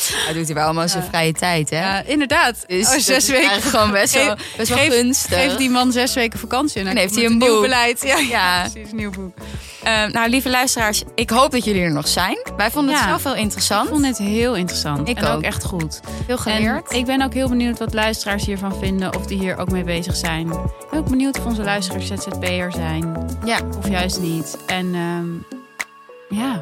Hij 0.00 0.32
doet 0.34 0.44
hij 0.46 0.54
wel 0.54 0.64
allemaal 0.64 0.88
zijn 0.88 1.02
vrije 1.04 1.32
tijd, 1.32 1.70
hè? 1.70 1.78
Ja, 1.78 2.02
inderdaad. 2.02 2.64
Dus 2.66 2.86
oh, 2.86 2.92
dat 2.92 3.02
zes 3.02 3.16
is 3.16 3.30
weken. 3.30 3.62
gewoon 3.62 3.90
best 3.90 4.14
wel, 4.14 4.34
best 4.56 4.68
wel 4.68 4.78
geef- 4.78 4.92
gunstig. 4.92 5.42
Geef 5.42 5.56
die 5.56 5.70
man 5.70 5.92
zes 5.92 6.14
weken 6.14 6.38
vakantie 6.38 6.80
en 6.80 6.86
dan 6.86 6.96
heeft 6.96 7.14
hij 7.14 7.24
een 7.24 7.38
nieuw 7.38 7.52
boek. 7.52 7.60
beleid. 7.62 8.02
Ja, 8.02 8.18
Ja. 8.18 8.68
precies, 8.70 8.90
een 8.90 8.96
nieuw 8.96 9.10
boek. 9.10 9.34
Eh, 9.82 10.06
nou, 10.06 10.28
lieve 10.30 10.50
luisteraars, 10.50 11.02
ik 11.14 11.30
hoop 11.30 11.50
dat 11.50 11.64
jullie 11.64 11.82
er 11.82 11.92
nog 11.92 12.08
zijn. 12.08 12.38
Wij 12.56 12.70
vonden 12.70 12.94
het 12.94 13.02
Ja. 13.04 13.08
zelf 13.08 13.24
heel 13.24 13.34
interessant. 13.34 13.84
Ik 13.88 13.92
vond 13.92 14.06
het 14.06 14.18
heel 14.18 14.54
interessant. 14.56 15.08
Ik 15.08 15.16
en 15.18 15.24
ook. 15.26 15.34
ook. 15.36 15.42
echt 15.42 15.64
goed. 15.64 16.00
veel 16.26 16.38
geleerd. 16.38 16.90
En 16.92 16.98
ik 16.98 17.04
ben 17.06 17.22
ook 17.22 17.34
heel 17.34 17.48
benieuwd 17.48 17.78
wat 17.78 17.94
luisteraars 17.94 18.44
hiervan 18.46 18.74
vinden. 18.78 19.16
Of 19.16 19.26
die 19.26 19.38
hier 19.38 19.58
ook 19.58 19.70
mee 19.70 19.84
bezig 19.84 20.16
zijn. 20.16 20.50
Ik 20.50 20.90
ben 20.90 20.98
ook 21.00 21.08
benieuwd 21.08 21.38
of 21.38 21.44
onze 21.44 21.62
luisteraars 21.62 22.06
ZZP'er 22.06 22.72
zijn. 22.72 23.30
ja, 23.44 23.58
Of 23.78 23.88
juist 23.88 24.20
niet. 24.20 24.56
En 24.66 24.94
ehm, 24.94 25.26
ja, 26.40 26.60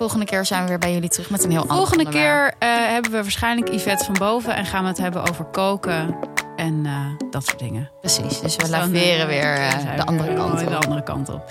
volgende 0.00 0.24
keer 0.26 0.44
zijn 0.44 0.62
we 0.62 0.68
weer 0.68 0.78
bij 0.78 0.92
jullie 0.92 1.08
terug 1.08 1.30
met 1.30 1.44
een 1.44 1.50
heel 1.50 1.60
ander 1.60 1.76
volgende 1.76 2.04
onderwerp. 2.04 2.56
keer 2.58 2.68
eh, 2.68 2.76
hebben 2.92 3.10
we 3.10 3.16
waarschijnlijk 3.22 3.72
Yvette 3.72 4.04
van 4.04 4.14
boven. 4.18 4.54
En 4.54 4.64
gaan 4.66 4.82
we 4.82 4.88
het 4.88 4.98
hebben 4.98 5.28
over 5.28 5.44
koken. 5.44 6.16
En 6.56 6.82
eh, 6.86 7.26
dat 7.30 7.44
soort 7.46 7.58
dingen. 7.58 7.90
Precies, 8.00 8.40
dus 8.40 8.56
we 8.56 8.62
Dus 8.62 8.70
dan, 8.70 8.80
laveren 8.80 9.20
eh, 9.20 9.26
weer 9.26 9.54
eh, 9.54 9.96
de 9.96 10.04
andere 10.06 10.34
kant 10.34 10.58
De 10.58 10.66
op. 10.66 10.84
andere 10.84 11.02
kant 11.02 11.28
op. 11.28 11.42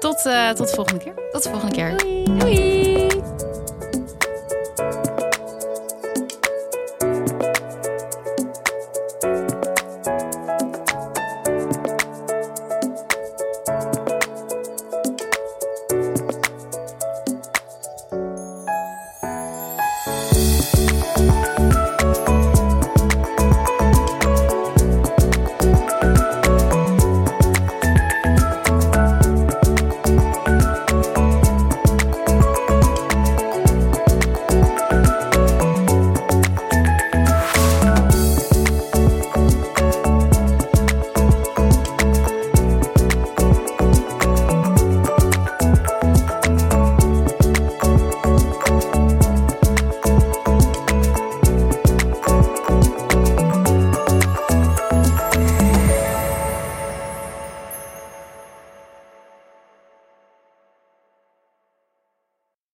Tot, 0.00 0.26
eh, 0.26 0.48
tot 0.50 0.68
de 0.68 0.74
volgende 0.74 1.04
keer. 1.04 1.14
Tot 1.32 1.42
de 1.42 1.48
volgende 1.50 1.74
keer. 1.74 1.96
Doei. 1.96 2.24
Doei. 2.38 2.93